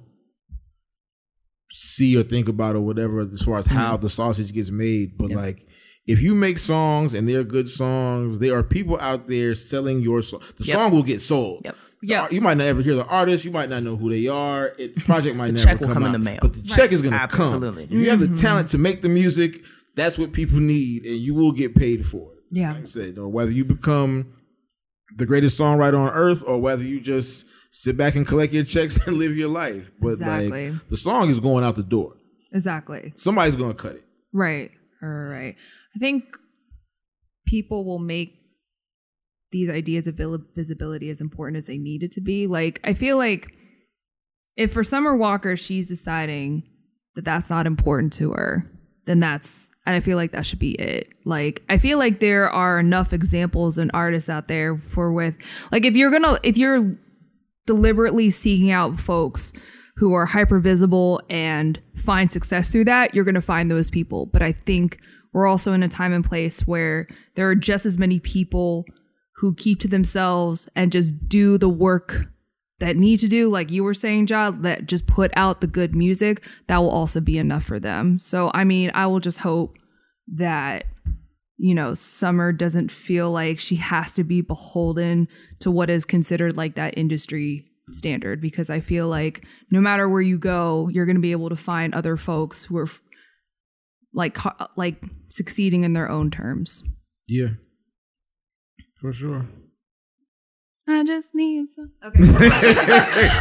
see 1.71 2.17
or 2.17 2.23
think 2.23 2.49
about 2.49 2.75
or 2.75 2.81
whatever 2.81 3.21
as 3.21 3.41
far 3.41 3.57
as 3.57 3.65
how 3.65 3.93
Mm-hmm. 3.95 4.01
the 4.03 4.09
sausage 4.09 4.51
gets 4.53 4.69
made, 4.69 5.17
but 5.17 5.31
like 5.31 5.65
if 6.07 6.21
you 6.21 6.35
make 6.35 6.57
songs 6.57 7.13
and 7.13 7.29
they're 7.29 7.43
good 7.43 7.67
songs, 7.67 8.39
there 8.39 8.57
are 8.57 8.63
people 8.63 8.99
out 8.99 9.27
there 9.27 9.53
selling 9.55 10.01
your 10.01 10.21
song. 10.21 10.41
The 10.57 10.65
Yep. 10.65 10.75
song 10.75 10.91
will 10.91 11.03
get 11.03 11.21
sold. 11.21 11.61
Yep. 11.63 11.75
Yeah. 12.01 12.27
You 12.31 12.41
might 12.41 12.57
not 12.57 12.65
ever 12.65 12.81
hear 12.81 12.95
the 12.95 13.05
artist. 13.05 13.45
You 13.45 13.51
might 13.51 13.69
not 13.69 13.83
know 13.83 13.95
who 13.95 14.09
they 14.09 14.27
are. 14.27 14.73
It, 14.77 14.95
the 14.95 15.01
project 15.01 15.35
might 15.35 15.47
The 15.47 15.53
never 15.53 15.65
check 15.65 15.79
will 15.79 15.89
come 15.93 16.03
in 16.03 16.09
out, 16.09 16.13
the 16.13 16.19
mail. 16.19 16.39
But 16.41 16.53
the 16.53 16.63
check 16.63 16.91
is 16.91 17.01
going 17.01 17.13
to 17.13 17.27
come. 17.27 17.41
Absolutely. 17.53 17.83
If 17.83 17.91
you 17.91 18.09
have 18.09 18.19
the 18.19 18.25
mm-hmm. 18.25 18.41
talent 18.41 18.69
to 18.69 18.77
make 18.79 19.01
the 19.01 19.09
music, 19.09 19.61
that's 19.95 20.17
what 20.17 20.31
people 20.33 20.59
need, 20.59 21.05
and 21.05 21.17
you 21.17 21.33
will 21.33 21.51
get 21.51 21.75
paid 21.75 22.05
for 22.05 22.31
it. 22.33 22.39
Yeah. 22.49 22.73
Like 22.73 22.81
I 22.81 22.85
said, 22.85 23.17
or 23.17 23.29
whether 23.29 23.51
you 23.51 23.63
become 23.65 24.33
the 25.17 25.25
greatest 25.25 25.59
songwriter 25.59 25.97
on 25.99 26.09
earth, 26.13 26.43
or 26.45 26.59
whether 26.59 26.83
you 26.83 26.99
just 26.99 27.45
sit 27.69 27.97
back 27.97 28.15
and 28.15 28.27
collect 28.27 28.53
your 28.53 28.63
checks 28.63 28.97
and 29.05 29.17
live 29.17 29.35
your 29.35 29.49
life. 29.49 29.91
But 29.99 30.13
Exactly. 30.13 30.71
like 30.71 30.89
the 30.89 30.97
song 30.97 31.29
is 31.29 31.39
going 31.39 31.63
out 31.63 31.75
the 31.75 31.83
door. 31.83 32.15
Exactly. 32.51 33.13
Somebody's 33.15 33.55
going 33.55 33.75
to 33.75 33.81
cut 33.81 33.95
it. 33.95 34.03
Right. 34.33 34.71
Right. 35.01 35.09
Right. 35.09 35.55
I 35.95 35.99
think 35.99 36.23
people 37.45 37.85
will 37.85 37.99
make 37.99 38.33
these 39.51 39.69
ideas 39.69 40.07
of 40.07 40.19
visibility 40.55 41.09
as 41.09 41.19
important 41.19 41.57
as 41.57 41.65
they 41.65 41.77
need 41.77 42.03
it 42.03 42.13
to 42.13 42.21
be. 42.21 42.47
Like, 42.47 42.79
I 42.83 42.93
feel 42.93 43.17
like 43.17 43.51
if 44.55 44.71
for 44.73 44.83
Summer 44.83 45.15
Walker 45.15 45.55
she's 45.55 45.87
deciding 45.87 46.63
that 47.15 47.25
that's 47.25 47.49
not 47.49 47.67
important 47.67 48.13
to 48.13 48.31
her, 48.31 48.69
then 49.05 49.19
that's 49.19 49.71
and 49.85 49.95
I 49.95 49.99
feel 49.99 50.15
like 50.15 50.31
that 50.31 50.45
should 50.45 50.59
be 50.59 50.73
it. 50.73 51.09
Like 51.25 51.63
I 51.69 51.77
feel 51.77 51.97
like 51.97 52.19
there 52.19 52.49
are 52.49 52.79
enough 52.79 53.13
examples 53.13 53.77
and 53.77 53.89
artists 53.93 54.29
out 54.29 54.47
there 54.47 54.77
for 54.77 55.11
with 55.11 55.35
like 55.71 55.85
if 55.85 55.95
you're 55.95 56.11
gonna 56.11 56.37
if 56.43 56.57
you're 56.57 56.97
deliberately 57.65 58.29
seeking 58.29 58.71
out 58.71 58.99
folks 58.99 59.53
who 59.97 60.13
are 60.13 60.25
hyper 60.25 60.59
visible 60.59 61.21
and 61.29 61.81
find 61.95 62.31
success 62.31 62.71
through 62.71 62.85
that, 62.85 63.13
you're 63.13 63.23
gonna 63.23 63.41
find 63.41 63.69
those 63.69 63.89
people. 63.89 64.25
But 64.25 64.41
I 64.41 64.51
think 64.51 64.99
we're 65.33 65.47
also 65.47 65.73
in 65.73 65.83
a 65.83 65.87
time 65.87 66.13
and 66.13 66.25
place 66.25 66.67
where 66.67 67.07
there 67.35 67.49
are 67.49 67.55
just 67.55 67.85
as 67.85 67.97
many 67.97 68.19
people 68.19 68.85
who 69.37 69.55
keep 69.55 69.79
to 69.79 69.87
themselves 69.87 70.67
and 70.75 70.91
just 70.91 71.27
do 71.27 71.57
the 71.57 71.69
work 71.69 72.25
that 72.79 72.97
need 72.97 73.17
to 73.19 73.27
do, 73.27 73.49
like 73.49 73.69
you 73.69 73.83
were 73.83 73.93
saying, 73.93 74.25
John, 74.25 74.63
that 74.63 74.87
just 74.87 75.05
put 75.07 75.31
out 75.35 75.61
the 75.61 75.67
good 75.67 75.95
music, 75.95 76.43
that 76.67 76.79
will 76.79 76.89
also 76.89 77.21
be 77.21 77.37
enough 77.37 77.63
for 77.63 77.79
them. 77.79 78.17
So, 78.17 78.49
I 78.53 78.63
mean, 78.63 78.91
I 78.93 79.05
will 79.05 79.19
just 79.19 79.39
hope 79.39 79.77
that, 80.33 80.85
you 81.57 81.75
know, 81.75 81.93
Summer 81.93 82.51
doesn't 82.51 82.91
feel 82.91 83.31
like 83.31 83.59
she 83.59 83.75
has 83.75 84.13
to 84.15 84.23
be 84.23 84.41
beholden 84.41 85.27
to 85.59 85.69
what 85.69 85.91
is 85.91 86.05
considered 86.05 86.57
like 86.57 86.73
that 86.75 86.97
industry 86.97 87.67
standard, 87.91 88.41
because 88.41 88.69
I 88.69 88.79
feel 88.79 89.07
like 89.07 89.45
no 89.69 89.79
matter 89.79 90.09
where 90.09 90.21
you 90.21 90.39
go, 90.39 90.89
you're 90.91 91.05
going 91.05 91.17
to 91.17 91.21
be 91.21 91.33
able 91.33 91.49
to 91.49 91.55
find 91.55 91.93
other 91.93 92.17
folks 92.17 92.63
who 92.63 92.77
are 92.77 92.87
like, 94.13 94.37
like 94.75 95.03
succeeding 95.27 95.83
in 95.83 95.93
their 95.93 96.09
own 96.09 96.31
terms. 96.31 96.83
Yeah. 97.27 97.49
For 98.99 99.13
sure. 99.13 99.47
I 100.87 101.03
just 101.03 101.33
need 101.33 101.69
some. 101.69 101.91
Okay. 102.03 102.19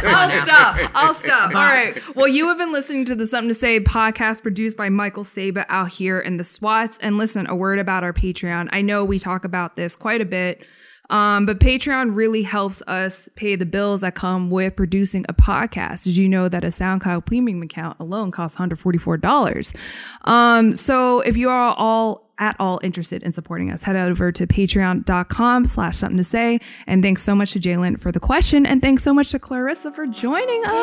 I'll 0.07 0.41
stop. 0.41 0.91
I'll 0.95 1.13
stop. 1.13 1.49
All 1.49 1.61
right. 1.61 1.99
Well, 2.15 2.27
you 2.27 2.47
have 2.47 2.57
been 2.57 2.71
listening 2.71 3.05
to 3.05 3.15
the 3.15 3.27
Something 3.27 3.49
to 3.49 3.53
Say 3.53 3.79
podcast 3.79 4.41
produced 4.41 4.77
by 4.77 4.89
Michael 4.89 5.23
Saba 5.23 5.65
out 5.67 5.89
here 5.89 6.19
in 6.19 6.37
the 6.37 6.43
SWATs. 6.43 6.97
And 7.01 7.17
listen, 7.17 7.47
a 7.47 7.55
word 7.55 7.79
about 7.79 8.03
our 8.03 8.13
Patreon. 8.13 8.69
I 8.71 8.81
know 8.81 9.03
we 9.03 9.19
talk 9.19 9.43
about 9.43 9.75
this 9.75 9.95
quite 9.95 10.21
a 10.21 10.25
bit. 10.25 10.63
Um, 11.09 11.45
but 11.45 11.59
Patreon 11.59 12.15
really 12.15 12.43
helps 12.43 12.81
us 12.83 13.27
pay 13.35 13.55
the 13.55 13.65
bills 13.65 14.01
that 14.01 14.15
come 14.15 14.49
with 14.49 14.75
producing 14.75 15.25
a 15.27 15.33
podcast. 15.33 16.03
Did 16.03 16.15
you 16.15 16.29
know 16.29 16.47
that 16.47 16.63
a 16.63 16.67
SoundCloud 16.67 17.25
premium 17.25 17.61
account 17.61 17.99
alone 17.99 18.31
costs 18.31 18.57
$144? 18.57 19.75
Um, 20.23 20.73
so 20.73 21.19
if 21.21 21.35
you 21.35 21.49
are 21.49 21.73
all 21.77 22.31
at 22.37 22.55
all 22.59 22.79
interested 22.81 23.21
in 23.23 23.31
supporting 23.31 23.69
us, 23.71 23.83
head 23.83 23.95
over 23.95 24.31
to 24.31 24.47
patreon.com 24.47 25.65
slash 25.65 25.97
something 25.97 26.17
to 26.17 26.23
say. 26.23 26.59
And 26.87 27.03
thanks 27.03 27.21
so 27.21 27.35
much 27.35 27.51
to 27.51 27.59
Jalen 27.59 27.99
for 27.99 28.11
the 28.11 28.19
question. 28.19 28.65
And 28.65 28.81
thanks 28.81 29.03
so 29.03 29.13
much 29.13 29.29
to 29.31 29.39
Clarissa 29.39 29.91
for 29.91 30.07
joining 30.07 30.63
us. 30.65 30.73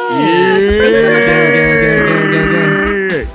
Yeah. 3.11 3.35